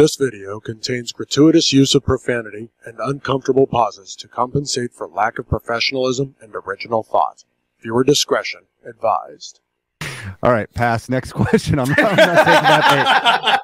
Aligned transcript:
This 0.00 0.16
video 0.16 0.60
contains 0.60 1.12
gratuitous 1.12 1.74
use 1.74 1.94
of 1.94 2.06
profanity 2.06 2.70
and 2.86 2.96
uncomfortable 3.00 3.66
pauses 3.66 4.16
to 4.16 4.28
compensate 4.28 4.94
for 4.94 5.06
lack 5.06 5.38
of 5.38 5.46
professionalism 5.46 6.36
and 6.40 6.54
original 6.54 7.02
thought. 7.02 7.44
Viewer 7.82 8.02
discretion 8.02 8.62
advised. 8.88 9.60
All 10.42 10.52
right, 10.52 10.72
pass. 10.72 11.10
Next 11.10 11.32
question. 11.34 11.78
I'm 11.78 11.90
not, 11.90 11.98
I'm 11.98 12.16
not 12.16 12.46
taking 12.46 12.62
that 12.62 13.60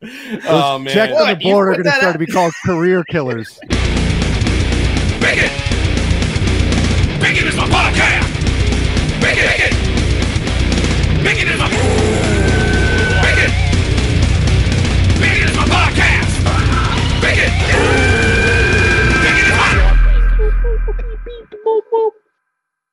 bait. 0.00 0.44
oh 0.48 0.78
Those 0.78 0.92
checks 0.92 1.20
on 1.20 1.28
the 1.28 1.34
board 1.34 1.70
are 1.70 1.72
going 1.72 1.86
to 1.86 1.90
start 1.90 2.12
to 2.12 2.20
be 2.20 2.26
called 2.26 2.52
career 2.64 3.02
killers. 3.02 3.58
Bacon! 5.18 5.50
Bacon 7.20 7.48
is 7.48 7.56
my 7.56 7.66
podcast! 7.66 8.30
Bacon! 9.20 9.44
Bacon! 9.48 11.24
Bacon 11.24 11.48
is 11.48 11.59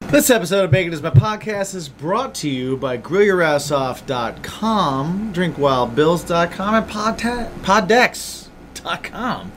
This 0.09 0.29
episode 0.29 0.63
of 0.65 0.71
Bacon 0.71 0.93
is 0.93 1.01
My 1.01 1.09
Podcast 1.09 1.73
is 1.75 1.89
brought 1.89 2.33
to 2.35 2.47
you 2.49 2.77
by 2.77 2.97
GrillYourAssOff.com, 2.97 5.33
DrinkWildBills.com, 5.33 6.75
and 6.75 6.89
Podta- 6.89 7.51
Poddex.com. 7.61 9.51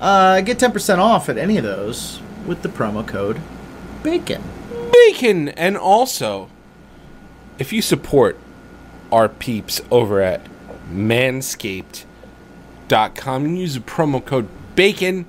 Uh, 0.00 0.40
get 0.40 0.58
10% 0.58 0.98
off 0.98 1.28
at 1.28 1.36
any 1.36 1.58
of 1.58 1.64
those 1.64 2.20
with 2.46 2.62
the 2.62 2.68
promo 2.70 3.06
code 3.06 3.38
BACON. 4.02 4.42
bacon 4.92 5.50
and 5.50 5.76
also 5.76 6.48
if 7.58 7.70
you 7.72 7.80
support 7.82 8.38
our 9.12 9.28
peeps 9.28 9.80
over 9.90 10.20
at 10.20 10.40
manscaped.com 10.90 13.44
and 13.44 13.58
use 13.58 13.74
the 13.74 13.80
promo 13.80 14.24
code 14.24 14.48
bacon 14.74 15.26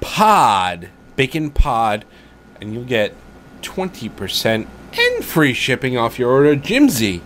pod 0.00 0.88
bacon 1.16 1.50
pod 1.50 2.04
and 2.60 2.72
you'll 2.72 2.84
get 2.84 3.12
20% 3.64 4.66
and 4.96 5.24
free 5.24 5.52
shipping 5.52 5.96
off 5.98 6.18
your 6.18 6.30
order 6.30 6.54
jimsy 6.54 7.22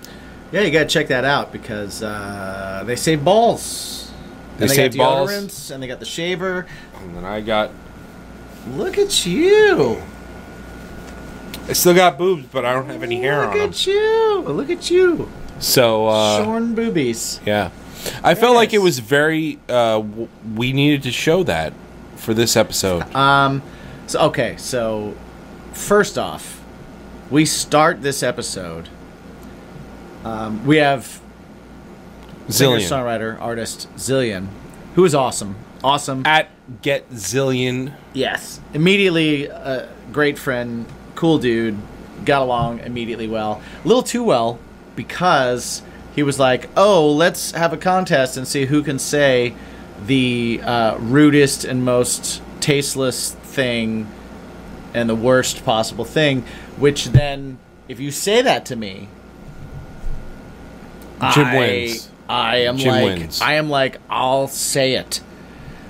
Yeah, 0.53 0.63
you 0.63 0.71
gotta 0.71 0.87
check 0.87 1.09
that 1.09 1.25
out 1.25 1.53
because 1.53 2.03
uh, 2.03 2.83
they 2.87 2.97
save 2.97 3.23
balls. 3.25 4.11
They 4.57 4.63
and 4.65 4.71
they 4.71 4.75
save 4.75 4.97
got 4.97 5.27
balls. 5.29 5.71
and 5.71 5.83
they 5.83 5.87
got 5.87 6.01
the 6.01 6.07
shaver. 6.07 6.67
and 6.97 7.17
then 7.17 7.25
i 7.25 7.41
got 7.41 7.71
Look 8.73 8.99
at 8.99 9.25
you! 9.27 10.01
i 11.69 11.73
still 11.73 11.95
got 11.95 12.17
boobs 12.19 12.47
but 12.51 12.65
i 12.65 12.73
don't 12.73 12.87
have 12.89 13.03
any 13.03 13.21
hair 13.21 13.41
Look 13.41 13.51
on 13.53 13.59
them 13.59 13.61
Look 13.67 13.71
at 13.71 13.87
you! 13.87 14.41
Look 14.47 14.71
at 14.71 14.91
you! 14.91 15.29
so 15.59 16.07
uh 16.07 16.45
Shorn 16.45 16.75
boobies. 16.75 17.41
Yeah, 17.45 17.71
I 18.23 18.35
felt 18.37 18.55
like 18.55 18.73
it 18.73 18.79
was 18.79 19.01
very. 19.01 19.59
Uh, 19.69 19.99
w- 19.99 20.29
we 20.55 20.73
needed 20.73 21.03
to 21.03 21.11
show 21.11 21.43
that 21.43 21.73
for 22.15 22.33
this 22.33 22.57
episode. 22.57 23.03
Um, 23.15 23.61
so 24.07 24.21
okay, 24.29 24.57
so 24.57 25.15
first 25.79 26.19
off, 26.19 26.63
we 27.31 27.45
start 27.45 28.03
this 28.03 28.23
episode. 28.23 28.89
Um, 30.25 30.67
we 30.67 30.79
have 30.79 31.21
singer, 32.49 32.77
Zillion 32.77 32.81
songwriter, 32.81 33.41
artist 33.41 33.89
Zillion, 33.97 34.49
who 34.95 35.05
is 35.05 35.15
awesome, 35.15 35.57
awesome. 35.83 36.27
at 36.27 36.51
Get 36.83 37.09
Zillion. 37.11 37.95
Yes, 38.13 38.61
immediately 38.75 39.47
a 39.47 39.89
great 40.13 40.39
friend, 40.39 40.87
cool 41.15 41.39
dude, 41.39 41.79
got 42.25 42.43
along 42.43 42.81
immediately 42.81 43.29
well. 43.29 43.63
A 43.85 43.89
little 43.89 44.03
too 44.03 44.25
well 44.25 44.59
because 44.97 45.83
he 46.15 46.23
was 46.23 46.39
like, 46.39 46.69
"Oh, 46.77 47.11
let's 47.11 47.53
have 47.53 47.73
a 47.73 47.77
contest 47.77 48.37
and 48.37 48.47
see 48.47 48.67
who 48.67 48.83
can 48.83 48.99
say 48.99 49.55
the 50.07 50.61
uh, 50.65 50.99
rudest 50.99 51.65
and 51.65 51.85
most 51.85 52.43
tasteless 52.61 53.33
thing 53.33 54.07
and 54.99 55.09
the 55.09 55.15
worst 55.15 55.65
possible 55.65 56.05
thing." 56.05 56.43
Which 56.77 57.07
then, 57.07 57.59
if 57.89 58.01
you 58.01 58.11
say 58.11 58.43
that 58.43 58.67
to 58.67 58.77
me, 58.77 59.09
Jim 61.35 61.47
I, 61.47 61.59
wins. 61.59 62.11
I 62.29 62.57
am 62.59 62.77
Jim 62.77 62.89
like, 62.91 63.05
wins. 63.05 63.41
I 63.41 63.55
am 63.55 63.69
like, 63.71 63.99
I'll 64.09 64.49
say 64.49 64.95
it. 64.95 65.21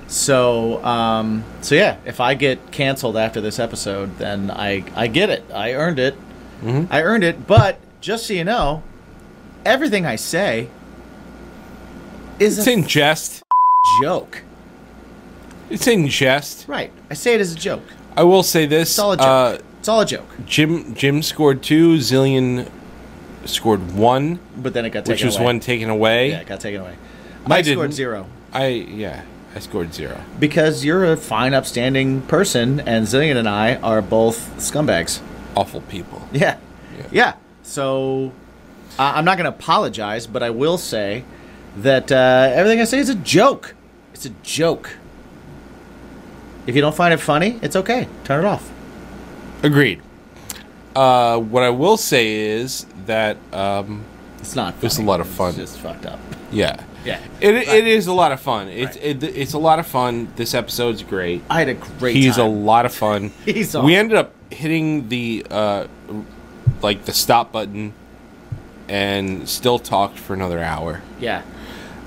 So, 0.07 0.83
um, 0.83 1.43
so 1.61 1.75
yeah, 1.75 1.97
if 2.05 2.19
I 2.19 2.33
get 2.33 2.71
canceled 2.71 3.15
after 3.15 3.41
this 3.41 3.59
episode, 3.59 4.17
then 4.17 4.49
I, 4.49 4.83
I 4.95 5.05
get 5.07 5.29
it. 5.29 5.43
I 5.53 5.73
earned 5.73 5.99
it. 5.99 6.15
Mm-hmm. 6.63 6.91
I 6.91 7.03
earned 7.03 7.23
it. 7.23 7.45
But 7.45 7.79
just 8.01 8.25
so 8.25 8.33
you 8.33 8.43
know, 8.43 8.81
everything 9.65 10.07
I 10.07 10.15
say 10.15 10.69
is 12.39 12.57
It's 12.57 12.67
a 12.67 12.71
in 12.71 12.87
jest. 12.87 13.43
joke. 14.01 14.41
It's 15.69 15.85
in 15.85 16.07
jest. 16.07 16.67
Right. 16.67 16.91
I 17.11 17.13
say 17.13 17.35
it 17.35 17.41
as 17.41 17.51
a 17.53 17.55
joke. 17.55 17.83
I 18.17 18.23
will 18.23 18.43
say 18.43 18.65
this: 18.65 18.89
It's 18.89 18.99
all 18.99 19.11
a 19.13 19.17
joke. 19.17 19.25
uh, 19.25 19.57
it's 19.79 19.87
all 19.87 20.01
a 20.01 20.05
joke. 20.05 20.27
Jim 20.45 20.93
Jim 20.95 21.21
scored 21.23 21.63
two. 21.63 21.95
Zillion 21.97 22.69
scored 23.45 23.91
one, 23.93 24.39
But 24.57 24.73
then 24.73 24.85
it 24.85 24.89
got 24.89 25.05
taken 25.05 25.11
away. 25.11 25.13
which 25.15 25.23
was 25.25 25.35
away. 25.37 25.45
one 25.45 25.59
taken 25.59 25.89
away. 25.89 26.29
Yeah, 26.31 26.39
it 26.41 26.47
got 26.47 26.59
taken 26.59 26.81
away. 26.81 26.95
Mike 27.47 27.65
scored 27.65 27.77
didn't. 27.89 27.93
zero. 27.93 28.27
I 28.51 28.67
yeah, 28.67 29.23
I 29.55 29.59
scored 29.59 29.93
zero. 29.93 30.19
Because 30.39 30.83
you're 30.83 31.05
a 31.11 31.17
fine, 31.17 31.53
upstanding 31.53 32.21
person, 32.23 32.79
and 32.81 33.07
Zillion 33.07 33.37
and 33.37 33.47
I 33.47 33.75
are 33.75 34.01
both 34.01 34.53
scumbags. 34.57 35.21
Awful 35.55 35.81
people. 35.81 36.27
Yeah. 36.31 36.57
Yeah. 36.97 37.05
Yeah. 37.11 37.33
So 37.63 38.33
uh, 38.97 39.13
I'm 39.15 39.23
not 39.25 39.37
going 39.37 39.49
to 39.51 39.57
apologize, 39.57 40.27
but 40.27 40.43
I 40.43 40.49
will 40.49 40.77
say 40.77 41.23
that 41.77 42.11
uh, 42.11 42.51
everything 42.53 42.81
I 42.81 42.83
say 42.83 42.99
is 42.99 43.09
a 43.09 43.15
joke. 43.15 43.75
It's 44.13 44.25
a 44.25 44.31
joke. 44.43 44.97
If 46.67 46.75
you 46.75 46.81
don't 46.81 46.95
find 46.95 47.13
it 47.13 47.17
funny, 47.17 47.59
it's 47.61 47.75
okay. 47.75 48.07
Turn 48.23 48.43
it 48.45 48.47
off. 48.47 48.69
Agreed. 49.63 50.01
Uh, 50.95 51.37
what 51.39 51.63
I 51.63 51.69
will 51.69 51.97
say 51.97 52.33
is 52.35 52.85
that 53.05 53.37
um, 53.53 54.03
It's 54.39 54.55
not. 54.55 54.73
Funny. 54.75 54.85
It's 54.87 54.97
a 54.97 55.03
lot 55.03 55.19
of 55.21 55.27
fun. 55.27 55.49
It's 55.49 55.57
just 55.73 55.79
fucked 55.79 56.05
up. 56.05 56.19
yeah. 56.51 56.83
Yeah. 57.05 57.21
It, 57.39 57.55
it 57.55 57.87
is 57.87 58.07
a 58.07 58.13
lot 58.13 58.33
of 58.33 58.41
fun. 58.41 58.67
It's 58.67 58.97
it, 58.97 59.23
it's 59.23 59.53
a 59.53 59.57
lot 59.57 59.79
of 59.79 59.87
fun. 59.87 60.27
This 60.35 60.53
episode's 60.53 61.01
great. 61.01 61.41
I 61.49 61.59
had 61.59 61.69
a 61.69 61.73
great 61.75 62.15
He's 62.17 62.37
a 62.37 62.43
lot 62.43 62.85
of 62.85 62.93
fun. 62.93 63.29
He's 63.45 63.73
We 63.75 63.95
ended 63.95 64.17
up 64.17 64.33
hitting 64.51 65.07
the 65.07 65.45
uh, 65.49 65.87
like 66.81 67.05
the 67.05 67.13
stop 67.13 67.53
button, 67.53 67.93
and 68.89 69.47
still 69.47 69.79
talked 69.79 70.17
for 70.19 70.33
another 70.33 70.59
hour. 70.59 71.01
yeah. 71.19 71.43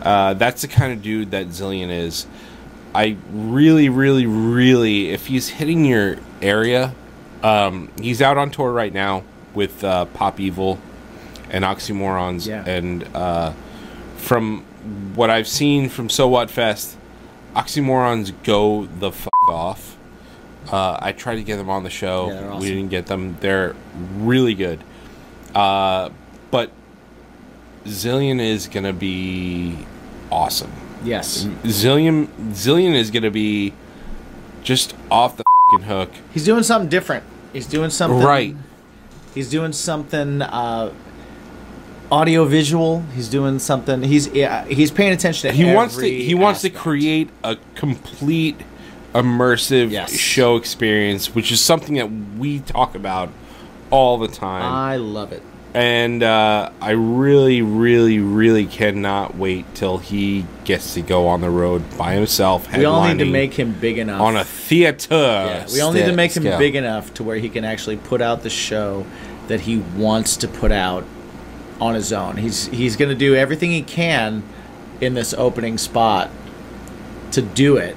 Uh, 0.03 0.35
that's 0.35 0.63
the 0.63 0.69
kind 0.69 0.93
of 0.93 1.01
dude 1.01 1.31
that 1.31 1.47
Zillion 1.47 1.89
is. 1.89 2.27
I 2.95 3.17
really, 3.33 3.89
really, 3.89 4.27
really, 4.27 5.11
if 5.11 5.27
he's 5.27 5.49
hitting 5.49 5.85
your 5.85 6.19
area, 6.41 6.95
um, 7.43 7.91
he's 8.01 8.21
out 8.21 8.39
on 8.39 8.51
tour 8.51 8.73
right 8.73 8.93
now 8.93 9.25
with 9.55 9.83
uh, 9.83 10.05
Pop 10.07 10.41
Evil 10.41 10.79
and 11.51 11.65
Oxymorrons. 11.65 12.47
Yeah. 12.47 12.65
And 12.67 13.05
uh, 13.15 13.53
from 14.17 14.63
what 15.15 15.31
I've 15.31 15.49
seen 15.49 15.89
from 15.89 16.09
So 16.09 16.29
What 16.29 16.51
Fest, 16.51 16.97
Oxymorrons 17.55 18.33
go 18.45 18.87
the 18.87 19.13
fuck 19.13 19.49
off. 19.49 19.97
Uh, 20.71 20.99
I 21.01 21.13
tried 21.13 21.37
to 21.37 21.43
get 21.43 21.57
them 21.57 21.71
on 21.71 21.83
the 21.83 21.91
show. 21.91 22.29
Yeah, 22.29 22.49
awesome. 22.49 22.61
We 22.61 22.69
didn't 22.69 22.91
get 22.91 23.07
them. 23.07 23.37
They're 23.41 23.75
really 24.17 24.55
good. 24.55 24.83
Uh, 25.55 26.11
but 26.51 26.71
Zillion 27.85 28.41
is 28.41 28.69
going 28.69 28.85
to 28.85 28.93
be 28.93 29.87
awesome. 30.31 30.73
Yes. 31.05 31.45
Zillion 31.65 32.27
Zillion 32.53 32.95
is 32.95 33.11
gonna 33.11 33.31
be 33.31 33.73
just 34.63 34.95
off 35.11 35.37
the 35.37 35.45
fucking 35.73 35.87
hook. 35.89 36.11
He's 36.33 36.45
doing 36.45 36.63
something 36.63 36.89
different. 36.89 37.25
He's 37.53 37.67
doing 37.67 37.91
something. 37.91 38.21
Right. 38.23 38.57
He's 39.35 39.51
doing 39.51 39.73
something 39.73 40.43
uh, 40.43 40.93
audio 42.11 42.45
visual. 42.45 43.03
He's 43.15 43.29
doing 43.29 43.59
something. 43.59 44.03
He's 44.03 44.29
yeah, 44.29 44.65
he's 44.67 44.91
paying 44.91 45.13
attention 45.13 45.51
to. 45.51 45.57
He 45.57 45.65
wants 45.73 45.97
to 45.97 46.09
he 46.09 46.35
wants 46.35 46.61
to 46.63 46.71
create 46.71 47.31
a 47.43 47.57
complete 47.75 48.57
immersive 49.15 49.91
Yes. 49.91 50.13
show 50.17 50.57
experience, 50.57 51.35
which 51.35 51.51
is 51.53 51.61
something 51.61 51.95
that 51.97 52.11
we 52.39 52.61
talk 52.61 52.95
about 52.95 53.31
all 53.91 54.19
the 54.19 54.29
time. 54.29 54.63
I 54.63 54.97
love 54.97 55.33
it. 55.33 55.43
And 55.75 56.23
uh, 56.23 56.71
I 56.81 56.91
really, 56.91 57.63
really, 57.63 58.19
really 58.19 58.67
cannot 58.67 59.37
wait 59.37 59.65
till 59.75 59.99
he 59.99 60.45
gets 60.65 60.95
to 60.95 61.03
go 61.03 61.29
on 61.29 61.41
the 61.41 61.49
road 61.49 61.83
by 61.97 62.15
himself. 62.15 62.71
We 62.77 62.85
all 62.85 63.07
need 63.07 63.19
to 63.19 63.31
make 63.31 63.55
him 63.55 63.73
big 63.73 63.99
enough 63.99 64.21
on 64.21 64.37
a 64.37 64.45
theater. 64.45 65.15
Yeah, 65.15 65.67
we 65.73 65.81
all 65.81 65.93
need 65.93 66.07
to 66.07 66.13
make 66.13 66.37
him 66.37 66.43
scale. 66.43 66.59
big 66.59 66.77
enough 66.77 67.15
to 67.15 67.23
where 67.25 67.37
he 67.37 67.49
can 67.49 67.65
actually 67.65 67.97
put 67.97 68.21
out 68.21 68.43
the 68.43 68.51
show 68.51 69.07
that 69.49 69.63
he 69.63 69.79
wants 69.79 70.37
to 70.39 70.49
put 70.49 70.73
out 70.73 71.05
on 71.81 71.95
his 71.95 72.13
own. 72.13 72.37
He's 72.37 72.67
he's 72.67 72.97
going 72.97 73.09
to 73.11 73.15
do 73.17 73.35
everything 73.35 73.71
he 73.71 73.83
can 73.83 74.43
in 75.01 75.15
this 75.15 75.33
opening 75.35 75.79
spot 75.79 76.31
to 77.33 77.41
do 77.41 77.79
it. 77.79 77.97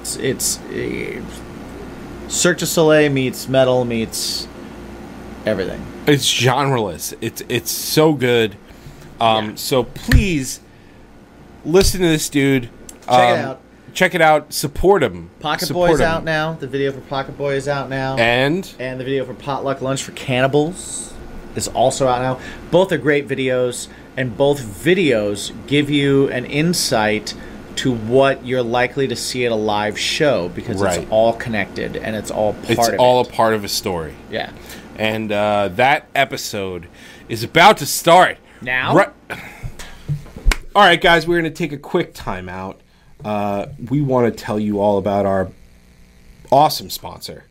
It's, 0.00 0.16
it's 0.16 0.58
uh, 0.60 1.20
Cirque 2.28 2.58
du 2.58 2.66
Soleil 2.66 3.10
meets 3.10 3.48
metal 3.48 3.84
meets 3.84 4.46
everything. 5.44 5.84
It's 6.08 6.24
genreless. 6.26 7.14
It's 7.20 7.42
it's 7.48 7.70
so 7.70 8.12
good. 8.12 8.56
Um, 9.20 9.50
Yeah. 9.50 9.54
So 9.56 9.84
please 9.84 10.60
listen 11.64 12.00
to 12.00 12.06
this 12.08 12.28
dude. 12.28 12.70
Check 13.08 13.38
it 13.38 13.44
out. 13.44 13.60
Check 13.94 14.14
it 14.14 14.20
out. 14.22 14.52
Support 14.52 15.02
him. 15.02 15.30
Pocket 15.40 15.66
Support 15.66 15.90
Boy's 15.92 16.00
him. 16.00 16.06
out 16.06 16.24
now. 16.24 16.52
The 16.54 16.66
video 16.66 16.92
for 16.92 17.00
Pocket 17.00 17.36
Boy 17.36 17.54
is 17.54 17.68
out 17.68 17.88
now. 17.90 18.16
And 18.16 18.70
and 18.78 19.00
the 19.00 19.04
video 19.04 19.24
for 19.24 19.34
Potluck 19.34 19.80
Lunch 19.82 20.02
for 20.02 20.12
Cannibals 20.12 21.12
is 21.56 21.68
also 21.68 22.06
out 22.06 22.22
now. 22.22 22.38
Both 22.70 22.92
are 22.92 22.98
great 22.98 23.26
videos, 23.26 23.88
and 24.16 24.36
both 24.36 24.60
videos 24.62 25.52
give 25.66 25.90
you 25.90 26.28
an 26.28 26.44
insight 26.44 27.34
to 27.76 27.92
what 27.94 28.44
you're 28.44 28.62
likely 28.62 29.06
to 29.08 29.14
see 29.16 29.46
at 29.46 29.52
a 29.52 29.56
live 29.56 29.98
show 29.98 30.48
because 30.48 30.80
Right. 30.80 30.98
it's 31.02 31.10
all 31.10 31.32
connected 31.32 31.96
and 31.96 32.16
it's 32.16 32.30
all 32.30 32.52
part 32.54 32.70
it's 32.70 32.88
of 32.88 32.94
all 32.98 33.20
it. 33.20 33.28
a 33.28 33.32
part 33.32 33.54
of 33.54 33.62
a 33.64 33.68
story. 33.68 34.14
yeah. 34.30 34.50
And 34.98 35.30
uh, 35.30 35.68
that 35.72 36.08
episode 36.14 36.88
is 37.28 37.44
about 37.44 37.78
to 37.78 37.86
start. 37.86 38.38
Now? 38.60 38.94
Right. 38.94 39.10
All 40.74 40.82
right, 40.82 41.00
guys, 41.00 41.26
we're 41.26 41.40
going 41.40 41.52
to 41.52 41.56
take 41.56 41.72
a 41.72 41.78
quick 41.78 42.14
timeout. 42.14 42.76
Uh, 43.24 43.66
we 43.88 44.00
want 44.00 44.32
to 44.32 44.44
tell 44.44 44.58
you 44.58 44.80
all 44.80 44.98
about 44.98 45.26
our 45.26 45.50
awesome 46.50 46.90
sponsor, 46.90 47.44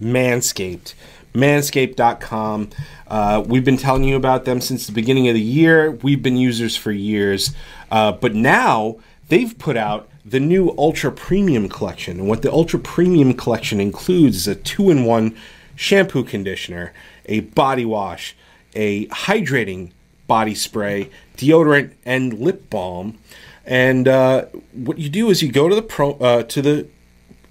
Manscaped. 0.00 0.94
Manscaped.com. 1.34 2.70
Uh, 3.08 3.42
we've 3.44 3.64
been 3.64 3.76
telling 3.76 4.04
you 4.04 4.14
about 4.16 4.44
them 4.44 4.60
since 4.60 4.86
the 4.86 4.92
beginning 4.92 5.26
of 5.28 5.34
the 5.34 5.40
year. 5.40 5.90
We've 5.90 6.22
been 6.22 6.36
users 6.36 6.76
for 6.76 6.92
years. 6.92 7.52
Uh, 7.90 8.12
but 8.12 8.34
now 8.34 8.96
they've 9.28 9.58
put 9.58 9.76
out 9.76 10.08
the 10.24 10.38
new 10.38 10.74
Ultra 10.78 11.10
Premium 11.10 11.68
Collection. 11.68 12.20
And 12.20 12.28
what 12.28 12.42
the 12.42 12.52
Ultra 12.52 12.78
Premium 12.78 13.34
Collection 13.34 13.80
includes 13.80 14.36
is 14.36 14.48
a 14.48 14.54
two 14.54 14.90
in 14.90 15.04
one 15.04 15.36
shampoo 15.76 16.24
conditioner, 16.24 16.92
a 17.26 17.40
body 17.40 17.84
wash, 17.84 18.36
a 18.74 19.06
hydrating 19.06 19.92
body 20.26 20.54
spray, 20.54 21.10
deodorant, 21.36 21.92
and 22.04 22.38
lip 22.38 22.70
balm. 22.70 23.18
And 23.64 24.08
uh, 24.08 24.46
what 24.72 24.98
you 24.98 25.08
do 25.08 25.30
is 25.30 25.42
you 25.42 25.50
go 25.50 25.68
to 25.68 25.74
the 25.74 25.82
pro 25.82 26.12
uh, 26.12 26.42
to 26.44 26.62
the 26.62 26.86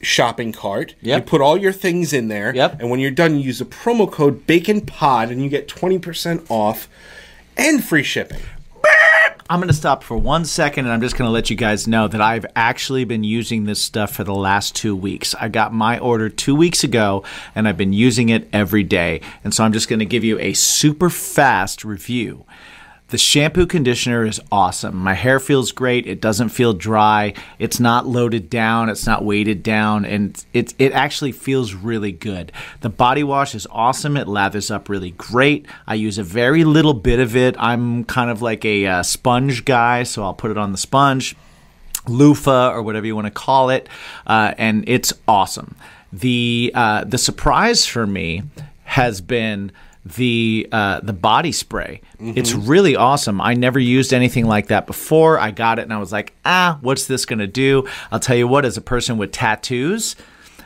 shopping 0.02 0.52
cart. 0.52 0.96
Yep. 1.02 1.18
You 1.18 1.26
put 1.26 1.42
all 1.42 1.58
your 1.58 1.72
things 1.72 2.14
in 2.14 2.28
there. 2.28 2.54
Yep. 2.54 2.80
And 2.80 2.90
when 2.90 3.00
you're 3.00 3.12
done, 3.12 3.36
you 3.36 3.42
use 3.42 3.60
the 3.60 3.66
promo 3.66 4.12
code 4.12 4.46
Bacon 4.46 4.82
Pod, 4.82 5.32
and 5.32 5.42
you 5.44 5.50
get 5.50 5.68
twenty 5.68 5.98
percent 5.98 6.46
off 6.50 6.88
and 7.58 7.84
free 7.84 8.04
shipping. 8.04 8.42
I'm 9.50 9.60
going 9.60 9.68
to 9.68 9.74
stop 9.74 10.04
for 10.04 10.16
one 10.18 10.46
second 10.46 10.86
and 10.86 10.94
I'm 10.94 11.02
just 11.02 11.18
going 11.18 11.28
to 11.28 11.32
let 11.32 11.50
you 11.50 11.58
guys 11.58 11.86
know 11.86 12.08
that 12.08 12.22
I've 12.22 12.46
actually 12.56 13.04
been 13.04 13.26
using 13.26 13.66
this 13.66 13.82
stuff 13.82 14.16
for 14.16 14.24
the 14.24 14.34
last 14.34 14.74
two 14.74 14.96
weeks. 14.96 15.36
I 15.36 15.50
got 15.50 15.74
my 15.74 16.00
order 16.00 16.30
two 16.30 16.56
weeks 16.56 16.84
ago 16.84 17.24
and 17.54 17.68
I've 17.68 17.76
been 17.76 17.92
using 17.92 18.30
it 18.30 18.48
every 18.54 18.84
day. 18.84 19.20
And 19.44 19.54
so 19.54 19.66
I'm 19.66 19.74
just 19.74 19.90
going 19.90 20.00
to 20.00 20.06
give 20.06 20.24
you 20.24 20.40
a 20.40 20.54
super 20.54 21.10
fast 21.10 21.84
review. 21.84 22.46
The 23.10 23.18
shampoo 23.18 23.68
conditioner 23.68 24.26
is 24.26 24.42
awesome. 24.52 24.96
My 24.96 25.14
hair 25.14 25.40
feels 25.40 25.72
great. 25.72 26.08
It 26.08 26.20
doesn't 26.20 26.50
feel 26.50 26.74
dry. 26.74 27.34
It's 27.60 27.80
not 27.80 28.08
loaded 28.08 28.50
down. 28.50 28.90
It's 28.90 29.06
not 29.06 29.24
weighted 29.24 29.62
down, 29.62 30.04
and 30.06 30.44
it 30.52 30.74
it 30.80 30.94
actually 30.94 31.32
feels 31.32 31.76
really 31.76 32.12
good. 32.12 32.52
The 32.82 32.90
body 32.90 33.24
wash 33.24 33.54
is 33.54 33.68
awesome. 33.70 34.18
It 34.18 34.28
lathers 34.28 34.72
up 34.72 34.90
really 34.90 35.12
great. 35.12 35.68
I 35.86 35.94
use 35.94 36.18
a 36.18 36.24
very 36.24 36.64
little 36.64 36.96
bit 36.96 37.20
of 37.20 37.36
it. 37.36 37.56
I'm 37.60 38.04
kind 38.06 38.32
of 38.32 38.42
like 38.42 38.66
a 38.66 38.88
uh, 38.88 39.04
sponge 39.04 39.64
guy, 39.64 40.04
so 40.04 40.24
I'll 40.24 40.34
put 40.34 40.50
it 40.50 40.58
on 40.58 40.72
the 40.72 40.78
sponge 40.78 41.36
loofah 42.08 42.72
or 42.72 42.82
whatever 42.82 43.06
you 43.06 43.16
want 43.16 43.28
to 43.28 43.32
call 43.32 43.70
it, 43.70 43.88
uh, 44.28 44.54
and 44.58 44.84
it's 44.88 45.14
awesome. 45.28 45.76
The 46.12 46.72
uh, 46.74 47.04
the 47.04 47.18
surprise 47.18 47.86
for 47.86 48.08
me 48.08 48.44
has 48.86 49.22
been 49.22 49.72
the 50.06 50.68
uh, 50.72 51.00
the 51.02 51.14
body 51.14 51.52
spray. 51.52 52.02
It's 52.20 52.54
really 52.54 52.96
awesome. 52.96 53.40
I 53.40 53.54
never 53.54 53.80
used 53.80 54.14
anything 54.14 54.46
like 54.46 54.68
that 54.68 54.86
before. 54.88 55.40
I 55.40 55.52
got 55.52 55.80
it 55.80 55.84
and 55.84 55.94
I 55.94 55.98
was 56.00 56.12
like, 56.12 56.34
ah, 56.46 56.78
what's 56.82 57.06
this 57.08 57.26
gonna 57.26 57.48
do? 57.48 57.88
I'll 58.12 58.20
tell 58.20 58.36
you 58.36 58.48
what, 58.48 58.66
as 58.66 58.78
a 58.78 58.82
person 58.82 59.18
with 59.18 59.32
tattoos. 59.32 60.16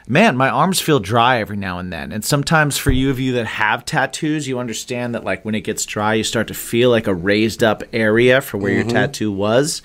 Man, 0.10 0.38
my 0.38 0.48
arms 0.48 0.80
feel 0.80 1.02
dry 1.02 1.42
every 1.42 1.58
now 1.58 1.80
and 1.80 1.92
then. 1.92 2.14
And 2.14 2.24
sometimes 2.24 2.78
for 2.78 2.92
you 2.92 3.10
of 3.10 3.20
you 3.20 3.34
that 3.34 3.46
have 3.46 3.84
tattoos, 3.84 4.48
you 4.48 4.58
understand 4.58 5.14
that 5.14 5.26
like 5.26 5.44
when 5.44 5.54
it 5.54 5.62
gets 5.62 5.86
dry, 5.86 6.14
you 6.14 6.24
start 6.24 6.48
to 6.48 6.54
feel 6.54 6.90
like 6.90 7.08
a 7.08 7.14
raised 7.14 7.62
up 7.62 7.84
area 7.92 8.40
for 8.40 8.58
where 8.58 8.72
your 8.72 8.86
tattoo 8.86 9.32
was. 9.32 9.82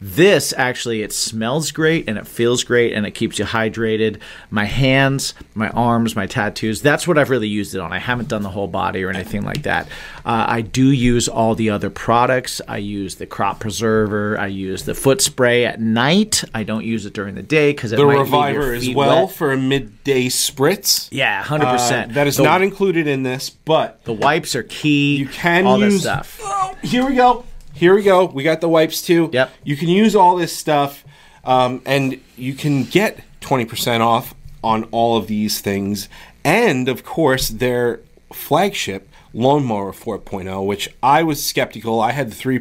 This 0.00 0.54
actually 0.56 1.02
it 1.02 1.12
smells 1.12 1.72
great 1.72 2.08
and 2.08 2.16
it 2.18 2.26
feels 2.26 2.62
great 2.62 2.92
and 2.92 3.04
it 3.04 3.12
keeps 3.12 3.38
you 3.38 3.44
hydrated. 3.44 4.20
My 4.50 4.64
hands, 4.64 5.34
my 5.54 5.68
arms, 5.70 6.14
my 6.14 6.26
tattoos, 6.26 6.80
that's 6.82 7.08
what 7.08 7.18
I've 7.18 7.30
really 7.30 7.48
used 7.48 7.74
it 7.74 7.80
on. 7.80 7.92
I 7.92 7.98
haven't 7.98 8.28
done 8.28 8.42
the 8.42 8.50
whole 8.50 8.68
body 8.68 9.02
or 9.02 9.10
anything 9.10 9.42
like 9.42 9.62
that. 9.62 9.88
Uh, 10.24 10.44
I 10.48 10.60
do 10.60 10.90
use 10.92 11.26
all 11.28 11.54
the 11.56 11.70
other 11.70 11.90
products. 11.90 12.60
I 12.68 12.76
use 12.76 13.16
the 13.16 13.26
crop 13.26 13.58
preserver, 13.58 14.38
I 14.38 14.46
use 14.46 14.84
the 14.84 14.94
foot 14.94 15.20
spray 15.20 15.64
at 15.64 15.80
night. 15.80 16.44
I 16.54 16.62
don't 16.62 16.84
use 16.84 17.04
it 17.04 17.12
during 17.12 17.34
the 17.34 17.42
day 17.42 17.70
it 17.70 17.76
The 17.82 18.06
Reviver 18.06 18.74
as 18.74 18.88
well 18.90 19.26
wet. 19.26 19.34
for 19.34 19.52
a 19.52 19.56
midday 19.56 20.26
spritz. 20.28 21.08
Yeah, 21.10 21.42
100%. 21.42 22.10
Uh, 22.10 22.12
that 22.14 22.26
is 22.28 22.36
The- 22.36 22.44
not 22.44 22.62
included 22.62 23.06
in 23.08 23.24
this, 23.24 23.50
but 23.50 24.04
The 24.04 24.12
wipes 24.12 24.54
are 24.54 24.62
key. 24.62 25.16
You 25.16 25.26
can 25.26 25.66
all 25.66 25.78
this 25.78 25.94
use- 25.94 26.02
stuff. 26.02 26.40
here 26.82 27.04
we 27.04 27.14
go. 27.16 27.44
Here 27.78 27.94
we 27.94 28.02
go. 28.02 28.26
We 28.26 28.42
got 28.42 28.60
the 28.60 28.68
wipes 28.68 29.00
too. 29.00 29.30
Yep. 29.32 29.50
You 29.64 29.76
can 29.76 29.88
use 29.88 30.16
all 30.16 30.36
this 30.36 30.56
stuff, 30.56 31.04
um, 31.44 31.80
and 31.86 32.20
you 32.36 32.54
can 32.54 32.84
get 32.84 33.20
twenty 33.40 33.64
percent 33.64 34.02
off 34.02 34.34
on 34.62 34.84
all 34.90 35.16
of 35.16 35.28
these 35.28 35.60
things, 35.60 36.08
and 36.44 36.88
of 36.88 37.04
course 37.04 37.48
their 37.48 38.00
flagship 38.32 39.08
lawnmower 39.32 39.92
4.0, 39.92 40.66
which 40.66 40.88
I 41.02 41.22
was 41.22 41.44
skeptical. 41.44 42.00
I 42.00 42.12
had 42.12 42.30
the 42.30 42.34
3 42.34 42.58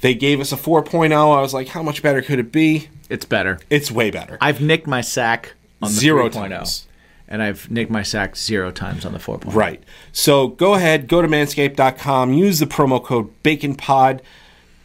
They 0.00 0.14
gave 0.14 0.40
us 0.40 0.52
a 0.52 0.56
4.0. 0.56 1.12
I 1.12 1.40
was 1.40 1.54
like, 1.54 1.68
how 1.68 1.82
much 1.82 2.02
better 2.02 2.22
could 2.22 2.38
it 2.38 2.52
be? 2.52 2.88
It's 3.08 3.24
better. 3.24 3.60
It's 3.70 3.90
way 3.90 4.10
better. 4.10 4.38
I've 4.40 4.60
nicked 4.60 4.86
my 4.86 5.00
sack 5.00 5.54
on 5.80 5.90
the 5.90 5.94
Zero 5.94 6.28
3.0, 6.28 6.32
times. 6.32 6.86
And 7.28 7.42
I've 7.42 7.70
nicked 7.70 7.90
my 7.90 8.02
sack 8.02 8.36
zero 8.36 8.70
times 8.70 9.04
on 9.04 9.12
the 9.12 9.18
4.0. 9.18 9.40
point. 9.42 9.56
Right. 9.56 9.82
So 10.12 10.48
go 10.48 10.74
ahead, 10.74 11.08
go 11.08 11.22
to 11.22 11.28
manscaped.com, 11.28 12.32
use 12.32 12.58
the 12.58 12.66
promo 12.66 13.02
code 13.02 13.30
BACONPOD, 13.42 14.20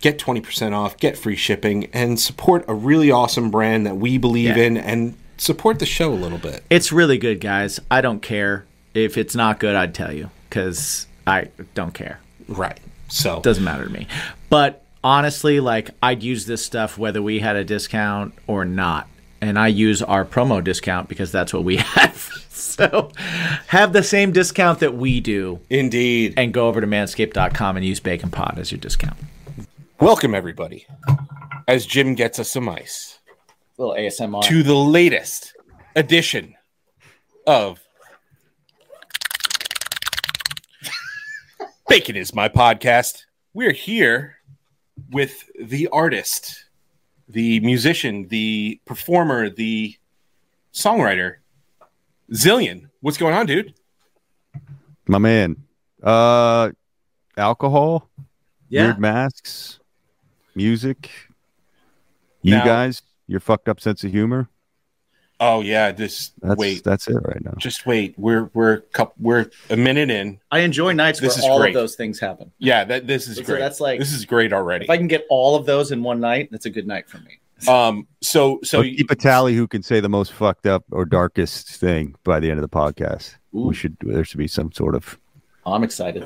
get 0.01 0.17
20% 0.17 0.73
off, 0.73 0.97
get 0.97 1.17
free 1.17 1.35
shipping, 1.35 1.85
and 1.93 2.19
support 2.19 2.65
a 2.67 2.73
really 2.73 3.11
awesome 3.11 3.51
brand 3.51 3.85
that 3.85 3.97
we 3.97 4.17
believe 4.17 4.57
Yeah. 4.57 4.63
in 4.63 4.77
and 4.77 5.15
support 5.38 5.79
the 5.79 5.85
show 5.85 6.11
a 6.11 6.15
little 6.15 6.38
bit. 6.38 6.63
It's 6.69 6.91
really 6.91 7.17
good, 7.17 7.39
guys. 7.41 7.79
I 7.89 8.01
don't 8.01 8.21
care 8.21 8.65
if 8.93 9.17
it's 9.17 9.35
not 9.35 9.59
good. 9.59 9.75
I'd 9.75 9.93
tell 9.93 10.11
you 10.13 10.29
because 10.49 11.07
I 11.27 11.49
don't 11.75 11.93
care. 11.93 12.19
Right. 12.47 12.79
So 13.09 13.38
it 13.38 13.43
Doesn't 13.43 13.63
matter 13.63 13.85
to 13.85 13.89
me. 13.91 14.07
But 14.49 14.83
honestly, 15.03 15.59
like 15.59 15.91
I'd 16.01 16.23
use 16.23 16.45
this 16.45 16.65
stuff 16.65 16.97
whether 16.97 17.21
we 17.21 17.39
had 17.39 17.55
a 17.55 17.63
discount 17.63 18.33
or 18.48 18.65
not. 18.65 19.07
And 19.41 19.57
I 19.57 19.67
use 19.67 20.01
our 20.03 20.24
promo 20.24 20.63
discount 20.63 21.10
because 21.10 21.31
that's 21.31 21.53
what 21.53 21.63
we 21.63 21.77
have. 21.77 22.15
so 22.50 23.12
have 23.67 23.91
the 23.93 24.03
same 24.03 24.31
discount 24.31 24.79
that 24.79 24.93
we 24.95 25.19
do 25.19 25.60
indeed. 25.69 26.36
and 26.38 26.53
go 26.53 26.67
over 26.67 26.79
to 26.81 26.88
manscaped.com 26.88 27.75
and 27.77 27.86
use 27.86 28.00
Bacon 28.00 28.29
Pod 28.29 28.60
as 28.60 28.71
your 28.71 28.79
discount. 28.79 29.17
Welcome 30.00 30.36
everybody. 30.36 30.86
As 31.67 31.86
Jim 31.86 32.15
gets 32.15 32.38
us 32.39 32.51
some 32.51 32.69
ice 32.69 33.19
little 33.77 33.95
ASMR. 33.95 34.43
to 34.43 34.62
the 34.63 34.75
latest 34.75 35.53
edition 35.95 36.55
of 37.48 37.79
Bacon 41.88 42.15
is 42.15 42.33
my 42.33 42.48
podcast. 42.48 43.24
We're 43.53 43.74
here 43.74 44.38
with 45.10 45.50
the 45.60 45.88
artist, 45.89 46.61
the 47.31 47.59
musician, 47.61 48.27
the 48.27 48.79
performer, 48.85 49.50
the 49.50 49.95
songwriter, 50.73 51.35
Zillion. 52.31 52.89
What's 53.01 53.17
going 53.17 53.33
on, 53.33 53.45
dude? 53.45 53.73
My 55.07 55.17
man. 55.17 55.57
Uh 56.01 56.71
alcohol, 57.38 58.09
yeah. 58.69 58.85
weird 58.85 59.00
masks, 59.00 59.79
music. 60.55 61.09
You 62.41 62.55
Now- 62.55 62.65
guys, 62.65 63.01
your 63.27 63.39
fucked 63.39 63.69
up 63.69 63.79
sense 63.79 64.03
of 64.03 64.11
humor. 64.11 64.50
Oh 65.43 65.62
yeah, 65.62 65.91
this 65.91 66.31
That's 66.41 66.57
wait, 66.57 66.83
that's 66.83 67.07
it 67.07 67.15
right 67.15 67.43
now. 67.43 67.53
just 67.57 67.86
wait. 67.88 68.13
We're 68.17 68.51
we're 68.53 68.81
coup- 68.93 69.12
we're 69.19 69.50
a 69.71 69.75
minute 69.75 70.12
in. 70.12 70.39
I 70.51 70.60
enjoy 70.60 70.93
nights 70.93 71.19
This 71.19 71.36
where 71.36 71.39
is 71.45 71.50
all 71.50 71.60
great. 71.60 71.69
of 71.75 71.81
those 71.81 71.95
things 71.95 72.19
happen. 72.19 72.51
Yeah, 72.60 72.83
that 72.86 73.07
this 73.07 73.27
is 73.27 73.38
So 73.38 73.43
great. 73.43 73.60
that's 73.60 73.79
like- 73.79 73.98
this 74.00 74.13
is 74.13 74.24
great 74.25 74.53
already. 74.53 74.86
If 74.86 74.91
I 74.91 74.98
can 74.98 75.07
get 75.07 75.25
all 75.29 75.55
of 75.55 75.65
those 75.65 75.91
in 75.91 76.03
one 76.03 76.19
night, 76.19 76.50
that's 76.51 76.67
a 76.67 76.69
good 76.69 76.86
night 76.86 77.10
for 77.10 77.17
me. 77.17 77.39
Um, 77.67 78.07
so 78.21 78.60
so 78.63 78.81
Let's 78.81 78.95
keep 78.98 79.10
a 79.12 79.15
tally 79.15 79.55
who 79.55 79.67
can 79.67 79.81
say 79.83 80.00
the 80.00 80.10
most 80.10 80.31
fucked 80.31 80.67
up 80.67 80.83
or 80.91 81.05
darkest 81.05 81.69
thing 81.69 82.15
by 82.24 82.39
the 82.39 82.50
end 82.51 82.60
of 82.60 82.69
the 82.69 82.75
podcast. 82.75 83.36
Ooh. 83.55 83.67
We 83.69 83.74
should 83.74 83.98
there 84.01 84.24
should 84.24 84.38
be 84.39 84.48
some 84.48 84.71
sort 84.71 84.93
of 84.95 85.17
I'm 85.65 85.83
excited. 85.83 86.24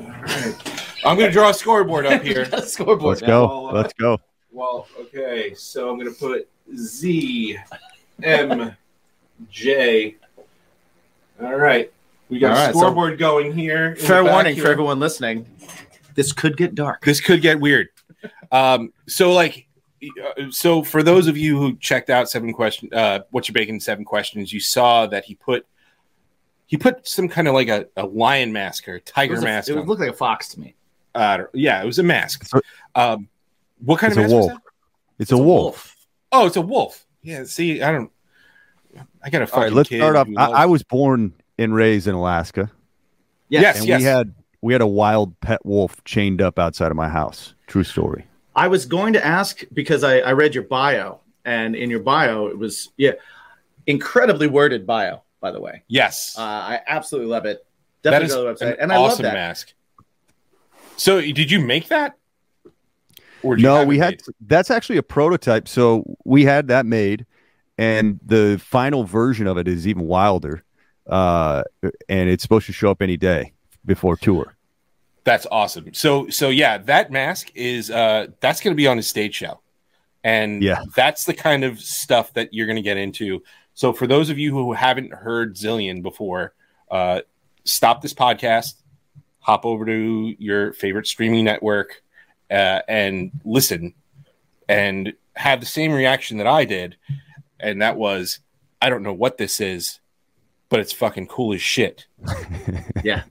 I'm 1.06 1.18
going 1.18 1.28
to 1.28 1.32
draw 1.32 1.50
a 1.50 1.54
scoreboard 1.54 2.06
up 2.06 2.22
here. 2.22 2.46
Scoreboard. 2.64 3.02
let's 3.04 3.22
now. 3.22 3.28
go. 3.28 3.48
Well, 3.48 3.68
uh, 3.68 3.74
Let's 3.74 3.94
go. 3.94 4.18
well, 4.52 4.88
okay, 5.00 5.54
so 5.54 5.90
I'm 5.90 6.00
going 6.00 6.12
to 6.14 6.18
put 6.20 6.48
Z 6.76 7.58
M 8.24 8.76
J. 9.50 10.16
All 11.42 11.56
right, 11.56 11.92
we 12.30 12.40
got 12.40 12.52
All 12.52 12.58
a 12.58 12.66
right, 12.68 12.74
so- 12.74 12.80
scoreboard 12.80 13.18
going 13.20 13.54
here. 13.54 13.96
Fair 13.98 14.24
warning 14.24 14.56
here. 14.56 14.64
for 14.66 14.72
everyone 14.72 15.00
listening. 15.00 15.46
This 16.16 16.32
could 16.32 16.56
get 16.56 16.76
dark. 16.76 17.04
This 17.04 17.20
could 17.20 17.42
get 17.42 17.60
weird. 17.60 17.90
Um, 18.52 18.94
so 19.08 19.34
like 19.34 19.68
uh, 20.04 20.50
so 20.50 20.82
for 20.82 21.04
those 21.04 21.28
of 21.28 21.38
you 21.38 21.60
who 21.60 21.76
checked 21.78 22.10
out 22.10 22.30
seven 22.30 22.54
question, 22.54 22.90
uh, 22.94 23.20
what 23.32 23.48
you're 23.50 23.54
baking 23.54 23.80
seven 23.82 24.06
questions, 24.06 24.54
you 24.54 24.60
saw 24.62 25.06
that 25.08 25.26
he 25.26 25.36
put 25.36 25.66
he 26.68 26.78
put 26.78 27.06
some 27.08 27.28
kind 27.28 27.48
of 27.50 27.54
like 27.54 27.68
a, 27.68 27.86
a 27.98 28.06
lion 28.06 28.54
mask 28.54 28.88
or 28.88 28.96
It, 28.96 29.06
tiger 29.06 29.34
was 29.34 29.42
a- 29.42 29.46
mask. 29.46 29.70
it 29.70 29.78
on. 29.78 29.86
looked 29.86 30.00
like 30.02 30.10
a 30.10 30.14
fox 30.14 30.48
to 30.50 30.60
me. 30.60 30.74
Uh, 31.14 31.44
yeah, 31.54 31.82
it 31.82 31.86
was 31.86 32.00
a 32.00 32.04
mask. 32.04 32.50
Um, 32.96 33.28
what 33.84 34.00
kind 34.00 34.12
It's 34.12 34.18
of 34.18 34.26
a 34.26 34.28
mask 34.28 34.34
was 34.36 34.48
wolf. 34.48 34.52
that? 34.54 34.62
It's, 35.20 35.32
a 35.32 35.38
wolf. 35.38 35.96
Oh, 36.32 36.46
it's 36.48 36.56
a 36.58 36.62
wolf. 36.62 37.06
Yeah. 37.22 37.44
See, 37.46 37.82
I 37.82 37.92
don't. 37.92 38.12
I 39.26 39.30
got 39.30 39.40
a 39.42 39.46
All 39.46 39.48
fucking 39.48 39.64
right, 39.64 39.74
let's 39.74 39.90
kid 39.90 39.98
start 40.00 40.16
off. 40.16 40.28
I, 40.38 40.46
I 40.52 40.66
was 40.68 40.84
born 40.84 41.34
and 41.58 41.74
raised 41.74 42.08
in 42.08 42.14
Alaska, 42.14 42.72
Yes, 43.50 43.80
and 43.80 43.88
yes. 43.88 44.00
we 44.00 44.04
had 44.06 44.34
we 44.62 44.74
had 44.74 44.82
a 44.82 44.88
wild 44.88 45.40
pet 45.42 45.66
wolf 45.66 46.04
chained 46.06 46.42
up 46.42 46.60
outside 46.60 46.92
of 46.92 46.96
my 46.98 47.10
house. 47.10 47.54
True 47.68 47.84
story. 47.84 48.26
I 48.56 48.68
was 48.68 48.86
going 48.86 49.14
to 49.14 49.26
ask 49.26 49.64
because 49.74 50.04
I, 50.04 50.20
I 50.20 50.32
read 50.34 50.54
your 50.56 50.64
bio, 50.64 51.20
and 51.44 51.76
in 51.76 51.90
your 51.90 52.00
bio 52.02 52.48
it 52.48 52.58
was 52.58 52.90
yeah, 52.98 53.12
incredibly 53.88 54.48
worded 54.48 54.86
bio. 54.86 55.22
By 55.42 55.52
the 55.52 55.60
way, 55.60 55.84
yes. 55.88 56.36
uh, 56.38 56.42
I 56.42 56.80
absolutely 56.88 57.30
love 57.32 57.46
it. 57.46 57.66
that 58.04 58.12
Definitely 58.12 58.28
is 58.28 58.34
go 58.34 58.54
to 58.54 58.60
the 58.60 58.66
website, 58.66 58.74
an 58.74 58.80
and 58.82 58.94
I 58.94 58.98
love 58.98 59.12
awesome 59.12 59.24
that. 59.24 59.34
mask. 59.34 59.74
So, 60.98 61.20
did 61.22 61.52
you 61.52 61.60
make 61.60 61.88
that? 61.90 62.16
Or 63.44 63.56
did 63.56 63.62
No, 63.64 63.76
have 63.78 63.88
we 63.88 63.98
it 64.00 64.04
had 64.04 64.12
made? 64.14 64.36
that's 64.48 64.72
actually 64.72 64.98
a 64.98 65.04
prototype. 65.04 65.68
So 65.68 66.04
we 66.24 66.46
had 66.46 66.68
that 66.70 66.86
made, 66.88 67.26
and 67.78 68.20
the 68.26 68.60
final 68.64 69.04
version 69.04 69.48
of 69.48 69.58
it 69.58 69.68
is 69.68 69.88
even 69.88 70.04
wilder. 70.08 70.64
Uh, 71.08 71.64
and 72.10 72.30
it's 72.30 72.42
supposed 72.42 72.66
to 72.66 72.74
show 72.74 72.90
up 72.90 73.02
any 73.02 73.18
day 73.18 73.54
before 73.86 74.18
tour. 74.18 74.56
That's 75.24 75.46
awesome. 75.52 75.94
So 75.94 76.30
so 76.30 76.50
yeah, 76.50 76.78
that 76.80 77.12
mask 77.12 77.50
is 77.56 77.90
uh 77.92 78.28
that's 78.42 78.62
going 78.62 78.74
to 78.74 78.76
be 78.76 78.88
on 78.88 78.98
his 78.98 79.08
stage 79.08 79.34
show. 79.36 79.60
And 80.24 80.62
Yeah. 80.64 80.84
that's 80.96 81.26
the 81.26 81.34
kind 81.34 81.64
of 81.64 81.80
stuff 81.80 82.34
that 82.34 82.54
you're 82.54 82.66
going 82.68 82.76
to 82.78 82.82
get 82.82 82.98
into. 82.98 83.44
So 83.74 83.92
for 83.94 84.08
those 84.08 84.30
of 84.30 84.38
you 84.40 84.52
who 84.52 84.74
haven't 84.74 85.14
heard 85.14 85.56
Zillion 85.56 86.02
before, 86.04 86.54
uh 86.92 87.22
stop 87.66 88.02
this 88.02 88.14
podcast, 88.14 88.74
hop 89.40 89.66
over 89.66 89.86
to 89.86 90.36
your 90.40 90.74
favorite 90.74 91.08
streaming 91.08 91.44
network 91.46 92.02
uh 92.52 92.82
and 92.88 93.32
listen 93.44 93.94
and 94.70 95.14
have 95.36 95.60
the 95.60 95.66
same 95.66 95.92
reaction 95.92 96.38
that 96.38 96.48
I 96.48 96.66
did 96.66 96.98
and 97.60 97.82
that 97.82 97.98
was 97.98 98.40
I 98.82 98.90
don't 98.90 99.04
know 99.04 99.14
what 99.14 99.38
this 99.38 99.60
is, 99.60 100.00
but 100.70 100.80
it's 100.80 100.94
fucking 100.94 101.28
cool 101.28 101.54
as 101.54 101.62
shit 101.62 102.06
Yeah, 103.04 103.24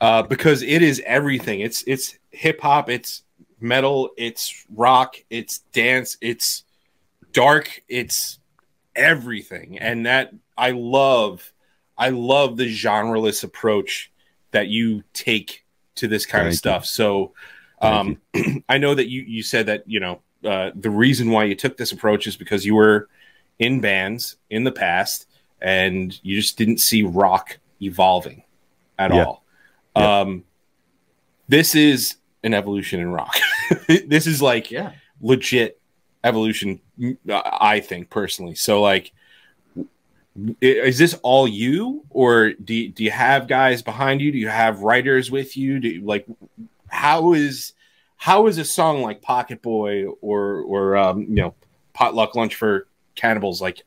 uh, 0.00 0.22
because 0.22 0.62
it 0.62 0.82
is 0.82 1.00
everything. 1.06 1.60
It's 1.60 1.84
it's 1.86 2.18
hip 2.30 2.60
hop, 2.60 2.90
it's 2.90 3.22
metal, 3.60 4.10
it's 4.16 4.64
rock, 4.74 5.16
it's 5.30 5.58
dance, 5.72 6.16
it's 6.20 6.64
dark, 7.32 7.82
it's 7.88 8.40
everything, 8.96 9.78
and 9.78 10.06
that 10.06 10.32
I 10.56 10.72
love. 10.72 11.52
I 11.96 12.08
love 12.08 12.56
the 12.56 12.74
genreless 12.74 13.44
approach 13.44 14.10
that 14.50 14.68
you 14.68 15.04
take 15.12 15.64
to 15.96 16.08
this 16.08 16.26
kind 16.26 16.48
of 16.48 16.52
Thank 16.52 16.54
you. 16.54 16.56
stuff. 16.56 16.86
So, 16.86 17.32
um, 17.80 18.18
I 18.68 18.78
know 18.78 18.94
that 18.94 19.08
you 19.08 19.22
you 19.22 19.42
said 19.42 19.66
that 19.66 19.84
you 19.86 20.00
know 20.00 20.20
uh, 20.44 20.70
the 20.74 20.90
reason 20.90 21.30
why 21.30 21.44
you 21.44 21.54
took 21.54 21.76
this 21.76 21.92
approach 21.92 22.26
is 22.26 22.36
because 22.36 22.66
you 22.66 22.74
were 22.74 23.08
in 23.62 23.80
bands 23.80 24.36
in 24.50 24.64
the 24.64 24.72
past 24.72 25.26
and 25.60 26.18
you 26.22 26.36
just 26.36 26.58
didn't 26.58 26.78
see 26.78 27.02
rock 27.02 27.58
evolving 27.80 28.42
at 28.98 29.12
Yeah. 29.14 29.24
all. 29.24 29.44
Um, 29.94 30.44
this 31.48 31.74
is 31.74 32.16
an 32.42 32.54
evolution 32.54 33.00
in 33.00 33.10
rock. 33.12 33.34
this 33.86 34.26
is 34.26 34.42
like 34.42 34.70
yeah. 34.70 34.92
legit 35.20 35.80
evolution, 36.24 36.80
I 37.28 37.80
think 37.80 38.10
personally. 38.10 38.54
So, 38.54 38.80
like, 38.80 39.12
is 40.60 40.98
this 40.98 41.14
all 41.22 41.46
you, 41.46 42.04
or 42.10 42.52
do 42.52 42.74
you, 42.74 42.88
do 42.88 43.04
you 43.04 43.10
have 43.10 43.46
guys 43.46 43.82
behind 43.82 44.20
you? 44.22 44.32
Do 44.32 44.38
you 44.38 44.48
have 44.48 44.80
writers 44.80 45.30
with 45.30 45.56
you? 45.56 45.78
Do 45.78 45.88
you, 45.88 46.04
like 46.04 46.26
how 46.88 47.32
is 47.34 47.74
how 48.16 48.46
is 48.46 48.58
a 48.58 48.64
song 48.64 49.02
like 49.02 49.20
Pocket 49.22 49.62
Boy 49.62 50.06
or 50.06 50.62
or 50.62 50.96
um, 50.96 51.22
you 51.22 51.34
know 51.36 51.54
Potluck 51.92 52.34
Lunch 52.34 52.54
for 52.54 52.86
Cannibals 53.14 53.60
like? 53.60 53.82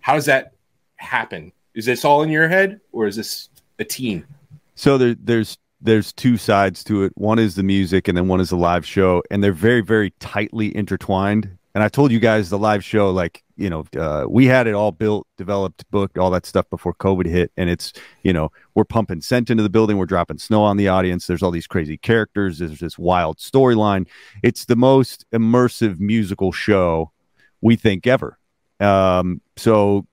How 0.00 0.14
does 0.14 0.26
that 0.26 0.52
happen? 0.96 1.52
Is 1.74 1.86
this 1.86 2.04
all 2.04 2.22
in 2.22 2.28
your 2.28 2.48
head, 2.48 2.80
or 2.92 3.06
is 3.06 3.16
this 3.16 3.48
a 3.78 3.84
team? 3.84 4.26
So 4.74 4.98
there, 4.98 5.16
there's 5.18 5.58
there's 5.80 6.12
two 6.12 6.36
sides 6.36 6.82
to 6.84 7.04
it. 7.04 7.12
One 7.16 7.38
is 7.38 7.54
the 7.54 7.62
music, 7.62 8.08
and 8.08 8.16
then 8.16 8.28
one 8.28 8.40
is 8.40 8.50
the 8.50 8.56
live 8.56 8.84
show, 8.84 9.22
and 9.30 9.42
they're 9.42 9.52
very 9.52 9.80
very 9.80 10.10
tightly 10.18 10.74
intertwined. 10.76 11.56
And 11.74 11.84
I 11.84 11.88
told 11.88 12.10
you 12.10 12.18
guys 12.18 12.50
the 12.50 12.58
live 12.58 12.84
show, 12.84 13.10
like 13.10 13.44
you 13.56 13.70
know, 13.70 13.84
uh, 13.96 14.24
we 14.28 14.46
had 14.46 14.66
it 14.66 14.74
all 14.74 14.92
built, 14.92 15.26
developed, 15.36 15.84
booked, 15.90 16.16
all 16.16 16.30
that 16.30 16.46
stuff 16.46 16.68
before 16.70 16.94
COVID 16.94 17.26
hit, 17.26 17.52
and 17.56 17.68
it's 17.68 17.92
you 18.22 18.32
know 18.32 18.50
we're 18.74 18.84
pumping 18.84 19.20
scent 19.20 19.50
into 19.50 19.62
the 19.62 19.68
building, 19.68 19.96
we're 19.98 20.06
dropping 20.06 20.38
snow 20.38 20.62
on 20.62 20.76
the 20.76 20.88
audience. 20.88 21.26
There's 21.26 21.42
all 21.42 21.50
these 21.50 21.66
crazy 21.66 21.96
characters. 21.96 22.58
There's 22.58 22.80
this 22.80 22.98
wild 22.98 23.38
storyline. 23.38 24.06
It's 24.42 24.64
the 24.64 24.76
most 24.76 25.26
immersive 25.32 26.00
musical 26.00 26.50
show 26.50 27.12
we 27.60 27.76
think 27.76 28.06
ever. 28.06 28.38
Um, 28.80 29.40
so 29.56 30.06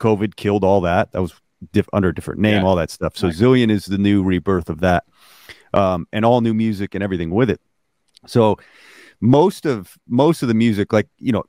COVID 0.00 0.36
killed 0.36 0.64
all 0.64 0.80
that. 0.82 1.12
That 1.12 1.22
was 1.22 1.32
diff- 1.72 1.88
under 1.92 2.08
a 2.08 2.14
different 2.14 2.40
name, 2.40 2.62
Yeah. 2.62 2.64
all 2.66 2.76
that 2.76 2.90
stuff. 2.90 3.16
So 3.16 3.28
Right. 3.28 3.36
Zillion 3.36 3.70
is 3.70 3.86
the 3.86 3.98
new 3.98 4.22
rebirth 4.22 4.68
of 4.70 4.80
that, 4.80 5.04
um, 5.74 6.06
and 6.12 6.24
all 6.24 6.40
new 6.40 6.54
music 6.54 6.94
and 6.94 7.02
everything 7.02 7.30
with 7.30 7.50
it. 7.50 7.60
So 8.26 8.58
most 9.20 9.66
of 9.66 9.96
most 10.08 10.42
of 10.42 10.48
the 10.48 10.54
music, 10.54 10.92
like 10.92 11.08
you 11.18 11.32
know, 11.32 11.44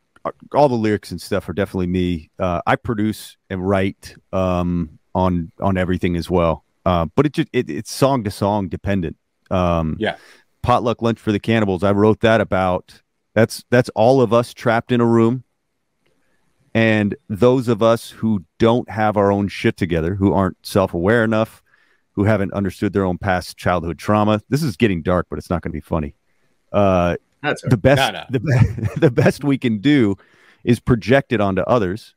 all 0.53 0.69
the 0.69 0.75
lyrics 0.75 1.11
and 1.11 1.19
stuff 1.21 1.47
are 1.49 1.53
definitely 1.53 1.87
me. 1.87 2.29
Uh, 2.39 2.61
I 2.65 2.75
produce 2.75 3.37
and 3.49 3.67
write 3.67 4.15
um, 4.31 4.97
on 5.15 5.51
on 5.59 5.77
everything 5.77 6.15
as 6.15 6.29
well, 6.29 6.63
uh, 6.85 7.05
but 7.15 7.25
it 7.25 7.33
just 7.33 7.49
it, 7.53 7.69
it's 7.69 7.91
song 7.93 8.23
to 8.23 8.31
song 8.31 8.67
dependent. 8.69 9.17
Um, 9.51 9.95
Yeah. 9.99 10.15
potluck 10.63 11.01
lunch 11.01 11.19
for 11.19 11.31
the 11.31 11.39
cannibals. 11.39 11.83
I 11.83 11.91
wrote 11.91 12.21
that 12.21 12.39
about. 12.41 13.01
That's 13.35 13.63
that's 13.71 13.89
all 13.95 14.21
of 14.21 14.31
us 14.31 14.53
trapped 14.53 14.91
in 14.91 15.01
a 15.01 15.05
room 15.05 15.43
and 16.73 17.15
those 17.29 17.67
of 17.67 17.83
us 17.83 18.09
who 18.09 18.43
don't 18.57 18.89
have 18.89 19.17
our 19.17 19.31
own 19.31 19.47
shit 19.47 19.77
together, 19.77 20.15
who 20.15 20.33
aren't 20.33 20.57
self 20.65 20.93
aware 20.93 21.23
enough, 21.23 21.61
who 22.13 22.23
haven't 22.23 22.53
understood 22.53 22.93
their 22.93 23.05
own 23.05 23.17
past 23.17 23.57
childhood 23.57 23.99
trauma. 23.99 24.41
This 24.49 24.63
is 24.63 24.77
getting 24.77 25.01
dark, 25.01 25.27
but 25.29 25.37
it's 25.37 25.49
not 25.49 25.61
going 25.61 25.71
to 25.71 25.77
be 25.77 25.81
funny. 25.81 26.15
Uh, 26.71 27.17
That's 27.41 27.61
the 27.61 27.77
best, 27.77 28.13
No, 28.13 28.19
no. 28.19 28.25
The, 28.29 28.89
the 28.97 29.11
best 29.11 29.43
we 29.43 29.57
can 29.57 29.79
do 29.79 30.15
is 30.63 30.79
project 30.79 31.31
it 31.31 31.41
onto 31.41 31.61
others 31.61 32.15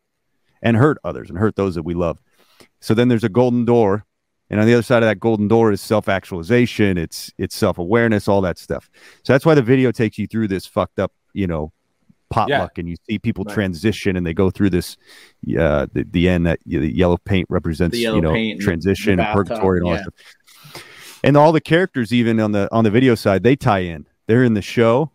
and 0.62 0.76
hurt 0.76 0.98
others 1.04 1.28
and 1.28 1.38
hurt 1.38 1.56
those 1.56 1.74
that 1.74 1.82
we 1.82 1.94
love. 1.94 2.18
So 2.80 2.94
then 2.94 3.08
there's 3.08 3.24
a 3.24 3.28
golden 3.28 3.64
door, 3.64 4.04
and 4.48 4.60
on 4.60 4.66
the 4.66 4.74
other 4.74 4.82
side 4.82 5.02
of 5.02 5.08
that 5.08 5.20
golden 5.20 5.48
door 5.48 5.72
is 5.72 5.80
self 5.80 6.08
actualization. 6.08 6.96
It's 6.96 7.32
it's 7.36 7.54
self 7.54 7.78
awareness, 7.78 8.28
all 8.28 8.40
that 8.42 8.58
stuff. 8.58 8.88
So 9.24 9.32
that's 9.32 9.44
why 9.44 9.54
the 9.54 9.62
video 9.62 9.92
takes 9.92 10.18
you 10.18 10.26
through 10.26 10.48
this 10.48 10.66
fucked 10.66 10.98
up, 10.98 11.12
you 11.32 11.46
know, 11.46 11.72
potluck, 12.30 12.78
and 12.78 12.88
you 12.88 12.96
see 13.08 13.18
people 13.18 13.44
Right. 13.44 13.54
transition 13.54 14.16
and 14.16 14.26
they 14.26 14.34
go 14.34 14.50
through 14.50 14.70
this. 14.70 14.96
Uh, 15.58 15.86
the 15.92 16.04
the 16.10 16.28
end 16.28 16.46
that 16.46 16.58
the 16.66 16.94
yellow 16.94 17.16
paint 17.16 17.46
represents, 17.48 17.98
yellow 17.98 18.16
you 18.16 18.22
know, 18.22 18.32
paint 18.32 18.60
transition 18.60 19.20
and 19.20 19.28
purgatory 19.34 19.78
and 19.78 19.86
all 19.86 19.92
yeah. 19.92 20.02
that 20.04 20.12
stuff. 20.14 20.84
And 21.24 21.36
all 21.36 21.52
the 21.52 21.60
characters, 21.60 22.12
even 22.12 22.38
on 22.40 22.52
the 22.52 22.68
on 22.72 22.84
the 22.84 22.90
video 22.90 23.14
side, 23.14 23.42
they 23.42 23.56
tie 23.56 23.80
in. 23.80 24.06
They're 24.26 24.44
in 24.44 24.54
the 24.54 24.62
show. 24.62 25.10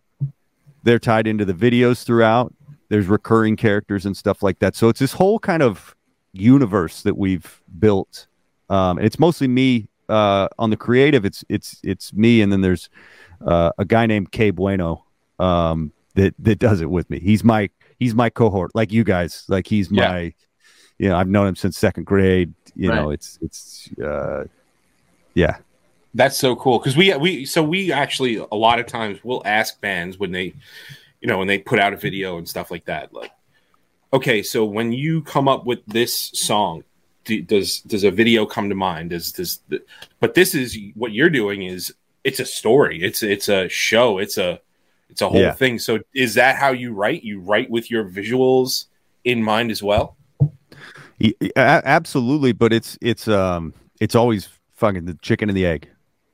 They're 0.84 1.00
tied 1.00 1.28
into 1.28 1.46
the 1.46 1.54
videos 1.54 2.04
throughout. 2.04 2.54
There's 2.90 3.08
recurring 3.08 3.56
characters 3.56 4.06
and 4.06 4.18
stuff 4.18 4.42
like 4.42 4.60
that. 4.60 4.76
So 4.76 4.90
it's 4.90 5.00
this 5.00 5.14
whole 5.14 5.40
kind 5.40 5.62
of 5.62 5.96
universe 6.34 7.04
that 7.04 7.18
we've 7.18 7.62
built. 7.80 8.28
Um, 8.70 8.98
and 8.98 9.06
it's 9.06 9.20
mostly 9.20 9.48
me 9.48 9.88
uh, 10.10 10.48
on 10.58 10.70
the 10.70 10.78
creative. 10.78 11.26
It's 11.26 11.44
it's 11.50 11.80
it's 11.84 12.14
me, 12.14 12.42
and 12.42 12.52
then 12.52 12.62
there's 12.62 12.90
uh, 13.46 13.72
a 13.78 13.86
guy 13.86 14.06
named 14.06 14.32
Kay 14.32 14.52
Bueno 14.52 15.06
um, 15.40 15.92
that 16.16 16.34
that 16.40 16.60
does 16.60 16.82
it 16.82 16.90
with 16.90 17.10
me. 17.10 17.20
He's 17.20 17.44
my 17.44 17.70
he's 18.00 18.16
my 18.16 18.30
cohort, 18.30 18.72
like 18.76 18.92
you 18.92 19.04
guys. 19.04 19.46
Like 19.48 19.68
he's 19.68 19.92
Yeah. 19.92 20.10
my, 20.10 20.34
you 20.98 21.10
know, 21.10 21.16
I've 21.16 21.30
known 21.30 21.48
him 21.48 21.56
since 21.56 21.78
second 21.78 22.06
grade. 22.06 22.54
You 22.76 22.90
know, 22.90 23.12
it's 23.12 23.38
it's 23.42 23.90
uh, 24.00 24.46
yeah. 25.34 25.58
That's 26.14 26.38
so 26.38 26.56
cool 26.56 26.80
because 26.80 26.98
we 26.98 27.16
we 27.16 27.46
so 27.46 27.64
we 27.64 27.92
actually 27.92 28.36
a 28.36 28.56
lot 28.56 28.80
of 28.80 28.86
times 28.86 29.20
we'll 29.24 29.42
ask 29.46 29.80
bands 29.80 30.18
when 30.18 30.32
they, 30.32 30.54
you 31.22 31.28
know, 31.28 31.38
when 31.38 31.48
they 31.48 31.58
put 31.58 31.80
out 31.80 31.94
a 31.94 31.98
video 31.98 32.38
and 32.38 32.48
stuff 32.48 32.70
like 32.72 32.86
that. 32.86 33.14
Like, 33.14 33.32
okay, 34.12 34.44
so 34.44 34.66
when 34.66 34.92
you 34.92 35.22
come 35.22 35.48
up 35.48 35.66
with 35.66 35.86
this 35.86 36.32
song, 36.34 36.84
do, 37.24 37.42
does 37.42 37.80
does 37.82 38.04
a 38.04 38.12
video 38.12 38.46
come 38.46 38.68
to 38.70 38.76
mind? 38.76 39.12
Does 39.12 39.32
does 39.32 39.60
the, 39.70 39.82
but 40.20 40.34
this 40.34 40.54
is 40.54 40.78
what 40.96 41.14
you're 41.14 41.30
doing 41.30 41.64
is 41.64 41.94
it's 42.24 42.40
a 42.40 42.46
story. 42.46 43.02
It's 43.02 43.24
it's 43.24 43.48
a 43.48 43.70
show. 43.70 44.18
It's 44.18 44.38
a 44.38 44.60
it's 45.12 45.22
a 45.22 45.30
whole 45.30 45.40
Yeah. 45.42 45.52
thing. 45.54 45.78
So 45.80 46.00
is 46.16 46.34
that 46.36 46.56
how 46.56 46.72
you 46.72 46.94
write? 46.94 47.24
You 47.24 47.40
write 47.42 47.70
with 47.70 47.92
your 47.92 48.06
visuals 48.06 48.86
in 49.24 49.44
mind 49.44 49.70
as 49.72 49.84
well. 49.84 50.16
Y- 51.20 51.34
y- 51.40 51.52
a- 51.56 51.82
absolutely, 51.86 52.52
but 52.54 52.74
it's 52.74 52.98
it's 53.02 53.28
um 53.28 53.74
it's 54.00 54.16
always 54.16 54.50
fucking 54.76 55.06
the 55.06 55.14
chicken 55.22 55.50
and 55.50 55.56
the 55.58 55.66
egg, 55.66 55.88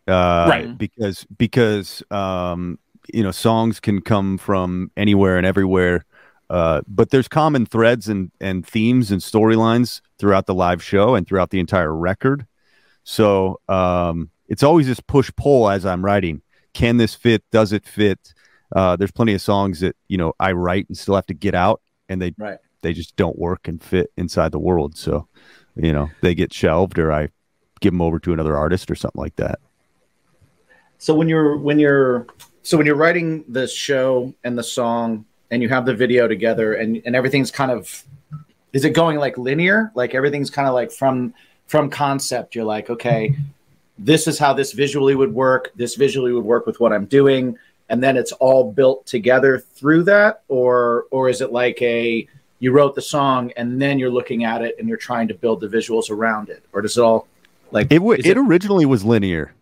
uh, 0.07 0.45
Right. 0.49 0.77
Because 0.77 1.25
because 1.37 2.03
um 2.11 2.79
you 3.13 3.23
know 3.23 3.31
songs 3.31 3.79
can 3.79 4.01
come 4.01 4.37
from 4.37 4.91
anywhere 4.97 5.37
and 5.37 5.45
everywhere 5.45 6.05
uh, 6.49 6.81
but 6.87 7.09
there's 7.09 7.27
common 7.27 7.65
threads 7.65 8.07
and 8.09 8.31
and 8.41 8.65
themes 8.65 9.11
and 9.11 9.21
storylines 9.21 10.01
throughout 10.19 10.45
the 10.45 10.53
live 10.53 10.81
show 10.83 11.15
and 11.15 11.25
throughout 11.27 11.49
the 11.49 11.59
entire 11.59 11.93
record 11.95 12.45
so 13.05 13.59
um, 13.69 14.29
it's 14.49 14.61
always 14.63 14.87
this 14.87 14.99
push 14.99 15.31
pull 15.37 15.69
as 15.69 15.85
i'm 15.85 16.03
writing 16.03 16.41
can 16.73 16.97
this 16.97 17.15
fit 17.15 17.43
does 17.51 17.71
it 17.71 17.85
fit 17.85 18.33
uh, 18.75 18.95
there's 18.95 19.11
plenty 19.11 19.33
of 19.33 19.41
songs 19.41 19.79
that 19.79 19.95
you 20.07 20.17
know 20.17 20.33
i 20.39 20.51
write 20.51 20.87
and 20.89 20.97
still 20.97 21.15
have 21.15 21.25
to 21.25 21.33
get 21.33 21.55
out 21.55 21.81
and 22.09 22.21
they 22.21 22.33
Right. 22.37 22.57
they 22.81 22.93
just 22.93 23.15
don't 23.15 23.37
work 23.37 23.67
and 23.67 23.81
fit 23.81 24.11
inside 24.17 24.51
the 24.51 24.59
world 24.59 24.97
so 24.97 25.27
you 25.75 25.93
know 25.93 26.09
they 26.21 26.35
get 26.35 26.53
shelved 26.53 26.99
or 26.99 27.11
i 27.11 27.29
give 27.79 27.93
them 27.93 28.01
over 28.01 28.19
to 28.19 28.33
another 28.33 28.57
artist 28.57 28.89
or 28.91 28.95
something 28.95 29.21
like 29.21 29.35
that 29.37 29.59
So 30.97 31.13
when 31.13 31.29
you're 31.29 31.57
when 31.57 31.79
you're 31.79 32.27
so 32.63 32.77
when 32.77 32.85
you're 32.85 32.95
writing 32.95 33.45
the 33.47 33.67
show 33.67 34.33
and 34.43 34.57
the 34.57 34.63
song 34.63 35.25
and 35.51 35.61
you 35.61 35.69
have 35.69 35.85
the 35.85 35.93
video 35.93 36.27
together 36.27 36.73
and 36.73 37.01
and 37.05 37.15
everything's 37.15 37.51
kind 37.51 37.71
of 37.71 38.03
is 38.73 38.83
it 38.83 38.91
going 38.91 39.17
like 39.17 39.37
linear? 39.37 39.91
Like 39.95 40.13
everything's 40.13 40.49
kind 40.49 40.67
of 40.67 40.73
like 40.73 40.91
from 40.91 41.33
from 41.67 41.89
concept. 41.89 42.53
You're 42.55 42.65
like, 42.65 42.89
okay, 42.89 43.33
this 43.97 44.27
is 44.27 44.37
how 44.39 44.53
this 44.53 44.73
visually 44.73 45.15
would 45.15 45.33
work. 45.33 45.71
This 45.75 45.95
visually 45.95 46.31
would 46.33 46.43
work 46.43 46.65
with 46.65 46.79
what 46.79 46.91
I'm 46.91 47.05
doing, 47.05 47.57
and 47.89 48.03
then 48.03 48.17
it's 48.17 48.31
all 48.33 48.71
built 48.71 49.05
together 49.05 49.59
through 49.59 50.03
that, 50.03 50.43
or 50.47 51.05
or 51.11 51.29
is 51.29 51.41
it 51.41 51.51
like 51.51 51.81
a 51.81 52.27
you 52.59 52.71
wrote 52.71 52.95
the 52.95 53.01
song 53.01 53.51
and 53.55 53.79
then 53.81 53.99
you're 53.99 54.09
looking 54.09 54.43
at 54.43 54.61
it 54.63 54.75
and 54.79 54.89
you're 54.89 54.97
trying 54.97 55.27
to 55.27 55.33
build 55.33 55.61
the 55.61 55.67
visuals 55.67 56.09
around 56.09 56.49
it, 56.49 56.63
or 56.73 56.81
does 56.81 56.97
it 56.97 57.01
all 57.01 57.27
like 57.71 57.91
It, 57.91 57.99
w- 57.99 58.17
is 58.19 58.25
it 58.25 58.37
originally 58.37 58.85
was 58.85 59.03
linear, 59.03 59.53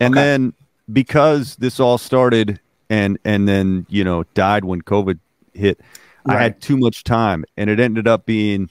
and 0.00 0.14
Okay. 0.14 0.22
then 0.22 0.52
because 0.92 1.56
this 1.56 1.80
all 1.80 1.98
started 1.98 2.60
and 2.90 3.18
and 3.24 3.48
then 3.48 3.86
you 3.88 4.04
know 4.04 4.24
died 4.34 4.64
when 4.64 4.82
COVID 4.82 5.18
hit, 5.54 5.80
I 6.26 6.34
had 6.42 6.60
too 6.60 6.76
much 6.76 7.04
time, 7.04 7.44
and 7.56 7.70
it 7.70 7.80
ended 7.80 8.06
up 8.06 8.26
being. 8.26 8.70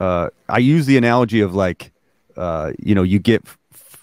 Uh, 0.00 0.30
I 0.48 0.58
use 0.58 0.86
the 0.86 0.96
analogy 0.96 1.40
of 1.42 1.54
like, 1.54 1.92
uh, 2.36 2.72
you 2.82 2.92
know, 2.92 3.04
you 3.04 3.20
get 3.20 3.42
f- 3.44 3.56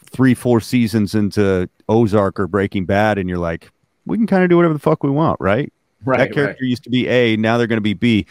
three, 0.09 0.33
four 0.33 0.61
seasons 0.61 1.13
into 1.13 1.67
Ozark 1.89 2.39
or 2.39 2.47
Breaking 2.47 2.85
Bad, 2.85 3.17
and 3.17 3.27
you're 3.27 3.37
like, 3.37 3.69
we 4.09 4.17
can 4.17 4.27
kind 4.27 4.43
of 4.43 4.49
do 4.49 4.57
whatever 4.57 4.73
the 4.73 4.79
fuck 4.79 5.03
we 5.03 5.09
want, 5.09 5.39
right? 5.39 5.71
that 6.17 6.27
character 6.33 6.63
used 6.65 6.83
to 6.83 6.89
be 6.89 7.07
A, 7.07 7.37
now 7.37 7.57
they're 7.57 7.67
going 7.67 7.77
to 7.77 7.81
be 7.81 7.93
B, 7.93 8.25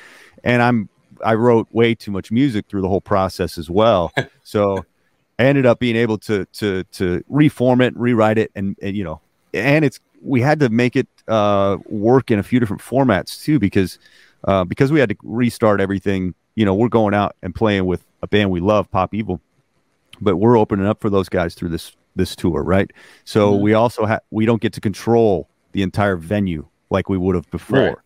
and 0.45 0.63
I'm 0.63 0.89
I 1.25 1.35
wrote 1.35 1.69
way 1.73 1.95
too 1.95 2.11
much 2.11 2.31
music 2.31 2.67
through 2.69 2.83
the 2.83 2.89
whole 2.89 3.01
process 3.01 3.59
as 3.59 3.69
well, 3.71 4.13
so 4.43 4.85
I 5.39 5.45
ended 5.45 5.67
up 5.67 5.79
being 5.79 5.97
able 5.97 6.19
to 6.19 6.45
to 6.47 6.85
to 6.85 7.23
reform 7.29 7.81
it, 7.81 7.97
rewrite 7.97 8.39
it, 8.39 8.51
and, 8.55 8.77
and 8.83 8.97
you 8.97 9.05
know, 9.05 9.21
and 9.55 9.85
it's 9.85 10.01
we 10.23 10.41
had 10.41 10.61
to 10.61 10.69
make 10.69 10.97
it 10.97 11.07
uh, 11.29 11.77
work 11.87 12.31
in 12.31 12.39
a 12.39 12.43
few 12.43 12.59
different 12.59 12.83
formats 12.83 13.43
too 13.43 13.59
because 13.59 13.99
uh, 14.45 14.65
because 14.65 14.91
we 14.91 14.99
had 15.01 15.09
to 15.11 15.17
restart 15.23 15.81
everything. 15.81 16.35
You 16.57 16.65
know, 16.65 16.75
we're 16.75 16.89
going 16.89 17.15
out 17.15 17.37
and 17.43 17.55
playing 17.55 17.87
with 17.87 18.05
a 18.23 18.27
band 18.27 18.51
we 18.51 18.59
love, 18.61 18.91
Pop 18.91 19.15
Evil, 19.15 19.41
but 20.21 20.37
we're 20.39 20.59
opening 20.59 20.87
up 20.87 21.01
for 21.01 21.11
those 21.11 21.29
guys 21.29 21.55
through 21.55 21.69
this 21.69 21.93
this 22.17 22.35
tour, 22.35 22.63
right? 22.63 22.91
So 23.25 23.53
Mhm. 23.53 23.61
we 23.61 23.75
also 23.75 24.07
have 24.07 24.23
we 24.31 24.45
don't 24.47 24.61
get 24.61 24.73
to 24.73 24.81
control 24.81 25.49
the 25.73 25.83
entire 25.83 26.17
venue 26.17 26.67
like 26.91 27.09
we 27.09 27.19
would 27.19 27.35
have 27.35 27.51
before. 27.51 27.79
Right. 27.79 27.97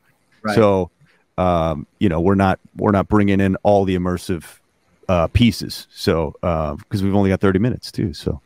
Right. 0.42 0.54
So, 0.54 0.90
um, 1.38 1.86
you 1.98 2.08
know, 2.08 2.20
we're 2.20 2.34
not 2.34 2.58
we're 2.76 2.90
not 2.90 3.08
bringing 3.08 3.40
in 3.40 3.56
all 3.62 3.84
the 3.84 3.96
immersive 3.96 4.44
uh, 5.08 5.28
pieces. 5.28 5.86
So, 5.92 6.34
because 6.40 7.02
we've 7.02 7.14
only 7.14 7.30
got 7.30 7.40
thirty 7.40 7.58
minutes 7.58 7.92
too. 7.92 8.12
So, 8.12 8.40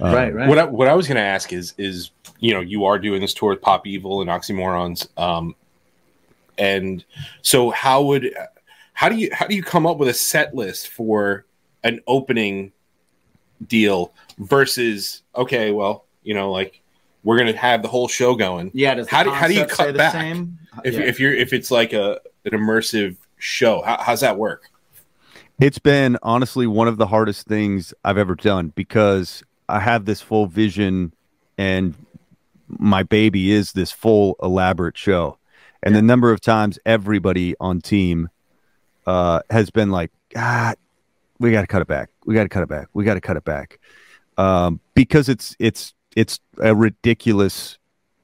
um, 0.00 0.14
right, 0.14 0.34
right. 0.34 0.48
What 0.48 0.58
I, 0.58 0.64
what 0.64 0.88
I 0.88 0.94
was 0.94 1.06
going 1.06 1.16
to 1.16 1.22
ask 1.22 1.52
is 1.52 1.74
is 1.78 2.10
you 2.40 2.52
know 2.52 2.60
you 2.60 2.84
are 2.84 2.98
doing 2.98 3.20
this 3.20 3.34
tour 3.34 3.50
with 3.50 3.62
Pop 3.62 3.86
Evil 3.86 4.20
and 4.20 4.30
Oxymorrons, 4.30 5.06
um, 5.18 5.54
and 6.58 7.04
so 7.42 7.70
how 7.70 8.02
would 8.02 8.34
how 8.94 9.08
do 9.08 9.16
you 9.16 9.30
how 9.32 9.46
do 9.46 9.54
you 9.54 9.62
come 9.62 9.86
up 9.86 9.98
with 9.98 10.08
a 10.08 10.14
set 10.14 10.54
list 10.54 10.88
for 10.88 11.44
an 11.84 12.00
opening 12.06 12.72
deal 13.66 14.12
versus 14.38 15.22
okay, 15.36 15.70
well 15.70 16.04
you 16.24 16.34
know 16.34 16.50
like 16.50 16.81
we're 17.24 17.38
going 17.38 17.52
to 17.52 17.58
have 17.58 17.82
the 17.82 17.88
whole 17.88 18.08
show 18.08 18.34
going. 18.34 18.70
Yeah. 18.74 18.94
Does 18.94 19.08
How 19.08 19.22
do- 19.22 19.30
how 19.30 19.46
do 19.46 19.54
you 19.54 19.60
concept 19.60 19.76
cut 19.76 19.84
stay 19.84 19.92
the 19.92 19.98
back? 19.98 20.12
Same? 20.12 20.58
If, 20.84 20.94
Yeah. 20.94 21.00
if 21.00 21.20
you're 21.20 21.34
if 21.34 21.52
it's 21.52 21.70
like 21.70 21.92
a 21.92 22.20
an 22.44 22.52
immersive 22.52 23.16
show, 23.38 23.82
how, 23.82 23.98
how's 24.00 24.20
that 24.20 24.36
work? 24.38 24.68
It's 25.60 25.78
been 25.78 26.18
honestly 26.22 26.66
one 26.66 26.88
of 26.88 26.96
the 26.96 27.06
hardest 27.06 27.46
things 27.46 27.94
I've 28.04 28.18
ever 28.18 28.34
done 28.34 28.68
because 28.74 29.44
I 29.68 29.80
have 29.80 30.06
this 30.06 30.20
full 30.20 30.46
vision 30.46 31.12
and 31.56 31.94
my 32.68 33.02
baby 33.02 33.52
is 33.52 33.72
this 33.72 33.92
full 33.92 34.34
elaborate 34.42 34.96
show. 34.96 35.38
And 35.84 35.94
the 35.94 36.02
number 36.02 36.32
of 36.32 36.40
times 36.40 36.78
everybody 36.86 37.54
on 37.60 37.80
team 37.80 38.28
uh, 39.06 39.40
has 39.50 39.70
been 39.70 39.90
like, 39.90 40.10
ah, 40.36 40.74
we 41.38 41.50
got 41.52 41.60
to 41.62 41.66
cut 41.66 41.82
it 41.82 41.88
back. 41.88 42.10
We 42.24 42.34
got 42.34 42.44
to 42.44 42.48
cut 42.48 42.62
it 42.62 42.68
back. 42.68 42.88
We 42.94 43.04
got 43.04 43.14
to 43.14 43.20
cut 43.20 43.36
it 43.36 43.44
back. 43.44 43.78
Um, 44.38 44.80
because 44.94 45.28
it's, 45.28 45.54
it's, 45.58 45.92
it's 46.16 46.40
a 46.58 46.74
ridiculous 46.74 47.78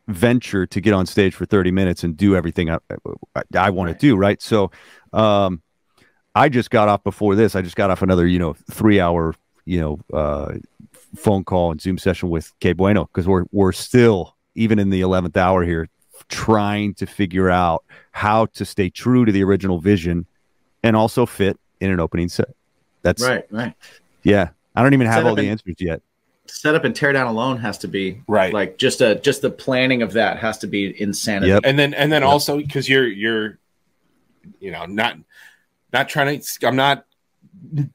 venture 0.09 0.67
to 0.67 0.81
get 0.81 0.95
on 0.95 1.07
stage 1.07 1.35
for 1.35 1.45
30 1.47 1.71
minutes 1.71 2.03
and 2.03 2.17
do 2.17 2.35
everything 2.35 2.71
I, 2.71 2.79
I, 3.35 3.43
I 3.55 3.71
want 3.71 3.89
Right. 3.89 4.01
to 4.01 4.07
do. 4.07 4.17
Right. 4.17 4.41
So, 4.41 4.71
um, 5.13 5.63
I 6.35 6.49
just 6.49 6.71
got 6.71 6.89
off 6.89 7.03
before 7.03 7.35
this. 7.35 7.57
I 7.57 7.63
just 7.63 7.75
got 7.77 7.91
off 7.91 8.01
another, 8.03 8.27
you 8.27 8.39
know, 8.39 8.55
three 8.71 9.01
hour, 9.01 9.35
you 9.65 9.81
know, 9.81 9.99
uh, 10.17 10.55
phone 11.17 11.43
call 11.43 11.73
and 11.73 11.81
Zoom 11.81 11.99
session 11.99 12.31
with 12.31 12.53
K 12.61 12.73
Bueno 12.75 13.07
because 13.07 13.27
we're 13.27 13.45
we're 13.51 13.73
still 13.73 14.37
even 14.55 14.79
in 14.79 14.91
the 14.91 15.01
eleventh 15.01 15.37
hour 15.37 15.65
here 15.65 15.89
trying 16.29 16.95
to 16.95 17.07
figure 17.07 17.51
out 17.51 17.83
how 18.13 18.47
to 18.47 18.65
stay 18.65 18.89
true 18.91 19.25
to 19.25 19.33
the 19.33 19.43
original 19.43 19.81
vision 19.81 20.27
and 20.85 20.95
also 20.95 21.27
fit 21.27 21.59
in 21.81 21.91
an 21.91 21.99
opening 21.99 22.29
set. 22.29 22.49
That's 23.03 23.23
right, 23.23 23.45
right. 23.51 23.75
yeah. 24.23 24.51
I 24.77 24.83
don't 24.83 24.95
even 24.95 25.07
have 25.09 25.27
all 25.27 25.35
the 25.35 25.49
answers 25.49 25.75
yet. 25.79 26.03
Setup 26.51 26.85
and 26.85 26.95
tear 26.97 27.13
down 27.13 27.27
alone 27.27 27.59
has 27.59 27.79
to 27.79 27.89
be 27.89 28.23
Right. 28.27 28.53
Like 28.53 28.79
just 28.79 29.01
a 29.01 29.17
just 29.17 29.43
the 29.43 29.51
planning 29.51 30.03
of 30.03 30.13
that 30.15 30.39
has 30.39 30.59
to 30.59 30.67
be 30.67 31.01
insanity. 31.01 31.49
Yep. 31.49 31.63
and 31.65 31.79
then 31.79 31.95
and 31.95 32.11
then 32.13 32.23
Yep. 32.23 32.29
also 32.31 32.57
because 32.59 32.89
you're 32.89 33.07
you're 33.07 33.59
you 34.61 34.71
know 34.71 34.87
not 34.87 35.17
not 35.93 36.09
trying 36.09 36.41
to 36.41 36.67
i'm 36.67 36.77
not 36.77 37.05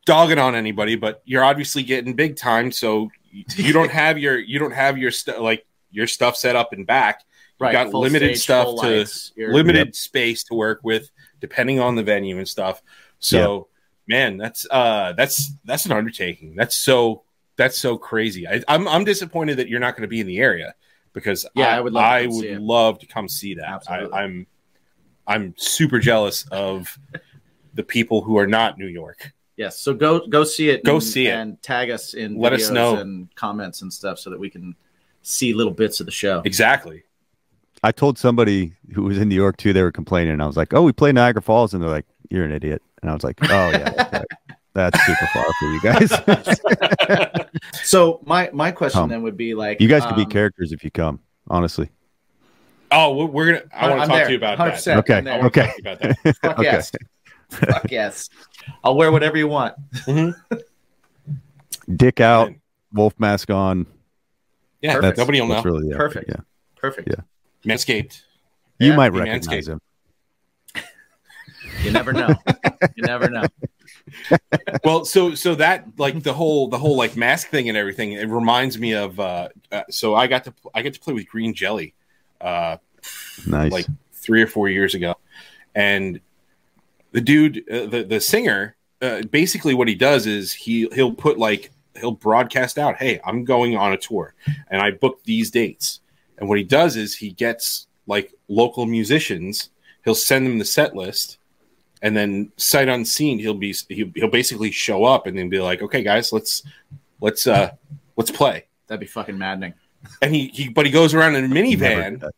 dogging 0.05 0.37
on 0.37 0.55
anybody 0.55 0.95
but 0.95 1.21
you're 1.25 1.43
obviously 1.43 1.83
getting 1.83 2.13
big 2.13 2.35
time 2.35 2.71
so 2.71 3.09
you- 3.31 3.43
you 3.55 3.73
don't 3.73 3.91
have 4.03 4.17
your 4.19 4.37
you 4.37 4.59
don't 4.59 4.73
have 4.73 4.97
your 4.97 5.09
stuff 5.11 5.39
like 5.39 5.65
your 5.91 6.05
stuff 6.07 6.35
set 6.35 6.55
up 6.55 6.73
and 6.73 6.85
back 6.85 7.21
you 7.59 7.65
Right, 7.67 7.71
got 7.71 7.91
full 7.91 8.01
limited 8.01 8.35
stage, 8.35 8.43
stuff 8.43 8.65
to 8.65 8.71
lights. 8.73 9.31
You're- 9.35 9.53
limited 9.53 9.95
space 9.95 10.43
to 10.45 10.55
work 10.55 10.81
with 10.83 11.09
depending 11.39 11.79
on 11.79 11.95
the 11.95 12.03
venue 12.03 12.37
and 12.37 12.47
stuff 12.47 12.81
so 13.19 13.67
man 14.07 14.37
that's 14.37 14.65
uh 14.69 15.13
that's 15.13 15.51
that's 15.65 15.85
an 15.85 15.91
undertaking 15.93 16.55
that's 16.55 16.75
so 16.75 17.23
that's 17.55 17.77
so 17.77 17.97
crazy 17.97 18.47
I, 18.47 18.61
i'm 18.67 18.87
i'm 18.87 19.03
disappointed 19.03 19.57
that 19.57 19.67
you're 19.67 19.79
not 19.79 19.95
going 19.95 20.01
to 20.03 20.07
be 20.07 20.19
in 20.19 20.27
the 20.27 20.39
area 20.39 20.73
because 21.13 21.45
Yeah, 21.55 21.67
I, 21.67 21.77
I 21.77 21.81
would 21.81 21.93
love 21.93 22.03
to 22.03 22.07
I 22.07 22.23
come 22.25 22.35
would 22.35 22.41
see 22.41 22.57
love 22.57 22.99
to 22.99 23.05
come 23.05 23.27
see 23.29 23.53
that. 23.55 23.69
I, 23.69 23.73
Absolutely. 23.75 24.17
I'm 24.17 24.47
I'm 25.25 25.53
super 25.57 25.99
jealous 25.99 26.45
of 26.51 26.97
the 27.73 27.83
people 27.83 28.21
who 28.21 28.37
are 28.37 28.47
not 28.47 28.77
New 28.77 28.87
York. 28.87 29.31
Yes. 29.55 29.79
So 29.79 29.93
go 29.93 30.27
go 30.27 30.43
see 30.43 30.69
it. 30.69 30.83
Go 30.83 30.95
and, 30.95 31.03
see 31.03 31.27
it. 31.27 31.35
and 31.35 31.61
tag 31.61 31.91
us 31.91 32.13
in. 32.13 32.37
Let 32.37 32.53
us 32.53 32.69
know. 32.69 32.97
and 32.97 33.33
comments 33.35 33.83
and 33.83 33.93
stuff 33.93 34.19
so 34.19 34.29
that 34.31 34.39
we 34.39 34.49
can 34.49 34.75
see 35.21 35.53
little 35.53 35.71
bits 35.71 35.99
of 35.99 36.05
the 36.07 36.11
show. 36.11 36.41
Exactly. 36.43 37.03
I 37.83 37.91
told 37.91 38.17
somebody 38.17 38.73
who 38.93 39.03
was 39.03 39.17
in 39.17 39.29
New 39.29 39.35
York 39.35 39.57
too, 39.57 39.73
they 39.73 39.83
were 39.83 39.91
complaining. 39.91 40.41
I 40.41 40.47
was 40.47 40.57
like, 40.57 40.73
Oh, 40.73 40.81
we 40.81 40.91
play 40.91 41.11
Niagara 41.11 41.41
Falls, 41.41 41.73
and 41.73 41.83
they're 41.83 41.89
like, 41.89 42.05
You're 42.29 42.45
an 42.45 42.51
idiot. 42.51 42.81
And 43.01 43.11
I 43.11 43.13
was 43.13 43.23
like, 43.23 43.37
Oh 43.43 43.69
yeah, 43.69 44.23
that's, 44.73 44.99
super 45.05 45.27
far 45.33 45.45
for 45.59 45.67
you 45.71 45.81
guys. 45.81 46.12
So 47.83 48.19
my 48.25 48.49
my 48.53 48.71
question 48.71 49.01
Come. 49.01 49.09
then 49.09 49.21
would 49.23 49.38
be 49.38 49.53
like, 49.53 49.79
you 49.79 49.88
guys 49.88 50.05
could 50.05 50.15
be 50.15 50.23
um, 50.23 50.29
characters 50.29 50.71
if 50.71 50.83
you 50.83 50.91
come, 50.91 51.19
honestly. 51.49 51.89
Oh, 52.91 53.13
we're- 53.15 53.29
we're 53.29 53.45
gonna. 53.45 53.63
I 53.73 53.89
want 53.89 54.01
to 54.01 54.07
talk 54.07 54.15
there, 54.17 54.25
to 54.25 54.31
you 54.31 54.38
about 54.38 54.57
100%. 54.57 54.83
that. 54.86 54.97
Okay, 54.99 55.17
I'm 55.17 55.23
there. 55.23 55.33
I 55.33 55.38
wanna 55.38 55.47
okay. 55.47 55.65
talk 55.65 55.75
to 55.75 55.81
you 55.83 55.91
about 55.91 55.99
that. 56.23 56.38
Fuck 56.38 56.59
Okay. 56.59 56.63
yes. 56.63 56.91
Fuck 57.49 57.91
yes. 57.91 58.29
I'll 58.83 58.95
wear 58.95 59.12
whatever 59.12 59.38
you 59.38 59.47
want. 59.47 59.75
Dick 61.95 62.19
out, 62.19 62.51
wolf 62.93 63.13
mask 63.19 63.49
on. 63.49 63.86
Yeah, 64.81 64.95
Perfect. 64.95 65.17
nobody 65.17 65.41
will 65.41 65.47
know. 65.49 65.62
Really 65.62 65.89
the 65.89 65.95
Perfect. 65.95 66.29
yeah. 66.29 66.41
Perfect. 66.75 67.09
Yeah. 67.09 67.73
Manscaped. 67.73 68.21
Yeah. 68.79 68.86
You 68.88 68.91
Yeah, 68.91 68.97
might 68.97 69.13
recognize 69.13 69.67
Manscaped. 69.67 69.69
him. 69.69 69.81
You 71.83 71.91
never 71.91 72.13
know. 72.13 72.29
you 72.95 73.03
never 73.03 73.29
know. 73.29 73.43
Well 74.84 75.06
so 75.06 75.36
so 75.36 75.56
that 75.56 75.86
like 75.97 76.21
the 76.23 76.34
whole 76.34 76.67
the 76.67 76.78
whole 76.78 76.97
like 76.97 77.15
mask 77.15 77.47
thing 77.49 77.69
and 77.69 77.78
everything 77.78 78.13
it 78.13 78.28
reminds 78.30 78.78
me 78.78 78.93
of 78.93 79.19
uh, 79.19 79.49
uh 79.71 79.84
so 79.89 80.15
i 80.15 80.28
got 80.28 80.43
to 80.43 80.54
i 80.73 80.82
get 80.82 80.93
to 80.93 80.99
play 80.99 81.13
with 81.13 81.28
green 81.28 81.54
jelly 81.54 81.93
uh 82.41 82.78
Nice. 83.47 83.71
like 83.71 83.86
three 84.12 84.41
or 84.41 84.47
four 84.47 84.69
years 84.69 84.95
ago, 84.95 85.15
and 85.76 86.19
the 87.12 87.21
dude, 87.21 87.69
uh, 87.69 87.86
the 87.88 88.04
the 88.04 88.19
singer, 88.19 88.76
uh, 89.02 89.21
basically 89.23 89.73
what 89.73 89.88
he 89.88 89.95
does 89.95 90.26
is 90.26 90.54
he 90.54 90.88
he'll 90.93 91.13
put 91.13 91.38
like 91.38 91.71
he'll 91.95 92.12
broadcast 92.12 92.78
out, 92.78 92.97
"Hey, 92.97 93.19
I'm 93.26 93.43
going 93.43 93.76
on 93.76 93.93
a 93.93 93.97
tour, 93.97 94.34
and 94.69 94.82
I 94.82 94.91
booked 94.91 95.26
these 95.26 95.52
dates." 95.52 95.99
And 96.38 96.49
what 96.49 96.58
he 96.58 96.63
does 96.63 96.95
is 96.95 97.15
he 97.15 97.32
gets 97.32 97.88
like 98.08 98.34
local 98.47 98.86
musicians. 98.86 99.69
He'll 100.04 100.15
send 100.15 100.45
them 100.45 100.58
the 100.58 100.65
set 100.65 100.95
list, 100.95 101.38
and 102.03 102.15
then 102.15 102.51
sight 102.57 102.89
unseen, 102.89 103.39
he'll 103.39 103.53
be 103.55 103.73
he'll, 103.89 104.11
he'll 104.13 104.29
basically 104.29 104.69
show 104.69 105.05
up 105.05 105.25
and 105.25 105.35
then 105.37 105.49
be 105.49 105.59
like, 105.59 105.81
"Okay, 105.81 106.03
guys, 106.03 106.31
let's 106.31 106.61
let's 107.21 107.47
uh 107.47 107.71
let's 108.17 108.29
play." 108.29 108.65
That'd 108.87 108.99
be 108.99 109.07
fucking 109.07 109.37
maddening. 109.37 109.73
And 110.21 110.35
he, 110.35 110.49
he 110.49 110.67
but 110.67 110.85
he 110.85 110.91
goes 110.91 111.13
around 111.13 111.35
in 111.35 111.45
a 111.45 111.47
minivan. 111.47 112.29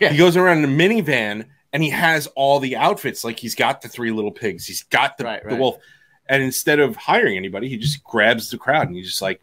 Yeah. 0.00 0.10
He 0.10 0.18
goes 0.18 0.36
around 0.36 0.58
in 0.58 0.64
a 0.64 0.68
minivan 0.68 1.46
and 1.72 1.82
he 1.82 1.90
has 1.90 2.26
all 2.34 2.58
the 2.58 2.76
outfits. 2.76 3.24
Like 3.24 3.38
he's 3.38 3.54
got 3.54 3.80
the 3.80 3.88
three 3.88 4.10
little 4.10 4.32
pigs, 4.32 4.66
he's 4.66 4.82
got 4.82 5.16
the, 5.16 5.24
Right, 5.24 5.48
the 5.48 5.56
wolf. 5.56 5.78
And 6.28 6.42
instead 6.42 6.80
of 6.80 6.96
hiring 6.96 7.36
anybody, 7.36 7.68
he 7.68 7.76
just 7.76 8.02
grabs 8.02 8.50
the 8.50 8.58
crowd 8.58 8.88
and 8.88 8.96
he's 8.96 9.06
just 9.06 9.22
like, 9.22 9.40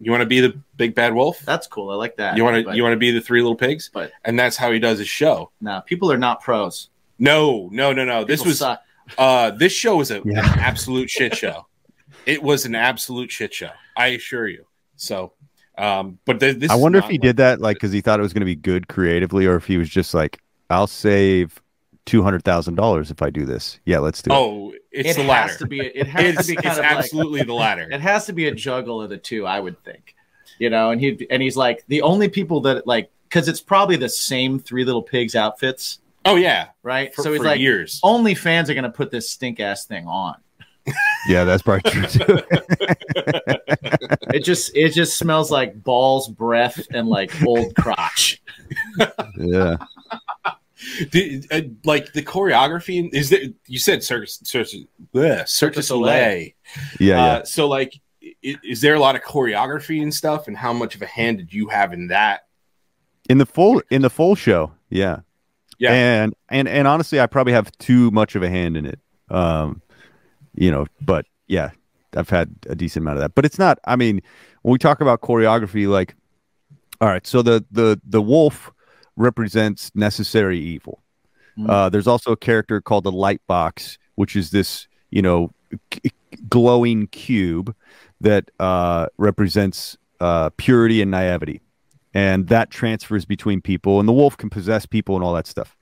"You 0.00 0.10
want 0.10 0.22
to 0.22 0.26
be 0.26 0.40
the 0.40 0.58
big 0.76 0.94
bad 0.94 1.14
wolf? 1.14 1.40
That's 1.40 1.66
cool. 1.66 1.90
I 1.90 1.96
like 1.96 2.16
that. 2.16 2.38
You 2.38 2.44
want 2.44 2.66
to 2.66 2.74
you 2.74 2.82
want 2.82 2.94
to 2.94 2.98
be 2.98 3.10
the 3.10 3.20
three 3.20 3.42
little 3.42 3.54
pigs?" 3.54 3.90
But 3.92 4.12
And 4.24 4.38
that's 4.38 4.56
how 4.56 4.72
he 4.72 4.78
does 4.78 4.98
his 4.98 5.08
show. 5.08 5.50
no, 5.60 5.82
people 5.84 6.10
are 6.10 6.16
not 6.16 6.40
pros. 6.40 6.88
No, 7.18 7.68
no, 7.72 7.92
no, 7.92 8.04
no. 8.04 8.24
This 8.24 8.40
People 8.40 8.50
was 8.50 8.58
suck. 8.58 8.82
uh 9.18 9.50
this 9.52 9.72
show 9.72 9.96
was 9.96 10.10
a, 10.10 10.22
Yeah. 10.24 10.52
an 10.52 10.58
absolute 10.58 11.10
shit 11.10 11.36
show. 11.36 11.66
It 12.26 12.42
was 12.42 12.64
an 12.66 12.74
absolute 12.74 13.30
shit 13.30 13.52
show. 13.52 13.70
I 13.96 14.08
assure 14.08 14.48
you. 14.48 14.64
So, 14.96 15.32
um, 15.78 16.18
but 16.24 16.40
th- 16.40 16.56
this 16.58 16.70
I 16.70 16.74
wonder 16.76 16.98
if 16.98 17.04
he 17.06 17.12
like- 17.14 17.20
did 17.20 17.36
that 17.38 17.60
like 17.60 17.76
because 17.76 17.92
he 17.92 18.00
thought 18.00 18.18
it 18.20 18.22
was 18.22 18.32
going 18.32 18.40
to 18.40 18.46
be 18.46 18.54
good 18.54 18.88
creatively, 18.88 19.46
or 19.46 19.56
if 19.56 19.66
he 19.66 19.76
was 19.78 19.88
just 19.88 20.14
like, 20.14 20.40
"I'll 20.70 20.86
save 20.86 21.60
two 22.04 22.22
hundred 22.22 22.44
thousand 22.44 22.74
dollars 22.76 23.10
if 23.10 23.22
I 23.22 23.30
do 23.30 23.44
this." 23.44 23.80
Yeah, 23.84 23.98
let's 23.98 24.22
do 24.22 24.30
it. 24.32 24.34
Oh, 24.36 24.72
it's 24.92 25.10
it 25.10 25.16
the 25.16 25.22
has 25.22 25.28
latter. 25.28 25.58
to 25.58 25.66
be. 25.66 25.80
It 25.80 26.06
has 26.06 26.24
It's, 26.36 26.46
to 26.46 26.52
be 26.52 26.52
it's 26.54 26.62
kind 26.62 26.78
of 26.78 26.84
like 26.84 26.96
absolutely 26.98 27.42
the 27.42 27.54
latter. 27.54 27.88
it 27.90 28.00
has 28.00 28.26
to 28.26 28.32
be 28.32 28.46
a 28.46 28.54
juggle 28.54 29.02
of 29.02 29.10
the 29.10 29.18
two. 29.18 29.46
I 29.46 29.58
would 29.60 29.82
think, 29.84 30.14
you 30.58 30.70
know. 30.70 30.90
And 30.90 31.00
he 31.00 31.26
and 31.30 31.42
he's 31.42 31.56
like 31.56 31.84
the 31.88 32.02
only 32.02 32.28
people 32.28 32.60
that 32.62 32.86
like 32.86 33.10
because 33.28 33.48
it's 33.48 33.60
probably 33.60 33.96
the 33.96 34.08
same 34.10 34.58
Three 34.60 34.84
Little 34.84 35.02
Pigs 35.02 35.34
outfits, 35.34 35.98
Oh 36.24 36.36
yeah, 36.36 36.68
right? 36.82 37.14
for, 37.14 37.22
so 37.22 37.32
he's 37.32 37.42
like, 37.42 37.60
years. 37.60 38.00
only 38.02 38.34
fans 38.34 38.70
are 38.70 38.74
gonna 38.74 38.90
put 38.90 39.10
this 39.10 39.30
stink 39.30 39.60
ass 39.60 39.86
thing 39.86 40.06
on. 40.06 40.36
Yeah, 41.28 41.44
that's 41.44 41.62
probably 41.62 41.88
true 41.88 42.02
too. 42.08 42.38
It 44.34 44.40
just 44.44 44.74
it 44.76 44.90
just 44.92 45.16
smells 45.18 45.52
like 45.52 45.80
balls, 45.84 46.26
breath, 46.28 46.84
and 46.90 47.06
like 47.08 47.30
old 47.44 47.74
crotch. 47.76 48.42
yeah, 49.38 49.76
Did, 51.10 51.46
uh, 51.52 51.60
like 51.84 52.12
the 52.12 52.22
choreography 52.22 53.08
is 53.14 53.30
there? 53.30 53.42
You 53.66 53.78
said 53.78 54.02
circus, 54.02 54.40
circus, 54.42 54.74
bleh, 55.14 55.46
circus 55.48 55.76
du 55.76 55.82
Soleil. 55.88 56.40
yeah, 56.42 56.48
yeah. 56.98 57.22
Uh, 57.24 57.44
so 57.44 57.68
like, 57.68 57.94
i- 58.24 58.56
is 58.64 58.80
there 58.80 58.94
a 58.94 59.00
lot 59.00 59.14
of 59.14 59.22
choreography 59.22 60.02
and 60.02 60.12
stuff? 60.12 60.48
And 60.48 60.56
how 60.56 60.72
much 60.72 60.96
of 60.96 61.02
a 61.02 61.06
hand 61.06 61.38
did 61.38 61.52
you 61.52 61.68
have 61.68 61.92
in 61.92 62.08
that? 62.08 62.46
in 63.30 63.38
the 63.38 63.46
full 63.46 63.80
in 63.90 64.02
the 64.02 64.10
full 64.10 64.34
show, 64.34 64.72
yeah, 64.90 65.20
Yeah. 65.82 65.92
And 65.92 66.34
and 66.48 66.68
and 66.68 66.86
honestly, 66.86 67.20
I 67.20 67.26
probably 67.26 67.52
have 67.52 67.72
too 67.78 68.10
much 68.12 68.36
of 68.36 68.42
a 68.44 68.48
hand 68.48 68.76
in 68.76 68.86
it. 68.86 69.00
Um, 69.30 69.82
you 70.54 70.70
know, 70.70 70.86
but 71.00 71.26
yeah, 71.48 71.70
I've 72.16 72.30
had 72.30 72.54
a 72.68 72.76
decent 72.76 73.02
amount 73.02 73.16
of 73.16 73.22
that. 73.22 73.34
But 73.34 73.44
it's 73.44 73.58
not. 73.58 73.80
I 73.84 73.96
mean, 73.96 74.22
when 74.62 74.72
we 74.72 74.78
talk 74.78 75.00
about 75.00 75.22
choreography, 75.22 75.88
like, 75.88 76.14
all 77.00 77.08
right, 77.08 77.26
so 77.26 77.42
the 77.42 77.64
the 77.72 78.00
the 78.04 78.22
wolf 78.22 78.70
represents 79.16 79.90
necessary 79.94 80.60
evil. 80.60 81.02
Mm. 81.58 81.68
Uh, 81.68 81.88
there's 81.88 82.06
also 82.06 82.30
a 82.30 82.36
character 82.36 82.80
called 82.80 83.02
the 83.02 83.12
light 83.12 83.42
box, 83.48 83.98
which 84.14 84.36
is 84.36 84.52
this, 84.52 84.86
you 85.10 85.20
know, 85.20 85.50
c- 85.92 86.12
glowing 86.48 87.08
cube 87.08 87.74
that 88.20 88.50
uh, 88.60 89.06
represents 89.18 89.98
uh, 90.20 90.50
purity 90.56 91.02
and 91.02 91.10
naivety. 91.10 91.60
And 92.14 92.48
that 92.48 92.70
transfers 92.70 93.24
between 93.24 93.60
people, 93.60 93.98
and 93.98 94.08
the 94.08 94.12
wolf 94.12 94.36
can 94.36 94.50
possess 94.50 94.84
people 94.86 95.14
and 95.16 95.24
all 95.24 95.32
that 95.34 95.46
stuff. 95.46 95.76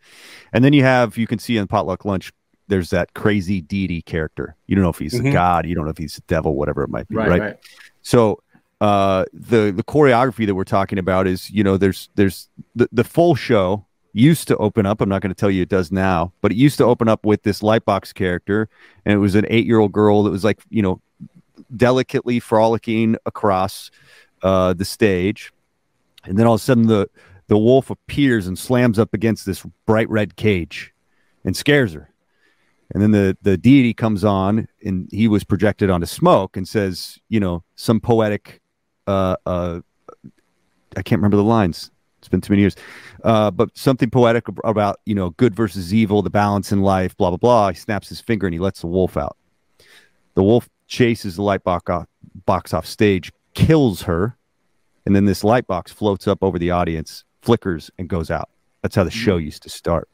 And 0.53 0.65
then 0.65 0.73
you 0.73 0.83
have, 0.83 1.17
you 1.19 1.27
can 1.27 1.39
see 1.39 1.57
in 1.57 1.67
Potluck 1.67 2.05
Lunch, 2.05 2.33
there's 2.69 2.91
that 2.91 3.15
crazy 3.15 3.61
deity 3.61 4.01
character. 4.03 4.55
You 4.69 4.77
don't 4.77 4.85
know 4.85 4.91
if 4.91 4.99
he's 4.99 5.19
a 5.19 5.23
Mhm. 5.23 5.33
god, 5.33 5.67
you 5.67 5.75
don't 5.75 5.85
know 5.85 5.91
if 5.91 5.99
he's 5.99 6.19
a 6.19 6.23
devil, 6.23 6.55
whatever 6.55 6.85
it 6.85 6.89
might 6.89 7.09
be, 7.09 7.17
Right, 7.17 7.29
right? 7.29 7.41
right. 7.41 7.57
So 8.03 8.43
uh, 8.81 9.25
the 9.35 9.73
the 9.77 9.83
choreography 9.83 10.47
that 10.47 10.55
we're 10.55 10.65
talking 10.65 10.99
about 10.99 11.27
is, 11.27 11.51
you 11.51 11.63
know, 11.63 11.77
there's 11.77 12.09
there's 12.15 12.49
the, 12.75 12.89
the 12.93 13.05
full 13.05 13.35
show 13.35 13.85
used 14.13 14.49
to 14.49 14.57
open 14.57 14.87
up. 14.87 15.01
I'm 15.01 15.09
not 15.09 15.21
going 15.21 15.35
to 15.35 15.39
tell 15.39 15.51
you 15.51 15.63
it 15.63 15.69
does 15.69 15.93
now, 15.93 16.33
but 16.41 16.51
it 16.53 16.57
used 16.57 16.79
to 16.79 16.85
open 16.85 17.07
up 17.09 17.27
with 17.27 17.43
this 17.43 17.61
Lightbox 17.61 18.15
character, 18.15 18.69
and 19.05 19.13
it 19.13 19.19
was 19.19 19.35
an 19.35 19.45
eight 19.51 19.67
year 19.67 19.79
old 19.81 19.93
girl 19.93 20.23
that 20.23 20.31
was 20.31 20.45
like, 20.45 20.61
you 20.71 20.81
know, 20.81 21.01
delicately 21.77 22.41
frolicking 22.41 23.17
across 23.27 23.91
uh, 24.43 24.73
the 24.73 24.85
stage, 24.85 25.53
and 26.25 26.39
then 26.39 26.47
all 26.47 26.55
of 26.55 26.61
a 26.61 26.65
sudden 26.65 26.87
the 26.87 27.09
the 27.49 27.59
wolf 27.59 27.91
appears 27.91 28.47
and 28.47 28.57
slams 28.57 28.97
up 28.97 29.13
against 29.13 29.45
this 29.45 29.67
bright 29.85 30.09
red 30.09 30.37
cage, 30.37 30.95
and 31.45 31.57
scares 31.57 31.93
her. 31.95 32.13
And 32.93 33.03
then 33.03 33.11
the 33.11 33.37
the 33.43 33.57
deity 33.57 33.95
comes 33.95 34.25
on, 34.25 34.69
and 34.85 35.09
he 35.11 35.29
was 35.29 35.45
projected 35.45 35.91
onto 35.91 36.07
smoke, 36.07 36.57
and 36.57 36.67
says, 36.67 37.19
you 37.29 37.41
know, 37.41 37.65
some 37.75 38.01
poetic, 38.01 38.61
uh, 39.07 39.37
uh, 39.47 39.81
I 40.97 41.03
can't 41.03 41.19
remember 41.19 41.37
the 41.37 41.45
lines. 41.45 41.91
It's 42.19 42.29
been 42.29 42.41
too 42.41 42.53
many 42.53 42.61
years, 42.61 42.77
uh, 43.25 43.51
but 43.51 43.77
something 43.77 44.11
poetic 44.11 44.45
about 44.63 45.01
you 45.07 45.15
know 45.15 45.31
good 45.31 45.55
versus 45.55 45.95
evil, 45.95 46.23
the 46.23 46.31
balance 46.31 46.71
in 46.71 46.83
life, 46.83 47.17
blah 47.17 47.31
blah 47.31 47.39
blah. 47.39 47.71
He 47.71 47.77
snaps 47.77 48.09
his 48.09 48.21
finger 48.21 48.47
and 48.47 48.55
he 48.55 48.61
lets 48.61 48.83
the 48.83 48.89
wolf 48.89 49.17
out. 49.17 49.37
The 50.35 50.43
wolf 50.43 50.69
chases 50.87 51.37
the 51.37 51.43
light 51.43 51.65
box 51.65 51.89
off, 51.91 52.07
box 52.45 52.75
off 52.75 52.87
stage, 52.87 53.33
kills 53.55 54.03
her, 54.03 54.37
and 55.07 55.15
then 55.17 55.25
this 55.27 55.43
light 55.45 55.67
box 55.67 55.91
floats 55.93 56.27
up 56.29 56.39
over 56.43 56.59
the 56.59 56.71
audience, 56.71 57.25
flickers, 57.43 57.91
and 57.99 58.09
goes 58.09 58.31
out. 58.31 58.49
That's 58.83 58.95
how 58.97 59.05
the 59.05 59.11
show 59.11 59.37
used 59.37 59.63
to 59.65 59.69
start. 59.71 60.09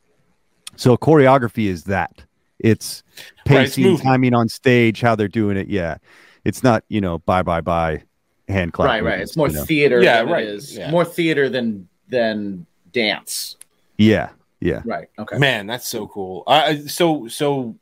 So 0.77 0.97
choreography 0.97 1.67
is 1.67 1.85
that. 1.85 2.25
It's 2.59 3.03
Right, 3.49 3.63
it's 3.67 3.75
pacing, 3.77 3.85
movement. 3.85 4.03
timing 4.03 4.35
on 4.35 4.49
stage, 4.49 5.01
how 5.01 5.15
they're 5.15 5.29
doing 5.29 5.57
it. 5.57 5.69
Yeah, 5.69 5.99
it's 6.45 6.63
not 6.63 6.85
you 6.89 7.01
know 7.01 7.19
bye 7.19 7.43
bye 7.43 7.61
bye 7.61 8.03
hand 8.49 8.73
clap. 8.73 8.89
right, 8.89 9.05
right. 9.05 9.21
It's 9.21 9.37
more 9.37 9.49
you 9.49 9.55
know? 9.55 9.65
theater 9.65 10.03
Yeah, 10.03 10.23
than 10.23 10.33
right. 10.33 10.45
it 10.45 10.49
is 10.49 10.77
Yeah. 10.77 10.91
more 10.91 11.05
theater 11.05 11.49
than 11.49 11.89
than 12.09 12.65
dance. 12.93 13.57
yeah, 13.99 14.31
yeah. 14.61 14.81
Right. 14.87 15.09
Okay. 15.19 15.39
Man, 15.39 15.67
that's 15.67 15.87
so 15.87 16.07
cool. 16.07 16.45
Uh, 16.47 16.77
so 16.87 17.29
so, 17.29 17.77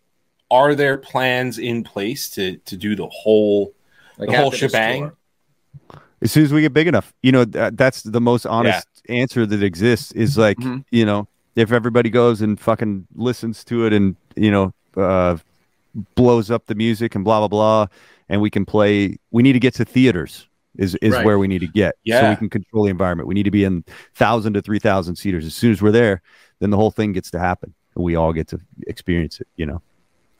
are 0.51 0.75
there 0.75 0.99
plans 0.99 1.59
in 1.59 1.85
place 1.85 2.29
to 2.31 2.57
to 2.59 2.77
do 2.77 2.97
the 2.97 3.07
whole 3.09 3.75
Like 4.19 4.31
the 4.31 4.37
whole 4.37 4.47
after 4.53 4.59
this 4.67 4.73
shebang? 4.73 5.12
As 6.22 6.33
soon 6.33 6.44
as 6.44 6.53
we 6.53 6.61
get 6.62 6.72
big 6.72 6.87
enough, 6.87 7.12
you 7.22 7.33
know, 7.33 7.44
that, 7.46 7.77
that's 7.77 8.03
the 8.03 8.20
most 8.20 8.46
honest 8.46 8.87
answer 9.09 9.44
that 9.46 9.62
exists. 9.62 10.12
Is 10.12 10.38
like, 10.38 10.57
Mhm. 10.59 10.85
you 10.90 11.05
know, 11.05 11.29
if 11.57 11.70
everybody 11.72 12.11
goes 12.11 12.40
and 12.40 12.59
fucking 12.59 13.07
listens 13.14 13.62
to 13.64 13.87
it 13.87 13.92
and 13.92 14.16
you 14.37 14.50
know, 14.50 14.72
uh, 14.96 15.37
blows 16.14 16.50
up 16.50 16.66
the 16.66 16.74
music 16.74 17.14
and 17.14 17.24
blah 17.24 17.40
blah 17.40 17.48
blah, 17.48 17.87
and 18.29 18.40
we 18.40 18.50
can 18.50 18.64
play. 18.64 19.16
We 19.31 19.42
need 19.42 19.53
to 19.53 19.61
get 19.61 19.74
to 19.74 19.85
theaters. 19.85 20.48
Is 20.77 20.96
is 20.96 21.12
Right. 21.12 21.24
where 21.24 21.38
we 21.38 21.46
need 21.46 21.61
to 21.61 21.68
get. 21.68 21.94
yeah. 22.03 22.20
so 22.20 22.31
we 22.31 22.37
can 22.37 22.50
control 22.50 22.85
the 22.85 22.90
environment. 22.90 23.29
We 23.29 23.35
need 23.35 23.44
to 23.44 23.50
be 23.53 23.62
in 23.62 23.85
thousand 24.14 24.55
to 24.55 24.62
three 24.62 24.81
thousand 24.81 25.16
seaters. 25.16 25.44
As 25.46 25.55
soon 25.55 25.70
as 25.70 25.81
we're 25.81 25.92
there, 25.92 26.20
then 26.59 26.70
the 26.70 26.77
whole 26.77 26.90
thing 26.90 27.12
gets 27.12 27.31
to 27.33 27.38
happen, 27.38 27.72
and 27.94 28.05
we 28.05 28.16
all 28.16 28.33
get 28.33 28.48
to 28.48 28.59
experience 28.88 29.40
it. 29.40 29.46
You 29.57 29.66
know. 29.66 29.83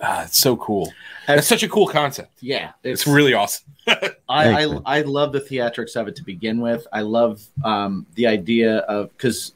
Ah, 0.01 0.25
it's 0.25 0.39
so 0.39 0.57
cool. 0.57 0.93
That's 1.27 1.47
such 1.47 1.63
a 1.63 1.69
cool 1.69 1.87
concept. 1.87 2.31
Yeah, 2.41 2.73
It's 2.83 3.07
really 3.07 3.33
awesome. 3.33 3.65
I, 3.87 4.65
I. 4.67 4.79
I 4.87 5.01
love 5.03 5.33
the 5.33 5.41
theatrics 5.41 5.95
of 5.97 6.09
it 6.09 6.17
to 6.17 6.25
begin 6.25 6.61
with. 6.61 6.87
I 6.93 7.01
love 7.03 7.43
um, 7.65 8.07
the 8.15 8.27
idea 8.27 8.79
of 8.79 9.11
because 9.17 9.53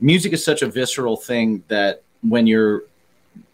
music 0.00 0.32
is 0.32 0.44
such 0.44 0.62
a 0.62 0.66
visceral 0.66 1.16
thing 1.16 1.62
that 1.68 2.02
when 2.22 2.46
you're 2.46 2.82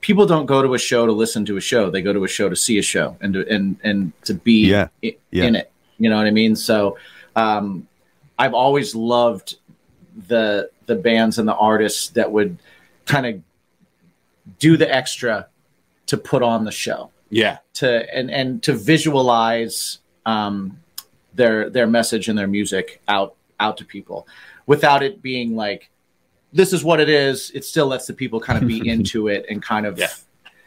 people 0.01 0.27
don't 0.27 0.47
go 0.47 0.63
to 0.63 0.75
a 0.75 0.79
show 0.79 1.07
to 1.07 1.13
listen 1.13 1.45
to 1.47 1.57
a 1.57 1.61
show; 1.61 1.91
they 1.91 2.03
go 2.03 2.13
to 2.13 2.25
a 2.25 2.29
show 2.29 2.49
to 2.49 2.57
see 2.57 2.79
a 2.79 2.83
show 2.83 3.17
and 3.21 3.35
to 3.35 3.49
and 3.49 3.77
and 3.83 4.13
to 4.25 4.35
be 4.35 4.67
Yeah, 4.69 4.89
i- 5.05 5.17
yeah. 5.31 5.45
in 5.45 5.57
it. 5.57 5.71
You 5.99 6.09
know 6.09 6.17
what 6.17 6.27
I 6.27 6.31
mean? 6.31 6.57
So 6.57 6.97
um, 7.37 7.87
I've 8.39 8.55
always 8.55 8.95
loved 8.95 9.57
the 10.29 10.71
the 10.87 10.95
bands 10.97 11.39
and 11.39 11.47
the 11.49 11.55
artists 11.57 12.09
that 12.11 12.31
would 12.33 12.59
kind 13.07 13.27
of 13.27 13.41
do 14.59 14.77
the 14.77 14.93
extra 14.93 15.47
to 16.07 16.17
put 16.17 16.43
on 16.43 16.65
the 16.65 16.73
show 16.73 17.11
Yeah, 17.31 17.59
to 17.75 18.15
and 18.15 18.31
and 18.31 18.63
to 18.65 18.73
visualize 18.75 19.99
um, 20.27 20.79
their 21.35 21.71
their 21.71 21.87
message 21.87 22.29
and 22.29 22.39
their 22.39 22.47
music 22.49 23.01
out 23.09 23.35
out 23.61 23.77
to 23.79 23.85
people 23.85 24.27
without 24.67 25.03
it 25.03 25.23
being 25.23 25.55
like 25.57 25.89
this 26.53 26.73
is 26.73 26.85
what 26.85 27.01
it 27.01 27.09
is 27.09 27.51
it 27.55 27.65
still 27.65 27.87
lets 27.87 28.07
the 28.07 28.13
people 28.13 28.41
kind 28.41 28.61
of 28.61 28.69
be 28.69 28.87
into 28.95 29.29
it 29.29 29.47
and 29.49 29.63
kind 29.63 29.87
of 29.87 29.99
Yeah. 29.99 30.09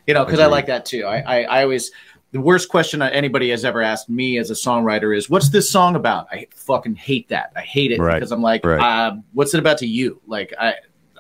you 0.08 0.14
know 0.14 0.24
because 0.26 0.40
i 0.40 0.46
like 0.46 0.66
that 0.68 0.86
too 0.86 1.06
I, 1.06 1.18
I 1.20 1.42
i 1.44 1.64
always 1.64 1.92
the 2.32 2.40
worst 2.42 2.70
question 2.70 3.02
anybody 3.02 3.50
has 3.52 3.64
ever 3.66 3.82
asked 3.82 4.10
me 4.10 4.38
as 4.38 4.50
a 4.50 4.54
songwriter 4.54 5.16
is 5.16 5.30
what's 5.30 5.50
this 5.50 5.70
song 5.70 5.96
about 5.96 6.28
i 6.32 6.48
fucking 6.56 6.96
hate 6.96 7.28
that 7.30 7.52
i 7.56 7.62
hate 7.62 7.92
it 7.92 8.00
Right. 8.00 8.16
because 8.16 8.32
i'm 8.32 8.42
like 8.42 8.66
Right. 8.66 8.80
uh, 8.82 9.16
what's 9.34 9.54
it 9.54 9.60
about 9.60 9.78
to 9.80 9.88
you 9.88 10.20
like 10.28 10.54
i 10.60 10.74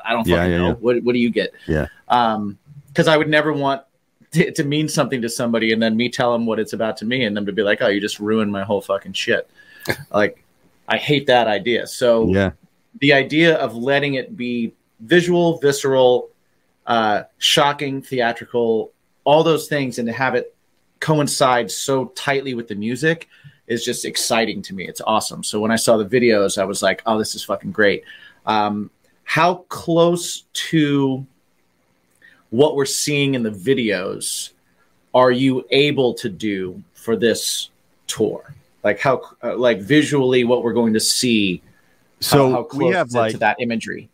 i 0.04 0.12
don't 0.13 0.25
Yeah, 0.28 0.45
yeah, 0.45 0.58
know 0.58 0.67
yeah. 0.69 0.73
what 0.73 1.04
what 1.04 1.13
do 1.13 1.19
you 1.19 1.30
get 1.30 1.54
Yeah. 1.67 1.88
um 2.08 2.58
because 2.88 3.08
i 3.08 3.15
would 3.17 3.30
never 3.30 3.51
want 3.54 3.82
to, 4.36 4.52
to 4.52 4.63
mean 4.63 4.88
something 4.88 5.21
to 5.21 5.30
somebody 5.30 5.74
and 5.74 5.82
then 5.82 5.95
me 5.98 6.10
tell 6.10 6.32
them 6.34 6.45
what 6.45 6.60
it's 6.60 6.74
about 6.74 6.95
to 6.98 7.06
me 7.06 7.26
and 7.26 7.36
them 7.36 7.45
to 7.45 7.52
be 7.52 7.63
like 7.63 7.82
oh 7.82 7.88
you 7.88 8.00
just 8.00 8.19
ruined 8.19 8.52
my 8.52 8.63
whole 8.63 8.82
fucking 8.82 9.13
shit 9.13 9.50
like 10.12 10.43
i 10.88 10.98
hate 10.98 11.26
that 11.28 11.48
idea 11.48 11.86
so 11.88 12.28
Yeah. 12.34 12.52
the 13.02 13.13
idea 13.13 13.56
of 13.58 13.76
letting 13.76 14.13
it 14.15 14.36
be 14.38 14.74
visual, 15.02 15.58
visceral, 15.60 16.30
uh, 16.88 17.24
shocking, 17.38 18.02
theatrical, 18.02 18.91
all 19.26 19.43
those 19.43 19.67
things, 19.67 20.00
and 20.00 20.08
to 20.08 20.13
have 20.13 20.36
it 20.36 20.56
coincide 21.02 21.69
so 21.69 22.06
tightly 22.15 22.54
with 22.54 22.67
the 22.69 22.76
music 22.76 23.28
is 23.67 23.84
just 23.84 24.06
exciting 24.06 24.62
to 24.62 24.74
me. 24.74 24.88
It's 24.88 25.02
awesome. 25.06 25.43
So 25.43 25.60
when 25.60 25.71
I 25.71 25.76
saw 25.76 25.98
the 25.98 26.06
videos, 26.06 26.58
I 26.58 26.63
was 26.63 26.82
like, 26.82 27.02
"Oh, 27.06 27.17
this 27.17 27.36
is 27.36 27.43
fucking 27.43 27.71
great." 27.74 28.04
Um, 28.45 28.89
how 29.26 29.65
close 29.69 30.43
to 30.69 31.26
what 32.49 32.75
we're 32.75 32.86
seeing 32.86 33.34
in 33.36 33.43
the 33.43 33.49
videos 33.51 34.51
are 35.13 35.31
you 35.31 35.65
able 35.71 36.13
to 36.15 36.29
do 36.29 36.81
for 36.93 37.15
this 37.15 37.69
tour? 38.08 38.53
Like 38.84 38.99
how, 38.99 39.21
uh, 39.43 39.55
like 39.58 39.79
visually, 39.79 40.43
what 40.43 40.63
we're 40.63 40.73
going 40.73 40.93
to 40.93 40.99
see. 40.99 41.62
So 42.19 42.49
how, 42.49 42.55
how 42.58 42.63
close 42.63 42.84
we 42.84 42.93
have 42.93 43.12
like 43.12 43.31
to 43.31 43.38
that 43.39 43.58
imagery. 43.60 44.10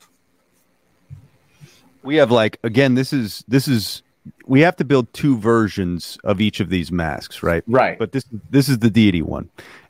we 2.03 2.15
have 2.15 2.31
like 2.31 2.57
again 2.63 2.95
this 2.95 3.13
is 3.13 3.43
this 3.47 3.67
is 3.67 4.01
we 4.45 4.59
have 4.61 4.75
to 4.77 4.85
build 4.85 5.11
two 5.13 5.37
versions 5.37 6.17
of 6.23 6.41
each 6.41 6.59
of 6.59 6.69
these 6.69 6.91
masks 6.91 7.43
right 7.43 7.63
Right. 7.67 7.97
but 7.99 8.11
this 8.11 8.25
this 8.49 8.69
is 8.69 8.79
the 8.79 8.89
deity 8.89 9.21
one 9.21 9.49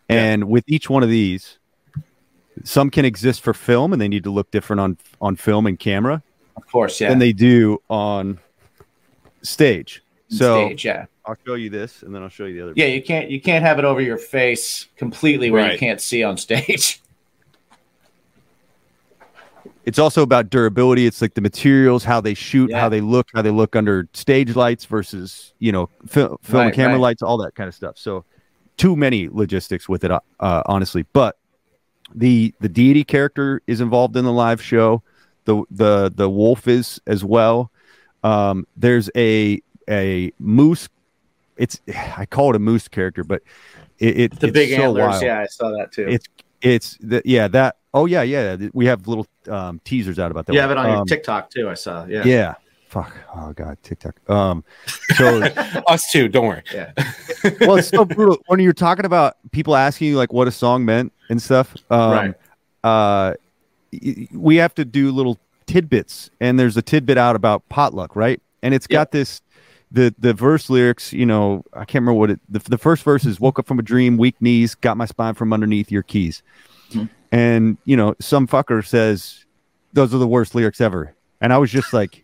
and 0.09 0.49
with 0.49 0.63
each 0.67 0.89
one 0.89 1.03
of 1.03 1.09
these 1.09 1.57
some 2.65 2.89
can 2.89 3.05
exist 3.05 3.41
for 3.41 3.53
film 3.53 3.93
and 3.93 4.01
they 4.01 4.09
need 4.09 4.23
to 4.25 4.29
look 4.31 4.51
different 4.51 4.79
on 4.81 4.97
on 5.21 5.35
film 5.37 5.65
and 5.65 5.79
camera 5.79 6.21
of 6.57 6.67
course, 6.67 6.99
yeah. 7.01 7.09
than 7.09 7.19
they 7.19 7.33
do 7.33 7.81
on 7.89 8.39
stage 9.41 10.03
so 10.29 10.67
Stage, 10.67 10.85
yeah. 10.85 11.05
i'll 11.25 11.35
show 11.45 11.55
you 11.55 11.69
this 11.69 12.03
and 12.03 12.13
then 12.15 12.21
i'll 12.23 12.29
show 12.29 12.45
you 12.45 12.53
the 12.55 12.61
other 12.63 12.73
Yeah, 12.75 12.85
you 12.85 13.01
can't 13.03 13.29
you 13.29 13.41
can't 13.41 13.65
have 13.65 13.79
it 13.79 13.85
over 13.85 13.99
your 14.01 14.17
face 14.17 14.87
completely 14.95 15.49
where 15.51 15.71
you 15.71 15.77
can't 15.79 15.99
see 15.99 16.23
on 16.23 16.37
stage. 16.37 17.01
it's 19.85 19.99
also 19.99 20.21
about 20.21 20.49
durability 20.49 21.05
it's 21.05 21.21
like 21.21 21.33
the 21.33 21.41
materials 21.41 22.03
how 22.03 22.21
they 22.21 22.33
shoot 22.33 22.69
Yeah. 22.69 22.79
how 22.81 22.89
they 22.89 23.01
look 23.01 23.27
how 23.33 23.41
they 23.41 23.49
look 23.49 23.75
under 23.75 24.07
stage 24.13 24.55
lights 24.55 24.85
versus 24.85 25.53
you 25.59 25.71
know 25.71 25.89
fil- 26.07 26.39
film 26.43 26.65
Right, 26.65 26.73
camera 26.73 26.93
right. 26.93 27.01
lights 27.01 27.21
all 27.21 27.37
that 27.39 27.55
kind 27.55 27.67
of 27.67 27.73
stuff 27.75 27.97
so 27.97 28.23
too 28.77 28.95
many 28.95 29.27
logistics 29.29 29.89
with 29.89 30.03
it 30.03 30.11
uh, 30.11 30.21
honestly 30.65 31.05
but 31.13 31.37
the 32.13 32.53
the 32.59 32.69
deity 32.69 33.03
character 33.03 33.61
is 33.67 33.81
involved 33.81 34.15
in 34.17 34.25
the 34.25 34.31
live 34.31 34.61
show 34.61 35.01
the 35.45 35.63
the 35.71 36.11
the 36.15 36.29
wolf 36.29 36.67
is 36.67 36.99
as 37.07 37.23
well 37.23 37.71
um 38.23 38.65
there's 38.77 39.09
a 39.15 39.61
a 39.89 40.31
moose 40.39 40.87
it's 41.57 41.79
i 42.17 42.25
call 42.25 42.49
it 42.51 42.55
a 42.55 42.59
moose 42.59 42.87
character 42.87 43.23
but 43.23 43.41
it, 43.99 44.19
it 44.19 44.39
The 44.39 44.47
it's 44.47 44.53
big 44.53 44.69
so 44.75 44.83
antlers, 44.83 45.09
wild. 45.09 45.23
yeah, 45.23 45.39
I 45.39 45.45
saw 45.47 45.69
that 45.77 45.91
too. 45.91 46.07
it's 46.07 46.25
it's 46.61 46.97
the, 47.01 47.21
yeah 47.25 47.47
that 47.49 47.75
oh 47.93 48.05
yeah 48.05 48.21
yeah 48.21 48.55
we 48.73 48.85
have 48.85 49.07
little 49.07 49.27
um 49.49 49.79
teasers 49.83 50.19
out 50.19 50.31
about 50.31 50.45
that 50.47 50.53
you 50.53 50.59
one. 50.59 50.69
have 50.69 50.71
it 50.71 50.77
on 50.79 50.87
your 50.89 50.97
Um, 51.01 51.07
TikTok 51.07 51.49
too. 51.49 51.69
I 51.69 51.73
saw. 51.75 52.05
Yeah. 52.05 52.23
yeah 52.25 52.53
fuck 52.87 53.13
oh 53.35 53.53
god 53.53 53.77
tiktok 53.83 54.15
um 54.29 54.63
so 55.15 55.41
Us 55.87 56.11
too. 56.11 56.27
Don't 56.27 56.45
worry. 56.47 56.61
Yeah. 56.73 56.91
well 57.61 57.77
it's 57.77 57.87
so 57.89 58.03
brutal 58.05 58.37
when 58.47 58.59
you're 58.59 58.73
talking 58.73 59.05
about 59.05 59.37
people 59.51 59.75
asking 59.75 60.07
you 60.09 60.17
like 60.17 60.33
what 60.33 60.47
a 60.47 60.51
song 60.51 60.83
meant 60.85 61.11
and 61.29 61.41
stuff 61.41 61.75
um 61.89 62.11
Right. 62.11 62.29
uh 62.83 63.33
y- 63.33 63.35
we 64.31 64.55
have 64.57 64.73
to 64.75 64.85
do 64.85 65.11
little 65.11 65.39
tidbits 65.65 66.29
and 66.39 66.59
there's 66.59 66.77
a 66.77 66.81
tidbit 66.81 67.17
out 67.17 67.35
about 67.35 67.67
potluck 67.69 68.15
right? 68.15 68.41
And 68.63 68.73
it's 68.73 68.87
got 68.87 69.11
this 69.11 69.41
the 69.91 70.13
the 70.17 70.33
verse 70.33 70.69
lyrics 70.69 71.11
you 71.11 71.25
know 71.25 71.63
i 71.73 71.79
can't 71.79 71.95
remember 72.03 72.13
what 72.13 72.29
it 72.31 72.39
the, 72.47 72.59
the 72.59 72.77
first 72.77 73.03
verse 73.03 73.25
is 73.25 73.41
woke 73.41 73.59
up 73.59 73.67
from 73.67 73.77
a 73.77 73.81
dream 73.81 74.17
weak 74.17 74.41
knees 74.41 74.73
got 74.73 74.95
my 74.95 75.05
spine 75.05 75.33
from 75.33 75.51
underneath 75.51 75.91
your 75.91 76.03
keys. 76.03 76.41
Mhm. 76.91 77.09
and 77.31 77.77
you 77.85 77.97
know 77.97 78.15
some 78.19 78.47
fucker 78.47 78.85
says 78.85 79.45
those 79.93 80.13
are 80.13 80.17
the 80.17 80.27
worst 80.27 80.55
lyrics 80.55 80.79
ever. 80.79 81.13
And 81.41 81.51
i 81.51 81.57
was 81.57 81.71
just 81.71 81.91
like 81.91 82.23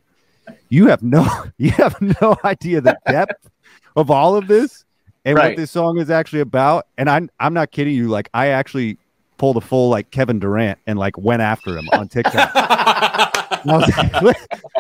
you 0.70 0.88
have 0.88 1.04
no 1.04 1.28
you 1.58 1.72
have 1.72 2.00
no 2.02 2.38
idea 2.46 2.80
the 2.80 2.98
depth 3.08 3.50
of 3.98 4.10
all 4.10 4.36
of 4.38 4.48
this 4.48 4.86
and 5.26 5.38
what 5.38 5.58
this 5.58 5.72
song 5.72 5.98
is 6.00 6.10
actually 6.10 6.40
about. 6.40 6.88
And 6.98 7.10
i'm 7.10 7.30
i'm 7.40 7.54
not 7.54 7.72
kidding 7.72 7.96
you. 7.96 8.08
Like 8.08 8.30
i 8.34 8.48
actually 8.48 8.98
pulled 9.38 9.58
a 9.58 9.62
full 9.62 9.90
like 9.90 10.10
kevin 10.12 10.40
durant 10.40 10.78
and 10.88 10.98
like 11.00 11.18
went 11.18 11.42
after 11.42 11.78
him 11.78 11.88
on 11.94 12.08
tiktok 12.08 12.54
like, 13.66 14.38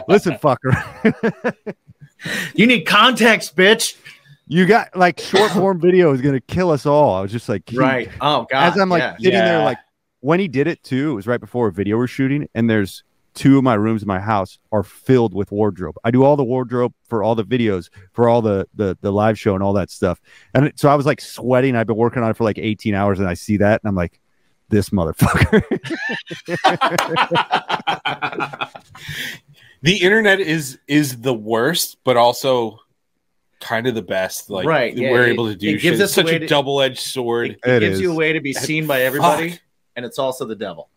listen 0.07 0.33
fucker 0.35 0.73
You 2.55 2.65
need 2.65 2.81
context, 2.85 3.55
bitch. 3.55 3.95
you 4.47 4.65
got 4.65 4.95
like 4.95 5.19
short 5.19 5.51
form 5.51 5.79
video 5.79 6.11
is 6.13 6.21
gonna 6.21 6.41
kill 6.41 6.71
us 6.71 6.85
all 6.85 7.13
i 7.15 7.21
was 7.21 7.31
just 7.31 7.47
like 7.49 7.63
Right. 7.73 8.09
Oh 8.21 8.47
god. 8.49 8.73
as 8.73 8.79
i'm 8.79 8.89
like 8.89 9.01
yeah. 9.01 9.15
sitting 9.17 9.33
there 9.39 9.63
like 9.63 9.77
when 10.21 10.39
he 10.39 10.47
did 10.47 10.67
it 10.67 10.81
too 10.83 11.11
it 11.11 11.15
was 11.15 11.27
right 11.27 11.39
before 11.39 11.67
a 11.67 11.71
video 11.71 11.97
we're 11.97 12.07
shooting 12.07 12.47
and 12.55 12.69
there's 12.69 13.03
two 13.35 13.57
of 13.59 13.63
my 13.63 13.75
rooms 13.75 14.01
in 14.01 14.07
my 14.07 14.19
house 14.19 14.57
are 14.71 14.81
filled 14.81 15.31
with 15.35 15.51
wardrobe 15.51 15.95
i 16.03 16.09
do 16.09 16.23
all 16.23 16.35
the 16.35 16.43
wardrobe 16.43 16.91
for 17.07 17.21
all 17.21 17.35
the 17.35 17.43
videos 17.43 17.89
for 18.13 18.27
all 18.27 18.41
the 18.41 18.67
the, 18.73 18.97
the 19.01 19.11
live 19.11 19.37
show 19.37 19.53
and 19.53 19.61
all 19.61 19.73
that 19.73 19.91
stuff 19.91 20.19
and 20.55 20.71
so 20.75 20.89
i 20.89 20.95
was 20.95 21.05
like 21.05 21.21
sweating 21.21 21.75
i've 21.75 21.85
been 21.85 21.95
working 21.97 22.23
on 22.23 22.31
it 22.31 22.35
for 22.37 22.45
like 22.45 22.57
18 22.57 22.95
hours 22.95 23.19
and 23.19 23.27
i 23.29 23.35
see 23.35 23.57
that 23.57 23.79
and 23.83 23.87
i'm 23.89 23.95
like 23.95 24.19
this 24.69 24.89
motherfucker 24.89 25.63
the 29.81 29.97
internet 29.97 30.39
is 30.39 30.79
is 30.87 31.21
the 31.21 31.33
worst, 31.33 31.97
but 32.03 32.17
also 32.17 32.79
kind 33.59 33.87
of 33.87 33.95
the 33.95 34.01
best. 34.01 34.49
Like 34.49 34.65
Right, 34.65 34.95
yeah, 34.95 35.11
we're 35.11 35.27
it- 35.27 35.33
able 35.33 35.47
to 35.47 35.55
do 35.55 35.69
it 35.69 35.81
gives 35.81 35.83
shit. 35.83 35.93
us 35.95 35.99
It's 36.01 36.11
a 36.17 36.21
such 36.21 36.31
a 36.31 36.47
double 36.47 36.81
edged 36.81 36.99
sword. 36.99 37.51
it, 37.51 37.59
it 37.65 37.83
It 37.83 37.87
gives 37.87 38.01
you 38.01 38.11
a 38.11 38.15
way 38.15 38.33
to 38.33 38.41
be 38.41 38.53
seen 38.53 38.87
by 38.87 39.01
everybody, 39.03 39.51
Fuck. 39.51 39.59
and 39.95 40.05
it's 40.05 40.19
also 40.19 40.45
the 40.45 40.55
devil. 40.55 40.89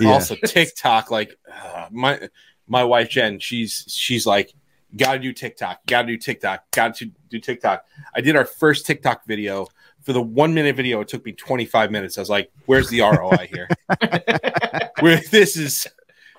Yeah. 0.00 0.10
Also 0.10 0.34
TikTok, 0.36 1.10
like 1.10 1.36
uh, 1.52 1.88
my 1.90 2.28
my 2.66 2.84
wife 2.84 3.10
Jen, 3.10 3.38
she's 3.38 3.84
she's 3.88 4.26
like, 4.26 4.52
gotta 4.96 5.18
do 5.18 5.32
TikTok, 5.32 5.80
gotta 5.86 6.08
do 6.08 6.16
TikTok, 6.16 6.64
gotta 6.70 7.06
do 7.28 7.38
TikTok. 7.38 7.84
I 8.14 8.20
did 8.20 8.36
our 8.36 8.44
first 8.46 8.86
TikTok 8.86 9.26
video. 9.26 9.68
For 10.06 10.12
the 10.12 10.22
one 10.22 10.54
minute 10.54 10.76
video, 10.76 11.00
it 11.00 11.08
took 11.08 11.24
me 11.26 11.32
25 11.32 11.90
minutes. 11.90 12.16
I 12.16 12.20
was 12.22 12.30
like, 12.30 12.50
where's 12.66 12.88
the 12.88 13.00
ROI 13.00 13.48
here? 13.52 13.68
Where 15.00 15.20
this 15.30 15.56
is 15.56 15.86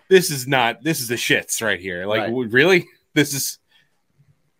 this 0.10 0.32
is 0.32 0.48
not 0.48 0.82
this 0.84 1.02
is 1.02 1.10
the 1.10 1.16
shits 1.16 1.62
right 1.62 1.80
here. 1.80 2.06
Like 2.06 2.22
Right. 2.32 2.52
really? 2.52 2.88
This 3.14 3.34
is 3.34 3.60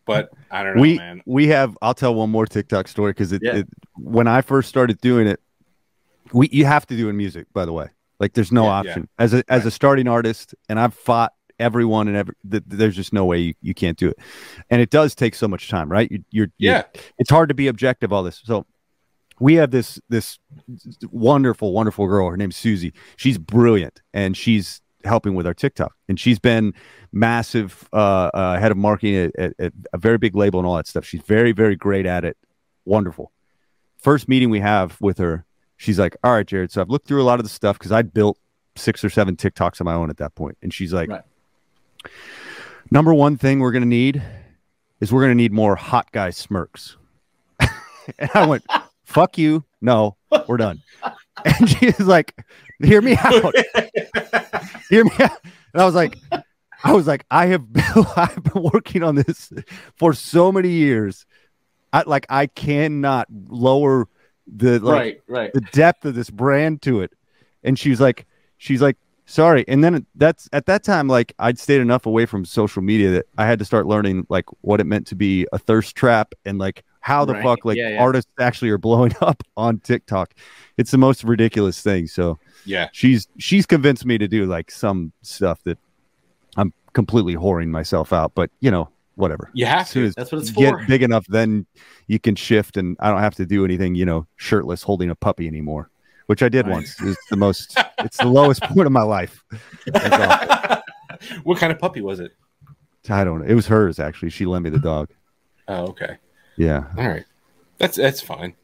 but 0.06 0.30
I 0.52 0.62
don't 0.64 0.76
know, 0.76 0.82
we 0.82 0.98
man. 0.98 1.22
we 1.26 1.48
have 1.48 1.78
i'll 1.82 1.94
tell 1.94 2.16
one 2.16 2.30
more 2.30 2.46
tiktok 2.46 2.88
story 2.88 3.12
because 3.12 3.34
it, 3.34 3.42
Yeah. 3.44 3.58
it 3.58 3.68
when 3.98 4.26
i 4.26 4.40
first 4.42 4.70
started 4.70 5.02
doing 5.02 5.28
it 5.28 5.42
we 6.32 6.48
you 6.50 6.64
have 6.64 6.86
to 6.88 6.96
do 6.96 7.10
in 7.10 7.18
music 7.18 7.46
by 7.54 7.66
the 7.66 7.74
way 7.74 7.90
like 8.18 8.32
there's 8.32 8.52
no 8.54 8.64
Yeah, 8.64 8.70
option 8.70 9.10
as 9.20 9.34
a 9.34 9.44
as 9.50 9.66
a 9.66 9.72
starting 9.72 10.08
artist 10.08 10.56
and 10.70 10.80
i've 10.80 10.94
fought 10.94 11.34
everyone 11.60 12.08
and 12.08 12.16
every 12.16 12.36
th- 12.50 12.64
there's 12.68 12.96
just 12.96 13.12
no 13.12 13.26
way 13.26 13.40
you, 13.40 13.54
you 13.62 13.74
can't 13.74 13.98
do 13.98 14.08
it 14.08 14.18
and 14.70 14.80
it 14.80 14.92
does 14.92 15.14
take 15.14 15.36
so 15.36 15.46
much 15.46 15.68
time 15.68 15.92
right 15.92 16.10
you, 16.10 16.24
you're 16.32 16.48
you're- 16.58 16.78
Yeah. 16.78 17.02
it's 17.18 17.30
hard 17.30 17.50
to 17.50 17.56
be 17.56 17.68
objective 17.68 18.14
all 18.14 18.24
this 18.24 18.42
so 18.46 18.66
we 19.40 19.56
have 19.56 19.72
this 19.72 20.00
this 20.10 20.40
wonderful 21.12 21.74
wonderful 21.74 22.08
girl. 22.08 22.30
Her 22.30 22.38
name's 22.38 22.58
susie. 22.58 22.94
She's 23.16 23.38
brilliant 23.38 24.02
and 24.14 24.36
she's 24.36 24.82
helping 25.04 25.36
with 25.36 25.46
our 25.48 25.54
tiktok. 25.54 25.96
And 26.10 26.20
she's 26.20 26.40
been 26.40 26.74
massive 27.12 27.88
uh, 27.94 28.30
uh 28.34 28.60
head 28.60 28.72
of 28.72 28.78
marketing 28.78 29.16
at, 29.16 29.32
at, 29.40 29.54
at 29.60 29.74
a 29.94 29.98
very 29.98 30.18
big 30.18 30.36
label 30.36 30.60
and 30.60 30.68
all 30.68 30.76
that 30.76 30.88
stuff. 30.88 31.06
She's 31.06 31.22
very 31.22 31.52
very 31.52 31.76
great 31.76 32.06
at 32.06 32.26
it. 32.26 32.38
Wonderful. 32.86 33.32
First 33.98 34.28
meeting 34.28 34.50
we 34.50 34.60
have 34.60 35.00
with 35.02 35.18
her 35.18 35.46
she's 35.78 36.00
like 36.00 36.18
all 36.24 36.34
right 36.34 36.48
jared 36.48 36.72
so 36.72 36.82
i've 36.82 36.90
looked 36.90 37.08
through 37.08 37.22
a 37.22 37.24
lot 37.24 37.40
of 37.40 37.46
the 37.46 37.50
stuff 37.50 37.78
because 37.78 37.92
i'd 37.92 38.12
built 38.14 38.40
six 38.76 39.04
or 39.04 39.10
seven 39.10 39.36
tiktoks 39.36 39.80
on 39.80 39.86
my 39.86 39.94
own 39.94 40.10
at 40.10 40.18
that 40.18 40.34
point." 40.36 40.58
and 40.62 40.74
she's 40.74 40.92
like 40.92 41.10
Right. 41.10 41.22
number 42.92 43.14
one 43.14 43.38
thing 43.38 43.60
we're 43.60 43.72
going 43.72 43.84
to 43.84 43.88
need 43.88 44.22
is 45.00 45.12
we're 45.12 45.22
going 45.22 45.32
to 45.32 45.36
need 45.36 45.52
more 45.52 45.76
hot 45.76 46.12
guy 46.12 46.32
smirks. 46.32 46.98
And 48.20 48.30
i 48.34 48.46
went 48.46 48.64
fuck 49.08 49.38
you 49.38 49.64
no 49.82 50.16
we're 50.48 50.58
done 50.58 50.82
and 51.46 51.70
she's 51.70 52.00
like 52.02 52.36
hear 52.82 53.02
me 53.02 53.16
out 53.18 53.56
hear 54.90 55.04
me 55.04 55.12
out 55.20 55.40
and 55.74 55.82
i 55.82 55.86
was 55.86 55.96
like 55.96 56.16
i 56.84 56.94
was 56.94 57.08
like 57.08 57.26
i 57.32 57.48
have 57.48 57.72
been 57.72 57.84
i've 58.16 58.44
been 58.44 58.64
working 58.64 59.02
on 59.02 59.16
this 59.16 59.52
for 59.96 60.14
so 60.14 60.52
many 60.52 60.70
years 60.70 61.26
i 61.94 62.04
like 62.06 62.26
i 62.30 62.46
cannot 62.46 63.28
lower 63.48 64.08
the 64.48 64.80
like 64.80 64.94
right. 64.94 65.22
Right. 65.28 65.54
the 65.54 65.62
depth 65.62 66.06
of 66.06 66.16
this 66.16 66.30
brand 66.30 66.82
to 66.84 67.02
it. 67.02 67.12
And 67.64 67.78
she's 67.78 68.00
like, 68.00 68.26
she's 68.58 68.82
like, 68.82 68.98
sorry. 69.26 69.66
And 69.68 69.84
then 69.84 70.06
that's 70.16 70.48
at 70.54 70.66
that 70.68 70.84
time, 70.84 71.08
like 71.08 71.34
I'd 71.40 71.60
stayed 71.60 71.82
enough 71.82 72.06
away 72.06 72.26
from 72.26 72.46
social 72.46 72.82
media 72.82 73.12
that 73.12 73.26
I 73.38 73.46
had 73.46 73.60
to 73.60 73.66
start 73.66 73.88
learning 73.88 74.26
like 74.30 74.46
what 74.62 74.80
it 74.80 74.86
meant 74.86 75.08
to 75.08 75.16
be 75.16 75.48
a 75.52 75.58
thirst 75.58 75.96
trap 75.96 76.34
and 76.46 76.58
like 76.58 76.84
how 77.08 77.24
the 77.24 77.34
Right. 77.34 77.44
fuck 77.44 77.64
like 77.64 77.78
Yeah, 77.78 77.90
yeah. 77.92 78.02
artists 78.02 78.30
actually 78.38 78.70
are 78.70 78.78
blowing 78.78 79.14
up 79.22 79.42
on 79.56 79.80
TikTok. 79.80 80.34
It's 80.78 80.92
the 80.92 80.98
most 80.98 81.24
ridiculous 81.24 81.82
thing. 81.82 82.08
So 82.08 82.38
Yeah. 82.66 82.90
she's 82.92 83.28
she's 83.38 83.66
convinced 83.66 84.06
me 84.06 84.18
to 84.18 84.28
do 84.28 84.46
like 84.46 84.70
some 84.72 85.14
stuff 85.22 85.64
that 85.64 85.78
I'm 86.58 86.74
completely 86.94 87.36
whoring 87.36 87.70
myself 87.70 88.12
out. 88.12 88.34
But 88.36 88.50
you 88.60 88.70
know, 88.72 88.90
whatever. 89.16 89.50
You 89.54 89.66
have 89.68 89.90
to. 89.92 90.12
That's 90.12 90.32
what 90.34 90.40
it's 90.42 90.50
you 90.50 90.54
for. 90.70 90.78
get 90.80 90.88
big 90.88 91.02
enough, 91.02 91.26
then 91.28 91.66
you 92.08 92.20
can 92.20 92.36
shift, 92.36 92.76
and 92.76 92.98
I 93.00 93.10
don't 93.10 93.22
have 93.22 93.36
to 93.36 93.46
do 93.46 93.64
anything, 93.64 93.96
you 93.96 94.06
know, 94.06 94.28
shirtless 94.36 94.84
holding 94.84 95.10
a 95.10 95.16
puppy 95.16 95.48
anymore, 95.48 95.90
which 96.26 96.44
I 96.44 96.50
did 96.50 96.66
Right. 96.68 96.74
once. 96.74 97.02
It's 97.02 97.26
the 97.30 97.38
most, 97.38 97.78
it's 98.00 98.18
the 98.18 98.28
lowest 98.28 98.62
point 98.74 98.86
of 98.86 98.92
my 98.92 99.04
life. 99.04 99.44
What 101.44 101.58
kind 101.58 101.72
of 101.72 101.80
puppy 101.80 102.02
was 102.02 102.20
it? 102.20 102.32
I 103.10 103.24
don't 103.24 103.40
know. 103.40 103.46
It 103.46 103.56
was 103.56 103.66
hers 103.68 103.98
actually. 104.00 104.30
She 104.30 104.46
lent 104.46 104.64
me 104.64 104.70
the 104.70 104.78
dog. 104.80 105.10
Oh, 105.68 105.88
okay. 105.88 106.18
Yeah. 106.58 106.86
All 106.98 107.08
right. 107.08 107.26
That's 107.78 107.96
that's 107.98 108.22
fine. 108.22 108.56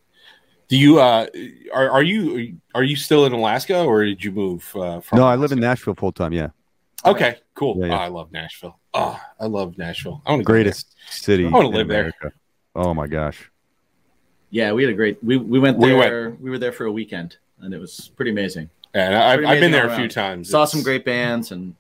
Do 0.68 0.78
you 0.78 1.00
uh 1.00 1.28
are 1.74 1.90
are 1.90 2.04
you 2.04 2.58
are 2.74 2.84
you 2.84 2.96
still 2.96 3.26
in 3.26 3.34
Alaska 3.34 3.84
or 3.84 4.04
did 4.06 4.24
you 4.24 4.32
move 4.32 4.76
uh 4.76 5.00
from 5.02 5.20
No, 5.20 5.26
I 5.26 5.36
live 5.36 5.52
in 5.52 5.60
Nashville 5.60 5.94
full 5.96 6.12
time. 6.12 6.34
Yeah. 6.34 6.50
Okay, 7.06 7.38
cool. 7.54 7.78
Yeah, 7.80 7.88
yeah. 7.88 7.94
Oh, 7.94 7.98
I 7.98 8.08
love 8.08 8.32
Nashville. 8.32 8.80
Oh, 8.94 9.20
I 9.40 9.46
love 9.46 9.78
Nashville. 9.78 10.22
I 10.26 10.32
want 10.32 10.42
to 10.42 10.46
Greatest 10.46 10.96
city. 11.10 11.46
I 11.46 11.50
wanna 11.50 11.68
in 11.70 11.76
live 11.76 11.88
there. 11.90 12.14
Oh 12.76 12.94
my 12.94 13.08
gosh. 13.08 13.50
Yeah, 14.50 14.72
we 14.72 14.84
had 14.84 14.92
a 14.94 14.96
great. 14.96 15.24
We 15.24 15.38
we 15.38 15.60
went 15.60 15.78
We 15.78 15.90
there. 15.90 16.32
We, 16.40 16.50
were 16.50 16.60
there 16.60 16.72
for 16.72 16.86
a 16.86 16.92
weekend, 16.92 17.38
and 17.60 17.74
it 17.74 17.80
was 17.80 18.12
pretty 18.16 18.32
amazing. 18.32 18.70
And 18.94 19.16
I, 19.16 19.36
Pretty 19.36 19.52
I've 19.52 19.60
been 19.60 19.72
there 19.72 19.88
all 19.88 19.94
a 19.94 19.98
few 19.98 20.08
times. 20.08 20.50
Saw 20.50 20.60
It's- 20.64 20.72
some 20.72 20.84
great 20.84 21.04
bands 21.06 21.52
and 21.52 21.76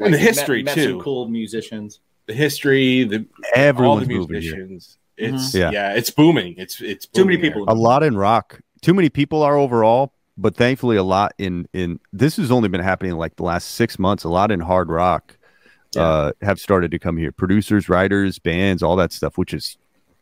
and 0.00 0.12
the 0.12 0.18
history 0.18 0.62
met 0.64 0.74
too. 0.74 0.90
Some 0.94 1.00
cool 1.00 1.28
musicians. 1.28 2.00
The 2.26 2.34
history, 2.34 3.04
the 3.04 3.24
Everyone's 3.54 4.02
all 4.02 4.06
the 4.06 4.14
moving 4.14 4.42
here. 4.42 4.56
musicians. 4.56 4.98
It's 5.22 5.50
Mhm. 5.54 5.60
Yeah. 5.60 5.70
yeah. 5.70 5.94
it's 5.94 6.10
booming. 6.10 6.54
It's 6.58 6.80
it's 6.80 7.06
Too 7.06 7.24
many 7.24 7.36
booming 7.36 7.50
there. 7.52 7.60
people. 7.60 7.72
A 7.74 7.78
lot 7.78 8.02
in 8.02 8.16
rock. 8.16 8.60
Too 8.80 8.94
many 8.94 9.08
people 9.08 9.42
are 9.42 9.56
overall, 9.56 10.12
but 10.36 10.56
thankfully 10.56 10.96
a 10.96 11.02
lot 11.02 11.32
in 11.38 11.66
in 11.72 12.00
this 12.12 12.36
has 12.36 12.50
only 12.50 12.68
been 12.68 12.80
happening 12.82 13.12
like 13.14 13.36
the 13.36 13.44
last 13.44 13.72
six 13.72 13.98
months. 13.98 14.24
A 14.24 14.28
lot 14.28 14.50
in 14.50 14.60
hard 14.60 14.88
rock 14.88 15.36
uh, 15.96 16.32
have 16.40 16.58
started 16.58 16.90
to 16.90 16.98
come 16.98 17.16
here. 17.16 17.30
Producers, 17.32 17.88
writers, 17.88 18.38
bands, 18.38 18.82
all 18.82 18.96
that 18.96 19.12
stuff, 19.12 19.36
which 19.38 19.52
is 19.54 19.76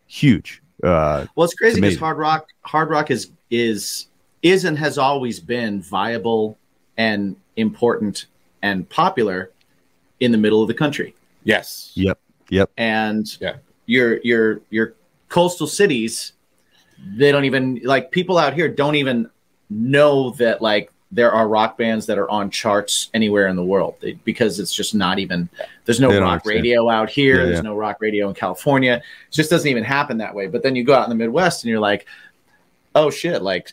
huge. 0.07 0.63
Uh, 0.83 1.27
Well, 1.37 1.45
it's 1.45 1.55
crazy 1.55 1.81
because 1.81 1.97
hard 1.99 2.19
rock, 2.19 2.49
hard 2.63 2.91
rock 2.91 3.11
is 3.11 3.31
is 3.51 4.09
is 4.43 4.65
and 4.65 4.77
has 4.79 4.99
always 4.99 5.39
been 5.41 5.81
viable 5.83 6.59
and 6.97 7.37
important 7.57 8.27
and 8.63 8.89
popular 8.89 9.51
in 10.21 10.33
the 10.33 10.39
middle 10.39 10.61
of 10.63 10.69
the 10.69 10.75
country. 10.75 11.15
Yes. 11.45 11.93
yep, 11.95 12.19
yep. 12.51 12.71
And 12.77 13.27
Yeah. 13.41 13.57
Your 13.91 14.21
your 14.23 14.61
your 14.71 14.95
coastal 15.29 15.67
cities, 15.67 16.33
they 17.17 17.33
don't 17.33 17.45
even 17.45 17.81
like 17.85 18.11
people 18.13 18.39
out 18.39 18.55
here 18.55 18.69
don't 18.69 18.95
even 18.95 19.29
know 19.69 20.31
that 20.39 20.63
like 20.63 20.93
there 21.13 21.33
are 21.33 21.49
rock 21.49 21.77
bands 21.77 22.07
that 22.07 22.19
are 22.19 22.31
on 22.31 22.51
charts 22.51 23.11
anywhere 23.15 23.49
in 23.49 23.57
the 23.57 23.65
world 23.65 23.97
they, 24.01 24.13
because 24.25 24.61
it's 24.61 24.73
just 24.73 24.95
not 24.95 25.19
even 25.19 25.49
there's 25.85 25.99
no 26.01 26.09
rock 26.09 26.21
understand. 26.43 26.55
radio 26.57 26.89
out 26.89 27.09
here 27.11 27.39
Yeah, 27.39 27.45
there's 27.47 27.57
yeah. 27.59 27.63
no 27.63 27.75
rock 27.77 27.97
radio 28.01 28.29
in 28.29 28.35
california 28.35 28.95
it 29.29 29.33
just 29.33 29.51
doesn't 29.51 29.69
even 29.69 29.83
happen 29.85 30.19
that 30.19 30.35
way 30.35 30.47
but 30.47 30.63
then 30.63 30.75
you 30.77 30.85
go 30.85 30.95
out 30.95 31.05
in 31.05 31.09
the 31.11 31.17
midwest 31.17 31.65
and 31.65 31.71
you're 31.71 31.81
like 31.81 32.07
oh 32.95 33.11
shit 33.11 33.43
like 33.43 33.73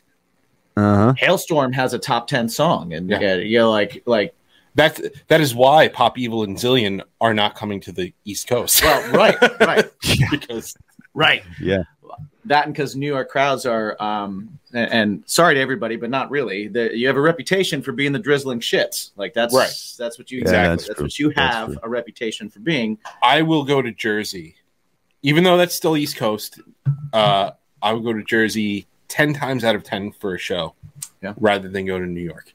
Uh 0.76 0.82
huh. 0.98 1.14
Halestorm 1.20 1.74
has 1.74 1.94
a 1.94 2.00
top 2.00 2.28
10 2.28 2.50
song 2.50 2.94
and 2.94 3.10
Yeah. 3.10 3.20
yeah. 3.22 3.36
you're 3.36 3.66
like 3.68 4.02
like 4.06 4.34
That's 4.78 5.02
that 5.28 5.42
is 5.42 5.54
why 5.54 5.90
Pop 5.90 6.18
Evil 6.18 6.44
and 6.44 6.56
Zillion 6.56 7.02
are 7.20 7.34
not 7.34 7.56
coming 7.56 7.82
to 7.82 7.92
the 7.92 8.14
East 8.24 8.48
Coast. 8.48 8.82
well 8.84 9.12
right 9.12 9.36
right 9.60 9.86
because 10.32 10.78
right 11.14 11.44
Yeah. 11.60 11.84
that 12.46 12.66
and 12.66 12.74
because 12.74 12.96
New 12.96 13.08
York 13.08 13.28
crowds 13.30 13.66
are, 13.66 14.02
um, 14.02 14.58
and, 14.74 14.92
and 14.94 15.24
sorry 15.26 15.56
to 15.56 15.60
everybody, 15.60 15.96
but 15.98 16.10
not 16.10 16.30
really. 16.30 16.68
The, 16.70 16.96
you 16.96 17.08
have 17.08 17.18
a 17.18 17.22
reputation 17.22 17.82
for 17.82 17.92
being 17.92 18.12
the 18.14 18.20
drizzling 18.20 18.60
shits. 18.62 19.12
Like 19.18 19.34
that's 19.34 19.54
Right. 19.54 19.74
That's 19.98 20.18
what 20.20 20.30
you 20.32 20.38
Yeah, 20.38 20.44
exactly. 20.44 20.70
that's 20.76 20.88
That's, 20.88 21.02
what 21.02 21.20
you 21.20 21.30
have 21.32 21.78
a 21.84 21.90
reputation 21.90 22.48
for 22.50 22.60
being. 22.60 22.98
I 23.24 23.42
will 23.42 23.64
go 23.66 23.82
to 23.82 23.92
Jersey, 23.92 24.56
even 25.24 25.44
though 25.44 25.58
that's 25.58 25.74
still 25.76 25.98
East 25.98 26.16
Coast. 26.18 26.62
Uh, 27.12 27.52
I 27.82 27.94
would 27.94 28.04
go 28.04 28.14
to 28.14 28.24
Jersey 28.24 28.86
ten 29.08 29.34
times 29.34 29.64
out 29.64 29.76
of 29.76 29.84
ten 29.84 30.12
for 30.12 30.36
a 30.36 30.38
show, 30.38 30.76
Yeah. 31.24 31.34
rather 31.40 31.68
than 31.68 31.86
go 31.88 32.00
to 32.00 32.06
New 32.06 32.22
York. 32.22 32.54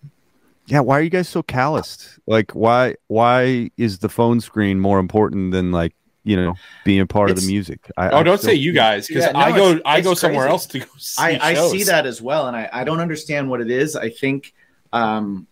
Yeah. 0.66 0.80
Why 0.80 0.98
are 0.98 1.02
you 1.02 1.10
guys 1.10 1.28
so 1.28 1.42
calloused? 1.42 2.18
Like, 2.26 2.52
why 2.52 2.94
why 3.08 3.70
is 3.76 3.98
the 3.98 4.08
phone 4.08 4.40
screen 4.40 4.78
more 4.80 4.98
important 4.98 5.52
than 5.52 5.72
like 5.72 5.94
you 6.24 6.36
know 6.36 6.54
being 6.84 7.06
part 7.06 7.30
of 7.30 7.40
the 7.40 7.46
music? 7.46 7.90
I, 7.96 8.08
Oh, 8.10 8.18
I 8.18 8.22
don't 8.22 8.38
still- 8.38 8.50
say 8.50 8.54
you 8.54 8.72
guys 8.72 9.08
because 9.08 9.24
Yeah, 9.24 9.32
no, 9.32 9.38
I 9.40 9.52
go 9.52 9.66
it's- 9.70 9.82
I 9.84 9.98
it's 9.98 10.06
go 10.06 10.14
somewhere 10.14 10.42
crazy. 10.44 10.52
else 10.52 10.66
to 10.66 10.78
go 10.80 10.86
see 10.98 11.22
I, 11.22 11.50
I 11.50 11.54
see 11.68 11.82
that 11.84 12.06
as 12.06 12.22
well, 12.22 12.46
and 12.46 12.56
I, 12.56 12.68
I 12.72 12.84
don't 12.84 13.00
understand 13.00 13.50
what 13.50 13.60
it 13.60 13.70
is. 13.70 13.96
I 13.96 14.08
think 14.10 14.54
um, 14.92 15.46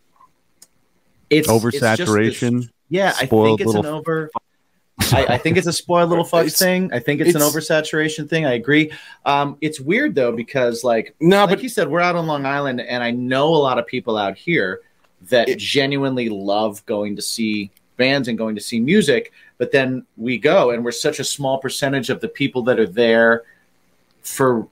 it's 1.28 1.48
it's 1.48 1.48
just 1.48 1.62
this- 1.72 1.80
Oversaturation. 1.82 2.68
yeah, 2.88 3.12
I 3.18 3.26
think 3.26 3.60
it's 3.60 3.74
an 3.74 3.86
over. 3.86 4.30
I, 5.12 5.26
I 5.26 5.38
think 5.38 5.56
it's 5.56 5.66
a 5.66 5.72
spoiled 5.72 6.10
little 6.10 6.24
fucks 6.32 6.40
It's- 6.46 6.58
thing. 6.58 6.92
I 6.92 6.98
think 7.00 7.20
it's, 7.20 7.34
an 7.34 7.42
it's- 7.42 7.52
oversaturation 7.54 8.28
thing. 8.28 8.46
I 8.46 8.52
agree. 8.52 8.92
Um, 9.24 9.56
it's 9.60 9.80
weird 9.80 10.14
though 10.14 10.32
because 10.32 10.84
like 10.84 11.14
No, 11.20 11.40
like 11.40 11.48
but 11.50 11.62
you 11.62 11.68
said, 11.68 11.88
we're 11.88 12.00
out 12.00 12.14
on 12.16 12.26
Long 12.26 12.46
Island, 12.46 12.80
and 12.80 13.02
I 13.02 13.10
know 13.10 13.48
a 13.48 13.56
lot 13.56 13.78
of 13.78 13.86
people 13.86 14.16
out 14.16 14.36
here 14.38 14.80
that 15.28 15.48
It- 15.48 15.58
genuinely 15.58 16.28
love 16.28 16.84
going 16.86 17.16
to 17.16 17.22
see 17.22 17.70
bands 17.96 18.28
and 18.28 18.38
going 18.38 18.54
to 18.54 18.60
see 18.60 18.80
music. 18.80 19.32
But 19.58 19.72
then 19.72 20.06
we 20.16 20.38
go, 20.38 20.70
and 20.70 20.82
we're 20.84 20.90
such 20.92 21.20
a 21.20 21.24
small 21.24 21.58
percentage 21.58 22.08
of 22.08 22.20
the 22.20 22.28
people 22.28 22.62
that 22.62 22.80
are 22.80 22.86
there 22.86 23.42
for 24.22 24.66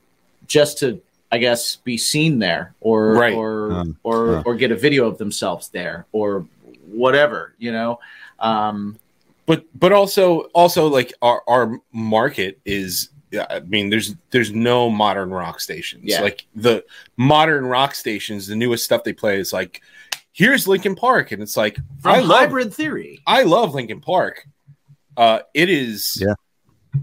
just 0.47 0.79
to, 0.79 1.01
I 1.31 1.37
guess, 1.39 1.77
be 1.77 1.99
seen 1.99 2.39
there, 2.39 2.75
or 2.81 3.13
Right. 3.13 3.35
or 3.35 3.73
Um, 3.73 3.99
or 4.03 4.37
uh. 4.37 4.43
or 4.47 4.55
get 4.55 4.71
a 4.73 4.77
video 4.77 5.07
of 5.07 5.19
themselves 5.19 5.69
there, 5.69 6.07
or 6.13 6.47
whatever, 6.91 7.53
you 7.59 7.71
know. 7.71 8.01
Um, 8.39 8.99
but 9.45 9.65
but 9.79 9.93
also 9.93 10.41
also 10.55 10.87
like 10.89 11.13
our 11.21 11.43
our 11.47 11.79
market 11.93 12.59
is 12.65 13.11
I 13.51 13.61
mean 13.61 13.91
there's 13.91 14.15
there's 14.31 14.53
no 14.53 14.89
modern 14.89 15.31
rock 15.31 15.61
stations. 15.61 16.05
Yeah. 16.05 16.23
Like 16.23 16.47
the 16.57 16.83
modern 17.19 17.67
rock 17.67 17.95
stations, 17.95 18.47
the 18.47 18.57
newest 18.57 18.85
stuff 18.87 19.05
they 19.05 19.13
play 19.13 19.39
is 19.39 19.53
like 19.53 19.83
here's 20.39 20.69
Linkin 20.69 20.95
Park 20.95 21.33
and 21.33 21.43
it's 21.43 21.57
like 21.57 21.75
from 22.01 22.15
I 22.15 22.21
love 22.21 22.39
Hybrid 22.39 22.73
Theory, 22.73 23.21
I 23.27 23.43
love 23.43 23.75
Linkin 23.75 24.01
Park. 24.01 24.47
Uh 25.17 25.41
it 25.53 25.69
is 25.69 26.17
Yeah. 26.25 26.35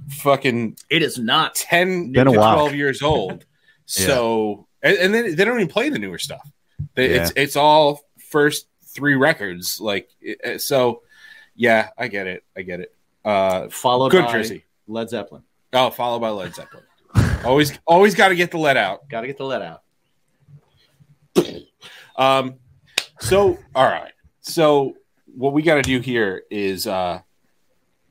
fucking 0.09 0.77
it 0.89 1.03
is 1.03 1.19
not 1.19 1.53
10 1.55 2.13
Been 2.13 2.27
a 2.29 2.31
to 2.31 2.39
while. 2.39 2.55
12 2.55 2.75
years 2.75 3.01
old. 3.01 3.45
So 3.87 4.67
and, 4.81 4.97
and 4.97 5.13
then 5.13 5.35
they 5.35 5.45
don't 5.45 5.57
even 5.59 5.67
play 5.67 5.89
the 5.89 5.99
newer 5.99 6.17
stuff. 6.17 6.41
They, 6.95 7.05
It's 7.07 7.31
it's 7.35 7.55
all 7.55 8.01
first 8.31 8.67
three 8.95 9.13
records 9.15 9.79
like 9.79 10.09
so 10.57 11.03
yeah, 11.55 11.89
I 11.97 12.07
get 12.07 12.25
it. 12.25 12.43
I 12.57 12.63
get 12.63 12.79
it. 12.79 12.95
Uh 13.23 13.69
followed 13.69 14.09
good 14.11 14.25
by 14.25 14.31
Jersey. 14.31 14.65
Led 14.87 15.09
Zeppelin. 15.11 15.43
Oh, 15.73 15.89
followed 15.91 16.19
by 16.19 16.29
Led 16.29 16.55
Zeppelin. 16.55 16.83
always, 17.43 17.77
always 17.85 18.15
got 18.15 18.29
to 18.29 18.35
get 18.35 18.49
the 18.49 18.57
let 18.57 18.75
out. 18.77 19.07
Got 19.09 19.21
to 19.21 19.27
get 19.27 19.37
the 19.37 19.45
let 19.45 19.61
out. 19.61 19.81
Um, 22.15 22.55
so 23.19 23.57
all 23.75 23.85
right. 23.85 24.11
So 24.41 24.95
what 25.35 25.53
we 25.53 25.61
got 25.61 25.75
to 25.75 25.81
do 25.81 25.99
here 25.99 26.43
is 26.49 26.87
uh, 26.87 27.21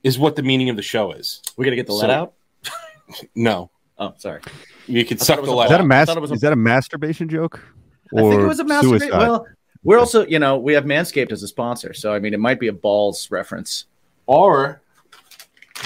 is 0.03 0.19
what 0.19 0.37
the 0.37 0.43
meaning 0.43 0.69
of 0.69 0.77
the 0.77 0.83
show 0.83 1.13
is. 1.13 1.41
We 1.57 1.65
got 1.65 1.71
to 1.71 1.77
get 1.77 1.87
the 1.87 1.93
So- 1.93 1.99
let 2.07 2.11
out. 2.11 2.33
No, 3.35 3.71
Oh, 3.99 4.15
sorry. 4.17 4.41
you 4.87 5.05
can 5.05 5.19
suck 5.19 5.45
the 5.45 5.51
a 5.51 5.53
let 5.53 5.67
Is 5.67 5.71
that 5.71 5.81
a 5.81 5.83
out. 5.83 5.87
mas- 5.87 6.07
thought 6.09 6.17
it 6.17 6.21
was 6.21 6.31
a- 6.31 6.35
Is 6.35 6.41
that 6.41 6.53
a 6.53 6.57
masturbation 6.57 7.29
joke? 7.29 7.61
I 8.17 8.21
think 8.21 8.41
it 8.41 8.47
was 8.47 8.59
a 8.61 8.65
masturbation. 8.65 9.11
Well, 9.11 9.47
we're 9.83 9.99
also, 9.99 10.27
you 10.27 10.39
know, 10.39 10.57
we 10.57 10.73
have 10.73 10.85
Manscaped 10.85 11.31
as 11.33 11.43
a 11.43 11.49
sponsor, 11.49 11.93
so 11.93 12.13
I 12.15 12.19
mean, 12.19 12.33
it 12.33 12.41
might 12.41 12.59
be 12.59 12.69
a 12.69 12.73
balls 12.73 13.31
reference. 13.31 13.85
Or 14.27 14.81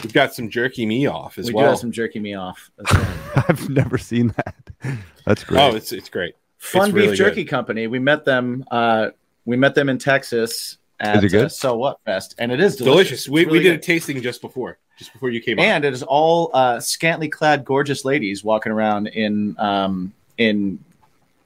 we've 0.04 0.12
got 0.12 0.32
some 0.34 0.48
jerky 0.48 0.86
me 0.86 1.06
off 1.06 1.36
as 1.38 1.46
we 1.46 1.52
do 1.52 1.56
well. 1.56 1.70
have 1.70 1.78
some 1.80 1.90
jerky 1.90 2.20
me 2.20 2.34
off. 2.34 2.70
as 2.78 2.86
well. 2.96 3.44
I've 3.48 3.68
never 3.68 3.98
seen 3.98 4.28
that. 4.36 5.00
That's 5.24 5.42
great. 5.44 5.60
oh, 5.60 5.74
it's 5.74 5.90
it's 5.92 6.08
great. 6.08 6.34
Fun 6.58 6.88
It's 6.88 6.94
Beef 6.94 7.04
really 7.04 7.16
Jerky 7.16 7.44
Company. 7.44 7.86
We 7.86 7.98
met 7.98 8.24
them. 8.24 8.64
Uh, 8.70 9.10
we 9.44 9.56
met 9.56 9.74
them 9.74 9.88
in 9.88 9.98
Texas 9.98 10.78
at 11.00 11.18
Is 11.18 11.24
it 11.24 11.28
good? 11.36 11.44
Uh, 11.46 11.48
so 11.48 11.76
what 11.76 11.98
fest, 12.04 12.34
and 12.38 12.50
it 12.52 12.60
is 12.60 12.76
Delicious. 12.76 13.24
delicious. 13.24 13.28
We, 13.28 13.42
It's 13.42 13.50
we 13.50 13.58
really 13.58 13.70
did 13.70 13.78
a 13.78 13.82
tasting 13.82 14.20
just 14.20 14.40
before, 14.42 14.78
just 14.98 15.12
before 15.12 15.30
you 15.30 15.40
came 15.40 15.58
on. 15.58 15.64
and 15.64 15.84
it 15.84 15.92
is 15.92 16.02
all 16.02 16.50
uh, 16.52 16.80
scantily 16.80 17.28
clad, 17.28 17.64
gorgeous 17.64 18.04
ladies 18.04 18.42
walking 18.44 18.72
around 18.72 19.06
in 19.06 19.56
um, 19.58 20.12
in 20.36 20.78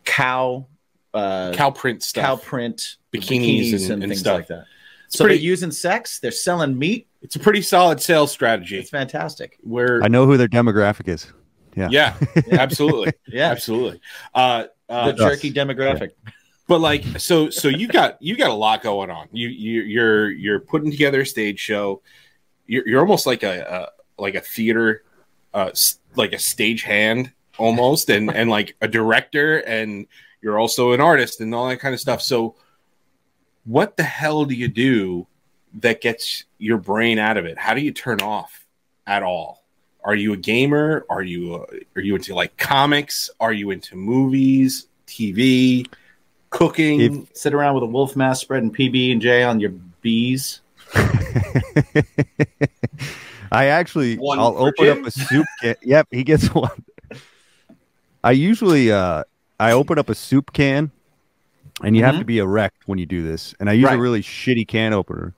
cow 0.05 0.67
uh, 1.15 1.53
Cow 1.53 1.71
print 1.71 2.03
stuff. 2.03 2.25
cow 2.25 2.37
print 2.37 2.97
Bikinis 3.13 3.91
and- 3.91 4.03
and 4.03 4.11
things 4.11 4.21
stuff. 4.21 4.37
like 4.39 4.47
that. 4.49 4.65
It's 5.07 5.19
so 5.19 5.25
pretty- 5.25 5.37
they're 5.39 5.45
using 5.45 5.71
sex. 5.71 6.19
They're 6.21 6.31
selling 6.31 6.79
meat. 6.79 7.07
It's 7.21 7.37
a 7.37 7.39
pretty 7.39 7.61
solid 7.63 8.01
sales 8.01 8.33
strategy. 8.33 8.79
It's 8.79 8.89
fantastic. 8.91 9.59
Where 9.63 10.03
I 10.03 10.09
know 10.09 10.27
who 10.27 10.37
their 10.39 10.49
demographic 10.49 11.09
is. 11.09 11.31
Yeah. 11.77 11.89
yeah, 11.91 12.15
absolutely, 12.53 13.13
Yeah, 13.29 13.51
absolutely. 13.51 14.01
Uh, 14.35 14.65
uh, 14.89 15.13
the 15.13 15.15
jerky 15.15 15.53
demographic. 15.53 16.11
but 16.69 16.81
like 16.81 17.05
so 17.19 17.51
so 17.51 17.69
you 17.69 17.89
got 17.89 18.21
you 18.21 18.37
got 18.37 18.51
a 18.51 18.55
lot 18.55 18.83
going 18.83 19.11
on. 19.11 19.29
You, 19.33 19.49
you 19.49 19.83
you're 19.83 20.31
you're 20.31 20.61
putting 20.61 20.91
together 20.91 21.23
a 21.23 21.27
stage 21.27 21.59
show. 21.59 22.03
You're, 22.67 22.87
you're 22.89 23.01
almost 23.01 23.27
like 23.27 23.43
a, 23.43 23.91
a 24.19 24.23
like 24.23 24.35
a 24.35 24.41
theater 24.41 25.03
uh 25.55 25.71
like 26.17 26.33
a 26.33 26.39
stage 26.39 26.83
hand 26.83 27.33
almost 27.59 28.09
and 28.11 28.35
and 28.35 28.49
like 28.49 28.77
a 28.81 28.89
director 28.89 29.59
and 29.59 30.07
you're 30.41 30.59
also 30.59 30.93
an 30.93 31.01
artist 31.01 31.41
and 31.41 31.55
all 31.55 31.69
that 31.69 31.79
kind 31.79 31.95
of 31.95 32.01
stuff. 32.01 32.23
So 32.23 32.57
what 33.65 33.97
the 33.97 34.03
hell 34.03 34.45
do 34.45 34.55
you 34.55 34.69
do 34.69 35.27
that 35.75 36.01
gets 36.01 36.45
your 36.59 36.79
brain 36.79 37.19
out 37.19 37.37
of 37.37 37.47
it? 37.47 37.59
How 37.59 37.75
do 37.75 37.81
you 37.81 37.93
turn 37.93 38.21
off 38.21 38.67
at 39.07 39.23
all 39.23 39.62
are 40.05 40.15
you 40.15 40.33
a 40.33 40.37
gamer 40.37 41.05
are 41.09 41.23
you 41.23 41.55
uh, 41.55 41.67
are 41.97 42.03
you 42.03 42.15
into 42.17 42.35
like 42.35 42.57
comics 42.57 43.31
are 43.41 43.53
you 43.53 43.71
into 43.71 43.95
movies 43.97 44.87
tv 45.07 45.87
cooking 46.51 47.01
If- 47.01 47.37
Sit 47.37 47.55
around 47.55 47.75
with 47.75 47.85
a 47.85 47.87
wolf 47.87 48.15
mask 48.17 48.43
spreading 48.43 48.71
PB 48.73 49.13
and 49.13 49.21
J 49.23 49.43
on 49.43 49.59
your 49.61 49.71
bees. 50.03 50.61
I 53.51 53.67
actually, 53.67 54.17
One 54.17 54.39
I'll 54.39 54.57
open 54.57 54.85
Jim? 54.87 55.01
up 55.03 55.07
a 55.07 55.11
soup 55.11 55.47
can. 55.61 55.75
Yep, 55.83 56.09
he 56.11 56.25
gets 56.25 56.47
one. 56.55 56.85
I 58.25 58.31
usually, 58.33 58.91
uh, 58.93 59.25
I 59.61 59.73
open 59.73 59.99
up 59.99 60.09
a 60.09 60.15
soup 60.15 60.53
can, 60.53 60.91
and 61.83 61.97
you 61.97 62.05
have 62.05 62.19
to 62.19 62.25
be 62.25 62.39
erect 62.39 62.83
when 62.87 62.99
you 62.99 63.07
do 63.07 63.23
this. 63.23 63.55
And 63.61 63.69
I 63.69 63.75
use 63.75 63.87
Right. 63.87 63.99
a 63.99 64.01
really 64.01 64.23
shitty 64.23 64.67
can 64.67 64.93
opener, 64.95 65.35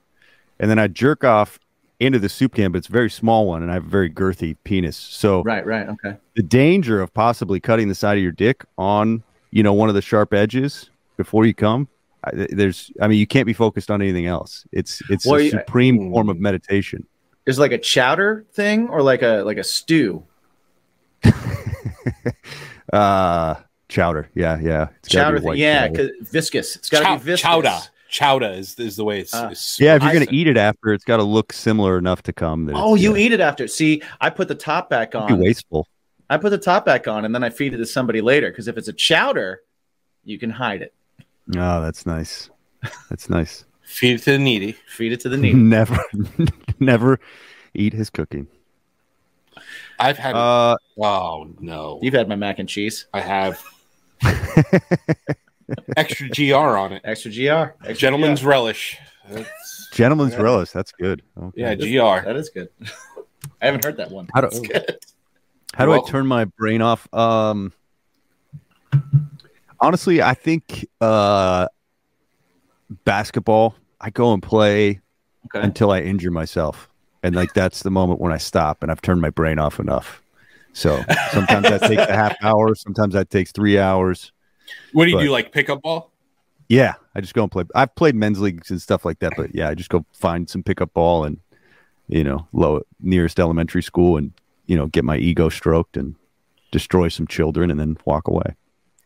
and 0.60 0.70
then 0.70 0.78
I 0.78 0.86
jerk 0.88 1.24
off 1.24 1.58
into 2.04 2.18
the 2.18 2.28
soup 2.28 2.54
can, 2.54 2.70
but 2.72 2.78
it's 2.78 2.88
a 2.88 2.92
very 2.92 3.10
small 3.10 3.46
one, 3.46 3.62
and 3.62 3.70
I 3.70 3.74
have 3.74 3.84
a 3.86 3.88
very 3.88 4.08
girthy 4.10 4.56
penis. 4.64 4.96
So 4.96 5.42
Right, 5.42 5.64
right, 5.66 5.88
okay. 5.88 6.16
the 6.34 6.42
danger 6.42 7.00
of 7.00 7.12
possibly 7.14 7.58
cutting 7.60 7.88
the 7.88 7.94
side 7.94 8.16
of 8.16 8.22
your 8.22 8.32
dick 8.32 8.64
on, 8.78 9.22
you 9.50 9.62
know, 9.62 9.72
one 9.72 9.88
of 9.88 9.94
the 9.94 10.02
sharp 10.02 10.32
edges 10.34 10.90
before 11.16 11.44
you 11.46 11.54
come. 11.54 11.88
I, 12.24 12.46
there's, 12.50 12.90
I 13.00 13.08
mean, 13.08 13.18
you 13.18 13.26
can't 13.26 13.46
be 13.46 13.52
focused 13.52 13.90
on 13.90 14.00
anything 14.00 14.26
else. 14.26 14.64
It's 14.72 15.02
it's 15.10 15.26
Well, 15.26 15.40
a 15.40 15.44
you- 15.44 15.50
supreme 15.50 16.10
form 16.10 16.28
of 16.28 16.38
meditation. 16.38 17.06
Is 17.46 17.58
it 17.58 17.60
like 17.60 17.72
a 17.72 17.78
chowder 17.78 18.46
thing 18.52 18.88
or 18.88 19.02
like 19.02 19.20
a 19.22 19.42
like 19.44 19.58
a 19.58 19.64
stew? 19.64 20.24
Uh 22.92 23.54
chowder. 23.88 24.28
Yeah, 24.34 24.58
yeah. 24.60 24.88
It's 25.00 25.08
Chowder 25.08 25.38
be 25.40 25.44
thing. 25.44 25.56
Yeah, 25.56 25.88
chowder. 25.88 26.08
'cause 26.18 26.28
viscous. 26.30 26.76
It's 26.76 26.88
got 26.90 26.98
to 27.00 27.04
Chow- 27.04 27.16
be 27.16 27.22
viscous. 27.24 27.40
chowder. 27.42 27.78
Chowder 28.14 28.52
is, 28.52 28.78
is 28.78 28.94
the 28.94 29.02
way 29.02 29.18
it's. 29.18 29.34
Ah. 29.34 29.46
it's- 29.46 29.76
Yeah, 29.80 29.96
if 29.96 30.02
you're 30.04 30.12
gonna 30.12 30.26
eat 30.30 30.46
it 30.46 30.56
after, 30.56 30.92
it's 30.92 31.02
got 31.04 31.16
to 31.16 31.24
look 31.24 31.52
similar 31.52 31.98
enough 31.98 32.22
to 32.22 32.32
come. 32.32 32.66
That 32.66 32.76
Oh, 32.76 32.94
you 32.94 33.16
yeah, 33.16 33.22
eat 33.26 33.32
it 33.32 33.40
after. 33.40 33.66
See, 33.66 34.02
I 34.20 34.30
put 34.30 34.46
the 34.46 34.54
top 34.54 34.88
back 34.88 35.10
be 35.12 35.18
on. 35.18 35.40
wasteful. 35.40 35.88
I 36.30 36.36
put 36.36 36.50
the 36.50 36.58
top 36.58 36.84
back 36.86 37.08
on, 37.08 37.24
and 37.24 37.34
then 37.34 37.42
I 37.42 37.50
feed 37.50 37.74
it 37.74 37.78
to 37.78 37.86
somebody 37.86 38.20
later. 38.20 38.50
Because 38.50 38.68
if 38.68 38.78
it's 38.78 38.86
a 38.86 38.92
chowder, 38.92 39.62
you 40.22 40.38
can 40.38 40.48
hide 40.50 40.80
it. 40.82 40.94
Oh, 41.56 41.80
that's 41.82 42.06
nice. 42.06 42.50
That's 43.10 43.28
nice. 43.28 43.64
Feed 43.82 44.14
it 44.14 44.22
to 44.22 44.30
the 44.32 44.38
needy. 44.38 44.76
Feed 44.86 45.12
it 45.12 45.18
to 45.22 45.28
the 45.28 45.36
needy. 45.36 45.58
never, 45.76 45.98
never 46.78 47.18
eat 47.74 47.92
his 47.94 48.10
cooking. 48.10 48.46
I've 49.98 50.18
had. 50.18 50.36
Uh, 50.36 50.76
oh 51.02 51.48
no, 51.58 51.98
You've 52.00 52.14
had 52.14 52.28
my 52.28 52.36
mac 52.36 52.60
and 52.60 52.68
cheese, 52.68 53.06
I 53.12 53.20
have 53.20 53.60
extra 55.96 56.28
gr 56.28 56.54
on 56.54 56.92
it. 56.92 57.02
extra 57.04 57.30
gr, 57.30 57.72
extra 57.80 57.94
Gentleman's 57.94 58.40
GR. 58.42 58.48
relish. 58.48 58.96
That's, 59.30 59.88
gentleman's 59.92 60.32
Yeah. 60.34 60.42
relish. 60.42 60.70
That's 60.70 60.92
good. 60.92 61.22
Okay. 61.40 61.60
yeah, 61.62 61.74
gr. 61.74 62.24
That 62.26 62.36
is 62.36 62.50
good. 62.50 62.68
I 63.62 63.66
haven't 63.66 63.84
heard 63.84 63.96
that 63.98 64.10
one. 64.10 64.28
How 64.34 64.40
do- 64.42 64.48
That's 64.48 64.60
good. 64.60 64.98
How 65.74 65.86
do 65.86 65.92
I 65.92 66.00
turn 66.08 66.26
my 66.26 66.44
brain 66.44 66.82
off? 66.82 67.12
Um, 67.12 67.72
honestly, 69.80 70.22
I 70.22 70.34
think 70.34 70.86
uh, 71.00 71.66
basketball. 73.04 73.74
I 74.00 74.10
go 74.10 74.32
and 74.34 74.42
play 74.42 75.00
Okay. 75.46 75.60
until 75.64 75.90
I 75.90 76.00
injure 76.00 76.30
myself, 76.30 76.88
and 77.22 77.34
like 77.34 77.52
that's 77.54 77.82
the 77.82 77.90
moment 77.90 78.20
when 78.20 78.32
I 78.32 78.38
stop 78.38 78.82
and 78.82 78.90
I've 78.90 79.02
turned 79.02 79.20
my 79.20 79.30
brain 79.30 79.58
off 79.58 79.78
enough. 79.80 80.22
So 80.72 81.02
sometimes 81.32 81.68
that 81.68 81.82
takes 81.82 82.02
a 82.02 82.14
half 82.14 82.34
hour. 82.42 82.74
Sometimes 82.74 83.14
that 83.14 83.30
takes 83.30 83.52
three 83.52 83.78
hours. 83.78 84.32
What 84.92 85.04
do 85.04 85.10
you 85.10 85.16
But- 85.16 85.22
do? 85.22 85.30
Like 85.30 85.52
pickup 85.52 85.82
ball? 85.82 86.10
Yeah, 86.68 86.94
I 87.14 87.20
just 87.20 87.34
go 87.34 87.42
and 87.42 87.52
play. 87.52 87.64
I've 87.74 87.94
played 87.94 88.14
men's 88.14 88.40
leagues 88.40 88.70
and 88.70 88.80
stuff 88.80 89.04
like 89.04 89.18
that, 89.18 89.34
but 89.36 89.54
yeah, 89.54 89.68
I 89.68 89.74
just 89.74 89.90
go 89.90 90.06
find 90.14 90.48
some 90.48 90.62
pickup 90.62 90.94
ball 90.94 91.24
and 91.24 91.38
you 92.08 92.24
know, 92.24 92.46
low 92.52 92.82
nearest 93.00 93.38
elementary 93.40 93.82
school 93.82 94.16
and 94.16 94.32
you 94.66 94.76
know, 94.76 94.86
get 94.86 95.04
my 95.04 95.16
ego 95.18 95.48
stroked 95.50 95.96
and 95.96 96.14
destroy 96.70 97.08
some 97.08 97.26
children 97.26 97.70
and 97.70 97.78
then 97.78 97.96
walk 98.06 98.28
away. 98.28 98.54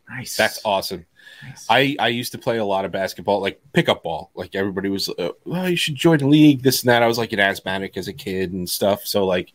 Nice. 0.09 0.37
That's 0.37 0.61
awesome. 0.65 1.05
Nice. 1.43 1.67
I, 1.69 1.97
I 1.99 2.09
used 2.09 2.33
to 2.33 2.39
play 2.39 2.57
a 2.59 2.65
lot 2.65 2.85
of 2.85 2.93
basketball, 2.93 3.41
like 3.41 3.61
pickup 3.73 4.03
ball. 4.03 4.31
Like 4.35 4.55
everybody 4.55 4.89
was, 4.89 5.09
uh, 5.11 5.31
well, 5.45 5.69
you 5.69 5.77
should 5.77 5.95
join 5.97 6.19
the 6.19 6.27
league, 6.27 6.63
this 6.63 6.83
and 6.83 6.89
that. 6.89 7.03
I 7.03 7.07
was 7.07 7.19
like 7.19 7.33
an 7.33 7.41
asthmatic 7.41 7.97
as 7.97 8.09
a 8.09 8.13
kid 8.13 8.53
and 8.53 8.69
stuff. 8.69 9.05
So 9.05 9.27
like, 9.27 9.53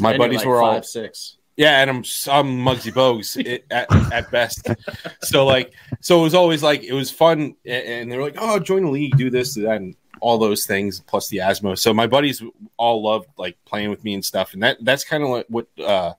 my 0.00 0.10
And 0.10 0.18
buddies 0.18 0.38
like 0.38 0.46
were 0.46 0.60
all 0.62 0.82
six. 0.82 1.37
Yeah, 1.58 1.80
and 1.80 1.90
I'm 1.90 1.96
I'm 2.30 2.56
Muggsy 2.64 2.92
Bogues 2.92 3.62
at, 3.72 4.12
at 4.12 4.30
best. 4.30 4.68
So 5.22 5.44
like, 5.44 5.72
so 6.00 6.20
it 6.20 6.22
was 6.22 6.34
always 6.34 6.62
like 6.62 6.84
it 6.84 6.92
was 6.92 7.10
fun, 7.10 7.56
and 7.66 8.10
they 8.10 8.16
were 8.16 8.22
like, 8.22 8.36
"Oh, 8.38 8.60
join 8.60 8.84
the 8.84 8.90
league, 8.90 9.18
do 9.18 9.28
this, 9.28 9.54
do 9.54 9.62
that, 9.62 9.78
and 9.78 9.96
all 10.20 10.38
those 10.38 10.66
things, 10.66 11.00
plus 11.00 11.28
the 11.28 11.40
asthma." 11.40 11.76
So 11.76 11.92
my 11.92 12.06
buddies 12.06 12.40
all 12.76 13.02
loved 13.02 13.26
like 13.36 13.58
playing 13.64 13.90
with 13.90 14.04
me 14.04 14.14
and 14.14 14.24
stuff, 14.24 14.54
and 14.54 14.62
that 14.62 14.76
that's 14.82 15.02
kind 15.02 15.24
of 15.24 15.30
like 15.30 15.46
what 15.48 15.66
uh, 15.84 16.12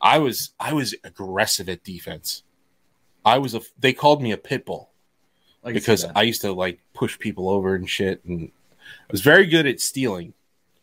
I 0.00 0.18
was. 0.18 0.50
I 0.60 0.74
was 0.74 0.94
aggressive 1.02 1.68
at 1.68 1.82
defense. 1.82 2.44
I 3.24 3.38
was 3.38 3.56
a. 3.56 3.62
They 3.80 3.92
called 3.92 4.22
me 4.22 4.30
a 4.30 4.38
pit 4.38 4.64
bull 4.64 4.90
because. 5.64 6.04
I 6.14 6.22
used 6.22 6.42
to 6.42 6.52
like 6.52 6.78
push 6.92 7.18
people 7.18 7.48
over 7.48 7.74
and 7.74 7.90
shit, 7.90 8.24
and 8.24 8.52
I 8.80 9.10
was 9.10 9.22
very 9.22 9.46
good 9.46 9.66
at 9.66 9.80
stealing. 9.80 10.34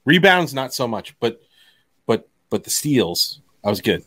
Rebounds, 0.03 0.53
not 0.53 0.73
so 0.73 0.85
much, 0.85 1.17
but 1.21 1.41
but 2.51 2.57
but 2.57 2.63
the 2.65 2.69
steals, 2.69 3.41
I 3.65 3.69
was 3.69 3.81
good. 3.81 4.03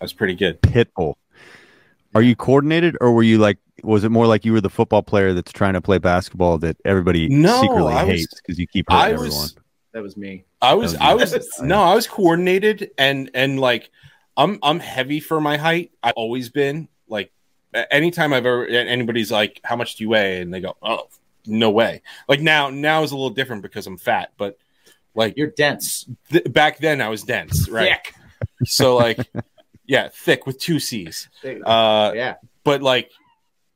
I 0.00 0.04
was 0.04 0.14
pretty 0.14 0.34
good. 0.34 0.62
Pitbull. 0.62 1.16
Are 2.14 2.22
you 2.22 2.34
coordinated 2.34 2.96
or 3.02 3.12
were 3.12 3.22
you 3.22 3.36
like 3.36 3.58
was 3.82 4.04
it 4.04 4.08
more 4.10 4.26
like 4.26 4.44
you 4.46 4.52
were 4.52 4.60
the 4.60 4.70
football 4.70 5.02
player 5.02 5.32
that's 5.34 5.52
trying 5.52 5.74
to 5.74 5.80
play 5.80 5.98
basketball 5.98 6.58
that 6.58 6.76
everybody 6.84 7.28
No, 7.28 7.60
secretly 7.60 7.92
I 7.94 8.04
was- 8.04 8.12
hates 8.14 8.40
because 8.40 8.58
you 8.58 8.66
keep 8.66 8.90
hurting 8.90 9.04
I 9.04 9.12
everyone? 9.12 9.48
that 9.92 10.02
was 10.02 10.16
me. 10.16 10.44
I 10.62 10.74
was 10.74 10.92
That 10.92 11.02
I 11.02 11.14
was 11.14 11.32
was 11.34 11.60
no, 11.62 11.82
I 11.82 11.94
was 11.94 12.06
coordinated 12.06 12.90
and 12.96 13.30
and 13.34 13.60
like 13.60 13.90
I'm 14.36 14.58
I'm 14.62 14.80
heavy 14.80 15.20
for 15.20 15.40
my 15.40 15.56
height. 15.58 15.90
I've 16.02 16.14
always 16.14 16.48
been 16.48 16.88
like 17.08 17.32
anytime 17.90 18.32
I've 18.32 18.46
ever 18.46 18.66
anybody's 18.66 19.30
like 19.30 19.60
how 19.64 19.76
much 19.76 19.96
do 19.96 20.04
you 20.04 20.10
weigh 20.10 20.40
and 20.40 20.52
they 20.54 20.60
go 20.60 20.76
oh 20.82 21.08
no 21.46 21.70
way. 21.70 22.02
Like 22.28 22.40
now 22.40 22.70
now 22.70 23.02
is 23.02 23.12
a 23.12 23.16
little 23.16 23.30
different 23.30 23.62
because 23.62 23.86
I'm 23.86 23.96
fat, 23.98 24.32
but 24.36 24.58
like 25.14 25.36
You're 25.36 25.48
dense. 25.48 26.06
th- 26.30 26.44
back 26.52 26.78
then 26.78 27.00
I 27.00 27.08
was 27.08 27.22
dense, 27.22 27.68
right? 27.68 27.98
Thick. 28.04 28.14
So 28.64 28.96
like 28.96 29.18
yeah, 29.86 30.08
thick 30.12 30.46
with 30.46 30.58
two 30.58 30.78
C's. 30.80 31.28
Uh 31.44 32.12
yeah. 32.14 32.34
but 32.64 32.82
like 32.82 33.10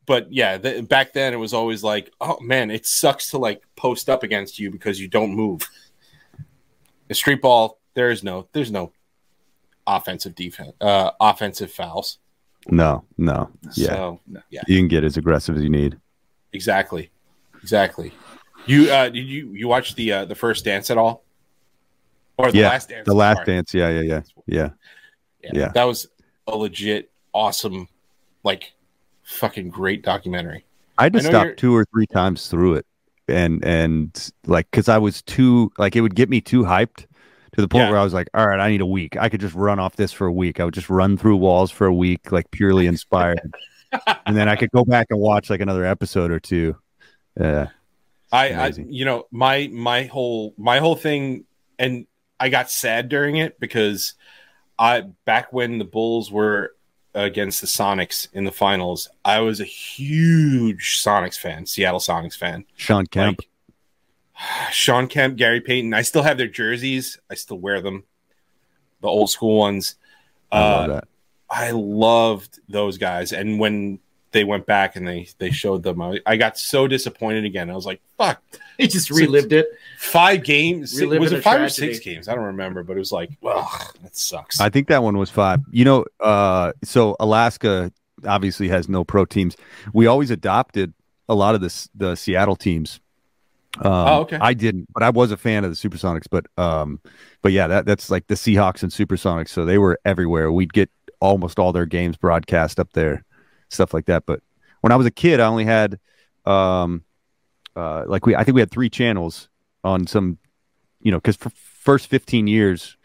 but 0.07 0.33
yeah 0.33 0.59
the, 0.59 0.83
back 0.83 1.13
then 1.13 1.33
it 1.33 1.39
was 1.39 1.53
always 1.55 1.83
like 1.83 2.13
oh 2.21 2.39
man 2.41 2.71
it 2.71 2.85
sucks 2.87 3.31
to 3.31 3.39
like 3.39 3.63
post 3.77 4.09
up 4.11 4.23
against 4.23 4.59
you 4.59 4.71
because 4.71 5.01
you 5.01 5.09
don't 5.09 5.35
move 5.35 5.69
the 7.09 7.15
street 7.15 7.41
ball 7.41 7.79
there 7.95 8.11
is 8.11 8.23
no 8.23 8.47
there's 8.53 8.71
no 8.71 8.93
offensive 9.87 10.35
defense 10.35 10.73
uh 10.83 11.11
offensive 11.21 11.71
fouls 11.73 12.19
No, 12.69 13.05
no. 13.17 13.49
Yeah. 13.75 13.87
so 13.89 14.21
yeah 14.51 14.63
You 14.67 14.77
can 14.79 14.89
get 14.89 15.05
as 15.05 15.17
aggressive 15.17 15.57
as 15.57 15.63
you 15.63 15.71
need. 15.71 15.99
exactly 16.53 17.11
exactly 17.63 18.13
you 18.67 18.91
uh 18.91 19.09
did 19.09 19.27
you 19.27 19.53
you 19.53 19.69
watch 19.69 19.95
the 19.95 20.13
uh 20.13 20.25
the 20.25 20.35
first 20.35 20.65
dance 20.65 20.91
at 20.91 20.99
all 20.99 21.25
or 22.37 22.51
the 22.51 22.59
Yeah, 22.59 22.69
last 22.71 22.89
dance 22.89 23.07
The 23.07 23.15
last 23.15 23.37
sorry. 23.39 23.47
dance, 23.47 23.75
yeah, 23.75 23.89
yeah, 23.91 24.01
yeah. 24.01 24.21
Yeah. 24.47 24.69
yeah, 25.43 25.51
yeah. 25.55 25.69
that 25.75 25.85
was 25.85 26.09
a 26.47 26.57
legit 26.57 27.11
awesome 27.33 27.89
like 28.43 28.73
fucking 29.23 29.71
great 29.71 30.03
documentary 30.03 30.65
I 30.99 31.09
just 31.09 31.27
I 31.27 31.31
know 31.31 31.39
you're- 31.39 31.49
stopped 31.51 31.61
two 31.61 31.75
or 31.75 31.85
three 31.87 32.07
times 32.07 32.47
through 32.49 32.75
it, 32.75 32.87
and 33.27 33.65
and 33.65 34.31
like 34.47 34.71
because 34.71 34.89
I 34.89 34.99
was 34.99 35.23
too 35.23 35.73
like 35.79 35.97
it 35.97 36.03
would 36.03 36.15
get 36.15 36.29
me 36.31 36.41
too 36.41 36.63
hyped 36.63 37.07
to 37.55 37.61
the 37.61 37.67
point 37.69 37.85
Yeah. 37.85 37.91
where 37.91 37.99
I 37.99 38.05
was 38.05 38.13
like, 38.15 38.29
all 38.35 38.47
right, 38.47 38.61
I 38.61 38.69
need 38.71 38.81
a 38.81 38.87
week. 38.87 39.17
I 39.17 39.29
could 39.29 39.41
just 39.41 39.55
run 39.57 39.79
off 39.81 39.97
this 39.97 40.13
for 40.13 40.27
a 40.29 40.33
week. 40.33 40.61
I 40.61 40.65
would 40.65 40.75
just 40.75 40.89
run 40.91 41.17
through 41.17 41.37
walls 41.37 41.71
for 41.73 41.87
a 41.87 41.95
week, 41.95 42.31
like 42.31 42.49
purely 42.53 42.87
inspired, 42.87 43.41
and 44.27 44.37
then 44.37 44.49
I 44.49 44.55
could 44.55 44.71
go 44.71 44.85
back 44.85 45.09
and 45.11 45.19
watch 45.19 45.51
like 45.51 45.61
another 45.61 45.85
episode 45.85 46.31
or 46.31 46.39
two. 46.39 46.77
Yeah, 47.41 47.69
I, 48.35 48.47
I 48.67 48.73
you 48.89 49.05
know 49.05 49.27
my 49.31 49.69
my 49.73 50.05
whole 50.05 50.55
my 50.59 50.79
whole 50.79 50.97
thing 50.97 51.45
and 51.79 52.07
I 52.41 52.49
got 52.49 52.71
sad 52.71 53.09
during 53.09 53.37
it 53.37 53.61
because 53.61 54.15
I 54.79 55.03
back 55.25 55.53
when 55.53 55.79
the 55.79 55.85
Bulls 55.85 56.33
were 56.33 56.75
against 57.15 57.61
the 57.61 57.69
Sonics 57.69 58.27
in 58.33 58.45
the 58.45 58.51
finals, 58.51 59.09
I 59.25 59.39
was 59.41 59.61
a 59.61 59.65
huge 59.65 60.99
Sonics 61.01 61.39
fan, 61.39 61.65
Seattle 61.67 62.01
Sonics 62.01 62.37
fan. 62.37 62.65
Shawn 62.77 63.07
Kemp. 63.07 63.39
Like 63.39 63.49
Shawn 64.73 65.07
Kemp, 65.07 65.37
Gary 65.37 65.61
Payton. 65.61 65.95
I 65.95 66.03
still 66.03 66.23
have 66.25 66.39
their 66.39 66.49
jerseys. 66.49 67.19
I 67.31 67.35
still 67.35 67.59
wear 67.59 67.81
them. 67.81 68.03
The 69.01 69.09
old 69.09 69.31
school 69.31 69.59
ones. 69.59 69.95
I 70.51 70.59
love 70.61 70.91
Uh, 70.91 70.93
that. 70.95 71.09
I 71.51 71.71
loved 71.71 72.59
those 72.69 72.99
guys. 72.99 73.33
And 73.33 73.61
when 73.61 74.01
they 74.35 74.45
went 74.45 74.67
back 74.67 74.97
and 74.97 75.09
they 75.09 75.27
they 75.39 75.51
showed 75.51 75.83
them, 75.83 76.03
I, 76.03 76.21
I 76.27 76.37
got 76.37 76.59
so 76.59 76.87
disappointed 76.87 77.47
again. 77.47 77.71
I 77.71 77.75
was 77.75 77.87
like, 77.87 78.03
fuck, 78.19 78.43
He 78.77 78.87
just 78.87 79.09
relived 79.09 79.55
it. 79.55 79.67
five 79.99 80.45
games. 80.45 81.01
Reliving 81.01 81.23
was 81.23 81.33
it 81.33 81.43
five 81.43 81.63
or 81.63 81.69
six 81.71 81.99
games? 82.01 82.29
I 82.29 82.35
don't 82.35 82.45
remember, 82.45 82.83
but 82.83 82.97
it 82.97 82.99
was 82.99 83.13
like, 83.13 83.31
well, 83.41 83.71
that 84.03 84.15
sucks. 84.15 84.61
I 84.61 84.69
think 84.69 84.89
that 84.89 85.03
one 85.03 85.17
was 85.17 85.31
five. 85.31 85.61
You 85.71 85.87
know, 85.87 86.05
uh, 86.21 86.73
so 86.83 87.17
Alaska 87.19 87.91
obviously 88.27 88.69
has 88.69 88.89
no 88.89 89.05
pro 89.05 89.25
teams. 89.25 89.57
We 89.95 90.07
always 90.07 90.31
adopted 90.31 90.93
a 91.29 91.35
lot 91.35 91.55
of 91.55 91.63
this 91.63 91.89
the 91.95 92.15
Seattle 92.15 92.57
teams. 92.57 93.01
Um, 93.79 93.93
Oh, 93.93 94.21
okay. 94.21 94.39
I 94.41 94.55
didn't, 94.55 94.87
but 94.93 95.03
I 95.03 95.11
was 95.11 95.33
a 95.33 95.37
fan 95.37 95.65
of 95.65 95.71
the 95.71 95.77
Supersonics. 95.89 96.27
But 96.31 96.47
um, 96.57 97.01
but 97.43 97.53
yeah, 97.53 97.67
that 97.67 97.87
that's 97.87 98.11
like 98.11 98.27
the 98.29 98.35
Seahawks 98.35 98.83
and 98.83 98.93
Supersonics. 98.93 99.49
So 99.49 99.65
they 99.65 99.79
were 99.79 99.99
everywhere. 100.05 100.53
We'd 100.53 100.73
get 100.73 100.91
almost 101.21 101.59
all 101.59 101.73
their 101.73 101.87
games 101.87 102.17
broadcast 102.17 102.79
up 102.79 102.93
there, 102.93 103.25
stuff 103.75 103.93
like 103.93 104.07
that. 104.07 104.25
But 104.27 104.41
when 104.81 104.93
I 104.93 104.97
was 104.97 105.07
a 105.07 105.11
kid, 105.11 105.41
I 105.41 105.47
only 105.47 105.65
had 105.65 105.99
um, 106.45 107.05
uh, 107.77 108.05
like 108.07 108.27
we 108.27 108.35
I 108.37 108.45
think 108.45 108.55
we 108.55 108.61
had 108.61 108.71
three 108.71 108.91
channels, 108.91 109.49
on 109.85 110.07
some, 110.07 110.39
you 111.01 111.13
know, 111.13 111.19
because 111.19 111.37
for 111.37 111.51
first 111.51 112.07
15 112.09 112.47
years, 112.47 112.97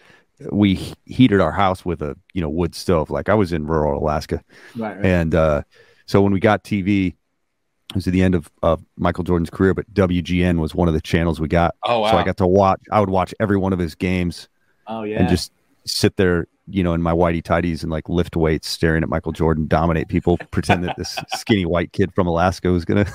we 0.52 0.94
heated 1.06 1.42
our 1.42 1.52
house 1.52 1.84
with 1.84 2.02
a 2.02 2.16
you 2.34 2.42
know 2.42 2.50
wood 2.50 2.74
stove. 2.74 3.10
Like 3.10 3.28
I 3.28 3.34
was 3.34 3.52
in 3.52 3.68
rural 3.68 4.02
Alaska, 4.02 4.42
Right, 4.76 4.96
right. 4.96 5.06
and 5.06 5.36
uh, 5.36 5.64
so 6.06 6.22
when 6.22 6.32
we 6.32 6.40
got 6.40 6.64
TV, 6.64 7.08
it 7.10 7.96
was 7.96 8.08
at 8.08 8.14
the 8.14 8.22
end 8.22 8.36
of, 8.36 8.50
of 8.64 8.84
Michael 8.98 9.26
Jordan's 9.26 9.50
career, 9.50 9.74
but 9.74 9.94
WGN 9.94 10.60
was 10.60 10.74
one 10.74 10.88
of 10.88 10.94
the 10.94 11.02
channels 11.02 11.42
we 11.42 11.50
got. 11.50 11.76
Oh 11.84 12.00
wow. 12.00 12.12
So 12.12 12.18
I 12.18 12.24
got 12.24 12.38
to 12.38 12.48
watch. 12.48 12.82
I 12.92 13.02
would 13.02 13.10
watch 13.10 13.34
every 13.40 13.58
one 13.58 13.74
of 13.74 13.80
his 13.80 13.96
games 13.96 14.48
oh 14.88 15.04
yeah. 15.04 15.20
and 15.20 15.28
just 15.28 15.52
sit 15.86 16.16
there, 16.16 16.48
you 16.70 16.84
know, 16.84 16.94
in 16.94 17.02
my 17.02 17.12
whitey 17.12 17.44
tidies 17.44 17.84
and 17.84 17.92
like 17.92 18.10
lift 18.10 18.36
weights, 18.36 18.68
staring 18.68 19.04
at 19.04 19.10
Michael 19.10 19.32
Jordan 19.32 19.68
dominate 19.68 20.08
people, 20.08 20.38
pretend 20.52 20.84
that 20.84 20.96
this 20.98 21.18
skinny 21.36 21.66
white 21.66 21.92
kid 21.92 22.14
from 22.14 22.28
Alaska 22.28 22.72
was 22.72 22.86
gonna 22.86 23.06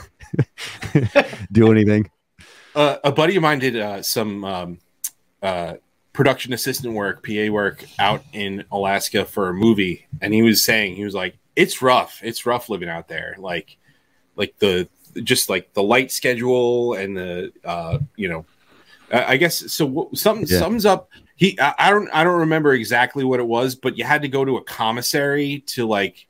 do 1.53 1.71
anything. 1.71 2.11
uh, 2.75 2.97
a 3.05 3.13
buddy 3.13 3.37
of 3.37 3.43
mine 3.43 3.59
did 3.59 3.77
uh, 3.77 4.03
some 4.03 4.45
um, 4.45 4.79
uh, 5.43 5.75
production 6.13 6.53
assistant 6.53 6.95
work, 6.95 7.27
PA 7.27 7.51
work 7.51 7.85
out 7.99 8.25
in 8.33 8.65
Alaska 8.71 9.25
for 9.25 9.49
a 9.49 9.55
movie, 9.55 10.07
and 10.21 10.33
he 10.33 10.43
was 10.43 10.65
saying 10.65 10.97
he 10.97 11.05
was 11.05 11.15
like, 11.15 11.37
"It's 11.57 11.83
rough. 11.83 12.21
It's 12.23 12.47
rough 12.47 12.69
living 12.69 12.89
out 12.89 13.09
there. 13.09 13.37
Like, 13.39 13.77
like 14.37 14.59
the 14.59 14.89
just 15.23 15.49
like 15.49 15.73
the 15.75 15.83
light 15.83 16.11
schedule 16.11 16.95
and 16.95 17.17
the 17.17 17.53
uh, 17.65 17.99
you 18.17 18.29
know, 18.29 18.45
I 19.13 19.25
I 19.33 19.37
guess 19.37 19.73
so. 19.73 20.11
Something 20.15 20.47
Yeah. 20.49 20.59
sums 20.59 20.87
up. 20.87 21.09
He, 21.37 21.59
I, 21.61 21.75
I 21.79 21.91
don't, 21.91 22.09
I 22.13 22.23
don't 22.23 22.41
remember 22.41 22.73
exactly 22.75 23.25
what 23.25 23.41
it 23.41 23.47
was, 23.47 23.75
but 23.75 23.99
you 23.99 24.05
had 24.05 24.23
to 24.23 24.29
go 24.29 24.45
to 24.45 24.57
a 24.57 24.63
commissary 24.63 25.65
to 25.67 25.85
like, 25.85 26.27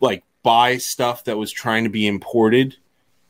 like 0.00 0.24
buy 0.42 0.78
stuff 0.78 1.24
that 1.24 1.36
was 1.36 1.52
trying 1.52 1.84
to 1.84 1.90
be 1.90 2.06
imported. 2.06 2.76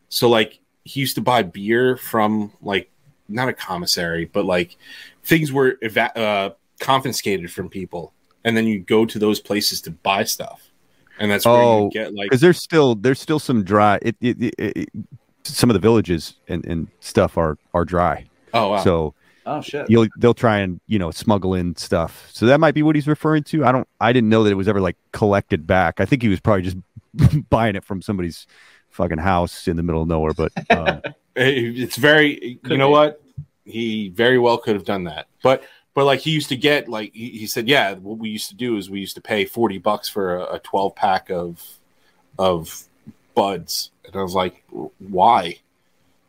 So 0.08 0.28
like 0.28 0.60
he 0.84 1.00
used 1.00 1.16
to 1.16 1.20
buy 1.20 1.42
beer 1.42 1.96
from 1.96 2.52
like 2.62 2.90
not 3.28 3.48
a 3.48 3.52
commissary, 3.52 4.26
but 4.26 4.44
like 4.44 4.76
things 5.24 5.52
were 5.52 5.76
eva- 5.82 6.16
uh, 6.16 6.50
confiscated 6.78 7.50
from 7.50 7.68
people, 7.68 8.12
and 8.44 8.56
then 8.56 8.66
you 8.66 8.78
go 8.80 9.04
to 9.06 9.18
those 9.18 9.40
places 9.40 9.80
to 9.82 9.90
buy 9.90 10.22
stuff, 10.22 10.70
and 11.18 11.30
that's 11.30 11.44
where 11.46 11.54
Oh, 11.56 11.84
you 11.86 11.90
get 11.90 12.14
like 12.14 12.30
Because 12.30 12.42
there's 12.42 12.62
still 12.62 12.94
there's 12.94 13.20
still 13.20 13.40
some 13.40 13.64
dry. 13.64 13.98
It, 14.02 14.16
it, 14.20 14.42
it, 14.42 14.54
it 14.58 14.88
some 15.44 15.70
of 15.70 15.74
the 15.74 15.80
villages 15.80 16.34
and, 16.48 16.64
and 16.66 16.88
stuff 17.00 17.36
are 17.38 17.58
are 17.72 17.84
dry. 17.84 18.26
oh 18.52 18.70
wow. 18.70 18.82
So 18.82 19.14
oh 19.46 19.60
shit. 19.60 19.88
you'll 19.88 20.06
they'll 20.18 20.34
try 20.34 20.58
and 20.58 20.80
you 20.86 20.98
know 20.98 21.10
smuggle 21.10 21.54
in 21.54 21.76
stuff. 21.76 22.28
So 22.32 22.46
that 22.46 22.60
might 22.60 22.74
be 22.74 22.82
what 22.82 22.94
he's 22.94 23.06
referring 23.06 23.44
to. 23.44 23.64
I 23.64 23.72
don't. 23.72 23.88
I 24.00 24.12
didn't 24.12 24.30
know 24.30 24.42
that 24.44 24.50
it 24.50 24.54
was 24.56 24.68
ever 24.68 24.80
like 24.80 24.96
collected 25.12 25.66
back. 25.66 26.00
I 26.00 26.04
think 26.04 26.22
he 26.22 26.28
was 26.28 26.40
probably 26.40 26.62
just 26.62 26.76
buying 27.50 27.76
it 27.76 27.84
from 27.84 28.02
somebody's 28.02 28.46
fucking 28.90 29.18
house 29.18 29.66
in 29.68 29.76
the 29.76 29.82
middle 29.82 30.02
of 30.02 30.08
nowhere. 30.08 30.32
But 30.32 30.52
um, 30.70 31.02
it's 31.36 31.96
very 31.96 32.58
Could 32.62 32.72
you 32.72 32.78
know 32.78 32.88
be. 32.88 32.92
what 32.92 33.20
he 33.64 34.10
very 34.10 34.38
well 34.38 34.58
could 34.58 34.74
have 34.74 34.84
done 34.84 35.04
that 35.04 35.26
but 35.42 35.64
but 35.94 36.04
like 36.04 36.20
he 36.20 36.30
used 36.30 36.50
to 36.50 36.56
get 36.56 36.86
like 36.86 37.10
he, 37.14 37.30
he 37.30 37.46
said 37.46 37.66
yeah 37.66 37.94
what 37.94 38.18
we 38.18 38.28
used 38.28 38.50
to 38.50 38.54
do 38.54 38.76
is 38.76 38.90
we 38.90 39.00
used 39.00 39.14
to 39.14 39.22
pay 39.22 39.46
40 39.46 39.78
bucks 39.78 40.06
for 40.06 40.36
a, 40.36 40.56
a 40.56 40.58
12 40.58 40.94
pack 40.94 41.30
of 41.30 41.62
of 42.38 42.82
buds 43.34 43.90
and 44.06 44.16
i 44.16 44.22
was 44.22 44.34
like 44.34 44.64
why 44.98 45.56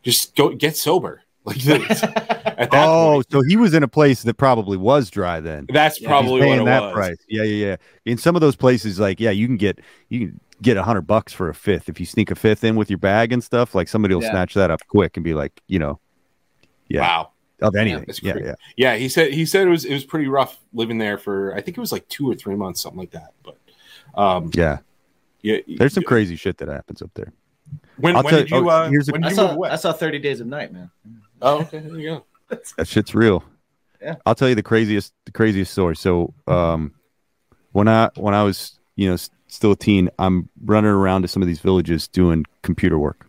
just 0.02 0.34
go 0.36 0.50
get 0.54 0.76
sober 0.76 1.22
like 1.46 1.64
at 1.68 1.88
that 1.98 2.68
oh, 2.72 3.14
point 3.14 3.26
so 3.30 3.40
he 3.48 3.56
was 3.56 3.72
in 3.74 3.82
a 3.84 3.88
place 3.88 4.22
that 4.24 4.34
probably 4.34 4.76
was 4.76 5.10
dry 5.10 5.38
then. 5.40 5.66
that's 5.68 6.00
Yeah, 6.00 6.08
probably 6.08 6.32
He's 6.32 6.40
what 6.40 6.44
paying 6.46 6.60
it 6.62 6.64
that 6.64 6.82
was 6.82 6.92
price. 6.92 7.16
Yeah, 7.28 7.42
yeah, 7.44 7.66
yeah. 7.66 7.76
In 8.04 8.18
some 8.18 8.34
of 8.34 8.40
those 8.40 8.56
places, 8.56 8.98
like 8.98 9.20
yeah, 9.20 9.30
you 9.30 9.46
can 9.46 9.56
get 9.56 9.78
you 10.08 10.18
can 10.20 10.40
get 10.60 10.76
a 10.76 10.82
hundred 10.82 11.02
bucks 11.02 11.32
for 11.32 11.48
a 11.48 11.54
fifth 11.54 11.88
if 11.88 12.00
you 12.00 12.06
sneak 12.06 12.32
a 12.32 12.34
fifth 12.34 12.64
in 12.64 12.74
with 12.74 12.90
your 12.90 12.98
bag 12.98 13.32
and 13.32 13.44
stuff. 13.44 13.76
Like 13.76 13.86
somebody 13.86 14.14
will 14.14 14.22
Yeah. 14.22 14.30
snatch 14.30 14.54
that 14.54 14.72
up 14.72 14.80
quick 14.88 15.16
and 15.16 15.22
be 15.22 15.34
like, 15.34 15.62
you 15.68 15.78
know, 15.78 16.00
yeah, 16.88 17.00
wow 17.02 17.30
of 17.62 17.76
anything. 17.76 18.04
that's 18.08 18.20
Yeah, 18.22 18.38
yeah. 18.42 18.54
yeah 18.76 18.96
he 18.96 19.08
said 19.08 19.32
he 19.32 19.46
said 19.46 19.68
it 19.68 19.70
was 19.70 19.84
it 19.84 19.92
was 19.92 20.04
pretty 20.04 20.26
rough 20.26 20.58
living 20.74 20.98
there 20.98 21.16
for 21.16 21.54
i 21.54 21.60
think 21.60 21.76
it 21.78 21.80
was 21.80 21.92
like 21.92 22.06
two 22.08 22.28
or 22.30 22.34
three 22.34 22.54
months 22.56 22.80
something 22.82 22.98
like 22.98 23.12
that 23.12 23.32
but 23.44 23.56
um 24.14 24.50
Yeah, 24.52 24.78
yeah 25.42 25.58
there's 25.78 25.94
some 25.94 26.02
crazy 26.02 26.34
shit 26.36 26.58
that 26.58 26.68
happens 26.68 27.02
up 27.02 27.10
there. 27.14 27.32
When, 27.98 28.16
I'll 28.16 28.22
when 28.22 28.32
tell 28.32 28.40
did 28.42 28.50
you- 28.50 28.56
you 28.58 28.70
oh, 28.70 28.72
uh 28.72 28.88
here's 28.90 29.08
a- 29.08 29.12
when 29.12 29.24
I 29.24 29.28
you 29.30 29.34
saw 29.34 29.62
I 29.62 29.76
saw 29.76 29.92
Thirty 29.92 30.18
Days 30.18 30.40
of 30.40 30.46
Night, 30.46 30.72
man. 30.72 30.90
oh 31.42 31.60
okay 31.62 31.78
there 31.80 31.98
you 31.98 32.08
go 32.50 32.56
That 32.76 32.86
shit's 32.86 33.14
real. 33.14 33.42
Yeah. 34.00 34.16
I'll 34.26 34.34
tell 34.34 34.48
you 34.48 34.54
the 34.54 34.62
craziest 34.62 35.12
the 35.24 35.32
craziest 35.32 35.72
story. 35.72 35.96
So 35.96 36.32
um 36.46 36.92
when 37.72 37.88
I 37.88 38.10
when 38.16 38.34
I 38.34 38.42
was, 38.42 38.78
you 38.96 39.08
know, 39.10 39.16
still 39.48 39.72
a 39.72 39.76
teen, 39.76 40.08
I'm 40.18 40.48
running 40.64 40.90
around 40.90 41.22
to 41.22 41.28
some 41.28 41.42
of 41.42 41.48
these 41.48 41.60
villages 41.60 42.08
doing 42.08 42.44
computer 42.62 42.98
work. 42.98 43.28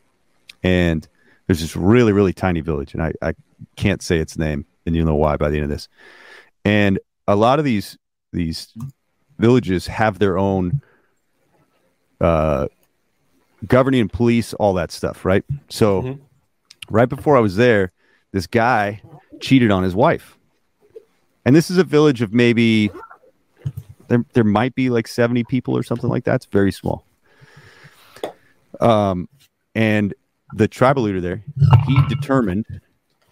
And 0.64 1.08
there's 1.48 1.62
this 1.62 1.76
really, 1.76 2.12
really 2.14 2.34
tiny 2.34 2.60
village, 2.62 2.94
and 2.94 3.02
I, 3.02 3.14
I 3.22 3.34
can't 3.78 4.02
say 4.02 4.18
its 4.20 4.38
name, 4.38 4.66
and 4.86 4.96
you'll 4.96 5.06
know 5.06 5.16
why 5.16 5.38
by 5.38 5.50
the 5.50 5.56
end 5.58 5.64
of 5.66 5.70
this. 5.70 5.88
And 6.66 7.00
a 7.28 7.36
lot 7.36 7.60
of 7.60 7.66
these 7.66 7.98
these 8.34 8.74
villages 9.40 9.88
have 9.88 10.20
their 10.20 10.38
own 10.38 10.82
uh 12.20 12.68
governing 13.66 14.08
police, 14.10 14.54
all 14.56 14.74
that 14.76 14.92
stuff, 14.92 15.26
right? 15.26 15.44
So 15.70 16.02
Mhm. 16.02 16.20
right 16.90 17.10
before 17.10 17.36
I 17.38 17.40
was 17.40 17.56
there, 17.56 17.92
this 18.32 18.46
guy 18.48 19.02
cheated 19.40 19.72
on 19.72 19.84
his 19.84 19.96
wife. 19.96 20.38
And 21.46 21.56
this 21.56 21.72
is 21.72 21.78
a 21.78 21.84
village 21.84 22.22
of 22.22 22.34
maybe 22.34 22.92
there 24.10 24.24
there 24.34 24.44
might 24.44 24.76
be 24.76 24.90
like 24.90 25.08
70 25.08 25.44
people 25.44 25.76
or 25.78 25.84
something 25.84 26.10
like 26.10 26.24
that. 26.26 26.36
It's 26.36 26.46
very 26.46 26.72
small. 26.72 27.06
Um 28.80 29.28
and 29.76 30.14
the 30.54 30.68
tribal 30.68 31.04
leader 31.04 31.22
there, 31.22 31.44
he 31.86 32.00
determined 32.08 32.66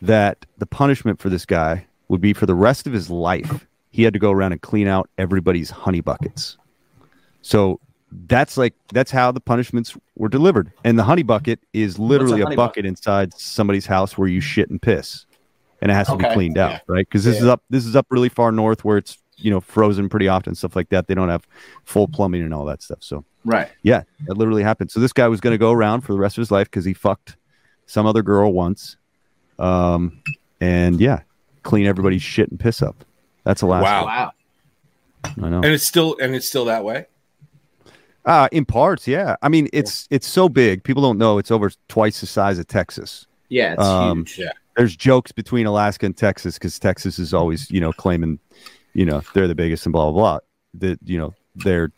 that 0.01 0.45
the 0.57 0.65
punishment 0.65 1.19
for 1.19 1.29
this 1.29 1.45
guy 1.45 1.85
would 2.09 2.21
be 2.21 2.33
for 2.33 2.45
the 2.45 2.55
rest 2.55 2.87
of 2.87 2.93
his 2.93 3.09
life. 3.09 3.65
He 3.89 4.03
had 4.03 4.13
to 4.13 4.19
go 4.19 4.31
around 4.31 4.51
and 4.51 4.61
clean 4.61 4.87
out 4.87 5.09
everybody's 5.17 5.69
honey 5.69 6.01
buckets. 6.01 6.57
So 7.41 7.79
that's 8.27 8.57
like 8.57 8.73
that's 8.93 9.11
how 9.11 9.31
the 9.31 9.39
punishments 9.39 9.95
were 10.15 10.29
delivered. 10.29 10.71
And 10.83 10.97
the 10.97 11.03
honey 11.03 11.23
bucket 11.23 11.59
is 11.73 11.99
literally 11.99 12.41
a 12.41 12.45
honey 12.45 12.55
bucket 12.55 12.85
inside 12.85 13.33
somebody's 13.33 13.85
house 13.85 14.17
where 14.17 14.27
you 14.27 14.41
shit 14.41 14.69
and 14.69 14.81
piss. 14.81 15.25
And 15.81 15.91
it 15.91 15.95
has 15.95 16.07
to 16.07 16.15
be 16.15 16.23
cleaned 16.33 16.57
out, 16.57 16.71
Yeah. 16.71 16.79
right? 16.87 17.07
Because 17.07 17.23
this 17.25 17.35
Yeah. 17.35 17.41
is 17.41 17.47
up 17.47 17.63
this 17.69 17.85
is 17.85 17.95
up 17.95 18.07
really 18.09 18.29
far 18.29 18.51
north 18.51 18.83
where 18.85 18.97
it's 18.97 19.17
you 19.37 19.51
know 19.51 19.59
frozen 19.59 20.07
pretty 20.09 20.27
often, 20.27 20.55
stuff 20.55 20.75
like 20.75 20.89
that. 20.89 21.07
They 21.07 21.13
don't 21.13 21.29
have 21.29 21.45
full 21.83 22.07
plumbing 22.07 22.41
and 22.43 22.53
all 22.53 22.65
that 22.65 22.81
stuff. 22.81 22.99
So 23.01 23.25
Right. 23.43 23.69
yeah, 23.83 24.03
that 24.27 24.37
literally 24.37 24.63
happened. 24.63 24.89
So 24.91 24.99
this 24.99 25.13
guy 25.13 25.27
was 25.27 25.41
going 25.41 25.53
to 25.53 25.57
go 25.57 25.71
around 25.71 26.01
for 26.01 26.13
the 26.13 26.19
rest 26.19 26.37
of 26.37 26.41
his 26.41 26.51
life 26.51 26.67
because 26.67 26.85
he 26.85 26.93
fucked 26.93 27.35
some 27.85 28.05
other 28.07 28.23
girl 28.23 28.51
once, 28.53 28.97
um, 29.59 30.21
and 30.61 30.99
yeah, 30.99 31.19
clean 31.63 31.85
everybody's 31.85 32.23
shit 32.23 32.49
and 32.49 32.59
piss 32.59 32.81
up. 32.81 33.03
That's 33.43 33.61
Alaska. 33.61 33.83
Wow. 33.85 34.05
Wow. 34.05 34.31
I 35.43 35.49
know. 35.49 35.57
and 35.57 35.65
it's 35.65 35.83
still 35.83 36.15
and 36.21 36.33
it's 36.35 36.47
still 36.47 36.65
that 36.65 36.83
way 36.83 37.05
Uh, 38.25 38.47
in 38.51 38.65
parts, 38.65 39.07
yeah. 39.07 39.35
I 39.43 39.49
mean, 39.49 39.67
it's 39.71 40.07
it's 40.09 40.27
so 40.27 40.49
big. 40.49 40.83
People 40.83 41.03
don't 41.03 41.17
know 41.17 41.37
it's 41.37 41.51
over 41.51 41.71
twice 41.87 42.21
the 42.21 42.27
size 42.27 42.57
of 42.59 42.67
Texas. 42.67 43.27
Yeah, 43.49 43.73
it's 43.73 43.83
Um, 43.83 44.19
huge. 44.19 44.39
yeah 44.39 44.51
There's 44.75 44.95
jokes 44.95 45.31
between 45.31 45.67
Alaska 45.67 46.05
and 46.07 46.17
Texas 46.17 46.55
because 46.55 46.79
Texas 46.79 47.19
is 47.19 47.33
always, 47.33 47.69
you 47.69 47.79
know, 47.79 47.93
claiming, 47.93 48.39
you 48.93 49.05
know, 49.05 49.21
they're 49.33 49.47
the 49.47 49.53
biggest 49.55 49.85
and 49.85 49.93
blah 49.93 50.11
blah 50.11 50.19
blah. 50.19 50.39
That 50.79 50.99
you 51.05 51.17
know 51.19 51.33
they're 51.55 51.91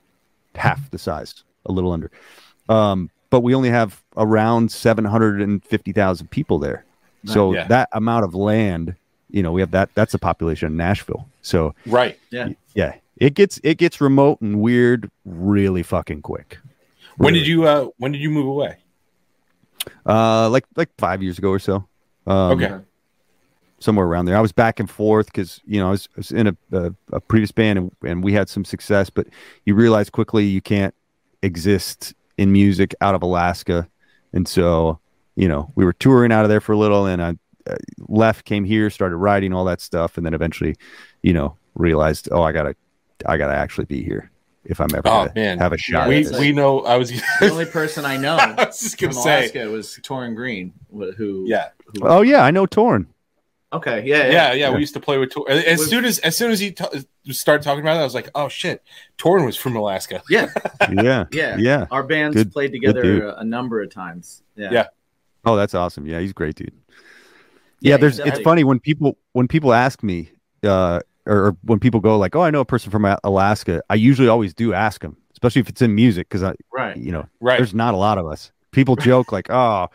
half 0.56 0.92
the 0.92 0.98
size, 0.98 1.44
a 1.66 1.72
little 1.72 1.92
under. 1.94 2.12
Um, 2.70 3.10
but 3.30 3.40
we 3.42 3.56
only 3.56 3.70
have 3.70 4.04
around 4.18 4.72
seven 4.72 5.06
hundred 5.06 5.42
and 5.42 5.64
fifty 5.64 5.94
thousand 5.94 6.30
people 6.30 6.60
there. 6.60 6.84
So 7.26 7.54
Yeah. 7.54 7.68
that 7.68 7.90
amount 7.94 8.26
of 8.26 8.36
land, 8.36 8.96
you 9.32 9.42
know, 9.44 9.52
we 9.54 9.62
have 9.62 9.72
that. 9.72 9.90
That's 9.96 10.14
a 10.14 10.20
population 10.20 10.68
of 10.68 10.74
Nashville. 10.74 11.28
So 11.42 11.74
right 11.86 12.20
Yeah. 12.32 12.50
yeah, 12.76 12.94
it 13.18 13.34
gets 13.34 13.60
it 13.64 13.78
gets 13.78 14.00
remote 14.00 14.40
and 14.42 14.60
weird 14.60 15.10
really 15.26 15.84
fucking 15.84 16.22
quick. 16.22 16.60
when 17.18 17.34
did 17.34 17.48
you 17.48 17.66
uh 17.66 17.88
when 17.98 18.12
did 18.12 18.22
you 18.22 18.30
move 18.30 18.48
away 18.48 18.78
Uh, 20.06 20.50
like 20.50 20.66
like 20.76 20.90
five 20.98 21.22
years 21.24 21.38
ago 21.38 21.50
or 21.50 21.60
so. 21.60 21.88
Um, 22.26 22.52
okay 22.64 22.80
somewhere 23.80 24.06
around 24.06 24.26
there. 24.26 24.36
I 24.36 24.42
was 24.42 24.52
back 24.52 24.80
and 24.80 24.90
forth 24.90 25.28
because 25.28 25.62
you 25.66 25.80
know 25.80 25.88
I 25.88 25.92
was, 25.92 26.10
I 26.16 26.18
was 26.18 26.32
in 26.32 26.48
a, 26.48 26.58
a, 26.72 26.94
a 27.14 27.20
previous 27.20 27.52
band 27.52 27.80
and, 27.80 27.92
and 28.04 28.24
we 28.24 28.34
had 28.34 28.50
some 28.50 28.66
success, 28.66 29.10
but 29.10 29.28
you 29.66 29.76
realize 29.76 30.10
quickly 30.10 30.46
you 30.46 30.62
can't 30.62 30.96
exist 31.44 32.14
in 32.38 32.52
music 32.52 32.96
out 33.02 33.16
of 33.16 33.22
Alaska, 33.22 33.88
and 34.34 34.48
so 34.48 35.00
you 35.36 35.48
know 35.48 35.72
we 35.76 35.86
were 35.86 35.94
touring 35.94 36.32
out 36.32 36.44
of 36.44 36.50
there 36.50 36.62
for 36.62 36.74
a 36.74 36.78
little, 36.78 37.06
and 37.06 37.22
I 37.22 37.36
uh, 37.70 37.76
left, 38.08 38.46
came 38.46 38.64
here, 38.64 38.90
started 38.90 39.18
writing 39.18 39.54
all 39.54 39.66
that 39.66 39.82
stuff, 39.82 40.18
and 40.18 40.26
then 40.26 40.34
eventually, 40.34 40.76
you 41.22 41.34
know, 41.34 41.56
realized 41.76 42.30
oh 42.32 42.42
I 42.42 42.52
gotta 42.52 42.76
I 43.26 43.38
gotta 43.38 43.56
actually 43.56 43.86
be 43.86 44.04
here 44.04 44.32
if 44.66 44.80
I'm 44.82 44.90
ever 44.94 45.08
Oh, 45.08 45.12
gonna 45.26 45.32
man. 45.36 45.58
have 45.60 45.74
a 45.74 45.78
shot. 45.78 46.08
we 46.08 46.16
at 46.16 46.22
it's 46.22 46.32
this. 46.32 46.40
we 46.40 46.52
know 46.52 46.82
i 46.82 46.98
was 46.98 47.10
The 47.12 47.50
only 47.52 47.66
person 47.66 48.04
I 48.06 48.18
know 48.18 48.36
I 48.40 48.66
was 48.66 48.80
just 48.80 48.98
gonna 48.98 49.14
say 49.14 49.40
Alaska 49.46 49.70
was 49.70 49.98
Torrin 50.04 50.36
Green, 50.36 50.74
who 50.92 51.46
yeah 51.48 51.70
who- 51.86 52.02
oh 52.08 52.22
yeah, 52.22 52.42
I 52.44 52.52
know 52.52 52.66
Torn. 52.66 53.08
okay, 53.74 54.04
yeah, 54.06 54.26
yeah, 54.28 54.32
yeah, 54.32 54.54
yeah, 54.54 54.70
We 54.74 54.80
used 54.80 54.94
to 54.94 55.00
play 55.00 55.18
with 55.18 55.32
Tor- 55.32 55.50
as 55.50 55.80
With- 55.80 55.90
soon 55.90 56.06
as 56.06 56.20
as 56.20 56.36
soon 56.36 56.52
as 56.52 56.60
he 56.60 56.72
t- 56.72 56.86
started 57.32 57.64
talking 57.64 57.82
about 57.82 57.98
it, 57.98 58.02
I 58.02 58.04
was 58.04 58.14
like, 58.14 58.30
"Oh 58.36 58.48
shit, 58.50 58.82
Torn 59.18 59.46
was 59.46 59.56
from 59.58 59.76
Alaska." 59.76 60.22
yeah, 60.30 60.52
Yeah, 60.92 61.26
yeah. 61.32 61.58
yeah. 61.58 61.86
Our 61.92 62.04
bands 62.04 62.36
Good- 62.36 62.52
played 62.52 62.72
together 62.72 63.28
a, 63.30 63.40
a 63.40 63.44
number 63.44 63.82
of 63.82 63.90
times. 63.90 64.44
Yeah, 64.56 64.70
Yeah. 64.72 64.88
Oh, 65.46 65.56
that's 65.56 65.74
awesome. 65.74 66.06
Yeah, 66.06 66.20
he's 66.20 66.34
great 66.34 66.56
dude. 66.56 66.72
Yeah, 67.80 67.92
Yeah, 67.92 67.98
there's. 67.98 68.20
exactly. 68.20 68.32
It's 68.42 68.44
funny 68.44 68.64
when 68.66 68.80
people 68.80 69.18
when 69.34 69.48
people 69.48 69.72
ask 69.74 70.04
me, 70.04 70.32
uh, 70.64 71.00
or, 71.28 71.48
or 71.48 71.58
when 71.64 71.80
people 71.80 72.00
go 72.00 72.18
like, 72.18 72.36
"Oh, 72.36 72.42
I 72.42 72.50
know 72.52 72.62
a 72.62 72.66
person 72.66 72.92
from 72.92 73.06
Alaska." 73.24 73.82
I 73.90 73.96
usually 73.96 74.28
always 74.28 74.54
do 74.54 74.74
ask 74.74 75.02
them, 75.02 75.18
especially 75.34 75.60
if 75.62 75.70
it's 75.70 75.82
in 75.82 75.94
music, 75.96 76.28
because 76.30 76.44
I, 76.44 76.54
Right. 76.74 76.98
you 76.98 77.12
know, 77.12 77.28
Right. 77.40 77.58
there's 77.58 77.74
not 77.74 77.94
a 77.94 77.98
lot 77.98 78.18
of 78.18 78.26
us. 78.28 78.52
People 78.72 78.96
joke 78.96 79.32
like, 79.32 79.50
"Oh, 79.52 79.88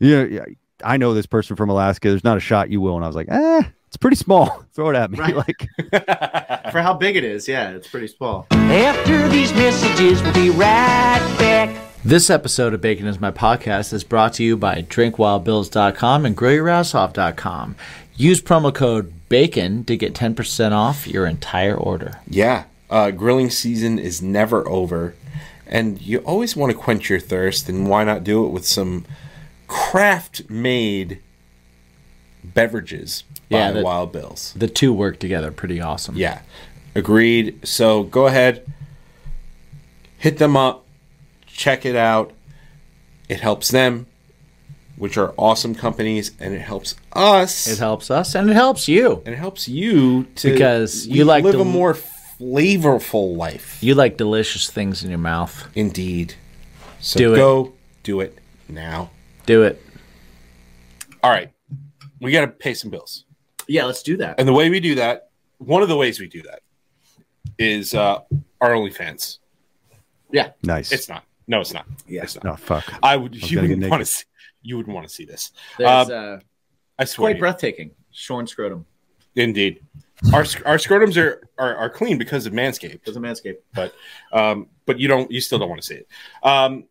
yeah, 0.00 0.24
yeah, 0.24 0.44
I 0.84 0.96
know 0.96 1.14
this 1.14 1.26
person 1.26 1.56
from 1.56 1.70
Alaska. 1.70 2.08
There's 2.10 2.24
not 2.24 2.36
a 2.36 2.40
shot 2.40 2.70
you 2.70 2.80
will." 2.80 2.96
And 2.96 3.04
I 3.04 3.06
was 3.08 3.16
like, 3.16 3.28
"Eh, 3.30 3.62
it's 3.88 3.96
pretty 3.96 4.16
small. 4.16 4.64
Throw 4.74 4.90
it 4.90 4.96
at 4.96 5.10
me." 5.10 5.18
Right. 5.18 5.34
Like, 5.46 5.68
For 6.72 6.82
how 6.82 6.94
big 6.94 7.16
it 7.16 7.24
is, 7.24 7.46
yeah, 7.48 7.70
it's 7.70 7.88
pretty 7.88 8.08
small. 8.08 8.46
After 8.50 9.28
these 9.28 9.52
messages, 9.54 10.22
we'll 10.22 10.34
be 10.34 10.50
right 10.50 11.36
back. 11.38 11.74
This 12.04 12.28
episode 12.30 12.72
of 12.74 12.80
Bacon 12.80 13.06
is 13.06 13.18
My 13.20 13.30
Podcast 13.32 13.92
is 13.92 14.04
brought 14.04 14.34
to 14.34 14.44
you 14.44 14.56
by 14.56 14.82
drinkwildbills.com 14.82 16.24
and 16.26 16.36
grillyourass.off.com. 16.36 17.76
Use 18.16 18.40
promo 18.40 18.72
code 18.74 19.12
BACON 19.28 19.84
to 19.86 19.96
get 19.96 20.14
10% 20.14 20.72
off 20.72 21.06
your 21.06 21.26
entire 21.26 21.74
order. 21.76 22.20
Yeah, 22.28 22.64
uh, 22.90 23.10
grilling 23.10 23.50
season 23.50 23.98
is 23.98 24.22
never 24.22 24.66
over, 24.68 25.14
and 25.66 26.00
you 26.00 26.18
always 26.18 26.54
want 26.56 26.72
to 26.72 26.78
quench 26.78 27.10
your 27.10 27.18
thirst. 27.20 27.68
And 27.68 27.88
why 27.88 28.04
not 28.04 28.22
do 28.24 28.44
it 28.46 28.50
with 28.50 28.66
some 28.66 29.04
craft-made 29.66 31.20
beverages 32.44 33.24
by 33.50 33.58
Yeah, 33.58 33.72
that- 33.72 33.84
Wild 33.84 34.12
Bills? 34.12 34.52
The 34.56 34.68
two 34.68 34.92
work 34.92 35.18
together 35.18 35.50
pretty 35.50 35.80
awesome. 35.80 36.16
Yeah, 36.16 36.40
agreed. 36.94 37.58
So 37.66 38.04
go 38.04 38.26
ahead, 38.28 38.64
hit 40.18 40.38
them 40.38 40.56
up, 40.56 40.84
check 41.46 41.84
it 41.84 41.96
out. 41.96 42.32
It 43.28 43.40
helps 43.40 43.70
them, 43.70 44.06
which 44.96 45.16
are 45.18 45.34
awesome 45.36 45.74
companies, 45.74 46.32
and 46.40 46.54
it 46.54 46.60
helps 46.60 46.94
us. 47.12 47.66
It 47.66 47.78
helps 47.78 48.10
us 48.10 48.34
and 48.34 48.48
it 48.50 48.54
helps 48.54 48.88
you. 48.88 49.22
and 49.26 49.34
it 49.34 49.38
helps 49.38 49.68
you 49.68 50.24
to 50.36 50.52
Because 50.52 51.06
you 51.06 51.24
like 51.24 51.44
live 51.44 51.54
to- 51.54 51.60
a 51.60 51.64
more 51.64 51.94
flavorful 51.94 53.36
life. 53.36 53.78
You 53.82 53.94
like 53.94 54.16
delicious 54.16 54.70
things 54.70 55.02
in 55.04 55.10
your 55.10 55.18
mouth. 55.18 55.68
Indeed. 55.74 56.34
So 57.00 57.18
Do 57.18 57.32
it. 57.34 57.36
go 57.36 57.72
do 58.02 58.20
it 58.20 58.38
now. 58.68 59.10
Do 59.46 59.62
it. 59.62 59.82
All 61.22 61.30
right. 61.30 61.52
We 62.20 62.32
got 62.32 62.42
to 62.42 62.48
pay 62.48 62.74
some 62.74 62.90
bills. 62.90 63.24
Yeah, 63.68 63.84
let's 63.84 64.02
do 64.02 64.16
that. 64.18 64.38
And 64.38 64.46
the 64.48 64.52
way 64.52 64.70
we 64.70 64.80
do 64.80 64.94
that, 64.96 65.30
one 65.58 65.82
of 65.82 65.88
the 65.88 65.96
ways 65.96 66.20
we 66.20 66.28
do 66.28 66.42
that 66.42 66.60
is 67.58 67.94
uh, 67.94 68.20
our 68.60 68.70
OnlyFans. 68.70 69.38
Yeah. 70.32 70.50
nice. 70.62 70.92
It's 70.92 71.08
not. 71.08 71.24
No, 71.48 71.60
it's 71.60 71.72
not. 71.72 71.86
Yeah. 72.06 72.22
It's 72.22 72.34
not. 72.36 72.44
no 72.44 72.56
fuck. 72.56 72.84
I 73.02 73.16
would. 73.16 73.32
was 73.32 73.50
You 73.50 73.58
gonna 73.58 73.68
would 73.68 73.80
get 73.80 73.90
want 73.90 74.00
to 74.02 74.06
see. 74.06 74.24
You 74.66 74.76
would 74.78 74.86
want 74.88 75.06
to 75.06 75.12
see 75.14 75.24
this. 75.24 75.52
There's, 75.78 76.10
Uh, 76.10 76.12
uh, 76.14 76.40
I 76.98 77.04
swear. 77.04 77.30
quite 77.32 77.38
breathtaking. 77.40 77.92
Shorn 78.10 78.46
scrotum. 78.46 78.84
Indeed. 79.36 79.80
Our 80.32 80.40
our 80.64 80.78
scrotums 80.78 81.16
are, 81.22 81.42
are 81.58 81.76
are 81.76 81.90
clean 81.90 82.16
because 82.18 82.46
of 82.46 82.52
Manscaped. 82.54 83.04
Does 83.04 83.16
a 83.16 83.20
manscape. 83.20 83.58
but 83.74 83.94
um, 84.32 84.68
but 84.86 84.98
you 84.98 85.08
don't 85.08 85.30
you 85.30 85.40
still 85.42 85.58
don't 85.58 85.68
want 85.68 85.80
to 85.82 85.86
see 85.86 85.94
it. 85.96 86.08
Um, 86.42 86.84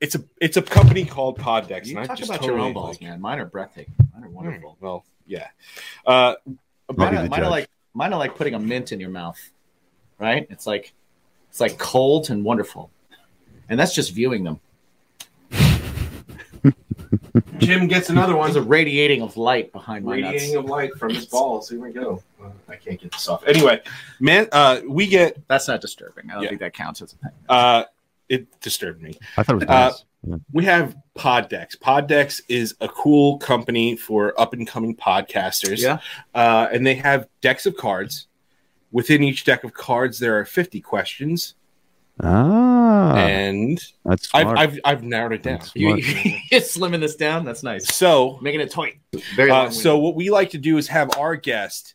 it's 0.00 0.14
a 0.14 0.24
it's 0.40 0.56
a 0.56 0.62
company 0.62 1.04
called 1.04 1.38
Poddex. 1.38 1.86
You 1.86 1.96
and 1.96 2.04
I 2.04 2.06
talk 2.06 2.16
just 2.18 2.30
about 2.30 2.44
your 2.44 2.58
own 2.58 2.72
balls, 2.72 2.96
like- 3.00 3.02
man. 3.10 3.20
Mine 3.20 3.38
are 3.40 3.44
breathtaking. 3.46 3.94
Mine 4.14 4.24
are 4.24 4.28
Hmm, 4.28 4.34
wonderful. 4.34 4.76
Well, 4.80 5.04
yeah. 5.26 5.48
Uh, 6.06 6.34
Mine, 6.96 7.16
are, 7.16 7.28
mine 7.28 7.42
are 7.42 7.50
like 7.50 7.68
mine 7.92 8.12
are 8.12 8.18
like 8.18 8.36
putting 8.36 8.54
a 8.54 8.58
mint 8.58 8.92
in 8.92 9.00
your 9.00 9.10
mouth, 9.10 9.38
right? 10.18 10.46
It's 10.48 10.66
like 10.66 10.92
it's 11.50 11.60
like 11.60 11.76
cold 11.78 12.30
and 12.30 12.44
wonderful, 12.44 12.90
and 13.68 13.78
that's 13.80 13.94
just 13.94 14.12
viewing 14.12 14.44
them. 14.44 14.60
Jim 17.58 17.86
gets 17.88 18.10
another 18.10 18.34
There's 18.34 18.54
one. 18.54 18.64
a 18.64 18.66
radiating 18.66 19.22
of 19.22 19.36
light 19.36 19.72
behind 19.72 20.04
my 20.04 20.20
nuts. 20.20 20.32
Radiating 20.32 20.56
of 20.56 20.64
light 20.66 20.94
from 20.98 21.14
his 21.14 21.26
balls. 21.30 21.68
Here 21.68 21.80
we 21.80 21.92
go. 21.92 22.22
Uh, 22.42 22.48
I 22.68 22.76
can't 22.76 23.00
get 23.00 23.12
this 23.12 23.28
off. 23.28 23.46
Anyway, 23.46 23.80
man, 24.20 24.48
uh, 24.52 24.80
we 24.88 25.06
get 25.06 25.36
That's 25.48 25.68
not 25.68 25.80
disturbing. 25.80 26.30
I 26.30 26.34
don't 26.34 26.42
Yeah. 26.44 26.48
think 26.50 26.60
that 26.60 26.74
counts 26.74 27.02
as 27.02 27.12
a 27.12 27.16
thing. 27.16 27.32
uh, 27.48 27.84
it 28.28 28.60
disturbed 28.60 29.02
me. 29.02 29.18
I 29.36 29.42
thought 29.42 29.56
it 29.56 29.58
was 29.58 29.68
uh, 29.68 29.88
nice. 29.90 30.04
Yeah. 30.26 30.36
We 30.52 30.64
have 30.64 30.96
Poddex. 31.18 31.76
Poddex 31.76 32.40
is 32.48 32.74
a 32.80 32.88
cool 32.88 33.38
company 33.38 33.96
for 33.96 34.38
up 34.40 34.52
and 34.54 34.66
coming 34.66 34.94
podcasters. 34.96 35.78
Yeah. 35.82 35.98
Uh, 36.34 36.68
and 36.72 36.86
they 36.86 36.94
have 36.94 37.28
decks 37.40 37.66
of 37.66 37.76
cards. 37.76 38.28
Within 38.92 39.22
each 39.22 39.44
deck 39.44 39.64
of 39.64 39.74
cards, 39.74 40.18
there 40.18 40.38
are 40.38 40.44
50 40.44 40.80
questions. 40.80 41.54
Ah, 42.22 43.16
and 43.16 43.82
that's 44.04 44.28
I've. 44.32 44.46
I've, 44.46 44.80
I've 44.84 45.02
narrowed 45.02 45.32
it 45.32 45.42
down. 45.42 45.58
That's 45.58 45.74
You, 45.74 45.96
you're 46.50 46.60
slimming 46.60 47.00
this 47.00 47.16
down. 47.16 47.44
That's 47.44 47.62
nice. 47.62 47.92
So, 47.92 48.38
Making 48.40 48.60
it 48.60 48.70
tight. 48.70 49.00
Very 49.34 49.50
uh, 49.50 49.64
long. 49.64 49.72
so 49.72 49.98
what 49.98 50.14
we 50.14 50.30
like 50.30 50.50
to 50.50 50.58
do 50.58 50.78
is 50.78 50.88
have 50.88 51.16
our 51.18 51.34
guest 51.34 51.94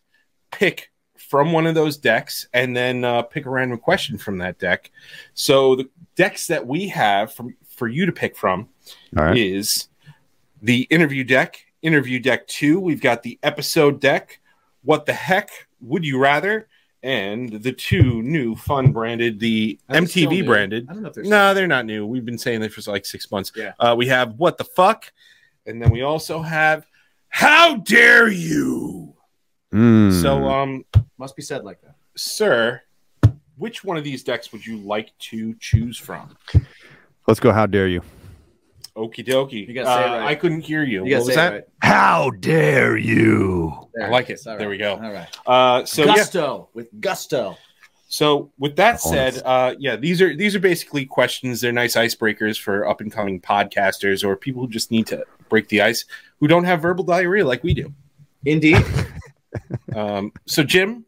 pick 0.52 0.92
from 1.30 1.52
one 1.52 1.66
of 1.66 1.76
those 1.76 1.98
decks 1.98 2.48
and 2.54 2.76
then 2.76 3.04
uh, 3.04 3.22
pick 3.22 3.46
a 3.46 3.50
random 3.50 3.78
question 3.78 4.18
from 4.18 4.38
that 4.40 4.60
deck. 4.60 4.92
So 5.34 5.76
the 5.76 5.90
decks 6.16 6.48
that 6.48 6.66
we 6.66 6.88
have 6.90 7.34
from 7.34 7.56
for 7.70 7.88
you 7.88 8.06
to 8.06 8.12
pick 8.12 8.36
from 8.36 8.70
All 9.18 9.26
right. 9.26 9.38
is 9.38 9.88
the 10.62 10.82
interview 10.90 11.24
deck, 11.24 11.66
interview 11.82 12.20
deck 12.20 12.48
two. 12.48 12.80
We've 12.80 13.02
got 13.02 13.24
the 13.24 13.40
episode 13.44 14.02
deck. 14.02 14.40
What 14.84 15.06
the 15.06 15.14
heck 15.14 15.50
would 15.82 16.06
you 16.06 16.18
rather? 16.20 16.68
And 17.04 17.62
the 17.62 17.72
two 17.72 18.22
new 18.24 18.56
fun 18.56 18.92
branded, 18.92 19.40
the 19.40 19.80
Are 19.88 20.02
they 20.02 20.08
MTV 20.08 20.46
branded. 20.46 20.88
I 20.90 20.94
don't 20.94 21.04
know 21.04 21.10
if 21.10 21.16
they're 21.16 21.24
No, 21.24 21.54
they're 21.54 21.68
not 21.68 21.86
new. 21.86 22.06
We've 22.06 22.26
been 22.26 22.38
saying 22.38 22.62
this 22.62 22.74
for 22.74 22.92
like 22.92 23.06
six 23.06 23.32
months. 23.32 23.52
Yeah. 23.56 23.74
Uh, 23.80 23.96
we 23.98 24.08
have 24.08 24.34
what 24.34 24.58
the 24.58 24.64
fuck, 24.64 25.12
and 25.66 25.82
then 25.82 25.92
we 25.92 26.02
also 26.02 26.42
have 26.42 26.86
how 27.30 27.78
dare 27.78 28.30
you. 28.30 29.14
Mm. 29.74 30.22
So, 30.22 30.46
um, 30.46 30.86
must 31.18 31.36
be 31.36 31.42
said 31.42 31.64
like 31.64 31.82
that. 31.82 31.96
sir, 32.16 32.82
which 33.58 33.84
one 33.84 33.98
of 33.98 34.04
these 34.04 34.24
decks 34.24 34.52
would 34.52 34.66
you 34.66 34.78
like 34.78 35.12
to 35.20 35.54
choose 35.60 35.98
from? 35.98 36.36
let's 37.28 37.40
go. 37.40 37.52
How 37.52 37.66
dare 37.66 37.88
you? 37.88 38.02
Okie 38.98 39.26
dokie. 39.26 39.68
You 39.68 39.74
gotta 39.74 39.86
say 39.86 40.06
it 40.06 40.10
Uh, 40.10 40.18
right. 40.18 40.28
I 40.28 40.36
couldn't 40.36 40.62
hear 40.62 40.84
you. 40.84 41.06
You 41.06 41.18
what 41.18 41.28
was 41.28 41.36
that? 41.36 41.54
right. 41.54 41.64
How 41.82 42.32
dare 42.32 42.98
you? 42.98 43.90
I 44.02 44.08
like 44.08 44.32
it. 44.32 44.42
All 44.46 44.54
right. 44.54 44.60
There 44.60 44.70
we 44.70 44.78
go. 44.78 44.94
All 44.96 45.12
right. 45.12 45.28
Uh, 45.46 45.86
so 45.86 46.04
yeah. 46.04 46.16
gusto 46.16 46.70
with 46.74 46.90
gusto. 47.00 47.58
So 48.10 48.52
with 48.58 48.76
that 48.78 49.00
said, 49.02 49.42
uh, 49.46 49.76
yeah, 49.78 49.98
these 49.98 50.22
are 50.22 50.36
these 50.36 50.56
are 50.56 50.60
basically 50.60 51.06
questions. 51.06 51.62
They're 51.62 51.72
nice 51.72 51.96
icebreakers 51.96 52.60
for 52.60 52.88
up 52.88 53.02
and 53.02 53.12
coming 53.12 53.40
podcasters 53.40 54.24
or 54.24 54.36
people 54.36 54.64
who 54.64 54.70
just 54.70 54.90
need 54.92 55.06
to 55.08 55.24
break 55.50 55.68
the 55.68 55.82
ice, 55.82 56.06
who 56.40 56.48
don't 56.48 56.64
have 56.64 56.82
verbal 56.82 57.04
diarrhea 57.04 57.46
like 57.46 57.64
we 57.64 57.74
do. 57.74 57.94
Indeed. 58.46 58.84
Um, 59.96 60.32
so 60.46 60.64
Jim, 60.64 61.06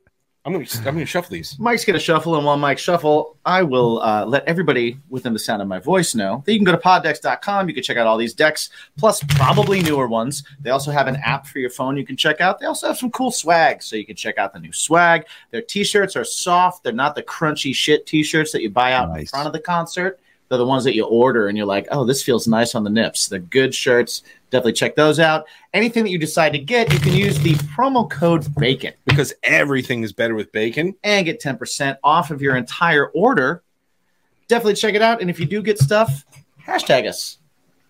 I'm 0.50 0.54
gonna 0.54 0.68
I'm 0.78 0.96
gonna 0.96 1.06
shuffle 1.06 1.32
these. 1.32 1.60
Mike's 1.60 1.86
going 1.86 1.94
to 1.94 2.04
shuffle, 2.04 2.36
and 2.36 2.44
while 2.44 2.58
Mike 2.58 2.80
shuffle, 2.80 3.38
I 3.46 3.62
will 3.62 4.02
uh, 4.02 4.26
let 4.26 4.44
everybody 4.46 5.00
within 5.08 5.32
the 5.32 5.38
sound 5.38 5.62
of 5.62 5.68
my 5.68 5.78
voice 5.78 6.16
know 6.16 6.42
that 6.44 6.52
you 6.52 6.58
can 6.58 6.66
go 6.66 6.72
to 6.72 6.78
poddex.com. 6.80 7.68
You 7.68 7.76
can 7.76 7.84
check 7.84 7.98
out 7.98 8.08
all 8.08 8.18
these 8.18 8.34
decks, 8.34 8.72
plus 8.98 9.24
probably 9.36 9.84
newer 9.84 10.08
ones. 10.08 10.44
They 10.60 10.72
also 10.72 10.90
have 10.90 11.08
an 11.08 11.18
app 11.18 11.46
for 11.46 11.60
your 11.60 11.70
phone 11.70 11.98
you 11.98 12.06
can 12.06 12.18
check 12.18 12.42
out. 12.42 12.60
They 12.60 12.66
also 12.66 12.88
have 12.88 12.98
some 12.98 13.12
cool 13.12 13.30
swag, 13.30 13.84
so 13.84 13.96
you 13.96 14.08
can 14.08 14.16
check 14.16 14.40
out 14.40 14.52
the 14.52 14.60
new 14.60 14.74
swag. 14.74 15.28
Their 15.52 15.62
t-shirts 15.62 16.16
are 16.16 16.24
soft. 16.26 16.84
They're 16.84 16.94
not 16.94 17.14
the 17.14 17.24
crunchy 17.24 17.76
shit 17.76 18.08
t-shirts 18.08 18.52
that 18.54 18.64
you 18.64 18.72
buy 18.72 18.94
out 18.94 19.16
in 19.16 19.28
front 19.28 19.46
of 19.46 19.54
the 19.54 19.60
concert. 19.60 20.20
They're 20.48 20.58
the 20.58 20.66
ones 20.66 20.84
that 20.84 20.96
you 20.96 21.06
order, 21.06 21.48
and 21.48 21.56
you're 21.56 21.68
like, 21.68 21.88
oh, 21.92 22.06
this 22.06 22.24
feels 22.24 22.48
nice 22.48 22.74
on 22.74 22.84
the 22.84 22.90
nips. 22.90 23.28
They're 23.28 23.38
good 23.38 23.74
shirts. 23.76 24.24
Definitely 24.50 24.74
check 24.74 24.96
those 24.96 25.20
out. 25.20 25.46
Anything 25.74 26.04
that 26.04 26.10
you 26.10 26.18
decide 26.18 26.54
to 26.54 26.60
get, 26.60 26.92
you 26.92 27.00
can 27.00 27.14
use 27.14 27.38
the 27.40 27.54
promo 27.76 28.10
code 28.10 28.44
BACON 28.56 28.94
Because 29.06 29.34
everything 29.44 30.02
is 30.04 30.12
better 30.12 30.34
with 30.34 30.52
bacon. 30.52 30.96
and 31.04 31.26
get 31.26 31.42
10% 31.42 31.98
off 32.04 32.32
of 32.32 32.42
your 32.42 32.56
entire 32.58 33.08
order. 33.10 33.62
Definitely 34.48 34.74
check 34.76 34.96
it 34.96 35.02
out. 35.04 35.22
And 35.22 35.30
if 35.30 35.40
you 35.40 35.46
do 35.46 35.62
get 35.62 35.78
stuff, 35.78 36.26
hashtag 36.66 37.08
us. 37.08 37.38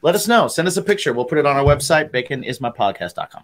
Let 0.01 0.15
us 0.15 0.27
know. 0.27 0.47
Send 0.49 0.67
us 0.67 0.75
a 0.77 0.81
picture. 0.81 1.13
We'll 1.13 1.25
put 1.25 1.37
it 1.37 1.45
on 1.45 1.55
our 1.55 1.63
website, 1.63 2.09
baconismypodcast.com. 2.11 3.43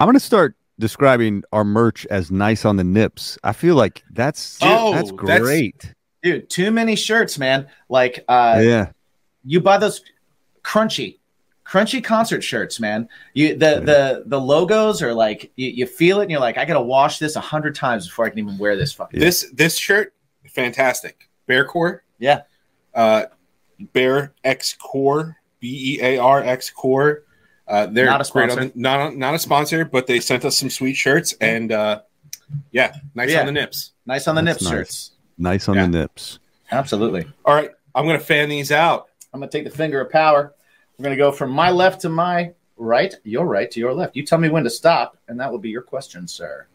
I'm 0.00 0.06
gonna 0.08 0.18
start 0.20 0.56
describing 0.78 1.42
our 1.52 1.64
merch 1.64 2.06
as 2.06 2.30
nice 2.30 2.64
on 2.64 2.76
the 2.76 2.84
nips. 2.84 3.38
I 3.44 3.52
feel 3.52 3.74
like 3.74 4.02
that's 4.12 4.58
Oh, 4.62 4.94
that's 4.94 5.10
that's- 5.12 5.40
great. 5.40 5.94
Dude, 6.22 6.48
too 6.50 6.70
many 6.70 6.96
shirts, 6.96 7.38
man. 7.38 7.66
Like, 7.90 8.24
uh, 8.28 8.60
yeah. 8.62 8.90
you 9.44 9.60
buy 9.60 9.76
those 9.78 10.02
crunchy, 10.62 11.18
crunchy 11.70 12.02
concert 12.02 12.42
shirts, 12.42 12.80
man. 12.80 13.08
You 13.34 13.50
the 13.54 13.80
the 13.80 14.22
the 14.26 14.40
logos 14.40 15.02
are 15.02 15.14
like 15.14 15.52
you, 15.56 15.68
you 15.68 15.86
feel 15.86 16.18
it, 16.20 16.22
and 16.24 16.30
you're 16.30 16.40
like, 16.40 16.58
I 16.58 16.64
gotta 16.64 16.80
wash 16.80 17.18
this 17.18 17.36
a 17.36 17.40
hundred 17.40 17.74
times 17.74 18.06
before 18.08 18.26
I 18.26 18.30
can 18.30 18.38
even 18.40 18.58
wear 18.58 18.76
this 18.76 18.92
fucking. 18.92 19.20
Yeah. 19.20 19.26
This 19.26 19.46
this 19.52 19.76
shirt, 19.78 20.12
fantastic. 20.48 21.28
Bear 21.46 21.64
Core, 21.64 22.04
Yeah, 22.18 22.42
uh, 22.94 23.24
Bear 23.92 24.32
X 24.44 24.74
Core, 24.74 25.36
B 25.60 25.96
E 25.98 26.02
A 26.02 26.18
R 26.18 26.42
X 26.42 26.70
Core. 26.70 27.22
Uh, 27.68 27.86
they're 27.86 28.06
Not 28.06 28.26
a 28.28 28.32
great 28.32 28.44
on 28.44 28.50
sponsor. 28.50 28.72
the- 28.74 28.80
not 28.80 29.16
not 29.16 29.34
a 29.34 29.38
sponsor, 29.38 29.84
but 29.84 30.06
they 30.08 30.18
sent 30.20 30.44
us 30.44 30.58
some 30.58 30.70
sweet 30.70 30.94
shirts 30.94 31.34
and 31.40 31.70
uh, 31.70 32.00
yeah, 32.72 32.92
nice 33.14 33.30
Yeah. 33.30 33.40
on 33.40 33.46
the 33.46 33.52
nips. 33.52 33.92
nice 34.06 34.26
on 34.26 34.34
the 34.34 34.42
That's 34.42 34.60
nips 34.60 34.64
nice. 34.64 34.72
shirts. 34.72 35.10
Nice 35.38 35.68
on 35.68 35.76
Yeah. 35.76 35.82
the 35.82 35.88
nips. 35.88 36.40
Absolutely. 36.72 37.26
All 37.44 37.54
right, 37.54 37.70
I'm 37.94 38.06
gonna 38.06 38.18
fan 38.18 38.48
these 38.48 38.72
out. 38.72 39.06
I'm 39.32 39.38
gonna 39.40 39.50
take 39.52 39.64
the 39.64 39.70
finger 39.70 40.00
of 40.00 40.10
power. 40.10 40.54
We're 41.00 41.04
gonna 41.04 41.16
go 41.16 41.32
from 41.32 41.50
my 41.50 41.70
left 41.70 42.02
to 42.02 42.10
my 42.10 42.52
right, 42.76 43.14
your 43.24 43.46
right 43.46 43.70
to 43.70 43.80
your 43.80 43.94
left. 43.94 44.14
You 44.14 44.22
tell 44.22 44.36
me 44.36 44.50
when 44.50 44.64
to 44.64 44.70
stop, 44.70 45.16
and 45.28 45.40
that 45.40 45.50
will 45.50 45.58
be 45.58 45.70
your 45.70 45.80
question, 45.80 46.28
sir. 46.28 46.66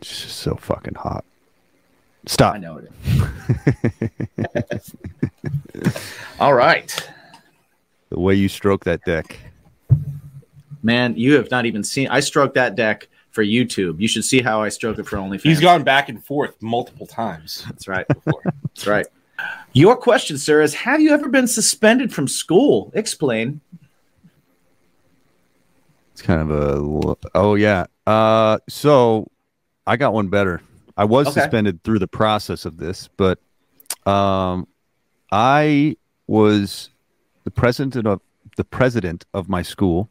It's 0.00 0.22
just 0.24 0.38
so 0.38 0.56
fucking 0.56 0.96
hot. 0.96 1.24
Stop. 2.26 2.56
I 2.56 2.58
know 2.58 2.80
it 2.80 2.90
is. 4.72 4.96
All 6.40 6.54
right. 6.54 7.10
The 8.08 8.18
way 8.18 8.34
you 8.34 8.48
stroke 8.48 8.82
that 8.86 9.04
deck. 9.04 9.38
Man, 10.82 11.16
you 11.16 11.34
have 11.34 11.48
not 11.52 11.64
even 11.64 11.84
seen. 11.84 12.08
I 12.08 12.18
stroked 12.18 12.54
that 12.54 12.74
deck 12.74 13.06
for 13.30 13.44
YouTube. 13.44 14.00
You 14.00 14.08
should 14.08 14.24
see 14.24 14.42
how 14.42 14.60
I 14.60 14.68
stroke 14.68 14.98
it 14.98 15.06
for 15.06 15.16
OnlyFans. 15.16 15.42
He's 15.42 15.60
gone 15.60 15.84
back 15.84 16.08
and 16.08 16.24
forth 16.24 16.60
multiple 16.60 17.06
times. 17.06 17.62
That's 17.68 17.86
right. 17.86 18.06
That's 18.24 18.88
right. 18.88 19.06
Your 19.74 19.96
question, 19.96 20.38
sir, 20.38 20.62
is 20.62 20.72
Have 20.74 21.00
you 21.00 21.10
ever 21.12 21.28
been 21.28 21.48
suspended 21.48 22.12
from 22.14 22.28
school? 22.28 22.92
Explain. 22.94 23.60
It's 26.12 26.22
kind 26.22 26.40
of 26.40 26.50
a 26.50 27.16
oh 27.34 27.56
yeah. 27.56 27.86
Uh, 28.06 28.58
so 28.68 29.28
I 29.86 29.96
got 29.96 30.12
one 30.12 30.28
better. 30.28 30.62
I 30.96 31.04
was 31.04 31.26
Okay. 31.26 31.40
suspended 31.40 31.82
through 31.82 31.98
the 31.98 32.06
process 32.06 32.64
of 32.64 32.76
this, 32.76 33.08
but 33.16 33.40
um, 34.06 34.68
I 35.32 35.96
was 36.28 36.90
the 37.42 37.50
president 37.50 38.06
of 38.06 38.20
the 38.56 38.62
president 38.64 39.24
of 39.34 39.48
my 39.48 39.62
school, 39.62 40.08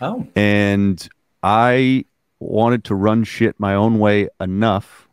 Oh, 0.00 0.26
and 0.34 1.06
I 1.42 2.06
wanted 2.40 2.84
to 2.84 2.94
run 2.94 3.24
shit 3.24 3.60
my 3.60 3.74
own 3.74 3.98
way 3.98 4.28
enough 4.40 5.06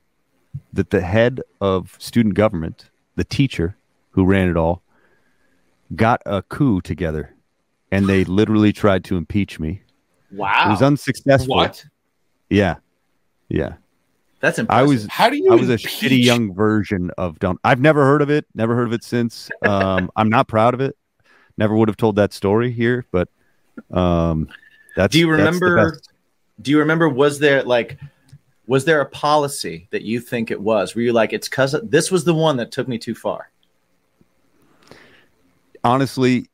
that 0.72 0.92
the 0.92 1.02
head 1.02 1.42
of 1.60 1.98
student 2.00 2.36
government, 2.36 2.90
the 3.20 3.26
teacher 3.26 3.76
who 4.12 4.26
ran 4.26 4.48
it 4.48 4.56
all, 4.56 4.82
got 5.94 6.22
a 6.26 6.42
coup 6.42 6.80
together, 6.80 7.36
and 7.92 8.08
they 8.08 8.24
literally 8.40 8.72
tried 8.72 9.04
to 9.04 9.18
impeach 9.18 9.60
me. 9.60 9.82
wow. 10.32 10.68
It 10.68 10.72
was 10.72 10.82
unsuccessful. 10.82 11.54
What? 11.54 11.84
Yeah, 12.50 12.76
yeah. 13.50 13.74
That's 14.40 14.58
impressive. 14.58 14.88
I 14.88 14.90
was 14.90 15.06
How 15.08 15.30
do 15.30 15.36
you? 15.36 15.52
I 15.52 15.56
was 15.56 15.70
a 15.70 15.76
shitty 15.76 16.24
young 16.24 16.54
version 16.54 17.12
of 17.18 17.40
don't. 17.40 17.60
I've 17.66 17.82
never 17.82 18.06
heard 18.06 18.22
of 18.22 18.30
it. 18.30 18.46
Never 18.56 18.74
heard 18.74 18.88
of 18.88 18.94
it 18.94 19.04
since. 19.04 19.50
Um, 19.64 20.10
I'm 20.16 20.30
not 20.30 20.48
proud 20.48 20.74
of 20.74 20.80
it. 20.80 20.96
Never 21.58 21.76
would 21.76 21.90
have 21.90 21.98
told 21.98 22.16
that 22.16 22.32
story 22.32 22.72
here, 22.72 23.06
but 23.12 23.28
um, 23.92 24.48
that's. 24.96 25.12
Do 25.12 25.20
you 25.20 25.30
remember? 25.30 26.00
Do 26.62 26.72
you 26.72 26.80
remember? 26.80 27.10
Was 27.10 27.40
there 27.40 27.64
like, 27.64 28.00
was 28.70 28.86
there 28.86 29.02
a 29.02 29.06
policy 29.08 29.88
that 29.90 30.04
you 30.04 30.20
think 30.20 30.52
it 30.52 30.62
was? 30.62 30.94
Were 30.94 31.02
you 31.02 31.12
like, 31.12 31.34
it's 31.34 31.50
because 31.50 31.76
this 31.82 32.12
was 32.12 32.24
the 32.24 32.36
one 32.36 32.58
that 32.58 32.72
took 32.72 32.88
me 32.88 33.00
too 33.00 33.16
far? 33.16 33.50
Honestly, 35.84 36.48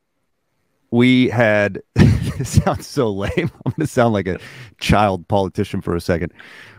we 0.91 1.28
had. 1.28 1.82
it 1.97 2.47
sounds 2.47 2.88
so 2.88 3.11
lame. 3.11 3.32
I'm 3.38 3.72
going 3.72 3.82
to 3.82 3.88
sound 3.88 4.13
like 4.13 4.28
a 4.28 4.39
child 4.80 5.28
politician 5.28 5.82
for 5.82 5.93
a 5.93 5.99
second. 5.99 6.32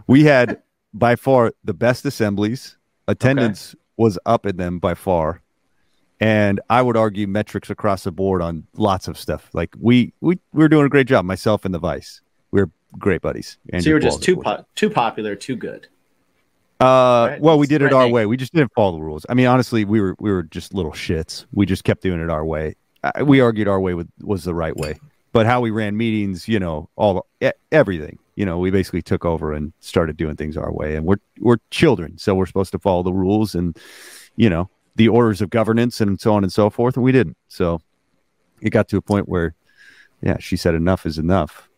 We 0.07 0.25
had 0.25 0.63
by 0.95 1.17
far 1.17 1.53
the 1.65 1.75
best 1.75 2.07
assemblies. 2.07 2.79
Attendance 3.07 3.75
was 3.99 4.19
up 4.25 4.47
in 4.47 4.57
them 4.57 4.79
by 4.79 4.95
far. 4.95 5.43
and 6.19 6.63
I 6.71 6.81
would 6.81 6.97
argue 6.97 7.27
metrics 7.27 7.69
across 7.69 8.05
the 8.05 8.11
board 8.11 8.41
on 8.41 8.67
lots 8.75 9.07
of 9.07 9.19
stuff. 9.19 9.51
Like 9.53 9.75
we 9.79 10.15
we 10.23 10.39
we 10.55 10.65
were 10.65 10.69
doing 10.69 10.87
a 10.87 10.89
great 10.89 11.09
job, 11.09 11.27
myself 11.27 11.67
and 11.67 11.75
the 11.75 11.79
vice. 11.79 12.23
Great 12.99 13.21
buddies. 13.21 13.59
so 13.79 13.89
you 13.89 13.95
were 13.95 14.01
just 14.01 14.23
too 14.23 14.37
po- 14.37 14.65
too 14.75 14.89
popular, 14.91 15.35
too 15.37 15.57
good. 15.57 15.89
Uh, 16.81 17.29
Right, 17.31 17.41
well, 17.41 17.59
we 17.59 17.67
did 17.67 17.81
it 17.83 17.93
our 17.93 18.09
way. 18.09 18.27
We 18.27 18.37
just 18.37 18.53
didn't 18.53 18.73
follow 18.75 18.93
the 18.99 19.03
rules. 19.03 19.25
I 19.29 19.35
mean, 19.35 19.47
honestly, 19.47 19.85
we 19.85 20.01
were 20.01 20.15
we 20.19 20.31
were 20.31 20.43
just 20.43 20.75
little 20.75 20.93
shits. 20.93 21.47
We 21.53 21.67
just 21.67 21.85
kept 21.85 22.03
doing 22.03 22.21
it 22.21 22.31
our 22.31 22.45
way. 22.45 22.77
We 23.23 23.41
argued 23.41 23.69
our 23.69 23.81
way 23.81 23.95
with, 23.95 24.09
was 24.21 24.45
the 24.45 24.55
right 24.55 24.77
way, 24.77 24.99
but 25.33 25.47
how 25.47 25.61
we 25.61 25.71
ran 25.71 25.97
meetings, 25.97 26.49
you 26.49 26.59
know, 26.59 26.89
all 26.97 27.27
everything, 27.71 28.19
you 28.35 28.45
know, 28.45 28.59
we 28.59 28.71
basically 28.71 29.01
took 29.03 29.25
over 29.25 29.53
and 29.53 29.73
started 29.81 30.17
doing 30.17 30.35
things 30.37 30.57
our 30.57 30.73
way. 30.73 30.97
And 30.97 31.07
we're 31.07 31.21
we're 31.39 31.59
children, 31.71 32.19
so 32.19 32.35
we're 32.35 32.47
supposed 32.47 32.73
to 32.73 32.79
follow 32.79 33.03
the 33.03 33.13
rules 33.13 33.55
and 33.55 33.77
you 34.37 34.51
know 34.51 34.69
the 34.97 35.09
orders 35.09 35.41
of 35.41 35.51
governance 35.51 36.01
and 36.01 36.21
so 36.21 36.35
on 36.35 36.43
and 36.43 36.53
so 36.53 36.69
forth. 36.71 36.97
And 36.97 37.05
we 37.05 37.13
didn't. 37.13 37.37
So 37.49 37.81
it 38.61 38.71
got 38.71 38.89
to 38.89 38.97
a 38.97 39.03
point 39.03 39.29
where, 39.29 39.55
yeah, 40.23 40.39
she 40.39 40.57
said 40.57 40.75
enough 40.75 41.07
is 41.07 41.19
enough. 41.19 41.69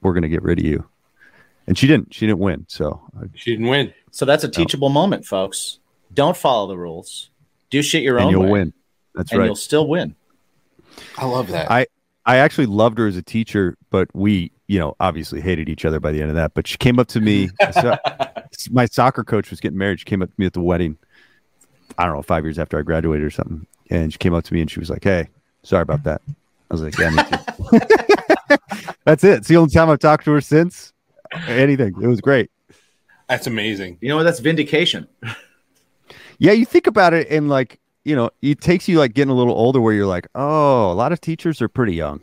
We're 0.00 0.14
gonna 0.14 0.28
get 0.28 0.42
rid 0.42 0.58
of 0.58 0.64
you, 0.64 0.88
and 1.66 1.76
she 1.76 1.86
didn't. 1.86 2.14
She 2.14 2.26
didn't 2.26 2.38
win. 2.40 2.66
So 2.68 3.00
uh, 3.18 3.26
She 3.34 3.52
didn't 3.52 3.66
win. 3.66 3.92
So 4.10 4.24
that's 4.24 4.44
a 4.44 4.48
teachable 4.48 4.88
moment, 4.88 5.24
folks. 5.26 5.78
Don't 6.14 6.36
follow 6.36 6.66
the 6.66 6.78
rules. 6.78 7.30
Do 7.70 7.82
shit 7.82 8.02
your 8.02 8.16
and 8.16 8.26
own 8.26 8.30
you'll 8.32 8.42
way, 8.44 8.50
win. 8.50 8.72
That's 9.14 9.30
and 9.32 9.40
right. 9.40 9.46
you'll 9.46 9.56
still 9.56 9.86
win. 9.86 10.14
I 11.16 11.26
love 11.26 11.48
that. 11.48 11.70
I 11.70 11.86
I 12.24 12.36
actually 12.36 12.66
loved 12.66 12.98
her 12.98 13.06
as 13.06 13.16
a 13.16 13.22
teacher, 13.22 13.76
but 13.90 14.08
we, 14.14 14.52
you 14.66 14.78
know, 14.78 14.94
obviously 15.00 15.40
hated 15.40 15.68
each 15.68 15.84
other 15.84 15.98
by 16.00 16.12
the 16.12 16.20
end 16.20 16.30
of 16.30 16.36
that. 16.36 16.54
But 16.54 16.66
she 16.66 16.76
came 16.76 16.98
up 16.98 17.08
to 17.08 17.20
me. 17.20 17.48
so- 17.72 17.96
my 18.70 18.86
soccer 18.86 19.24
coach 19.24 19.50
was 19.50 19.60
getting 19.60 19.78
married. 19.78 20.00
She 20.00 20.04
came 20.04 20.22
up 20.22 20.28
to 20.28 20.34
me 20.36 20.46
at 20.46 20.52
the 20.52 20.60
wedding. 20.60 20.98
I 21.96 22.04
don't 22.04 22.14
know, 22.14 22.22
five 22.22 22.44
years 22.44 22.58
after 22.58 22.78
I 22.78 22.82
graduated 22.82 23.26
or 23.26 23.30
something. 23.30 23.66
And 23.90 24.12
she 24.12 24.18
came 24.18 24.34
up 24.34 24.44
to 24.44 24.54
me 24.54 24.60
and 24.60 24.70
she 24.70 24.78
was 24.78 24.90
like, 24.90 25.04
"Hey, 25.04 25.28
sorry 25.62 25.82
about 25.82 26.04
that." 26.04 26.20
I 26.70 26.74
was 26.74 26.82
like, 26.82 26.98
"Yeah, 26.98 27.10
me 27.10 27.22
too." 27.24 27.78
That's 29.04 29.24
it. 29.24 29.38
It's 29.38 29.48
the 29.48 29.56
only 29.56 29.70
time 29.70 29.90
I've 29.90 29.98
talked 29.98 30.24
to 30.24 30.32
her 30.32 30.40
since. 30.40 30.92
Anything. 31.46 31.94
It 32.00 32.06
was 32.06 32.20
great. 32.20 32.50
That's 33.28 33.46
amazing. 33.46 33.98
You 34.00 34.08
know 34.08 34.16
what? 34.16 34.22
That's 34.24 34.40
vindication. 34.40 35.06
Yeah, 36.38 36.52
you 36.52 36.64
think 36.64 36.86
about 36.86 37.14
it 37.14 37.28
and 37.30 37.48
like, 37.48 37.80
you 38.04 38.16
know, 38.16 38.30
it 38.42 38.60
takes 38.60 38.88
you 38.88 38.98
like 38.98 39.12
getting 39.14 39.30
a 39.30 39.34
little 39.34 39.54
older 39.54 39.80
where 39.80 39.92
you're 39.92 40.06
like, 40.06 40.26
oh, 40.34 40.90
a 40.90 40.94
lot 40.94 41.12
of 41.12 41.20
teachers 41.20 41.60
are 41.60 41.68
pretty 41.68 41.94
young. 41.94 42.20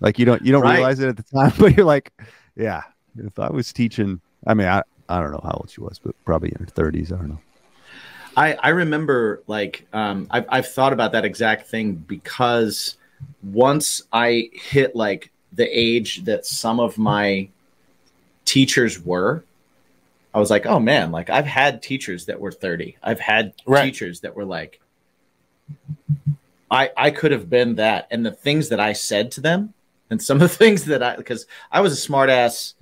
Like 0.00 0.18
you 0.18 0.24
don't 0.24 0.42
you 0.44 0.52
don't 0.52 0.62
Right. 0.62 0.74
realize 0.74 1.00
it 1.00 1.08
at 1.08 1.16
the 1.16 1.22
time, 1.22 1.52
but 1.58 1.76
you're 1.76 1.86
like, 1.86 2.12
yeah, 2.56 2.82
if 3.16 3.38
I 3.38 3.50
was 3.50 3.72
teaching, 3.72 4.20
I 4.46 4.54
mean, 4.54 4.66
I 4.66 4.82
I 5.08 5.20
don't 5.20 5.30
know 5.32 5.40
how 5.42 5.52
old 5.52 5.70
she 5.70 5.80
was, 5.80 5.98
but 5.98 6.14
probably 6.24 6.50
in 6.50 6.58
her 6.58 6.66
30s. 6.66 7.12
I 7.12 7.16
don't 7.16 7.28
know. 7.28 7.40
I, 8.36 8.54
I 8.54 8.68
remember 8.70 9.42
like 9.46 9.86
um, 9.92 10.26
I've, 10.30 10.46
I've 10.48 10.68
thought 10.68 10.92
about 10.92 11.12
that 11.12 11.24
exact 11.24 11.68
thing 11.68 11.94
because 11.94 12.96
once 13.42 14.02
I 14.12 14.50
hit 14.54 14.96
like 14.96 15.30
the 15.54 15.66
age 15.66 16.24
that 16.24 16.46
some 16.46 16.80
of 16.80 16.98
my 16.98 17.48
teachers 18.44 19.00
were, 19.04 19.44
I 20.34 20.38
was 20.40 20.50
like, 20.50 20.64
oh 20.66 20.80
man, 20.80 21.12
like 21.12 21.28
I've 21.30 21.46
had 21.46 21.82
teachers 21.82 22.26
that 22.26 22.40
were 22.40 22.50
30. 22.52 22.96
I've 23.02 23.20
had 23.20 23.52
Right. 23.66 23.84
teachers 23.84 24.20
that 24.20 24.34
were 24.34 24.44
like, 24.46 24.80
I, 26.70 26.90
I 26.96 27.10
could 27.10 27.32
have 27.32 27.50
been 27.50 27.74
that. 27.76 28.08
And 28.10 28.24
the 28.24 28.30
things 28.32 28.70
that 28.70 28.80
I 28.80 28.94
said 28.94 29.30
to 29.32 29.40
them 29.40 29.74
and 30.10 30.22
some 30.22 30.36
of 30.36 30.40
the 30.42 30.48
things 30.56 30.84
that 30.86 31.02
I, 31.02 31.16
because 31.16 31.46
I 31.70 31.80
was 31.80 31.92
a 31.92 31.96
smart 31.96 32.30
ass, 32.30 32.74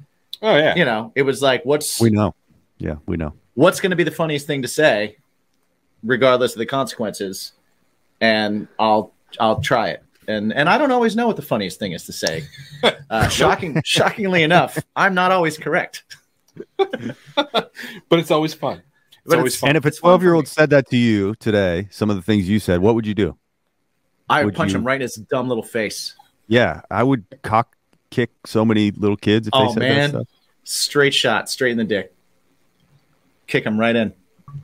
Oh 0.43 0.57
yeah. 0.57 0.75
you 0.77 0.85
know, 0.85 1.13
it 1.15 1.23
was 1.23 1.43
like, 1.43 1.65
what's, 1.65 2.01
We 2.01 2.11
know. 2.11 2.35
Yeah, 2.79 2.95
we 3.07 3.17
know. 3.19 3.35
what's 3.55 3.79
going 3.81 3.91
to 3.91 3.97
be 3.97 4.05
the 4.05 4.11
funniest 4.11 4.47
thing 4.47 4.63
to 4.63 4.69
say 4.69 5.17
regardless 6.03 6.53
of 6.55 6.59
the 6.61 6.65
consequences 6.65 7.53
and 8.23 8.67
i'll 8.79 9.13
i'll 9.39 9.61
try 9.61 9.91
it 9.91 10.03
and 10.31 10.53
and 10.53 10.69
i 10.69 10.77
don't 10.79 10.91
always 10.93 11.15
know 11.17 11.27
what 11.27 11.37
the 11.37 11.43
funniest 11.43 11.79
thing 11.79 11.93
is 11.93 12.05
to 12.07 12.13
say 12.13 12.45
uh, 13.11 13.29
shocking 13.29 13.81
shockingly 13.85 14.43
enough 14.43 14.79
i'm 14.97 15.15
not 15.15 15.31
always 15.33 15.57
correct 15.59 16.05
But 17.37 18.19
it's 18.19 18.31
always 18.31 18.55
fun. 18.55 18.79
It's 18.79 19.19
But 19.27 19.39
always 19.39 19.53
it's- 19.55 19.61
fun. 19.61 19.69
And 19.71 19.77
if 19.79 19.85
a 19.85 19.89
It's 19.89 19.99
fun 19.99 20.09
for 20.09 20.19
12 20.19 20.23
year 20.23 20.35
old 20.35 20.49
said 20.49 20.71
that 20.71 20.89
to 20.91 20.97
you 20.97 21.35
today, 21.37 21.87
some 21.91 22.11
of 22.11 22.17
the 22.17 22.23
things 22.23 22.49
you 22.49 22.59
said, 22.59 22.81
what 22.81 22.95
would 22.95 23.07
you 23.07 23.15
do? 23.15 23.37
i 24.29 24.41
would 24.41 24.47
Would 24.47 24.55
punch 24.57 24.73
you- 24.73 24.79
him 24.79 24.85
right 24.87 24.97
in 24.97 25.03
his 25.03 25.15
dumb 25.17 25.49
little 25.49 25.63
face 25.63 26.15
Yeah, 26.49 26.83
I 26.91 27.03
would 27.03 27.25
cock 27.43 27.77
kick 28.11 28.31
so 28.47 28.65
many 28.65 28.91
little 28.91 29.17
kids 29.17 29.47
if 29.47 29.53
Oh, 29.55 29.67
they 29.69 29.73
said 29.75 29.79
man. 29.81 29.97
that 29.97 30.09
stuff. 30.11 30.29
straight 30.65 31.15
shot 31.15 31.49
straight 31.49 31.71
in 31.73 31.79
the 31.79 31.85
dick 31.85 32.13
kick 33.47 33.65
him 33.65 33.79
right 33.79 33.95
in 33.97 34.13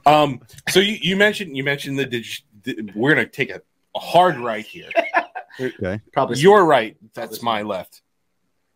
Um, 0.04 0.40
so 0.70 0.80
you, 0.80 0.96
you 1.00 1.16
mentioned 1.16 1.56
you 1.56 1.62
mentioned 1.64 1.98
the, 1.98 2.06
dig- 2.06 2.92
we're 2.96 3.14
gonna 3.14 3.26
take 3.26 3.50
a, 3.50 3.60
a 3.94 3.98
hard 4.00 4.36
right 4.38 4.64
here. 4.66 4.90
Okay. 5.60 6.00
probably 6.12 6.38
You're 6.38 6.64
right. 6.64 6.96
That's 7.14 7.42
my 7.42 7.62
left. 7.62 8.02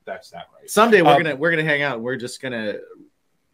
That's 0.07 0.31
that 0.31 0.47
right. 0.59 0.69
someday 0.69 1.03
we're 1.03 1.15
Um, 1.15 1.23
gonna 1.23 1.37
we're 1.37 1.51
gonna 1.51 1.63
hang 1.65 1.83
out 1.83 2.01
we're 2.01 2.17
just 2.17 2.41
gonna 2.43 2.75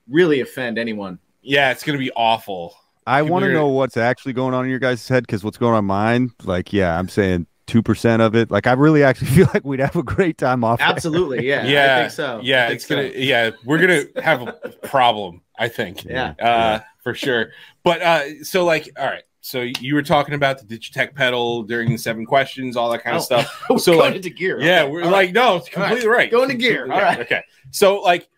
really 0.09 0.41
offend 0.41 0.79
anyone 0.79 1.19
Yeah, 1.43 1.71
it's 1.71 1.83
gonna 1.85 1.99
be 1.99 2.11
awful. 2.13 2.75
I 3.07 3.23
want 3.23 3.45
to 3.45 3.53
know 3.53 3.69
what's 3.69 3.97
actually 3.97 4.33
going 4.33 4.53
on 4.55 4.65
in 4.65 4.71
your 4.71 4.81
guys' 4.81 5.07
head 5.07 5.23
because 5.25 5.45
what's 5.45 5.59
going 5.59 5.75
on 5.75 5.79
in 5.81 5.85
mine, 5.85 6.31
like, 6.43 6.73
yeah, 6.73 6.99
I'm 6.99 7.09
saying 7.09 7.47
two 7.67 7.83
percent 7.83 8.21
of 8.23 8.35
it. 8.35 8.51
Like, 8.51 8.67
I 8.67 8.73
really 8.73 9.03
actually 9.05 9.27
feel 9.37 9.49
like 9.55 9.65
we'd 9.65 9.81
have 9.81 9.95
a 9.97 10.03
great 10.03 10.39
time 10.39 10.65
off. 10.65 10.81
absolutely 10.83 11.47
yeah 11.47 11.65
yeah, 11.67 11.97
i 11.97 12.01
think 12.01 12.11
so 12.13 12.41
Yeah, 12.43 12.65
I 12.65 12.69
think 12.69 12.77
it's 12.77 12.87
so. 12.87 12.97
gonna. 12.97 13.09
Yeah, 13.15 13.51
we're 13.65 13.79
gonna 13.79 14.05
have 14.25 14.43
a 14.43 14.53
problem. 14.89 15.43
I 15.59 15.69
think. 15.69 16.05
Yeah. 16.05 16.35
uh, 16.41 16.81
for 17.03 17.15
sure. 17.15 17.53
But 17.83 18.03
uh, 18.03 18.43
so 18.45 18.65
like, 18.65 18.91
all 18.99 19.07
right. 19.07 19.23
So 19.47 19.61
you 19.81 19.95
were 19.95 20.03
talking 20.03 20.35
about 20.35 20.59
the 20.59 20.65
Digitech 20.65 21.15
pedal 21.15 21.63
during 21.63 21.93
the 21.93 21.99
seven 21.99 22.27
questions, 22.27 22.77
all 22.77 22.91
that 22.91 23.05
kind 23.05 23.15
of 23.15 23.23
Oh. 23.23 23.25
stuff. 23.25 23.63
So, 23.79 23.93
going 23.93 23.99
like, 24.07 24.17
into 24.17 24.31
gear 24.31 24.61
Yeah, 24.61 24.83
Okay. 24.83 24.91
we're 24.91 25.05
All 25.05 25.11
like, 25.13 25.33
no, 25.33 25.55
it's 25.55 25.69
completely 25.69 26.09
right. 26.09 26.29
Going 26.29 26.49
to 26.49 26.57
gear. 26.57 26.79
Completely 26.87 26.95
All 27.05 27.09
right. 27.13 27.21
Okay. 27.21 27.43
So 27.71 28.01
like, 28.01 28.29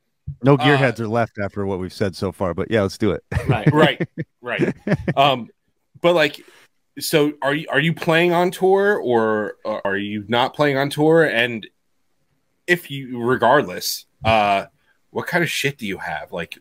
No 0.44 0.54
Uh, 0.54 0.58
gearheads 0.58 1.00
are 1.00 1.08
left 1.08 1.38
after 1.42 1.64
what 1.64 1.78
we've 1.78 1.94
said 1.94 2.14
so 2.14 2.30
far, 2.30 2.52
but 2.52 2.70
yeah, 2.70 2.82
let's 2.82 2.98
do 2.98 3.12
it. 3.12 3.24
right 3.46 3.72
right, 3.72 4.06
right. 4.42 4.74
Um, 5.16 5.48
but 6.02 6.14
like, 6.14 6.44
so 7.00 7.32
are 7.40 7.54
you 7.54 7.66
are 7.70 7.80
you 7.80 7.94
playing 7.94 8.34
on 8.34 8.50
tour 8.50 8.98
or 8.98 9.54
are 9.64 9.96
you 9.96 10.26
not 10.28 10.52
playing 10.54 10.76
on 10.76 10.90
tour? 10.90 11.24
And 11.24 11.66
if 12.66 12.90
you, 12.90 13.18
regardless, 13.22 14.04
uh, 14.26 14.66
what 15.08 15.26
kind 15.26 15.42
of 15.42 15.48
shit 15.48 15.78
do 15.78 15.86
you 15.86 15.96
have? 15.96 16.32
Like, 16.32 16.58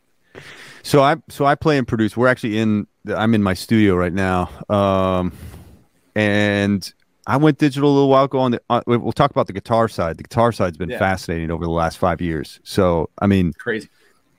So 0.83 1.01
I 1.03 1.17
so 1.27 1.43
I 1.45 1.55
play 1.55 1.77
and 1.77 1.85
produce. 1.85 2.15
We're 2.15 2.29
actually 2.29 2.57
in. 2.59 2.87
I'm 3.11 3.33
in 3.33 3.43
my 3.43 3.53
studio 3.53 3.95
right 3.95 4.13
now, 4.13 4.49
um, 4.69 5.31
and 6.15 6.91
I 7.25 7.37
went 7.37 7.57
digital 7.57 7.89
a 7.89 7.93
little 7.93 8.09
while 8.09 8.25
ago. 8.25 8.39
On 8.39 8.51
the 8.51 8.61
uh, 8.69 8.81
we'll 8.87 9.11
talk 9.11 9.31
about 9.31 9.47
the 9.47 9.53
guitar 9.53 9.87
side. 9.87 10.17
The 10.17 10.23
guitar 10.23 10.51
side's 10.51 10.77
been 10.77 10.89
Yeah. 10.89 10.99
fascinating 10.99 11.51
over 11.51 11.63
the 11.65 11.71
last 11.71 11.97
five 11.97 12.21
years. 12.21 12.59
So 12.63 13.09
I 13.19 13.27
mean, 13.27 13.53
Crazy. 13.53 13.89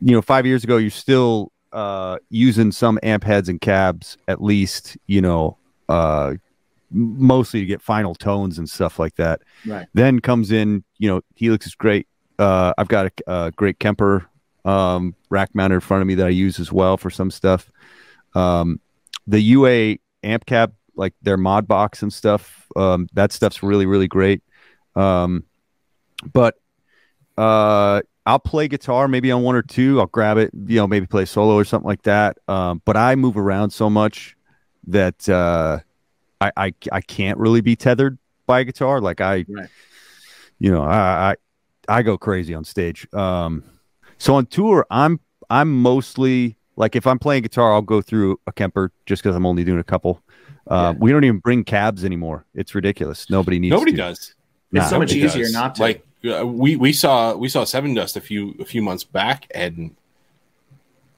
you 0.00 0.12
know, 0.12 0.22
five 0.22 0.46
years 0.46 0.64
ago, 0.64 0.76
you're 0.76 0.90
still 0.90 1.52
uh, 1.72 2.18
using 2.30 2.72
some 2.72 2.98
amp 3.02 3.24
heads 3.24 3.48
and 3.48 3.60
cabs, 3.60 4.16
at 4.26 4.42
least, 4.42 4.96
you 5.06 5.20
know, 5.20 5.58
uh, 5.88 6.34
mostly 6.90 7.60
to 7.60 7.66
get 7.66 7.82
final 7.82 8.14
tones 8.14 8.58
and 8.58 8.68
stuff 8.70 8.98
like 8.98 9.16
that. 9.16 9.42
Right. 9.66 9.86
Then 9.92 10.20
comes 10.20 10.50
in, 10.50 10.82
you 10.96 11.08
know, 11.10 11.20
Helix 11.34 11.66
is 11.66 11.74
great. 11.74 12.08
Uh, 12.38 12.72
I've 12.78 12.88
got 12.88 13.06
a, 13.06 13.32
a 13.32 13.50
great 13.52 13.78
Kemper 13.80 14.26
um, 14.64 15.14
rack 15.28 15.54
mounted 15.54 15.74
in 15.76 15.80
front 15.80 16.00
of 16.00 16.06
me 16.06 16.14
that 16.14 16.26
I 16.26 16.30
use 16.30 16.58
as 16.58 16.72
well 16.72 16.96
for 16.96 17.10
some 17.10 17.30
stuff. 17.30 17.70
Um, 18.34 18.80
the 19.26 19.40
UA 19.40 19.98
amp 20.22 20.46
cab, 20.46 20.74
like 20.96 21.14
their 21.22 21.36
mod 21.36 21.68
box 21.68 22.02
and 22.02 22.12
stuff, 22.12 22.66
um, 22.76 23.08
that 23.12 23.32
stuff's 23.32 23.62
really, 23.62 23.86
really 23.86 24.08
great. 24.08 24.42
Um, 24.96 25.44
but 26.32 26.56
uh, 27.36 28.02
I'll 28.26 28.38
play 28.38 28.68
guitar 28.68 29.08
maybe 29.08 29.30
on 29.30 29.42
one 29.42 29.54
or 29.54 29.62
two. 29.62 30.00
I'll 30.00 30.06
grab 30.06 30.38
it, 30.38 30.50
you 30.66 30.76
know, 30.76 30.86
maybe 30.86 31.06
play 31.06 31.24
solo 31.24 31.54
or 31.54 31.64
something 31.64 31.86
like 31.86 32.02
that. 32.02 32.38
Um, 32.48 32.82
but 32.84 32.96
I 32.96 33.14
move 33.14 33.36
around 33.36 33.70
so 33.70 33.88
much 33.88 34.36
that 34.86 35.28
uh, 35.28 35.78
I, 36.40 36.52
I 36.56 36.74
I 36.92 37.00
can't 37.00 37.38
really 37.38 37.60
be 37.60 37.76
tethered 37.76 38.18
by 38.46 38.60
a 38.60 38.64
guitar. 38.64 39.00
Like 39.00 39.20
I, 39.20 39.44
Right. 39.48 39.68
you 40.58 40.70
know, 40.70 40.82
I, 40.82 41.30
I 41.30 41.36
I 41.88 42.02
go 42.02 42.18
crazy 42.18 42.54
on 42.54 42.64
stage. 42.64 43.06
Um, 43.14 43.62
so 44.18 44.34
on 44.34 44.46
tour, 44.46 44.86
I'm 44.90 45.20
I'm 45.48 45.80
mostly 45.80 46.56
like 46.78 46.94
if 46.94 47.06
I'm 47.06 47.18
playing 47.18 47.42
guitar, 47.42 47.74
I'll 47.74 47.82
go 47.82 48.00
through 48.00 48.40
a 48.46 48.52
Kemper 48.52 48.92
just 49.04 49.22
because 49.22 49.34
I'm 49.36 49.44
only 49.44 49.64
doing 49.64 49.80
a 49.80 49.84
couple. 49.84 50.22
Uh, 50.66 50.94
We 50.98 51.10
don't 51.10 51.24
even 51.24 51.38
bring 51.38 51.64
cabs 51.64 52.04
anymore. 52.04 52.46
It's 52.54 52.74
ridiculous. 52.74 53.28
Nobody 53.28 53.58
needs. 53.58 53.72
nobody 53.72 53.92
to. 53.92 53.96
does. 53.96 54.34
Nah, 54.70 54.82
it's 54.82 54.90
so 54.90 54.98
much 54.98 55.10
Nobody 55.10 55.26
easier 55.26 55.44
does. 55.44 55.52
not 55.52 55.74
to. 55.74 55.82
Like 55.82 56.06
uh, 56.24 56.46
we 56.46 56.76
we 56.76 56.92
saw 56.92 57.34
we 57.34 57.48
saw 57.48 57.64
Sevendust 57.64 58.16
a 58.16 58.20
few 58.20 58.54
a 58.60 58.64
few 58.64 58.80
months 58.80 59.02
back, 59.02 59.50
and 59.54 59.96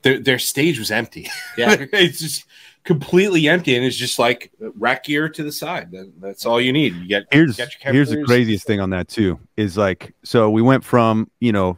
their 0.03 0.19
their 0.19 0.39
stage 0.39 0.79
was 0.79 0.91
empty. 0.91 1.29
Yeah. 1.59 1.77
it's 1.93 2.21
just 2.21 2.47
completely 2.85 3.47
empty, 3.49 3.77
and 3.77 3.85
it's 3.85 3.97
just 3.97 4.19
like 4.19 4.51
rack 4.77 5.05
gear 5.05 5.29
to 5.29 5.43
the 5.43 5.53
side. 5.53 5.91
That, 5.91 6.13
that's 6.21 6.47
all 6.47 6.61
you 6.61 6.73
need. 6.73 6.95
You 6.95 7.07
get 7.07 7.25
here's 7.31 7.57
get 7.57 7.75
your 7.85 7.93
here's 7.93 8.11
the 8.11 8.25
craziest 8.25 8.67
thing 8.67 8.81
on 8.81 8.91
that 8.91 9.09
too 9.09 9.39
is 9.57 9.77
like 9.77 10.15
so 10.23 10.49
we 10.49 10.63
went 10.63 10.85
from 10.85 11.31
you 11.41 11.53
know 11.53 11.77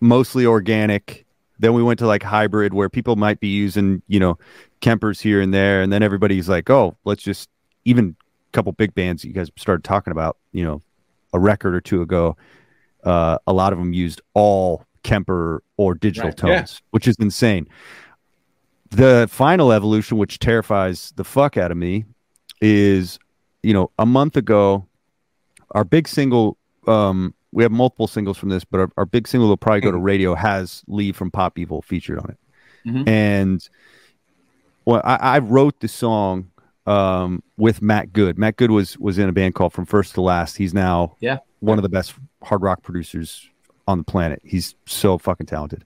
mostly 0.00 0.46
organic 0.46 1.24
then 1.58 1.72
we 1.72 1.82
went 1.82 1.98
to 2.00 2.06
like 2.06 2.22
hybrid 2.22 2.74
where 2.74 2.88
people 2.88 3.16
might 3.16 3.40
be 3.40 3.48
using 3.48 4.02
you 4.08 4.18
know 4.20 4.36
kempers 4.80 5.20
here 5.20 5.40
and 5.40 5.52
there 5.54 5.82
and 5.82 5.92
then 5.92 6.02
everybody's 6.02 6.48
like 6.48 6.68
oh 6.70 6.96
let's 7.04 7.22
just 7.22 7.48
even 7.84 8.16
a 8.48 8.52
couple 8.52 8.72
big 8.72 8.94
bands 8.94 9.24
you 9.24 9.32
guys 9.32 9.50
started 9.56 9.84
talking 9.84 10.10
about 10.10 10.36
you 10.52 10.64
know 10.64 10.82
a 11.32 11.38
record 11.38 11.74
or 11.74 11.80
two 11.80 12.02
ago 12.02 12.36
uh, 13.04 13.38
a 13.46 13.52
lot 13.52 13.72
of 13.72 13.78
them 13.78 13.92
used 13.92 14.20
all 14.34 14.84
kemper 15.02 15.62
or 15.76 15.94
digital 15.94 16.30
Right, 16.30 16.36
tones 16.36 16.80
yeah. 16.80 16.86
which 16.90 17.06
is 17.06 17.16
insane 17.18 17.68
the 18.90 19.26
final 19.30 19.72
evolution 19.72 20.18
which 20.18 20.38
terrifies 20.38 21.12
the 21.16 21.24
fuck 21.24 21.56
out 21.56 21.70
of 21.70 21.76
me 21.76 22.04
is 22.60 23.18
you 23.62 23.72
know 23.74 23.90
a 23.98 24.06
month 24.06 24.36
ago 24.36 24.86
our 25.72 25.84
big 25.84 26.08
single 26.08 26.56
um 26.86 27.34
we 27.54 27.62
have 27.62 27.72
multiple 27.72 28.06
singles 28.06 28.36
from 28.36 28.48
this 28.50 28.64
but 28.64 28.80
our, 28.80 28.90
our 28.96 29.06
big 29.06 29.26
single 29.28 29.48
will 29.48 29.56
probably 29.56 29.80
go 29.80 29.90
to 29.92 29.98
radio 29.98 30.34
has 30.34 30.82
Leigh 30.88 31.12
from 31.12 31.30
pop 31.30 31.58
evil 31.58 31.80
featured 31.82 32.18
on 32.18 32.30
it 32.30 32.38
Mhm. 32.86 33.08
and 33.08 33.68
well 34.84 35.00
I, 35.04 35.16
I 35.16 35.38
wrote 35.38 35.80
the 35.80 35.88
song 35.88 36.50
um 36.86 37.42
with 37.56 37.80
matt 37.80 38.12
good 38.12 38.36
matt 38.38 38.56
good 38.56 38.70
was 38.70 38.98
was 38.98 39.16
in 39.18 39.28
a 39.28 39.32
band 39.32 39.54
called 39.54 39.72
from 39.72 39.86
first 39.86 40.14
to 40.14 40.20
last 40.20 40.56
he's 40.58 40.74
now 40.74 41.16
Yeah. 41.20 41.38
one 41.60 41.78
of 41.78 41.82
the 41.82 41.88
best 41.88 42.14
hard 42.42 42.60
rock 42.62 42.82
producers 42.82 43.48
on 43.88 43.98
the 43.98 44.04
planet 44.04 44.42
he's 44.44 44.74
so 44.86 45.16
fucking 45.18 45.46
talented 45.46 45.84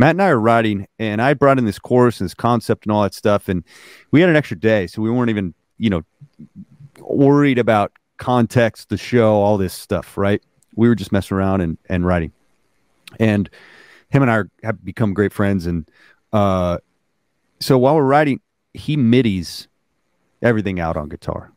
Matt 0.00 0.10
and 0.10 0.22
I 0.22 0.28
are 0.28 0.38
writing, 0.38 0.86
and 1.00 1.20
I 1.20 1.34
brought 1.34 1.58
in 1.58 1.64
this 1.64 1.80
chorus 1.80 2.20
and 2.20 2.26
this 2.28 2.32
concept 2.34 2.86
and 2.86 2.92
all 2.92 3.02
that 3.02 3.14
stuff, 3.14 3.48
and 3.48 3.64
we 4.12 4.20
had 4.20 4.30
an 4.30 4.36
extra 4.36 4.56
day, 4.56 4.86
so 4.86 5.02
we 5.02 5.10
weren't 5.10 5.28
even, 5.28 5.54
you 5.76 5.90
know, 5.90 6.02
worried 7.00 7.58
about 7.58 7.90
context, 8.16 8.90
the 8.90 8.96
show, 8.96 9.34
all 9.42 9.58
this 9.58 9.74
stuff, 9.74 10.16
right? 10.16 10.40
We 10.78 10.88
were 10.88 10.94
just 10.94 11.10
messing 11.10 11.36
around 11.36 11.60
and, 11.60 11.76
and 11.88 12.06
writing. 12.06 12.30
And 13.18 13.50
him 14.10 14.22
and 14.22 14.30
I 14.30 14.34
are, 14.36 14.50
have 14.62 14.84
become 14.84 15.12
great 15.12 15.32
friends. 15.32 15.66
And 15.66 15.90
uh, 16.32 16.78
so 17.58 17.76
while 17.76 17.96
we're 17.96 18.04
writing, 18.04 18.40
he 18.74 18.96
midis 18.96 19.66
everything 20.40 20.78
out 20.78 20.96
on 20.96 21.08
guitar. 21.08 21.50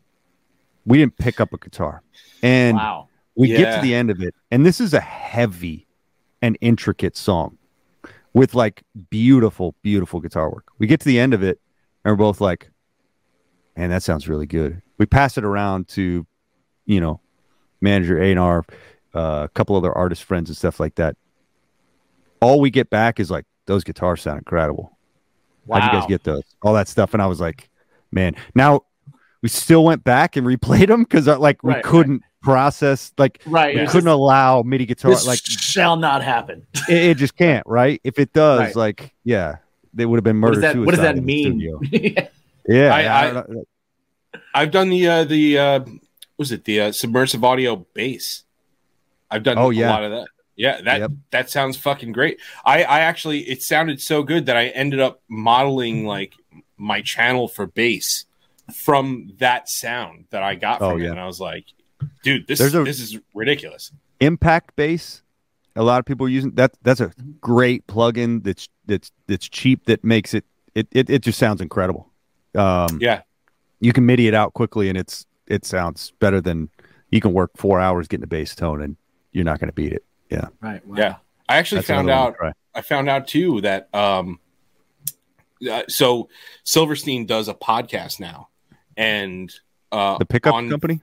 We 0.87 0.97
didn't 0.97 1.17
pick 1.17 1.39
up 1.39 1.53
a 1.53 1.59
guitar. 1.59 2.01
And 2.41 2.77
wow. 2.77 3.09
we 3.35 3.49
get 3.49 3.75
to 3.75 3.81
the 3.83 3.93
end 3.93 4.09
of 4.09 4.23
it, 4.23 4.33
and 4.49 4.65
this 4.65 4.81
is 4.81 4.95
a 4.95 4.99
heavy 4.99 5.85
and 6.41 6.57
intricate 6.59 7.15
song 7.15 7.59
with 8.33 8.55
like 8.55 8.81
beautiful, 9.11 9.75
beautiful 9.83 10.19
guitar 10.19 10.49
work. 10.49 10.65
We 10.79 10.87
get 10.87 10.99
to 11.01 11.05
the 11.05 11.19
end 11.19 11.35
of 11.35 11.43
it, 11.43 11.61
and 12.03 12.11
we're 12.11 12.15
both 12.25 12.41
like, 12.41 12.71
man, 13.77 13.91
that 13.91 14.01
sounds 14.01 14.27
really 14.27 14.47
good. 14.47 14.81
We 14.97 15.05
pass 15.05 15.37
it 15.37 15.43
around 15.43 15.89
to, 15.89 16.25
you 16.87 16.99
know, 16.99 17.19
manager 17.81 18.19
A 18.19 18.31
and 18.31 18.39
R, 18.39 18.65
uh, 19.13 19.41
a 19.45 19.49
couple 19.53 19.75
other 19.75 19.91
artist 19.91 20.23
friends 20.23 20.49
and 20.49 20.57
stuff 20.57 20.79
like 20.79 20.95
that. 20.95 21.15
All 22.41 22.59
we 22.59 22.69
get 22.71 22.89
back 22.89 23.19
is 23.19 23.29
like 23.29 23.45
those 23.65 23.83
guitars 23.83 24.21
sound 24.21 24.39
incredible. 24.39 24.97
How'd 25.71 25.83
you 25.83 25.99
guys 25.99 26.07
get 26.07 26.23
those? 26.23 26.43
All 26.63 26.73
that 26.73 26.87
stuff, 26.87 27.13
and 27.13 27.21
I 27.21 27.27
was 27.27 27.39
like, 27.39 27.69
man. 28.11 28.35
Now 28.55 28.81
we 29.41 29.49
still 29.49 29.83
went 29.83 30.03
back 30.03 30.35
and 30.35 30.45
replayed 30.47 30.87
them 30.87 31.03
because 31.03 31.27
like 31.27 31.61
we 31.63 31.69
Right, 31.69 31.75
right. 31.75 31.83
couldn't 31.83 32.23
process 32.41 33.13
like 33.19 33.41
Right. 33.45 33.75
we 33.75 33.81
couldn't 33.85 33.93
just- 33.93 34.07
allow 34.07 34.63
MIDI 34.63 34.85
guitar 34.87 35.11
this 35.11 35.27
like 35.27 35.39
shall 35.43 35.95
not 35.95 36.23
happen. 36.23 36.65
it, 36.89 36.97
it 37.11 37.17
just 37.17 37.35
can't 37.37 37.65
right 37.67 38.01
if 38.03 38.17
it 38.17 38.33
does 38.33 38.59
Right. 38.59 38.75
like 38.75 39.13
yeah 39.23 39.57
they 39.93 40.07
would 40.07 40.17
have 40.17 40.23
been 40.23 40.41
What 40.41 40.49
murder 40.55 40.61
does 40.61 40.73
that 40.73 40.79
What 40.79 40.91
does 40.95 41.01
that 41.01 41.17
mean? 41.23 41.59
studio. 41.59 41.79
yeah 42.67 42.93
I, 42.95 43.03
I, 43.03 43.39
I, 43.39 43.43
I've 44.55 44.71
done 44.71 44.89
the 44.89 45.07
uh, 45.07 45.23
the 45.25 45.57
uh, 45.59 45.79
what 45.81 45.89
was 46.39 46.51
it 46.51 46.65
the 46.65 46.81
uh, 46.81 46.91
submersive 46.91 47.43
audio 47.43 47.85
bass. 47.93 48.43
I've 49.31 49.43
done 49.43 49.57
Oh, 49.57 49.71
a 49.71 49.73
yeah. 49.73 49.89
lot 49.89 50.03
of 50.03 50.11
that. 50.11 50.27
Yeah, 50.57 50.81
that 50.81 50.99
Yep. 50.99 51.11
that 51.31 51.49
sounds 51.49 51.77
fucking 51.77 52.11
great. 52.11 52.39
I 52.65 52.83
I 52.83 52.99
actually 52.99 53.39
it 53.49 53.63
sounded 53.63 54.01
so 54.01 54.21
good 54.21 54.45
that 54.47 54.57
I 54.57 54.67
ended 54.67 54.99
up 54.99 55.21
modeling 55.29 56.05
like 56.05 56.33
my 56.77 57.01
channel 57.01 57.47
for 57.47 57.65
bass 57.65 58.25
from 58.73 59.31
that 59.39 59.69
sound 59.69 60.25
that 60.31 60.43
I 60.43 60.55
got 60.55 60.81
Oh, 60.81 60.91
from 60.91 61.01
it, 61.01 61.07
and 61.09 61.19
I 61.19 61.25
was 61.25 61.39
like, 61.39 61.65
dude, 62.23 62.47
this 62.47 62.59
There's 62.59 62.75
a- 62.75 62.83
this 62.83 62.99
is 62.99 63.17
ridiculous. 63.33 63.91
impact 64.19 64.75
bass 64.75 65.23
a 65.75 65.83
lot 65.83 65.99
of 65.99 66.05
people 66.05 66.25
are 66.27 66.29
using 66.29 66.51
that 66.55 66.73
that's 66.83 66.99
a 66.99 67.11
great 67.39 67.87
plugin 67.87 68.43
that's 68.43 68.67
that's 68.85 69.09
that's 69.27 69.47
cheap 69.47 69.85
that 69.85 70.03
makes 70.03 70.33
it 70.33 70.43
it 70.75 70.85
it, 70.91 71.09
it 71.09 71.21
just 71.23 71.39
sounds 71.39 71.61
incredible 71.61 72.11
um 72.55 72.97
Yeah, 72.99 73.21
you 73.79 73.93
can 73.93 74.05
midi 74.05 74.27
it 74.27 74.33
out 74.33 74.53
quickly 74.53 74.89
and 74.89 74.97
it's 74.97 75.25
it 75.47 75.63
sounds 75.65 76.11
better 76.19 76.41
than 76.41 76.69
you 77.09 77.21
can 77.21 77.31
work 77.33 77.51
four 77.55 77.79
hours 77.79 78.07
getting 78.09 78.23
a 78.25 78.27
bass 78.27 78.53
tone 78.53 78.81
and 78.81 78.95
you're 79.31 79.45
not 79.45 79.59
going 79.59 79.69
to 79.69 79.73
beat 79.73 79.93
it 79.93 80.03
yeah 80.29 80.47
right. 80.61 80.85
Wow. 80.85 80.95
yeah. 80.97 81.15
I 81.49 81.57
actually 81.57 81.79
That's 81.79 81.87
found 81.89 82.09
out. 82.09 82.35
I 82.73 82.81
found 82.81 83.09
out 83.09 83.27
too 83.27 83.61
that 83.61 83.93
um 83.93 84.39
uh, 85.69 85.83
so 85.89 86.29
Silverstein 86.63 87.25
does 87.25 87.47
a 87.47 87.53
podcast 87.53 88.19
now 88.19 88.49
and 88.97 89.53
uh 89.91 90.17
the 90.17 90.25
pickup 90.25 90.53
on- 90.55 90.69
company 90.69 91.01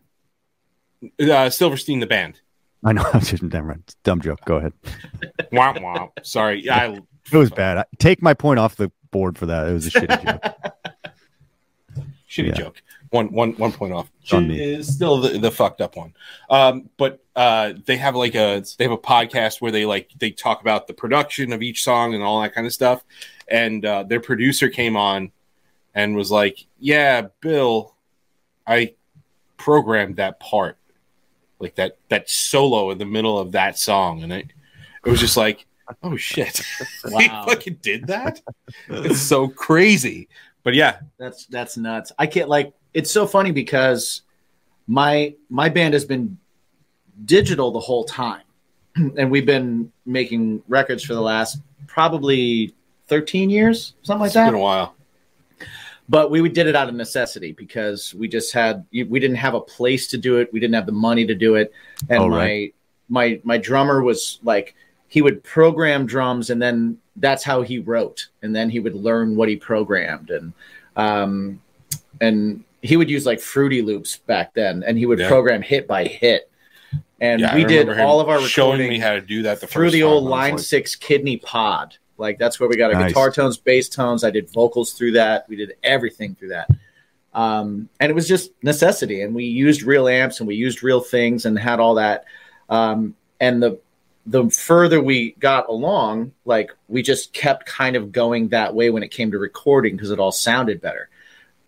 uh, 1.21 1.49
Silverstein 1.51 2.01
the 2.01 2.07
band. 2.07 2.41
i 2.85 2.93
know 2.93 3.05
i'm 3.13 3.21
just 3.21 3.43
never 3.43 3.69
mind. 3.69 3.95
dumb 4.05 4.21
joke 4.21 4.41
go 4.47 4.57
ahead 4.57 4.73
Womp 5.53 5.79
womp. 5.79 6.11
Sorry. 6.23 6.65
Yeah, 6.65 6.77
I 6.77 6.99
it 7.33 7.37
was 7.37 7.51
bad 7.51 7.79
I, 7.79 7.85
take 7.99 8.23
my 8.23 8.35
point 8.35 8.59
off 8.59 8.77
the 8.77 8.91
board 9.11 9.37
for 9.39 9.47
that 9.47 9.69
it 9.69 9.73
was 9.73 9.87
a 9.87 9.91
shitty 9.91 10.25
joke 10.25 10.43
shitty 12.29 12.49
Yeah. 12.49 12.53
joke. 12.55 12.83
One 13.11 13.33
one 13.33 13.53
one 13.53 13.73
point 13.73 13.93
off. 13.93 14.11
on 14.33 14.49
me. 14.49 14.63
Is 14.63 14.93
still 14.93 15.21
the, 15.21 15.39
the 15.39 15.51
fucked 15.51 15.81
up 15.81 15.97
one. 15.97 16.15
Um, 16.51 16.91
but 16.97 17.25
uh, 17.35 17.75
they 17.87 17.97
have 17.97 18.17
like 18.17 18.35
a 18.35 18.63
they 18.77 18.85
have 18.85 18.93
a 18.93 18.99
podcast 18.99 19.61
where 19.61 19.73
they 19.73 19.87
like 19.87 20.11
they 20.19 20.31
talk 20.31 20.61
about 20.61 20.87
the 20.87 20.95
production 20.95 21.53
of 21.53 21.63
each 21.63 21.83
song 21.83 22.15
and 22.15 22.23
all 22.23 22.43
that 22.43 22.55
kind 22.55 22.67
of 22.67 22.73
stuff. 22.73 23.05
And 23.49 23.85
uh, 23.85 24.03
their 24.03 24.21
producer 24.21 24.69
came 24.69 24.97
on 24.97 25.33
and 25.95 26.15
was 26.15 26.31
like, 26.31 26.67
"Yeah, 26.79 27.29
Bill, 27.41 27.95
I 28.67 28.95
programmed 29.57 30.17
that 30.17 30.39
part, 30.39 30.77
like 31.59 31.77
that 31.77 31.97
that 32.09 32.29
solo 32.29 32.91
in 32.91 32.99
the 32.99 33.07
middle 33.07 33.39
of 33.39 33.53
that 33.53 33.79
song, 33.79 34.23
and 34.23 34.33
it 34.33 34.47
it 35.05 35.11
was 35.11 35.21
just 35.21 35.37
like." 35.37 35.65
Oh 36.03 36.17
shit! 36.17 36.61
he 37.19 37.29
fucking 37.29 37.79
did 37.81 38.09
that. 38.09 38.43
It's 38.89 39.23
so 39.23 39.49
crazy, 39.49 40.29
But 40.63 40.75
yeah, 40.75 40.99
That's 41.17 41.47
that's 41.47 41.79
nuts. 41.79 42.13
I 42.19 42.27
can't 42.27 42.51
like 42.51 42.75
it's 42.95 43.11
so 43.11 43.27
funny 43.27 43.51
because 43.53 44.23
my 44.87 45.35
my 45.51 45.69
band 45.69 45.95
has 45.95 46.05
been 46.05 46.39
digital 47.25 47.71
the 47.71 47.81
whole 47.81 48.05
time. 48.05 48.43
And 49.17 49.31
we've 49.31 49.47
been 49.47 49.93
making 50.07 50.63
records 50.67 51.05
for 51.05 51.15
the 51.15 51.21
last 51.21 51.61
probably 51.87 52.75
13 53.07 53.49
years, 53.51 53.95
something 54.03 54.21
like 54.21 54.27
it's 54.29 54.35
that. 54.35 54.47
been 54.47 54.55
a 54.55 54.59
while. 54.59 54.95
but 56.09 56.31
we 56.31 56.47
did 56.49 56.67
it 56.67 56.75
out 56.75 56.89
of 56.89 56.95
necessity 56.95 57.53
because 57.53 58.15
we 58.15 58.27
just 58.29 58.53
had 58.53 58.85
we 58.93 59.21
didn't 59.21 59.37
have 59.37 59.55
a 59.55 59.61
place 59.61 60.07
to 60.09 60.19
do 60.19 60.39
it 60.39 60.53
we 60.53 60.59
didn't 60.61 60.75
have 60.75 60.87
the 60.87 60.93
money 60.93 61.27
to 61.27 61.35
do 61.35 61.55
it 61.55 61.73
and 62.09 62.23
Oh, 62.23 62.29
my 62.29 62.73
my 63.09 63.41
my 63.45 63.57
drummer 63.59 64.03
was 64.03 64.39
like 64.43 64.75
he 65.09 65.23
would 65.23 65.43
program 65.45 66.05
drums 66.07 66.51
and 66.51 66.61
then 66.61 66.99
that's 67.17 67.43
how 67.45 67.63
he 67.63 67.79
wrote 67.79 68.29
and 68.43 68.55
then 68.57 68.69
he 68.71 68.81
would 68.81 68.95
learn 68.95 69.37
what 69.37 69.49
he 69.49 69.57
programmed 69.57 70.31
and 70.31 70.53
um 70.97 71.61
and 72.21 72.65
he 72.83 72.97
would 72.97 73.11
use 73.11 73.27
like 73.27 73.41
fruity 73.41 73.83
loops 73.83 74.19
back 74.19 74.55
then 74.55 74.83
and 74.87 74.97
he 74.99 75.07
would 75.07 75.19
Yeah. 75.19 75.29
program 75.29 75.63
hit 75.63 75.87
by 75.87 76.05
hit 76.05 76.51
and 77.21 77.41
Yeah, 77.41 77.55
we 77.55 77.65
did 77.65 77.89
all 77.99 78.21
of 78.21 78.29
our 78.29 78.41
showing 78.41 78.73
recording 78.79 78.89
me 78.91 78.99
how 78.99 79.15
to 79.15 79.21
do 79.21 79.43
that 79.43 79.61
the 79.61 79.67
through 79.67 79.91
the 79.91 80.05
old 80.05 80.25
line 80.25 80.53
like, 80.53 80.61
six 80.61 80.95
kidney 80.95 81.37
pod. 81.39 81.97
Like 82.17 82.39
that's 82.39 82.59
where 82.61 82.69
we 82.69 82.77
got 82.77 82.93
our 82.93 83.01
Nice. 83.01 83.11
guitar 83.11 83.31
tones, 83.31 83.57
bass 83.57 83.89
tones. 83.89 84.25
I 84.25 84.31
did 84.31 84.51
vocals 84.51 84.93
through 84.93 85.13
that. 85.13 85.45
We 85.49 85.57
did 85.57 85.75
everything 85.83 86.35
through 86.35 86.49
that. 86.51 86.69
Um, 87.35 87.89
and 88.01 88.11
it 88.11 88.15
was 88.15 88.27
just 88.27 88.53
necessity. 88.63 89.23
And 89.23 89.35
we 89.35 89.45
used 89.45 89.83
real 89.83 90.09
amps 90.09 90.41
and 90.41 90.47
we 90.49 90.55
used 90.55 90.83
real 90.83 91.01
things 91.01 91.47
and 91.47 91.59
had 91.59 91.79
all 91.81 91.95
that. 91.97 92.25
Um, 92.69 93.15
and 93.41 93.63
the 93.63 93.79
the 94.27 94.51
further 94.51 95.01
we 95.03 95.31
got 95.39 95.69
along, 95.71 96.33
like 96.45 96.71
we 96.89 97.01
just 97.03 97.33
kept 97.33 97.65
kind 97.67 97.97
of 97.97 98.13
going 98.13 98.49
that 98.49 98.75
way 98.75 98.91
when 98.91 99.03
it 99.03 99.09
came 99.09 99.31
to 99.31 99.39
recording 99.39 99.97
because 99.97 100.11
it 100.11 100.19
all 100.19 100.33
sounded 100.33 100.81
better. 100.83 101.09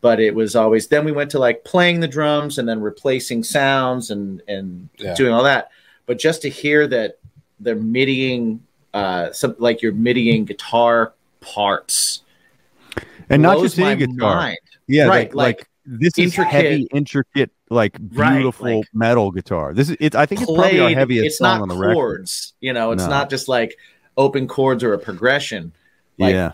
But 0.02 0.18
it 0.20 0.34
was 0.34 0.56
always 0.56 0.88
then 0.88 1.04
we 1.04 1.12
went 1.12 1.30
to 1.32 1.38
like 1.38 1.62
playing 1.64 2.00
the 2.00 2.08
drums 2.08 2.58
and 2.58 2.68
then 2.68 2.80
replacing 2.80 3.42
sounds 3.44 4.10
and 4.10 4.42
and 4.48 4.88
Yeah. 4.98 5.14
doing 5.14 5.32
all 5.32 5.42
that. 5.44 5.68
But 6.06 6.18
just 6.18 6.42
to 6.42 6.48
hear 6.48 6.86
that 6.86 7.18
they're 7.60 7.76
middying 7.76 8.62
uh 8.94 9.30
some 9.32 9.54
like 9.58 9.82
you're 9.82 9.92
middying 9.92 10.44
guitar 10.46 11.12
parts 11.40 12.22
and 13.28 13.42
not 13.42 13.60
just 13.60 13.78
any 13.78 14.06
guitar. 14.06 14.34
mind. 14.36 14.58
Yeah, 14.88 15.06
Right, 15.06 15.32
like, 15.32 15.58
like, 15.58 15.68
this 15.86 16.12
is 16.18 16.24
intricate- 16.24 16.50
heavy, 16.50 16.88
intricate, 16.92 17.50
like 17.68 17.96
Right, 18.12 18.34
beautiful 18.38 18.78
like- 18.78 18.86
metal 18.92 19.30
guitar. 19.30 19.72
This 19.72 19.88
is 19.90 19.96
it. 20.00 20.14
I 20.16 20.26
think 20.26 20.40
it's 20.40 20.50
probably 20.50 20.80
our 20.80 20.90
heaviest 20.90 21.24
it's 21.26 21.38
song 21.38 21.58
not 21.58 21.62
on 21.62 21.68
the 21.68 21.76
record. 21.76 21.94
chords 21.94 22.54
you 22.60 22.72
know 22.72 22.90
it's 22.92 23.04
No. 23.04 23.10
not 23.10 23.30
just 23.30 23.48
like 23.48 23.76
open 24.16 24.48
chords 24.48 24.82
or 24.82 24.92
a 24.94 24.98
progression 24.98 25.72
like, 26.18 26.34
yeah, 26.34 26.52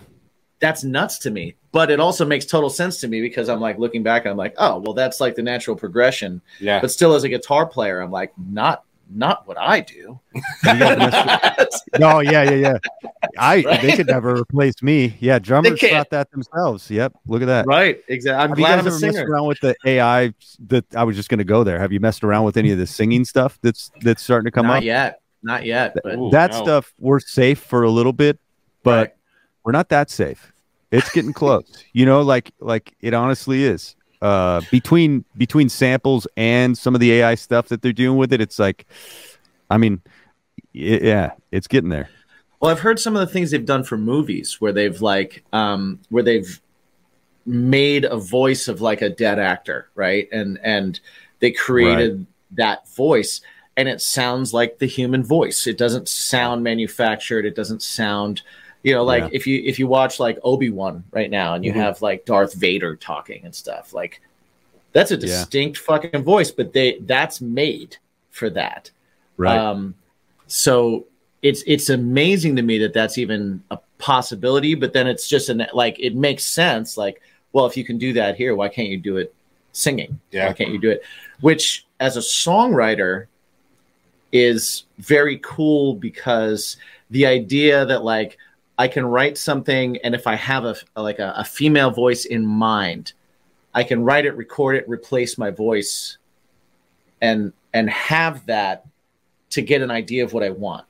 that's 0.60 0.82
nuts 0.84 1.18
to 1.18 1.30
me 1.30 1.54
but 1.72 1.90
it 1.90 2.00
also 2.00 2.24
makes 2.24 2.46
total 2.46 2.70
sense 2.70 2.98
to 3.00 3.08
me 3.08 3.20
because 3.20 3.48
i'm 3.48 3.60
like 3.60 3.78
looking 3.78 4.02
back 4.02 4.22
and 4.24 4.30
i'm 4.30 4.36
like 4.38 4.54
oh 4.58 4.78
well 4.78 4.94
that's 4.94 5.20
like 5.20 5.34
the 5.34 5.42
natural 5.42 5.76
progression 5.76 6.40
yeah, 6.60 6.80
but 6.80 6.90
still 6.90 7.14
as 7.14 7.24
a 7.24 7.28
guitar 7.28 7.66
player 7.66 8.00
i'm 8.00 8.10
like 8.10 8.32
not 8.50 8.82
not 9.14 9.46
what 9.46 9.56
i 9.58 9.80
do 9.80 10.18
You 10.64 10.72
no, 11.98 12.20
yeah, 12.20 12.42
yeah, 12.42 12.50
yeah. 12.50 12.78
I 13.38 13.62
Right. 13.62 13.80
they 13.82 13.96
could 13.96 14.08
never 14.08 14.34
replace 14.40 14.82
me. 14.82 15.16
Yeah, 15.20 15.38
drummers 15.38 15.78
can't. 15.78 15.92
thought 15.92 16.10
that 16.10 16.30
themselves. 16.32 16.90
Yep, 16.90 17.14
look 17.26 17.42
at 17.42 17.46
that. 17.46 17.66
right 17.66 18.00
exactly 18.08 18.42
i'm 18.42 18.48
Have 18.50 18.58
you 18.58 18.64
glad 18.64 18.76
guys 18.76 18.86
i'm 18.86 18.92
a 18.92 18.96
ever 18.96 19.06
messed 19.12 19.28
around 19.28 19.46
with 19.46 19.60
the 19.60 19.74
AI? 19.86 20.34
That 20.68 20.84
I 20.96 21.04
was 21.04 21.14
just 21.16 21.28
going 21.28 21.38
to 21.38 21.44
go 21.44 21.62
there. 21.64 21.78
Have 21.78 21.92
you 21.92 22.00
messed 22.00 22.24
around 22.24 22.44
with 22.44 22.56
any 22.56 22.70
of 22.72 22.78
the 22.78 22.86
singing 22.86 23.24
stuff 23.24 23.58
that's 23.62 23.90
that's 24.00 24.22
starting 24.22 24.46
to 24.46 24.50
come 24.50 24.66
not 24.66 24.78
up? 24.78 24.82
yet 24.84 25.20
not 25.42 25.64
yet 25.64 25.94
but 26.02 26.16
Ooh, 26.16 26.30
that 26.30 26.50
no. 26.50 26.62
stuff 26.62 26.92
we're 26.98 27.20
safe 27.20 27.60
for 27.60 27.84
a 27.84 27.90
little 27.90 28.12
bit, 28.12 28.38
but 28.82 28.98
Right. 28.98 29.15
We're 29.66 29.72
not 29.72 29.88
that 29.88 30.08
safe. 30.08 30.52
It's 30.92 31.10
getting 31.12 31.32
close. 31.34 31.84
You 31.92 32.04
know, 32.04 32.20
like 32.20 32.52
like 32.60 32.94
it 33.00 33.14
honestly 33.14 33.64
is. 33.64 33.96
Uh, 34.20 34.60
between 34.70 35.24
between 35.36 35.68
samples 35.70 36.26
and 36.36 36.76
some 36.76 36.94
of 36.94 37.00
the 37.00 37.10
AI 37.14 37.34
stuff 37.34 37.68
that 37.68 37.80
they're 37.80 37.92
doing 37.92 38.18
with 38.18 38.34
it, 38.34 38.40
it's 38.42 38.58
like, 38.58 38.86
I 39.70 39.78
mean, 39.78 40.02
yeah, 40.72 41.32
it's 41.50 41.66
getting 41.66 41.88
there. 41.88 42.10
Well, 42.60 42.70
I've 42.70 42.80
heard 42.80 43.00
some 43.00 43.16
of 43.16 43.20
the 43.20 43.32
things 43.32 43.50
they've 43.50 43.64
done 43.64 43.82
for 43.82 43.96
movies 43.96 44.60
where 44.60 44.72
they've 44.72 45.00
like 45.00 45.42
um 45.54 46.00
where 46.10 46.22
they've 46.22 46.60
made 47.46 48.04
a 48.04 48.18
voice 48.18 48.68
of 48.68 48.82
like 48.82 49.00
a 49.00 49.08
dead 49.08 49.38
actor, 49.38 49.88
right? 49.94 50.28
And 50.30 50.58
and 50.62 51.00
they 51.40 51.50
created 51.50 52.26
that 52.52 52.86
voice 52.90 53.40
and 53.74 53.88
it 53.88 54.02
sounds 54.02 54.52
like 54.52 54.78
the 54.78 54.86
human 54.86 55.24
voice. 55.24 55.66
It 55.66 55.78
doesn't 55.78 56.08
sound 56.08 56.62
manufactured, 56.62 57.46
it 57.46 57.56
doesn't 57.56 57.82
sound 57.82 58.42
you 58.82 58.94
know 58.94 59.04
like 59.04 59.24
Yeah. 59.24 59.28
if 59.32 59.46
you 59.46 59.62
if 59.64 59.78
you 59.78 59.86
watch 59.86 60.20
like 60.20 60.38
Obi-Wan 60.42 61.04
right 61.10 61.30
now 61.30 61.54
and 61.54 61.64
you 61.64 61.72
Mhm. 61.72 61.76
have 61.76 62.02
like 62.02 62.24
Darth 62.24 62.54
Vader 62.54 62.96
talking 62.96 63.44
and 63.44 63.54
stuff, 63.54 63.92
like 63.92 64.20
that's 64.92 65.10
a 65.10 65.16
distinct 65.16 65.78
fucking 65.78 66.22
voice, 66.22 66.50
but 66.50 66.72
they 66.72 66.98
that's 67.00 67.40
made 67.40 67.96
for 68.30 68.48
that. 68.50 68.90
Right. 69.36 69.58
Um, 69.58 69.94
so 70.46 71.06
it's 71.42 71.62
it's 71.66 71.90
amazing 71.90 72.56
to 72.56 72.62
me 72.62 72.78
that 72.78 72.92
that's 72.94 73.18
even 73.18 73.62
a 73.70 73.78
possibility. 73.98 74.74
But 74.74 74.92
then 74.92 75.06
it's 75.06 75.28
just 75.28 75.48
an 75.48 75.66
like 75.74 75.98
it 75.98 76.14
makes 76.14 76.44
sense. 76.44 76.96
Like, 76.96 77.20
well, 77.52 77.66
if 77.66 77.76
you 77.76 77.84
can 77.84 77.98
do 77.98 78.12
that 78.14 78.36
here, 78.36 78.54
why 78.54 78.68
can't 78.68 78.88
you 78.88 78.98
do 78.98 79.16
it 79.18 79.34
singing? 79.72 80.18
Yeah. 80.30 80.46
Why 80.46 80.52
can't 80.54 80.70
you 80.70 80.78
do 80.78 80.90
it? 80.90 81.02
Which, 81.40 81.86
as 82.00 82.16
a 82.16 82.20
songwriter, 82.20 83.26
is 84.32 84.84
very 84.98 85.38
cool 85.42 85.94
because 85.94 86.76
the 87.10 87.26
idea 87.26 87.84
that 87.86 88.02
like 88.04 88.38
I 88.78 88.88
can 88.88 89.06
write 89.06 89.38
something, 89.38 89.96
and 90.04 90.14
if 90.14 90.26
I 90.26 90.34
have 90.36 90.64
a 90.64 90.76
like 90.96 91.18
a, 91.18 91.32
a 91.36 91.44
female 91.44 91.90
voice 91.90 92.24
in 92.24 92.46
mind, 92.46 93.12
I 93.74 93.84
can 93.84 94.04
write 94.04 94.26
it, 94.26 94.36
record 94.36 94.76
it, 94.76 94.88
replace 94.88 95.38
my 95.38 95.50
voice, 95.50 96.18
and 97.20 97.52
and 97.72 97.88
have 97.90 98.44
that 98.46 98.86
to 99.50 99.62
get 99.62 99.82
an 99.82 99.90
idea 99.90 100.24
of 100.24 100.32
what 100.32 100.42
I 100.42 100.50
want. 100.50 100.84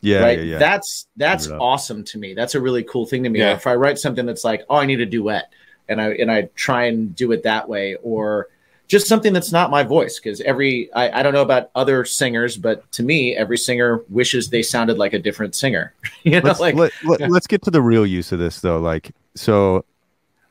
yeah, 0.00 0.20
right? 0.20 0.38
yeah, 0.38 0.44
yeah. 0.44 0.58
That's 0.58 1.06
that's 1.16 1.46
Give 1.46 1.54
it 1.54 1.56
up. 1.56 1.62
awesome 1.62 2.02
to 2.04 2.18
me. 2.18 2.34
That's 2.34 2.54
a 2.54 2.60
really 2.60 2.82
cool 2.82 3.06
thing 3.06 3.22
to 3.22 3.28
me. 3.28 3.38
Yeah. 3.38 3.52
If 3.54 3.66
I 3.66 3.74
write 3.76 3.98
something 3.98 4.26
that's 4.26 4.44
like, 4.44 4.64
oh, 4.68 4.76
I 4.76 4.86
need 4.86 5.00
a 5.00 5.06
duet, 5.06 5.52
and 5.88 6.00
I 6.00 6.10
and 6.14 6.30
I 6.30 6.48
try 6.56 6.84
and 6.86 7.14
do 7.14 7.30
it 7.32 7.44
that 7.44 7.68
way, 7.68 7.96
or 8.02 8.48
just 8.92 9.06
something 9.06 9.32
that's 9.32 9.52
not 9.52 9.70
my 9.70 9.82
voice 9.82 10.20
because 10.20 10.42
every 10.42 10.92
I, 10.92 11.20
I 11.20 11.22
don't 11.22 11.32
know 11.32 11.40
about 11.40 11.70
other 11.74 12.04
singers, 12.04 12.58
but 12.58 12.92
to 12.92 13.02
me, 13.02 13.34
every 13.34 13.56
singer 13.56 14.04
wishes 14.10 14.50
they 14.50 14.62
sounded 14.62 14.98
like 14.98 15.14
a 15.14 15.18
different 15.18 15.54
singer. 15.54 15.94
you 16.24 16.32
know, 16.32 16.40
let's, 16.44 16.60
like 16.60 16.74
let, 16.74 16.92
let, 17.02 17.22
us 17.22 17.46
get 17.46 17.62
to 17.62 17.70
the 17.70 17.80
real 17.80 18.04
use 18.04 18.32
of 18.32 18.38
this 18.38 18.60
though. 18.60 18.78
Like, 18.78 19.12
so 19.34 19.86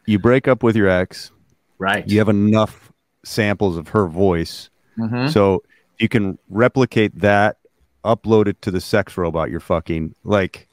you 0.07 0.17
break 0.17 0.47
up 0.47 0.63
with 0.63 0.75
your 0.75 0.89
ex, 0.89 1.29
right. 1.77 2.07
you 2.09 2.17
have 2.17 2.29
enough 2.29 2.91
samples 3.23 3.77
of 3.77 3.89
her 3.89 4.07
voice, 4.07 4.71
Mhm. 4.97 5.31
so 5.31 5.61
you 5.99 6.09
can 6.09 6.39
replicate 6.49 7.19
that, 7.19 7.57
upload 8.03 8.47
it 8.47 8.59
to 8.63 8.71
the 8.71 8.81
sex 8.81 9.17
robot 9.17 9.51
you're 9.51 9.59
fucking. 9.59 10.15
Like, 10.23 10.67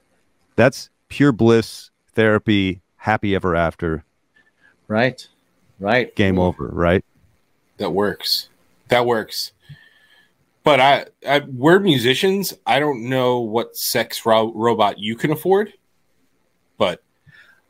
that's 0.56 0.88
pure 1.10 1.32
bliss 1.32 1.90
therapy, 2.14 2.80
happy 2.96 3.34
ever 3.34 3.54
after, 3.54 4.04
Right. 4.86 5.28
Right. 5.78 6.16
game 6.16 6.38
over, 6.38 6.68
right? 6.68 7.04
That 7.78 7.90
works. 7.90 8.48
That 8.88 9.06
works. 9.06 9.52
But 10.64 10.80
I, 10.80 11.06
I, 11.26 11.40
we're 11.40 11.78
musicians. 11.78 12.52
I 12.66 12.78
don't 12.78 13.08
know 13.08 13.40
what 13.40 13.76
sex 13.76 14.26
ro- 14.26 14.52
robot 14.54 14.98
you 14.98 15.16
can 15.16 15.30
afford. 15.30 15.72
But 16.76 17.02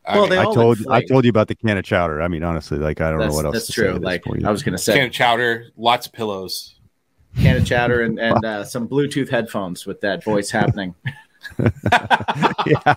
I 0.06 0.16
Well, 0.18 0.28
mean, 0.28 0.38
I 0.38 0.44
told 0.44 0.78
I 0.90 1.02
told 1.04 1.24
you 1.24 1.30
about 1.30 1.48
the 1.48 1.54
can 1.54 1.78
of 1.78 1.84
chowder. 1.84 2.20
I 2.20 2.28
mean, 2.28 2.42
honestly, 2.42 2.78
like 2.78 3.00
I 3.00 3.10
don't 3.10 3.20
That's, 3.20 3.30
know 3.32 3.36
what 3.36 3.44
else. 3.46 3.54
that's 3.54 3.66
to 3.66 3.72
true. 3.72 3.94
at 3.96 4.02
Like. 4.02 4.22
I 4.44 4.50
was 4.50 4.62
gonna 4.62 4.78
say, 4.78 4.94
can 4.94 5.06
of 5.06 5.12
chowder, 5.12 5.66
lots 5.76 6.06
of 6.06 6.12
pillows. 6.12 6.74
can 7.40 7.56
of 7.56 7.64
chowder 7.66 8.02
and, 8.02 8.18
and 8.18 8.44
uh, 8.44 8.64
some 8.64 8.88
Bluetooth 8.88 9.28
headphones 9.28 9.86
with 9.86 10.00
that 10.00 10.24
voice 10.24 10.50
happening. 10.50 10.94
yeah, 12.66 12.94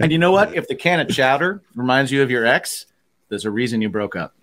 And 0.00 0.12
you 0.12 0.18
know 0.18 0.30
what? 0.30 0.54
If 0.54 0.68
the 0.68 0.74
can 0.76 1.00
of 1.00 1.08
chowder 1.08 1.62
reminds 1.74 2.12
you 2.12 2.22
of 2.22 2.30
your 2.30 2.46
ex, 2.46 2.86
there's 3.28 3.44
a 3.44 3.50
reason 3.50 3.82
you 3.82 3.88
broke 3.88 4.14
up. 4.16 4.34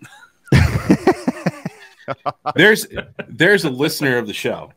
There's 2.54 2.86
there's 3.28 3.64
a 3.64 3.70
listener 3.70 4.18
of 4.18 4.26
the 4.26 4.32
show. 4.32 4.72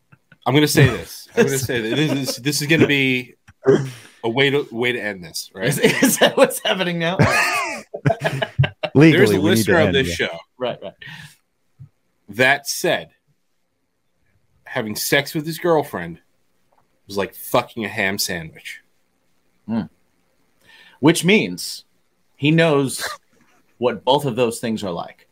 I'm 0.46 0.54
going 0.54 0.62
to 0.62 0.68
say 0.68 0.88
this. 0.88 1.28
I'm 1.36 1.46
going 1.46 1.60
to 1.60 1.64
say 1.64 1.82
that 1.82 1.96
this 1.96 2.12
is 2.12 2.36
this 2.38 2.62
is 2.62 2.68
going 2.68 2.82
to 2.82 2.88
be 2.88 3.36
a 4.24 4.30
way 4.30 4.50
to 4.50 4.68
way 4.72 4.92
to 4.92 5.00
end 5.00 5.24
this. 5.24 5.52
Right? 5.54 5.68
Is, 5.68 5.80
is 5.80 6.18
that 6.20 6.38
what's 6.38 6.60
happening 6.60 7.00
now? 7.00 7.18
legally, 8.96 9.12
There's 9.12 9.32
a 9.32 9.34
we 9.34 9.38
need 9.38 9.42
to 9.42 9.42
listener 9.42 9.80
of 9.80 9.94
this 9.94 10.08
yeah. 10.08 10.28
show. 10.28 10.38
right, 10.58 10.80
right. 10.82 10.94
That 12.30 12.68
said, 12.68 13.12
having 14.66 14.96
sex 14.96 15.34
with 15.34 15.46
his 15.46 15.60
girlfriend 15.60 16.20
was 17.08 17.18
like 17.18 17.34
fucking 17.34 17.86
a 17.86 17.90
ham 17.90 18.18
sandwich. 18.18 18.82
Hmm. 19.66 19.84
Which 21.00 21.24
means 21.24 21.86
he 22.36 22.52
knows 22.52 23.08
what 23.78 24.04
both 24.04 24.26
of 24.26 24.36
those 24.36 24.60
things 24.60 24.84
are 24.84 24.92
like. 24.92 25.28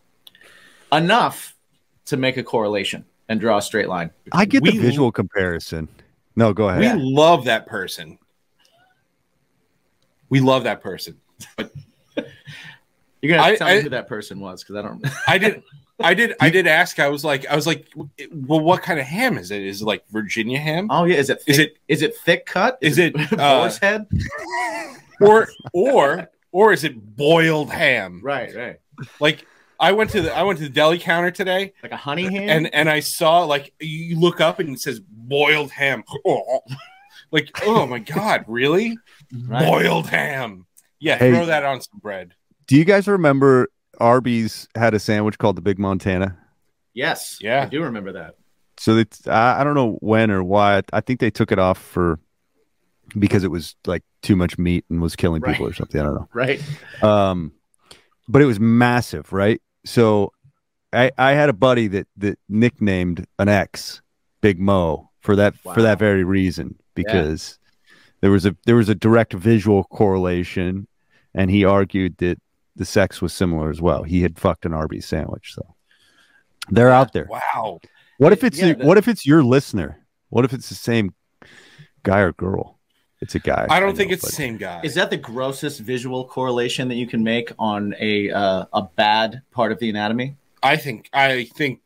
Enough 0.92 1.55
to 2.06 2.18
make 2.18 2.38
a 2.38 2.44
correlation 2.44 3.06
and 3.30 3.40
draw 3.40 3.58
a 3.58 3.62
straight 3.62 3.90
line. 3.90 4.12
I 4.32 4.46
get 4.46 4.62
We- 4.64 4.72
the 4.72 4.80
visual 4.80 5.12
comparison. 5.12 5.88
No, 6.36 6.54
go 6.54 6.70
ahead. 6.70 6.98
We 6.98 7.02
love 7.02 7.46
that 7.46 7.66
person. 7.66 8.18
We 10.30 10.40
love 10.42 10.64
that 10.66 10.82
person. 10.82 11.18
But 11.58 11.72
You're 13.22 13.38
gonna 13.38 13.44
have 13.44 13.46
to 13.46 13.54
I- 13.54 13.56
tell 13.58 13.68
me 13.68 13.74
I- 13.80 13.82
who 13.82 13.90
that 13.90 14.08
person 14.08 14.40
was 14.40 14.64
because 14.64 14.76
I 14.76 14.82
don't. 14.82 15.06
I- 15.06 15.06
who 15.06 15.08
that 15.08 15.18
person 15.20 15.26
I- 15.28 15.30
that 15.30 15.38
person 15.38 15.40
was 15.40 15.44
because 15.44 15.46
I 15.46 15.48
don't. 15.48 15.48
I 15.48 15.54
did. 15.60 15.64
I 16.02 16.14
did. 16.14 16.36
I 16.42 16.50
did 16.50 16.68
ask. 16.68 17.00
I 17.00 17.08
was 17.08 17.24
like, 17.24 17.46
I 17.48 17.56
was 17.56 17.66
like. 17.66 17.88
well, 17.96 18.60
what 18.60 18.82
kind 18.84 19.00
of 19.00 19.06
ham 19.06 19.38
is 19.38 19.50
it? 19.52 19.62
Is 19.64 19.82
it 19.82 19.86
like 19.86 20.04
Virginia 20.10 20.60
ham, 20.60 20.88
Oh 20.92 21.06
yeah, 21.06 21.16
is 21.16 21.30
it? 21.30 21.42
Thick, 21.42 21.50
Is 21.50 21.60
it- 21.60 21.78
Is 21.88 22.02
it 22.02 22.18
thick 22.18 22.46
cut? 22.46 22.78
is 22.82 22.98
it, 22.98 23.16
uh, 23.34 23.60
boar's 23.62 23.78
head? 23.78 24.06
or 25.22 25.48
or 25.74 26.30
or 26.52 26.74
is 26.74 26.84
it 26.84 27.16
boiled 27.16 27.70
ham? 27.72 28.20
Right, 28.22 28.54
right. 28.54 28.80
Like 29.22 29.46
I 29.80 29.92
went 29.92 30.10
to 30.12 30.22
the 30.22 30.36
I 30.36 30.44
went 30.44 30.58
to 30.60 30.64
the 30.66 30.70
deli 30.70 31.00
counter 31.00 31.32
today, 31.32 31.74
Like 31.84 31.92
a 31.92 31.98
honey 31.98 32.24
ham. 32.24 32.50
and 32.50 32.74
and 32.74 32.90
I 32.90 33.00
saw 33.02 33.44
like 33.44 33.74
you 33.80 34.20
look 34.20 34.40
up 34.42 34.60
and 34.60 34.70
it 34.70 34.80
says 34.80 35.00
boiled 35.00 35.72
ham. 35.72 36.04
Oh, 36.26 36.60
like 37.32 37.50
oh 37.64 37.86
my 37.86 38.00
god, 38.00 38.46
really? 38.48 38.98
Right. 39.48 39.66
Boiled 39.66 40.08
ham. 40.08 40.66
Yeah, 41.00 41.18
Hey. 41.18 41.32
throw 41.32 41.46
that 41.48 41.64
on 41.66 41.82
some 41.82 42.00
bread. 42.00 42.34
Do 42.68 42.76
you 42.78 42.86
guys 42.86 43.08
remember 43.08 43.68
Arby's 44.00 44.68
had 44.76 44.94
a 44.94 45.00
sandwich 45.00 45.38
called 45.38 45.56
the 45.56 45.62
Big 45.62 45.78
Montana? 45.80 46.38
yes, 46.94 47.40
Yeah. 47.42 47.62
I 47.64 47.66
do 47.66 47.84
remember 47.84 48.14
that. 48.14 48.36
So 48.78 48.96
it's 48.98 49.28
I, 49.28 49.62
I 49.62 49.64
don't 49.64 49.76
know 49.76 49.98
when 50.02 50.32
or 50.32 50.44
why. 50.44 50.82
I 50.94 51.02
think 51.02 51.20
they 51.20 51.32
took 51.32 51.52
it 51.52 51.60
off 51.60 51.78
for 51.78 52.20
because 53.18 53.44
it 53.44 53.52
was 53.52 53.76
like 53.86 54.04
too 54.22 54.36
much 54.36 54.58
meat 54.58 54.84
and 54.90 55.02
was 55.02 55.16
killing 55.16 55.42
people 55.42 55.66
Right. 55.66 55.72
or 55.72 55.76
something. 55.76 56.00
I 56.02 56.04
don't 56.06 56.16
know. 56.16 56.30
Right. 56.34 56.62
um 57.04 57.52
but 58.28 58.42
it 58.42 58.46
was 58.46 58.60
massive 58.60 59.32
right? 59.34 59.62
So 59.86 60.32
i 60.94 61.12
i 61.18 61.32
had 61.34 61.50
a 61.50 61.54
buddy 61.54 61.88
that 61.88 62.08
that 62.18 62.40
nicknamed 62.48 63.26
an 63.40 63.50
ex 63.50 64.02
big 64.42 64.60
mo 64.60 65.10
for 65.20 65.36
that 65.36 65.56
for 65.58 65.82
that 65.82 66.00
very 66.00 66.24
reason 66.24 66.76
because 66.94 67.60
there 68.22 68.32
was 68.32 68.46
a 68.46 68.56
there 68.66 68.76
was 68.76 68.90
a 68.90 68.96
direct 68.96 69.34
visual 69.34 69.84
correlation 69.86 70.88
and 71.34 71.52
he 71.52 71.66
argued 71.66 72.18
that 72.18 72.38
the 72.78 72.86
sex 72.86 73.22
was 73.22 73.34
similar 73.34 73.70
as 73.70 73.82
well. 73.82 74.04
He 74.04 74.22
had 74.22 74.38
fucked 74.38 74.66
an 74.66 74.74
arby's 74.74 75.06
sandwich 75.06 75.54
so 75.54 75.76
they're 76.70 76.92
out 76.92 77.14
there. 77.14 77.28
Wow. 77.30 77.80
what 78.18 78.34
if 78.34 78.44
it's 78.44 78.60
Yeah, 78.60 78.74
the- 78.74 78.86
what 78.86 78.98
if 78.98 79.08
it's 79.08 79.26
your 79.26 79.44
listener? 79.44 80.06
What 80.30 80.46
if 80.46 80.54
it's 80.54 80.70
the 80.70 80.76
same 80.76 81.14
guy 82.04 82.20
or 82.20 82.34
girl 82.34 82.75
it's 83.26 83.34
a 83.34 83.40
guy 83.40 83.66
I 83.72 83.80
don't 83.80 83.98
think 83.98 84.12
know, 84.12 84.14
it's 84.14 84.24
the 84.24 84.32
same 84.32 84.58
guy. 84.58 84.82
Is 84.84 84.94
that 84.94 85.10
the 85.10 85.18
grossest 85.18 85.80
visual 85.80 86.26
correlation 86.26 86.90
that 86.90 86.96
you 86.96 87.08
can 87.08 87.24
make 87.24 87.52
on 87.58 87.96
a 88.00 88.30
uh, 88.30 88.66
a 88.72 88.84
bad 88.84 89.42
part 89.50 89.72
of 89.72 89.80
the 89.80 89.90
anatomy? 89.90 90.38
I 90.62 90.78
think 90.78 91.10
I 91.12 91.46
think 91.46 91.82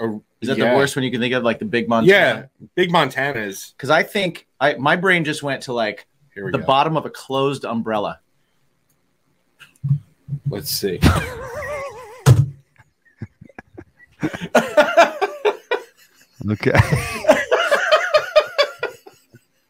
uh, 0.00 0.14
Is 0.40 0.48
that 0.48 0.56
yeah. 0.56 0.70
the 0.70 0.76
worst 0.76 0.96
one 0.96 1.04
you 1.04 1.10
can 1.10 1.20
think 1.20 1.34
of, 1.34 1.42
like 1.42 1.58
the 1.58 1.66
big 1.66 1.90
Montana? 1.90 2.10
Yeah, 2.10 2.44
Big 2.74 2.90
Montana's. 2.90 3.74
Because 3.76 3.90
I 3.90 4.02
think 4.02 4.46
I 4.58 4.76
my 4.76 4.96
brain 4.96 5.24
just 5.24 5.42
went 5.42 5.64
to 5.64 5.74
like 5.74 6.06
the 6.34 6.52
go. 6.52 6.64
bottom 6.64 6.96
of 6.96 7.04
a 7.04 7.10
closed 7.10 7.66
umbrella. 7.66 8.20
Let's 10.48 10.70
see. 10.70 11.00
okay 16.50 16.72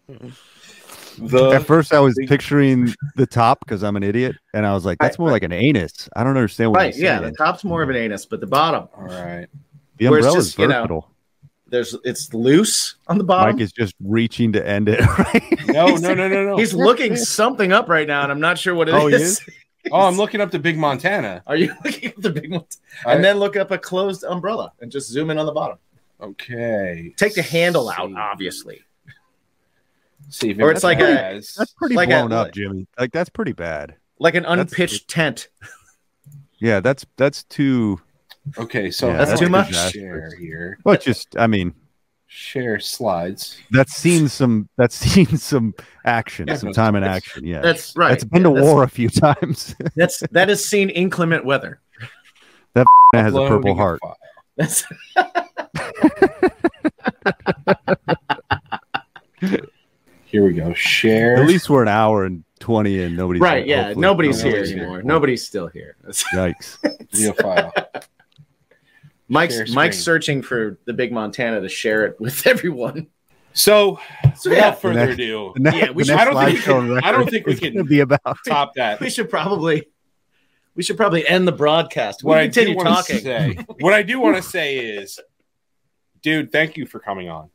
The 1.28 1.50
At 1.50 1.66
first, 1.66 1.92
I 1.92 2.00
was 2.00 2.14
big- 2.16 2.28
picturing 2.28 2.92
the 3.16 3.26
top 3.26 3.60
because 3.60 3.82
I'm 3.82 3.96
an 3.96 4.02
idiot, 4.02 4.36
and 4.54 4.66
I 4.66 4.74
was 4.74 4.84
like, 4.84 4.98
"That's 4.98 5.18
more 5.18 5.30
like 5.30 5.42
an 5.42 5.52
anus." 5.52 6.08
I 6.16 6.24
don't 6.24 6.36
understand 6.36 6.70
what 6.70 6.78
Right. 6.78 6.94
you're 6.96 7.04
Yeah. 7.06 7.20
The 7.20 7.32
top's 7.32 7.64
more 7.64 7.82
of 7.82 7.88
an 7.90 7.96
anus, 7.96 8.26
but 8.26 8.40
the 8.40 8.46
bottom 8.46 8.88
all 8.96 9.04
right. 9.04 9.46
the 9.98 10.06
it's 10.06 10.14
umbrella 10.14 10.38
is 10.38 10.44
just, 10.46 10.58
you 10.58 10.68
know, 10.68 11.06
there's 11.68 11.96
it's 12.04 12.32
loose 12.34 12.96
on 13.08 13.18
the 13.18 13.24
bottom. 13.24 13.56
Mike 13.56 13.62
is 13.62 13.72
just 13.72 13.94
reaching 14.02 14.52
to 14.52 14.66
end 14.68 14.88
it. 14.88 15.00
Right? 15.18 15.66
No, 15.68 15.96
no, 15.96 16.14
no, 16.14 16.28
no, 16.28 16.44
no. 16.50 16.56
He's 16.58 16.74
looking 16.74 17.16
something 17.16 17.72
up 17.72 17.88
right 17.88 18.06
now, 18.06 18.22
and 18.24 18.30
I'm 18.32 18.40
not 18.40 18.58
sure 18.58 18.74
what 18.74 18.88
it 18.88 18.94
is. 18.94 19.00
Oh, 19.00 19.06
he 19.08 19.14
is? 19.14 19.40
oh, 19.90 20.06
I'm 20.06 20.16
looking 20.16 20.40
up 20.40 20.50
the 20.50 20.58
Big 20.58 20.76
Montana. 20.76 21.42
Are 21.46 21.56
you 21.56 21.72
looking 21.84 22.10
at 22.10 22.20
the 22.20 22.30
big 22.30 22.50
one? 22.52 22.64
I- 23.06 23.14
And 23.14 23.24
then 23.24 23.38
look 23.38 23.56
up 23.56 23.70
a 23.70 23.78
closed 23.78 24.22
umbrella 24.24 24.72
and 24.80 24.90
just 24.92 25.08
zoom 25.10 25.30
in 25.30 25.38
on 25.38 25.46
the 25.46 25.52
bottom. 25.52 25.78
Okay. 26.20 27.12
Take 27.16 27.34
the 27.34 27.42
handle 27.42 27.88
out, 27.90 28.12
obviously. 28.16 28.82
See 30.30 30.50
if 30.50 30.58
Or 30.58 30.70
it 30.70 30.74
it's 30.76 30.84
like 30.84 30.98
a 31.00 31.40
that's 31.56 31.72
pretty 31.76 31.94
Like 31.94 32.08
a- 32.08 32.12
blown 32.12 32.32
up, 32.32 32.52
Jimmy. 32.52 32.86
Like 32.98 33.12
that's 33.12 33.30
pretty 33.30 33.52
bad. 33.52 33.96
Like 34.18 34.34
an 34.34 34.44
That's- 34.44 34.60
unpitched 34.70 35.08
tent. 35.08 35.48
Yeah, 36.58 36.78
that's 36.78 37.04
that's 37.16 37.42
too. 37.42 38.00
Okay, 38.56 38.92
so 38.92 39.08
Yeah, 39.08 39.16
That's 39.16 39.30
how 39.32 39.36
too 39.36 39.46
do 39.48 39.54
I 39.56 39.62
much? 39.62 39.92
Share 39.92 40.30
here. 40.38 40.78
Well, 40.84 40.96
just 40.96 41.36
I 41.36 41.48
mean, 41.48 41.74
Share 42.28 42.78
slides. 42.78 43.58
that's 43.72 43.94
seen 43.94 44.28
some 44.28 44.68
that's 44.78 44.94
seen 45.12 45.26
some 45.36 45.74
action, 46.04 46.46
Yeah, 46.46 46.54
some 46.54 46.72
time 46.72 46.94
in 46.94 47.02
action. 47.02 47.44
Yeah, 47.44 47.62
That's 47.62 47.96
right. 47.96 48.10
That's 48.10 48.22
been 48.22 48.42
Yeah, 48.44 48.54
to 48.54 48.62
war 48.62 48.84
a 48.84 48.88
few 48.88 49.08
times. 49.08 49.74
That's 49.96 50.20
that 50.30 50.48
has 50.48 50.64
seen 50.64 50.88
inclement 50.90 51.44
weather. 51.44 51.80
that 52.74 52.86
has 53.12 53.34
a 53.34 53.48
purple 53.48 53.74
heart. 53.74 53.98
file. 54.00 54.16
That's 54.56 54.84
Here 60.32 60.44
we 60.44 60.54
go. 60.54 60.72
Share. 60.72 61.36
At 61.36 61.46
least 61.46 61.68
we're 61.70 61.82
an 61.82 61.88
hour 61.88 62.24
and 62.24 62.42
twenty 62.58 63.02
in. 63.02 63.14
Nobody's 63.14 63.42
right. 63.42 63.66
Yeah. 63.66 63.84
hopefully- 63.84 64.00
Nobody's 64.02 64.42
here 64.42 64.52
nobody's 64.52 64.70
here. 64.70 64.78
anymore. 64.82 65.02
Nobody's 65.02 65.46
still 65.46 65.66
here. 65.68 65.96
That's- 66.00 66.24
Yikes! 66.34 66.78
video 67.12 67.32
file. 67.34 67.72
Mike's 69.28 69.70
Mike's 69.72 69.98
searching 69.98 70.42
for 70.42 70.78
the 70.86 70.92
big 70.92 71.12
Montana 71.12 71.60
to 71.60 71.68
share 71.68 72.06
it 72.06 72.20
with 72.20 72.46
everyone. 72.46 73.08
So, 73.54 73.98
So 74.36 74.48
without 74.50 74.56
yeah, 74.64 74.70
further 74.72 74.94
next- 75.06 75.14
ado, 75.14 75.52
next, 75.58 75.76
Yeah, 75.76 75.90
we 75.90 76.04
should- 76.04 76.16
I 76.16 76.24
don't 76.24 76.42
think 76.42 76.56
we 76.56 76.62
can- 76.62 77.04
I 77.04 77.12
don't 77.12 77.28
think 77.30 77.46
we 77.46 77.54
can- 77.54 77.86
be 77.86 78.00
about. 78.00 78.38
top 78.46 78.72
that. 78.76 79.00
we 79.00 79.10
should 79.10 79.28
probably 79.28 79.88
we 80.74 80.82
should 80.82 80.96
probably 80.96 81.28
end 81.28 81.46
the 81.46 81.52
broadcast. 81.52 82.24
what 82.24 82.36
We 82.36 82.40
I 82.44 82.46
do 82.46 82.64
continue 82.64 82.82
talking. 82.82 83.18
say, 83.18 83.58
what 83.80 83.92
I 83.92 84.02
do 84.02 84.18
want 84.18 84.36
to 84.36 84.42
say 84.42 84.78
is, 84.78 85.20
dude, 86.22 86.50
thank 86.50 86.78
you 86.78 86.86
for 86.86 86.98
coming 86.98 87.28
on. 87.28 87.50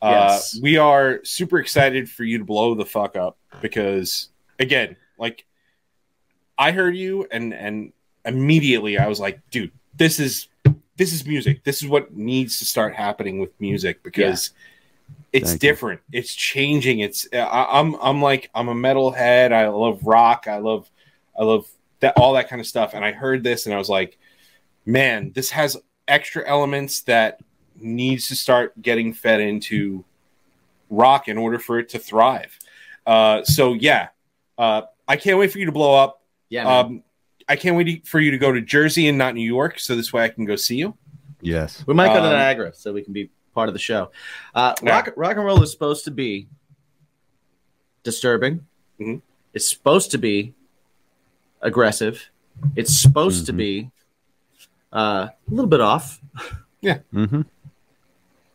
Uh, 0.00 0.38
we 0.62 0.76
are 0.76 1.20
super 1.24 1.58
excited 1.58 2.08
for 2.08 2.24
you 2.24 2.38
to 2.38 2.44
blow 2.44 2.74
the 2.74 2.86
fuck 2.86 3.16
up 3.16 3.36
because, 3.60 4.28
again, 4.58 4.96
like 5.18 5.44
I 6.58 6.72
heard 6.72 6.96
you 6.96 7.26
and 7.30 7.52
and 7.52 7.92
immediately 8.24 8.98
I 8.98 9.06
was 9.08 9.20
like, 9.20 9.40
dude, 9.50 9.72
this 9.96 10.18
is 10.18 10.48
this 10.96 11.12
is 11.12 11.26
music. 11.26 11.64
This 11.64 11.82
is 11.82 11.88
what 11.88 12.14
needs 12.14 12.58
to 12.58 12.64
start 12.64 12.94
happening 12.94 13.38
with 13.38 13.50
music 13.60 14.02
because 14.02 14.52
it's 15.32 15.50
Thank 15.50 15.62
you. 15.62 15.68
different. 15.68 16.00
It's 16.12 16.34
changing. 16.34 17.00
It's 17.00 17.28
I, 17.32 17.66
I'm 17.70 17.94
I'm 17.96 18.22
like 18.22 18.50
I'm 18.54 18.68
a 18.68 18.74
metalhead. 18.74 19.52
I 19.52 19.68
love 19.68 20.04
rock. 20.04 20.46
I 20.48 20.58
love 20.58 20.90
I 21.38 21.44
love 21.44 21.68
that 22.00 22.14
all 22.16 22.34
that 22.34 22.48
kind 22.48 22.60
of 22.60 22.66
stuff. 22.66 22.94
And 22.94 23.04
I 23.04 23.12
heard 23.12 23.42
this 23.42 23.66
and 23.66 23.74
I 23.74 23.78
was 23.78 23.88
like, 23.88 24.18
man, 24.84 25.32
this 25.34 25.50
has 25.50 25.76
extra 26.08 26.46
elements 26.46 27.02
that 27.02 27.40
needs 27.80 28.28
to 28.28 28.34
start 28.36 28.80
getting 28.80 29.12
fed 29.12 29.40
into 29.40 30.04
rock 30.90 31.28
in 31.28 31.36
order 31.38 31.58
for 31.58 31.78
it 31.78 31.88
to 31.90 31.98
thrive. 31.98 32.58
Uh, 33.06 33.42
so 33.44 33.74
yeah, 33.74 34.08
uh, 34.58 34.82
I 35.08 35.16
can't 35.16 35.38
wait 35.38 35.52
for 35.52 35.58
you 35.58 35.66
to 35.66 35.72
blow 35.72 35.94
up. 35.94 36.22
Yeah. 36.48 36.66
Um, 36.80 37.02
I 37.48 37.56
can't 37.56 37.76
wait 37.76 38.06
for 38.06 38.18
you 38.18 38.30
to 38.32 38.38
go 38.38 38.52
to 38.52 38.60
Jersey 38.60 39.08
and 39.08 39.16
not 39.18 39.34
New 39.34 39.46
York, 39.46 39.78
so 39.78 39.94
this 39.94 40.12
way 40.12 40.24
I 40.24 40.28
can 40.28 40.44
go 40.44 40.56
see 40.56 40.76
you. 40.76 40.96
Yes. 41.40 41.84
we 41.86 41.94
might 41.94 42.08
go 42.08 42.14
to 42.14 42.26
um, 42.26 42.32
Niagara 42.32 42.72
so 42.74 42.92
we 42.92 43.02
can 43.02 43.12
be 43.12 43.30
part 43.54 43.68
of 43.68 43.74
the 43.74 43.78
show. 43.78 44.10
Uh, 44.54 44.74
Yeah. 44.82 44.90
rock, 44.90 45.12
rock 45.16 45.36
and 45.36 45.44
roll 45.44 45.62
is 45.62 45.70
supposed 45.70 46.04
to 46.06 46.10
be 46.10 46.48
disturbing. 48.02 48.66
Mhm. 49.00 49.22
It's 49.54 49.68
supposed 49.68 50.10
to 50.12 50.18
be 50.18 50.54
aggressive. 51.60 52.30
It's 52.74 52.96
supposed 52.96 53.46
to 53.46 53.52
Mhm. 53.52 53.56
be 53.56 53.90
uh, 54.92 55.28
a 55.30 55.50
little 55.50 55.68
bit 55.68 55.80
off. 55.80 56.20
Yeah. 56.80 56.98
Mm-hmm. 57.12 57.42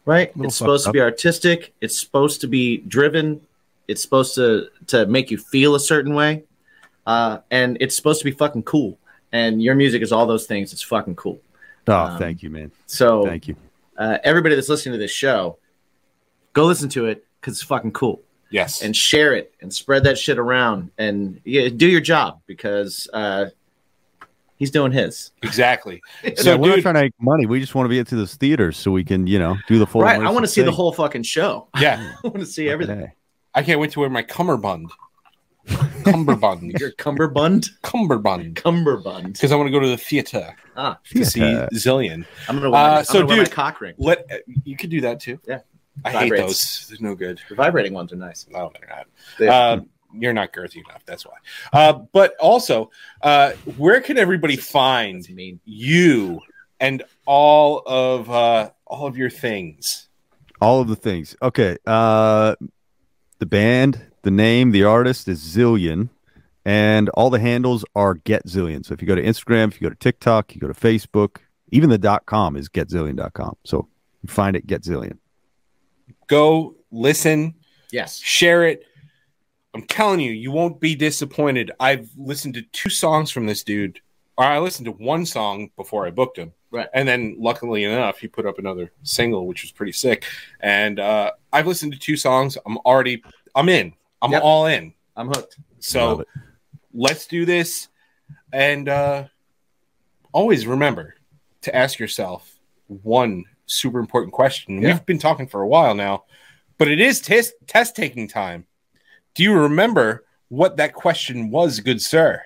Right? 0.06 0.32
It's 0.40 0.56
supposed 0.56 0.86
to 0.86 0.92
be 0.92 1.02
artistic. 1.02 1.74
It's 1.82 2.00
supposed 2.00 2.42
to 2.42 2.48
be 2.48 2.78
driven. 2.80 3.42
It's 3.88 4.02
supposed 4.02 4.36
to 4.36 4.68
to 4.88 5.06
make 5.06 5.32
you 5.32 5.38
feel 5.38 5.76
a 5.76 5.80
certain 5.80 6.14
way, 6.14 6.44
uh, 7.06 7.40
and 7.50 7.78
it's 7.82 7.96
supposed 7.96 8.20
to 8.20 8.26
be 8.26 8.32
fucking 8.32 8.64
cool. 8.64 8.98
And 9.34 9.62
your 9.64 9.76
music 9.76 10.02
is 10.02 10.12
all 10.12 10.26
those 10.26 10.46
things. 10.46 10.74
It's 10.74 10.82
fucking 10.82 11.16
cool. 11.16 11.40
Oh, 11.88 11.94
Um, 11.94 12.20
thank 12.20 12.44
you, 12.44 12.50
man. 12.50 12.72
So 12.86 13.26
Thank 13.26 13.48
you. 13.48 13.56
uh, 13.98 14.18
everybody 14.24 14.56
that's 14.56 14.70
listening 14.70 14.94
to 14.94 15.00
this 15.00 15.12
show, 15.12 15.58
go 16.54 16.66
listen 16.66 16.90
to 16.90 17.06
it 17.08 17.26
because 17.40 17.54
it's 17.56 17.64
fucking 17.64 17.92
cool, 17.94 18.22
Yes. 18.50 18.82
and 18.82 18.96
share 18.96 19.34
it 19.34 19.54
and 19.62 19.74
spread 19.74 20.04
that 20.04 20.18
shit 20.18 20.38
around 20.38 20.92
and 20.98 21.40
yeah, 21.46 21.70
do 21.70 21.88
your 21.88 22.02
job 22.02 22.42
because 22.46 23.08
uh, 23.14 23.46
he's 24.62 24.72
doing 24.72 24.92
his. 24.92 25.32
exactly. 25.42 26.02
So 26.38 26.44
So, 26.44 26.58
we're 26.58 26.68
not 26.70 26.76
dude, 26.76 26.84
trying 26.84 26.96
to 26.96 27.02
make 27.02 27.14
money. 27.20 27.46
We 27.48 27.60
just 27.60 27.74
want 27.76 27.86
to 27.86 27.90
be 27.90 27.98
into 28.00 28.16
those 28.16 28.36
theaters 28.36 28.78
so 28.78 28.92
we 28.92 29.04
can, 29.04 29.26
you 29.28 29.40
know, 29.40 29.58
do 29.68 29.80
the 29.80 29.88
full. 29.88 30.02
right? 30.02 30.22
I 30.22 30.30
want 30.30 30.46
to 30.46 30.50
immersive 30.50 30.54
see 30.54 30.62
the 30.62 30.72
whole 30.72 30.94
fucking 30.94 31.24
show. 31.24 31.68
yeah, 31.80 32.14
I 32.24 32.28
want 32.28 32.40
to 32.40 32.46
see 32.46 32.70
everything. 32.70 33.00
Hey. 33.00 33.14
I 33.56 33.64
can't 33.64 33.80
wait 33.80 33.92
to 33.92 34.00
wear 34.00 34.10
my 34.10 34.22
cummerbund. 34.24 34.92
Cummerbund. 35.68 36.72
Your 36.80 36.92
cummerbund, 36.92 37.70
cummerbund. 37.84 38.56
cummerbund. 38.56 39.34
Because 39.34 39.52
I 39.52 39.56
want 39.56 39.68
to 39.68 39.72
go 39.72 39.80
to 39.80 39.88
the 39.88 39.98
theater 39.98 40.56
Ah, 40.76 40.98
to 41.14 41.26
see 41.26 41.40
Zillion. 41.74 42.26
I'm 42.48 42.56
gonna 42.58 42.70
wear, 42.72 42.80
Uh, 42.82 42.98
I'm 43.00 43.04
so, 43.06 43.14
gonna 43.14 43.26
wear 43.28 43.38
my 43.38 43.44
dude- 43.44 43.54
cock 43.54 43.82
ring. 43.82 43.94
Let 43.98 44.28
you 44.64 44.76
could 44.78 44.90
do 44.90 45.02
that 45.02 45.20
too. 45.20 45.40
Yeah. 45.48 45.60
I 46.06 46.12
hate 46.12 46.20
Vibrates. 46.30 46.46
those. 46.46 46.88
They're 47.00 47.10
no 47.10 47.16
good. 47.16 47.40
The 47.50 47.56
vibrating 47.56 47.94
ones 47.94 48.14
are 48.14 48.16
nice. 48.16 48.48
No, 48.50 48.72
they're 48.80 48.90
not. 48.90 49.08
They- 49.38 49.48
Uh, 49.50 49.82
you're 50.14 50.34
not 50.34 50.54
girthy 50.54 50.78
enough. 50.88 51.04
That's 51.06 51.26
why. 51.26 51.34
Uh, 51.74 51.94
but 52.12 52.36
also, 52.40 52.92
uh, 53.22 53.52
where 53.78 54.02
can 54.02 54.18
everybody 54.18 54.56
find 54.56 55.28
mean. 55.30 55.60
you 55.66 56.40
and 56.80 57.04
all 57.26 57.84
of 57.86 58.30
uh, 58.30 58.72
all 58.88 59.08
of 59.08 59.18
your 59.18 59.30
things? 59.30 60.08
All 60.60 60.82
of 60.82 60.88
the 60.88 60.96
things. 60.96 61.36
Okay. 61.42 61.78
Uh, 61.88 62.56
the 63.40 63.46
band, 63.46 64.02
the 64.22 64.32
name, 64.32 64.72
the 64.72 64.84
artist 64.84 65.28
is 65.28 65.42
Zillion, 65.42 66.10
and 66.66 67.10
all 67.10 67.30
the 67.32 67.40
handles 67.40 67.84
are 67.96 68.14
Get 68.14 68.46
Zillion. 68.46 68.86
So 68.86 68.94
if 68.94 69.02
you 69.02 69.08
go 69.08 69.16
to 69.16 69.24
Instagram, 69.24 69.70
if 69.70 69.82
you 69.82 69.86
go 69.88 69.90
to 69.90 70.00
TikTok, 70.00 70.54
you 70.54 70.62
go 70.62 70.68
to 70.68 70.74
Facebook, 70.74 71.38
even 71.72 71.90
the 71.90 71.98
dot 71.98 72.26
com 72.28 72.56
is 72.56 72.70
getzillion.com. 72.70 73.58
So 73.66 73.88
you 74.22 74.30
find 74.30 74.56
it, 74.56 74.68
Get 74.68 74.84
Zillion. 74.84 75.18
Go 76.28 76.76
listen, 76.92 77.56
Yes. 77.92 78.20
share 78.20 78.64
it. 78.66 78.86
I'm 79.74 79.84
telling 79.84 80.20
you, 80.20 80.32
you 80.32 80.52
won't 80.52 80.80
be 80.80 80.96
disappointed. 80.96 81.72
I've 81.80 82.10
listened 82.18 82.56
to 82.56 82.62
two 82.62 82.90
songs 82.90 83.32
from 83.32 83.46
this 83.46 83.64
dude, 83.64 84.02
or 84.38 84.44
I 84.46 84.60
listened 84.60 84.86
to 84.86 84.92
one 84.92 85.26
song 85.26 85.70
before 85.78 86.06
I 86.06 86.12
booked 86.12 86.38
him. 86.38 86.54
Right. 86.72 86.88
And 86.94 87.08
then, 87.08 87.36
luckily 87.38 87.84
enough, 87.84 88.20
he 88.20 88.28
put 88.28 88.46
up 88.46 88.60
another 88.60 88.92
single, 89.04 89.46
which 89.48 89.62
was 89.62 89.72
pretty 89.72 89.92
sick. 89.92 90.26
And 90.62 91.00
uh, 91.00 91.32
I've 91.52 91.68
listened 91.68 91.94
to 91.94 92.00
two 92.00 92.16
songs. 92.18 92.58
I'm 92.66 92.78
already, 92.80 93.24
I'm 93.56 93.70
in. 93.70 93.94
I'm 94.22 94.32
Yep. 94.32 94.42
all 94.44 94.66
in. 94.68 94.94
I'm 95.18 95.28
hooked. 95.28 95.58
So 95.80 96.24
let's 96.94 97.28
do 97.28 97.46
this. 97.46 97.90
And 98.54 98.88
uh, 98.88 99.26
always 100.32 100.68
remember 100.68 101.16
to 101.62 101.76
ask 101.76 102.00
yourself 102.00 102.58
one 102.88 103.46
super 103.66 104.00
important 104.00 104.34
question. 104.34 104.82
Yeah. 104.82 104.94
We've 104.94 105.06
been 105.06 105.20
talking 105.20 105.48
for 105.48 105.62
a 105.62 105.68
while 105.68 105.96
now, 105.96 106.26
but 106.78 106.88
it 106.88 107.00
is 107.00 107.22
test 107.22 107.54
test 107.68 107.96
taking 107.96 108.28
time. 108.28 108.66
Do 109.34 109.44
you 109.44 109.54
remember 109.54 110.26
what 110.50 110.78
that 110.78 110.94
question 110.94 111.50
was, 111.50 111.80
good 111.80 112.02
sir? 112.02 112.44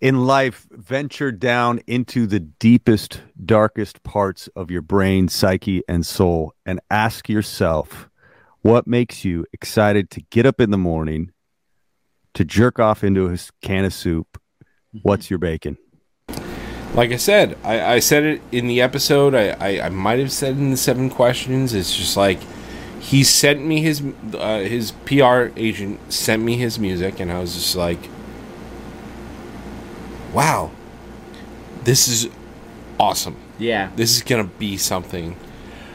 in 0.00 0.26
life 0.26 0.66
venture 0.70 1.32
down 1.32 1.80
into 1.86 2.26
the 2.26 2.40
deepest 2.40 3.22
darkest 3.44 4.02
parts 4.02 4.48
of 4.56 4.70
your 4.70 4.82
brain 4.82 5.28
psyche 5.28 5.82
and 5.88 6.04
soul 6.04 6.52
and 6.66 6.80
ask 6.90 7.28
yourself 7.28 8.10
what 8.62 8.86
makes 8.86 9.24
you 9.24 9.46
excited 9.52 10.10
to 10.10 10.20
get 10.30 10.44
up 10.44 10.60
in 10.60 10.70
the 10.70 10.76
morning 10.76 11.30
to 12.34 12.44
jerk 12.44 12.78
off 12.78 13.04
into 13.04 13.32
a 13.32 13.38
can 13.62 13.84
of 13.84 13.94
soup 13.94 14.38
what's 15.02 15.30
your 15.30 15.38
bacon 15.38 15.78
Like 16.94 17.10
I 17.10 17.16
said, 17.16 17.56
I, 17.64 17.94
I 17.94 17.98
said 17.98 18.24
it 18.24 18.42
in 18.52 18.68
the 18.68 18.80
episode. 18.80 19.34
I, 19.34 19.48
I, 19.58 19.86
I 19.86 19.88
might 19.88 20.20
have 20.20 20.30
said 20.30 20.56
in 20.56 20.70
the 20.70 20.76
seven 20.76 21.10
questions. 21.10 21.74
It's 21.74 21.96
just 21.96 22.16
like 22.16 22.38
he 23.04 23.22
sent 23.22 23.62
me 23.62 23.82
his 23.82 24.02
uh, 24.32 24.60
his 24.60 24.92
PR 25.04 25.48
agent 25.56 26.10
sent 26.10 26.42
me 26.42 26.56
his 26.56 26.78
music, 26.78 27.20
and 27.20 27.30
I 27.30 27.38
was 27.38 27.52
just 27.52 27.76
like, 27.76 28.08
"Wow, 30.32 30.70
this 31.84 32.08
is 32.08 32.30
awesome. 32.98 33.36
Yeah. 33.58 33.90
This 33.94 34.16
is 34.16 34.22
gonna 34.22 34.44
be 34.44 34.78
something." 34.78 35.36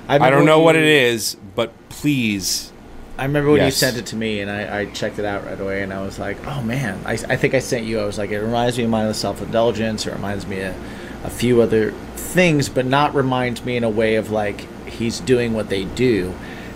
I 0.08 0.16
remember 0.16 0.38
don't 0.38 0.46
know 0.46 0.58
when 0.58 0.66
what 0.66 0.76
it 0.76 0.86
is, 0.86 1.36
but 1.56 1.74
please, 1.90 2.72
I 3.18 3.24
remember 3.26 3.52
when 3.52 3.66
you 3.66 3.72
sent 3.72 3.98
it 3.98 4.06
to 4.08 4.16
me, 4.16 4.42
and 4.42 4.52
I, 4.52 4.82
I 4.82 4.86
checked 4.86 5.18
it 5.18 5.26
out 5.26 5.46
right 5.46 5.60
away, 5.60 5.82
and 5.82 5.92
I 5.92 6.04
was 6.04 6.20
like, 6.20 6.38
"Oh 6.46 6.62
man!" 6.62 7.00
I, 7.06 7.14
I 7.14 7.36
think 7.38 7.56
I 7.56 7.60
sent 7.60 7.88
you. 7.88 8.00
I 8.00 8.06
was 8.06 8.20
like, 8.20 8.30
"It 8.30 8.40
reminds 8.40 8.78
me 8.78 8.84
of 8.84 8.92
my 8.92 9.12
self-indulgence. 9.14 10.06
It 10.06 10.14
reminds 10.14 10.46
me 10.46 10.62
of 10.62 10.76
a 11.24 11.30
few 11.32 11.60
other 11.64 11.92
things, 12.16 12.70
but 12.70 12.86
not 12.86 13.16
reminds 13.16 13.66
me 13.66 13.78
in 13.78 13.84
a 13.84 13.90
way 13.90 14.14
of 14.14 14.30
like 14.30 14.68
he's 14.88 15.20
doing 15.20 15.54
what 15.54 15.70
they 15.70 15.86
do. 15.86 16.36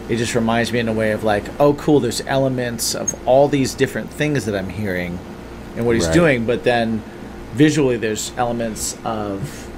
It 0.09 0.17
just 0.17 0.35
reminds 0.35 0.71
me 0.73 0.79
in 0.79 0.87
a 0.89 0.93
way 0.93 1.11
of 1.11 1.23
like, 1.23 1.43
oh, 1.59 1.73
cool. 1.75 1.99
There's 1.99 2.21
elements 2.27 2.93
of 2.93 3.15
all 3.27 3.47
these 3.47 3.73
different 3.73 4.09
things 4.09 4.45
that 4.45 4.55
I'm 4.55 4.69
hearing, 4.69 5.17
and 5.77 5.85
what 5.85 5.95
he's 5.95 6.05
Right. 6.05 6.13
doing, 6.13 6.45
but 6.45 6.63
then 6.63 7.01
visually, 7.53 7.97
there's 7.97 8.31
elements 8.37 8.97
of 9.05 9.69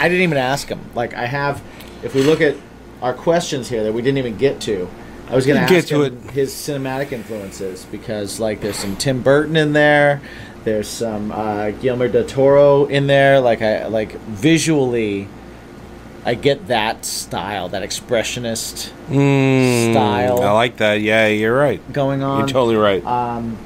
I 0.00 0.08
didn't 0.08 0.22
even 0.22 0.38
ask 0.38 0.68
him. 0.68 0.80
Like 0.94 1.14
I 1.14 1.26
have, 1.26 1.62
if 2.02 2.14
we 2.14 2.22
look 2.22 2.40
at 2.40 2.56
our 3.00 3.12
questions 3.14 3.68
here 3.68 3.82
that 3.84 3.92
we 3.92 4.02
didn't 4.02 4.18
even 4.18 4.36
get 4.36 4.60
to, 4.62 4.88
I 5.28 5.34
was 5.36 5.46
going 5.46 5.60
to 5.60 5.66
Get 5.68 5.78
ask 5.84 5.88
to 5.88 6.02
him 6.04 6.28
his 6.28 6.52
cinematic 6.52 7.12
influences 7.12 7.84
because 7.90 8.38
like 8.40 8.60
there's 8.60 8.76
some 8.76 8.96
Tim 8.96 9.22
Burton 9.22 9.56
in 9.56 9.72
there, 9.72 10.20
there's 10.64 10.88
some 10.88 11.32
uh, 11.32 11.70
Guillermo 11.70 12.08
del 12.08 12.24
Toro 12.24 12.86
in 12.86 13.06
there. 13.06 13.40
Like 13.40 13.62
I 13.62 13.86
like 13.86 14.12
visually, 14.20 15.28
I 16.24 16.34
get 16.34 16.68
that 16.68 17.04
style, 17.04 17.68
that 17.70 17.82
expressionist 17.82 18.90
Mm, 19.10 19.92
Style. 19.92 20.40
I 20.42 20.52
like 20.52 20.76
that. 20.76 21.00
Yeah, 21.00 21.26
you're 21.26 21.56
right. 21.56 21.80
going 21.92 22.22
on. 22.22 22.38
You're 22.40 22.48
totally 22.48 22.76
right. 22.76 23.04
um, 23.04 23.56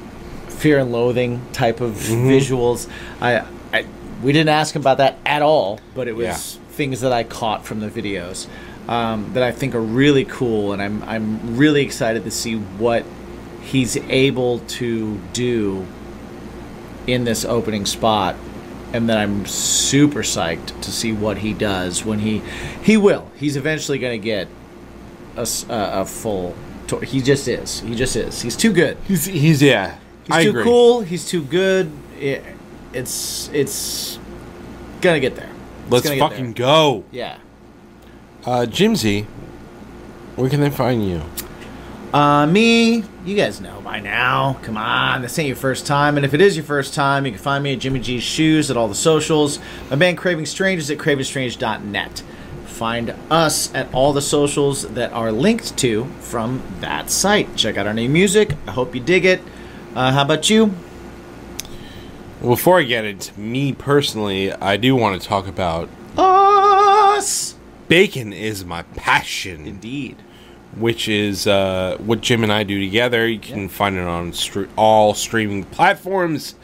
fear 0.49 0.79
and 0.79 0.91
loathing 0.91 1.41
type 1.53 1.81
of 1.81 1.93
Mm-hmm. 1.93 2.27
visuals. 2.29 2.89
I, 3.21 3.45
I 3.71 3.85
we 4.23 4.31
didn't 4.33 4.49
ask 4.49 4.75
him 4.75 4.81
about 4.81 4.97
that 4.97 5.17
at 5.25 5.43
all, 5.43 5.79
but 5.93 6.07
it 6.07 6.15
was 6.15 6.25
Yeah. 6.25 6.61
things 6.71 7.01
that 7.01 7.11
I 7.13 7.23
caught 7.23 7.63
from 7.65 7.79
the 7.79 7.89
videos 7.89 8.47
um, 8.89 9.31
that 9.33 9.43
I 9.43 9.51
think 9.51 9.75
are 9.75 9.81
really 9.81 10.25
cool, 10.25 10.73
and 10.73 10.81
I'm 10.81 11.03
I'm 11.03 11.57
really 11.57 11.83
excited 11.83 12.23
to 12.23 12.31
see 12.31 12.55
what 12.55 13.05
he's 13.61 13.97
able 14.09 14.59
to 14.59 15.19
do 15.33 15.85
in 17.05 17.23
this 17.25 17.45
opening 17.45 17.85
spot. 17.85 18.35
And 18.93 19.09
then 19.09 19.17
I'm 19.17 19.45
super 19.45 20.21
psyched 20.23 20.79
to 20.81 20.91
see 20.91 21.11
what 21.11 21.39
he 21.39 21.53
does 21.53 22.05
when 22.05 22.19
he 22.19 22.41
he 22.81 22.95
will. 22.97 23.29
He's 23.35 23.55
eventually 23.57 23.99
going 23.99 24.19
to 24.19 24.23
get 24.23 24.47
a 25.35 26.05
full. 26.05 26.55
tour. 26.87 27.01
He 27.01 27.21
just 27.21 27.47
is. 27.47 27.81
He 27.81 27.95
just 27.95 28.15
is. 28.15 28.41
He's 28.41 28.55
too 28.55 28.71
good. 28.73 28.97
he's, 29.07 29.25
he's 29.25 29.61
yeah. 29.61 29.97
He's 30.25 30.35
I 30.35 30.43
too 30.43 30.49
agree. 30.51 30.63
cool. 30.63 31.01
He's 31.01 31.27
too 31.29 31.43
good. 31.43 31.91
It, 32.19 32.43
it's 32.93 33.49
it's 33.53 34.17
gonna 35.01 35.19
get 35.19 35.35
there. 35.35 35.49
It's 35.83 35.91
Let's 35.91 36.09
get 36.09 36.19
fucking 36.19 36.45
there. 36.45 36.53
go. 36.53 37.03
yeah. 37.11 37.37
Uh, 38.45 38.65
Jimsy, 38.65 39.23
where 40.37 40.49
can 40.49 40.61
they 40.61 40.69
find 40.69 41.05
you? 41.07 41.21
Uh, 42.13 42.47
me, 42.47 43.03
you 43.25 43.35
guys 43.35 43.59
know 43.59 43.81
by 43.81 43.99
now. 43.99 44.57
Come 44.63 44.77
on, 44.77 45.21
this 45.21 45.37
ain't 45.37 45.47
your 45.47 45.57
first 45.57 45.85
time. 45.85 46.15
And 46.15 46.25
if 46.25 46.33
it 46.33 46.39
is 46.39 46.55
your 46.55 46.65
first 46.65 46.93
time, 46.93 47.25
you 47.25 47.33
can 47.33 47.41
find 47.41 47.63
me 47.63 47.73
at 47.73 47.79
Jimmy 47.79 47.99
G's 47.99 48.23
Shoes 48.23 48.71
at 48.71 48.77
all 48.77 48.87
the 48.87 48.95
socials. 48.95 49.59
My 49.89 49.97
band 49.97 50.17
Craving 50.17 50.45
Strange 50.45 50.79
is 50.79 50.89
at 50.89 50.97
cravingstrange.net. 50.97 52.23
Find 52.65 53.13
us 53.29 53.73
at 53.73 53.93
all 53.93 54.13
the 54.13 54.21
socials 54.21 54.83
that 54.89 55.11
are 55.11 55.31
linked 55.31 55.75
to 55.79 56.05
from 56.21 56.63
that 56.79 57.09
site. 57.09 57.55
Check 57.57 57.75
out 57.75 57.87
our 57.87 57.93
new 57.93 58.07
music. 58.07 58.55
I 58.67 58.71
hope 58.71 58.95
you 58.95 59.01
dig 59.01 59.25
it. 59.25 59.41
Uh, 59.93 60.13
how 60.13 60.21
about 60.21 60.49
you? 60.49 60.73
Before 62.41 62.79
I 62.79 62.83
get 62.83 63.03
into 63.03 63.37
me 63.37 63.73
personally, 63.73 64.53
I 64.53 64.77
do 64.77 64.95
want 64.95 65.19
to 65.19 65.27
talk 65.27 65.47
about 65.47 65.89
Us! 66.15 67.55
bacon 67.87 68.31
is 68.31 68.63
my 68.63 68.83
passion, 68.83 69.65
Indeed. 69.65 70.17
Which 70.75 71.07
is 71.07 71.47
uh, 71.47 71.97
what 71.99 72.21
Jim 72.21 72.43
and 72.43 72.51
I 72.51 72.63
do 72.63 72.79
together. 72.79 73.27
You 73.27 73.39
can 73.39 73.69
find 73.69 73.95
it 73.95 74.01
on 74.05 74.33
str- 74.33 74.65
all 74.75 75.13
streaming 75.13 75.63
platforms. 75.63 76.55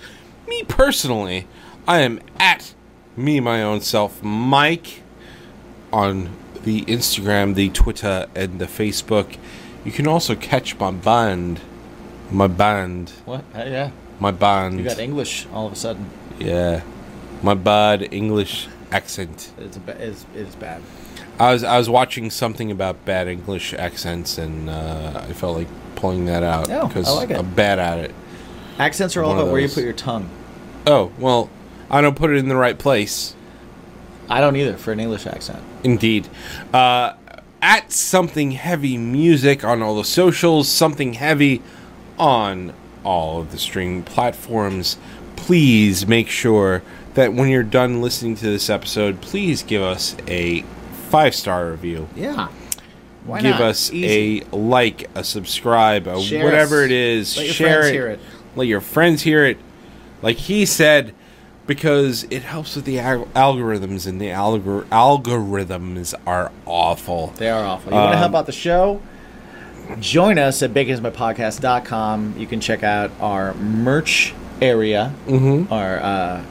Me 0.48 0.64
personally, 0.68 1.48
I 1.88 2.00
am 2.02 2.20
at 2.38 2.74
me 3.16 3.40
my 3.40 3.62
own 3.64 3.82
self, 3.82 4.22
Mike, 4.24 5.02
on 5.92 6.30
the 6.64 6.82
Instagram, 6.86 7.56
the 7.56 7.70
Twitter, 7.70 8.28
and 8.36 8.60
the 8.60 8.66
Facebook. 8.66 9.38
You 9.86 9.92
can 9.92 10.08
also 10.08 10.36
catch 10.36 10.78
my 10.80 10.92
band, 10.92 11.60
my 12.32 12.48
band, 12.48 13.12
What? 13.26 13.44
Uh, 13.56 13.64
yeah. 13.66 13.92
my 14.20 14.32
band. 14.32 14.78
You 14.80 14.86
got 14.86 15.00
English 15.00 15.46
all 15.54 15.68
of 15.68 15.74
a 15.74 15.76
sudden. 15.76 16.10
Yeah, 16.40 16.82
my 17.42 17.54
bad 17.54 18.14
English 18.14 18.68
accent. 18.92 19.52
It's 19.58 19.78
a 19.78 19.80
ba- 19.80 19.98
it's, 20.00 20.26
it's 20.34 20.56
bad. 20.56 20.82
I 21.40 21.54
was 21.54 21.64
I 21.64 21.78
was 21.78 21.90
watching 21.90 22.30
something 22.30 22.72
about 22.72 23.06
bad 23.06 23.28
English 23.28 23.74
accents, 23.74 24.38
and 24.38 24.70
uh, 24.70 25.26
I 25.28 25.34
felt 25.34 25.58
like 25.58 25.68
pulling 25.96 26.26
that 26.26 26.44
out 26.44 26.70
Oh, 26.70 26.88
because 26.88 27.08
like. 27.14 27.32
I'm 27.32 27.54
bad 27.54 27.80
at 27.80 28.00
it. 28.00 28.16
Accents 28.80 29.16
are 29.18 29.24
all 29.24 29.34
about 29.34 29.52
where 29.52 29.62
you 29.62 29.70
put 29.70 29.84
your 29.84 29.94
tongue. 29.94 30.30
Oh 30.86 31.12
well, 31.18 31.50
I 31.90 32.02
don't 32.02 32.16
put 32.16 32.30
it 32.32 32.38
in 32.38 32.48
the 32.50 32.56
right 32.56 32.78
place. 32.78 33.36
I 34.30 34.42
don't 34.42 34.56
either 34.56 34.78
for 34.78 34.92
an 34.92 35.00
English 35.00 35.28
accent. 35.28 35.62
Indeed. 35.84 36.28
Uh, 36.74 37.14
at 37.62 37.92
something 37.92 38.52
heavy 38.52 38.98
music 38.98 39.64
on 39.64 39.82
all 39.82 39.96
the 39.96 40.04
socials, 40.04 40.68
something 40.68 41.14
heavy 41.14 41.62
on 42.18 42.74
all 43.04 43.42
of 43.42 43.52
the 43.52 43.58
streaming 43.58 44.04
platforms. 44.04 44.98
Please 45.36 46.08
make 46.08 46.30
sure 46.30 46.84
that 47.16 47.34
when 47.34 47.50
you're 47.50 47.64
done 47.64 48.02
listening 48.02 48.36
to 48.36 48.46
this 48.46 48.70
episode, 48.70 49.22
please 49.22 49.62
give 49.62 49.82
us 49.82 50.16
a 50.28 50.64
five 51.14 51.36
star 51.36 51.70
review. 51.70 52.10
Yeah. 52.16 52.48
Why 53.26 53.40
give 53.40 53.52
not? 53.52 53.62
us 53.62 53.94
Easy. 53.94 54.44
a 54.52 54.56
like, 54.56 55.10
a 55.16 55.24
subscribe, 55.24 56.08
a 56.08 56.20
Share 56.20 56.44
whatever 56.44 56.80
us. 56.80 56.86
it 56.86 56.92
is. 56.92 57.38
Let 57.38 57.46
your 57.46 57.54
share 57.54 57.68
friends 57.82 57.88
it. 57.88 57.94
hear 57.94 58.08
it. 58.08 58.20
Let 58.56 58.68
your 58.68 58.82
friends 58.82 59.22
hear 59.22 59.46
it. 59.46 59.58
Like 60.24 60.38
he 60.38 60.66
said, 60.66 61.14
because 61.68 62.24
it 62.32 62.42
helps 62.42 62.76
with 62.76 62.86
the 62.86 63.00
al- 63.00 63.28
algorithms, 63.28 64.08
and 64.08 64.20
the 64.20 64.28
algor- 64.30 64.86
algorithms 64.86 66.14
are 66.26 66.52
awful. 66.66 67.28
They 67.38 67.50
are 67.50 67.64
awful. 67.64 67.92
You 67.94 67.98
want 68.00 68.10
to 68.12 68.16
Um, 68.16 68.20
help 68.20 68.36
out 68.36 68.46
the 68.48 68.52
show? 68.52 69.00
join 70.00 70.38
us 70.40 70.64
at 70.64 70.74
baconismypodcast.com. 70.74 72.36
You 72.38 72.48
can 72.48 72.60
check 72.60 72.84
out 72.84 73.12
our 73.22 73.54
merch 73.54 74.34
area, 74.62 75.14
Mm-hmm. 75.28 75.72
our 75.72 76.00
uh, 76.00 76.44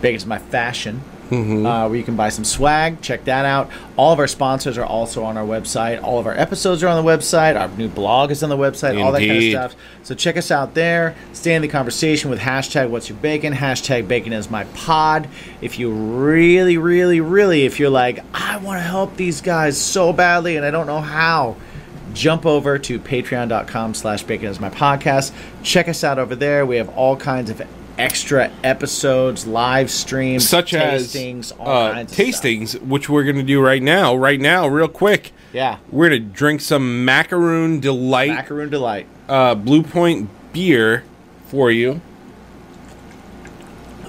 Bacon 0.00 0.16
is 0.16 0.26
My 0.26 0.38
Fashion, 0.38 1.02
Mm-hmm. 1.30 1.64
uh, 1.64 1.88
where 1.88 1.96
you 1.96 2.02
can 2.02 2.16
buy 2.16 2.28
some 2.28 2.44
swag. 2.44 3.00
Check 3.02 3.24
that 3.24 3.44
out. 3.44 3.70
All 3.96 4.12
of 4.12 4.18
our 4.18 4.26
sponsors 4.26 4.76
are 4.76 4.84
also 4.84 5.22
on 5.22 5.36
our 5.36 5.44
website. 5.44 6.02
All 6.02 6.18
of 6.18 6.26
our 6.26 6.34
episodes 6.36 6.82
are 6.82 6.88
on 6.88 7.02
the 7.02 7.08
website. 7.08 7.58
Our 7.58 7.68
new 7.76 7.88
blog 7.88 8.32
is 8.32 8.42
on 8.42 8.50
the 8.50 8.56
website. 8.56 9.00
All 9.00 9.12
that 9.12 9.20
kind 9.20 9.32
of 9.38 9.50
stuff. 9.50 9.76
So 10.02 10.14
check 10.16 10.36
us 10.36 10.50
out 10.50 10.74
there. 10.74 11.14
Stay 11.32 11.54
in 11.54 11.62
the 11.62 11.68
conversation 11.68 12.30
with 12.30 12.40
hashtag 12.40 12.90
What's 12.90 13.08
Your 13.08 13.18
Bacon, 13.18 13.52
hashtag 13.52 14.08
Bacon 14.08 14.32
is 14.32 14.50
My 14.50 14.64
Pod. 14.64 15.28
If 15.60 15.78
you 15.78 15.92
really, 15.92 16.78
really, 16.78 17.20
really, 17.20 17.64
if 17.64 17.78
you're 17.78 17.90
like, 17.90 18.24
I 18.34 18.56
want 18.56 18.78
to 18.78 18.84
help 18.84 19.16
these 19.16 19.40
guys 19.40 19.80
so 19.80 20.12
badly 20.12 20.56
and 20.56 20.66
I 20.66 20.70
don't 20.72 20.86
know 20.86 21.00
how, 21.00 21.56
jump 22.12 22.44
over 22.44 22.76
to 22.76 22.98
patreon.com 22.98 23.94
slash 23.94 24.24
bacon 24.24 24.48
is 24.48 24.58
my 24.58 24.70
podcast. 24.70 25.32
Check 25.62 25.88
us 25.88 26.02
out 26.02 26.18
over 26.18 26.34
there. 26.34 26.66
We 26.66 26.76
have 26.76 26.88
all 26.90 27.16
kinds 27.16 27.50
of 27.50 27.62
extra 28.00 28.50
episodes, 28.64 29.46
live 29.46 29.90
streams, 29.90 30.48
Such 30.48 30.72
tastings, 30.72 31.38
as 31.38 31.52
all 31.52 31.68
uh, 31.68 31.92
kinds 31.92 32.12
of 32.12 32.14
stuff. 32.16 32.26
tastings, 32.42 32.82
which 32.82 33.08
we're 33.08 33.24
going 33.24 33.36
to 33.36 33.42
do 33.42 33.60
right 33.60 33.82
now. 33.82 34.16
Right 34.16 34.40
now, 34.40 34.66
real 34.66 34.88
quick. 34.88 35.32
Yeah. 35.52 35.78
We're 35.90 36.08
going 36.08 36.22
to 36.22 36.28
drink 36.28 36.60
some 36.60 37.04
Macaroon 37.04 37.80
Delight 37.80 38.30
Macaroon 38.30 38.70
Delight. 38.70 39.06
uh, 39.28 39.54
Blue 39.54 39.82
Point 39.82 40.30
beer 40.52 41.04
for 41.46 41.70
you. 41.70 42.00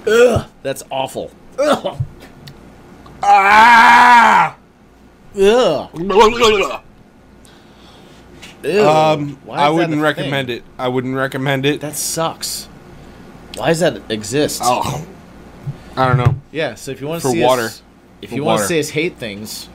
Ugh, 0.07 0.49
that's 0.63 0.83
awful. 0.89 1.31
Ugh. 1.59 1.97
Ah! 3.23 4.55
Ugh. 5.35 5.89
Ew. 8.63 8.87
Um, 8.87 9.39
I 9.49 9.69
wouldn't 9.69 10.01
recommend 10.01 10.47
thing? 10.49 10.57
it. 10.57 10.63
I 10.77 10.87
wouldn't 10.87 11.15
recommend 11.15 11.65
it. 11.65 11.81
That 11.81 11.95
sucks. 11.95 12.67
Why 13.55 13.67
does 13.67 13.79
that 13.81 14.09
exist? 14.09 14.61
Oh, 14.63 15.05
I 15.95 16.07
don't 16.07 16.17
know. 16.17 16.35
Yeah, 16.51 16.75
so 16.75 16.91
if 16.91 17.01
you 17.01 17.07
want 17.07 17.21
to 17.21 17.27
For 17.27 17.33
see 17.33 17.43
water. 17.43 17.63
us, 17.63 17.81
if 18.21 18.29
For 18.29 18.35
you 18.35 18.43
want 18.43 18.59
to 18.59 18.63
water. 18.63 18.67
see 18.67 18.79
us 18.79 18.89
hate 18.89 19.17
things, 19.17 19.69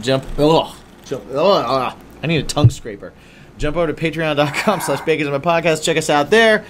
jump. 0.00 0.24
Ugh, 0.38 0.74
jump. 1.04 1.24
Ugh, 1.30 1.36
ugh. 1.36 1.96
I 2.22 2.26
need 2.26 2.38
a 2.38 2.46
tongue 2.46 2.70
scraper. 2.70 3.12
Jump 3.56 3.76
over 3.76 3.92
to 3.92 3.94
patreon.com 3.94 4.80
slash 4.80 5.00
bacon 5.02 5.30
my 5.30 5.38
podcast. 5.38 5.84
Check 5.84 5.96
us 5.96 6.10
out 6.10 6.30
there. 6.30 6.64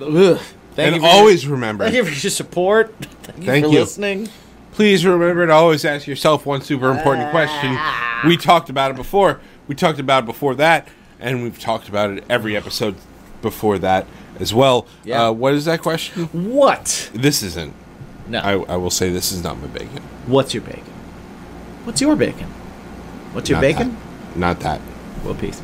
Ugh. 0.00 0.38
Thank 0.74 0.94
and 0.94 0.96
you 0.96 1.02
for 1.02 1.08
always 1.08 1.42
your, 1.44 1.52
remember, 1.54 1.84
thank 1.84 1.96
you 1.96 2.04
for 2.04 2.10
your 2.10 2.30
support. 2.30 2.94
Thank 3.22 3.40
you 3.40 3.46
Thank 3.46 3.66
for 3.66 3.72
you. 3.72 3.80
listening. 3.80 4.28
please 4.72 5.04
remember 5.04 5.46
to 5.46 5.52
always 5.52 5.84
ask 5.84 6.06
yourself 6.06 6.46
one 6.46 6.62
super 6.62 6.90
important 6.90 7.26
ah. 7.26 7.30
question. 7.32 8.28
We 8.28 8.36
talked 8.36 8.70
about 8.70 8.92
it 8.92 8.96
before. 8.96 9.40
We 9.66 9.74
talked 9.74 9.98
about 9.98 10.22
it 10.22 10.26
before 10.26 10.54
that, 10.54 10.88
and 11.18 11.42
we've 11.42 11.58
talked 11.58 11.88
about 11.88 12.10
it 12.10 12.24
every 12.30 12.56
episode 12.56 12.94
before 13.42 13.78
that 13.80 14.06
as 14.40 14.54
well. 14.54 14.86
Yeah. 15.04 15.28
Uh, 15.28 15.32
what 15.32 15.54
is 15.54 15.64
that 15.66 15.80
question? 15.82 16.24
What? 16.26 17.10
This 17.14 17.42
isn't. 17.42 17.74
No. 18.26 18.40
I, 18.40 18.52
I 18.74 18.76
will 18.76 18.90
say 18.90 19.10
this 19.10 19.32
is 19.32 19.42
not 19.42 19.58
my 19.60 19.66
bacon. 19.68 20.02
What's 20.26 20.52
your 20.54 20.62
bacon? 20.62 20.84
What's 21.84 22.00
your 22.00 22.14
bacon? 22.16 22.46
What's 23.32 23.48
your 23.48 23.56
Not 23.56 23.62
bacon? 23.62 23.96
that. 24.32 24.36
Not 24.38 24.60
that. 24.60 24.80
Well, 25.24 25.34
peace. 25.34 25.60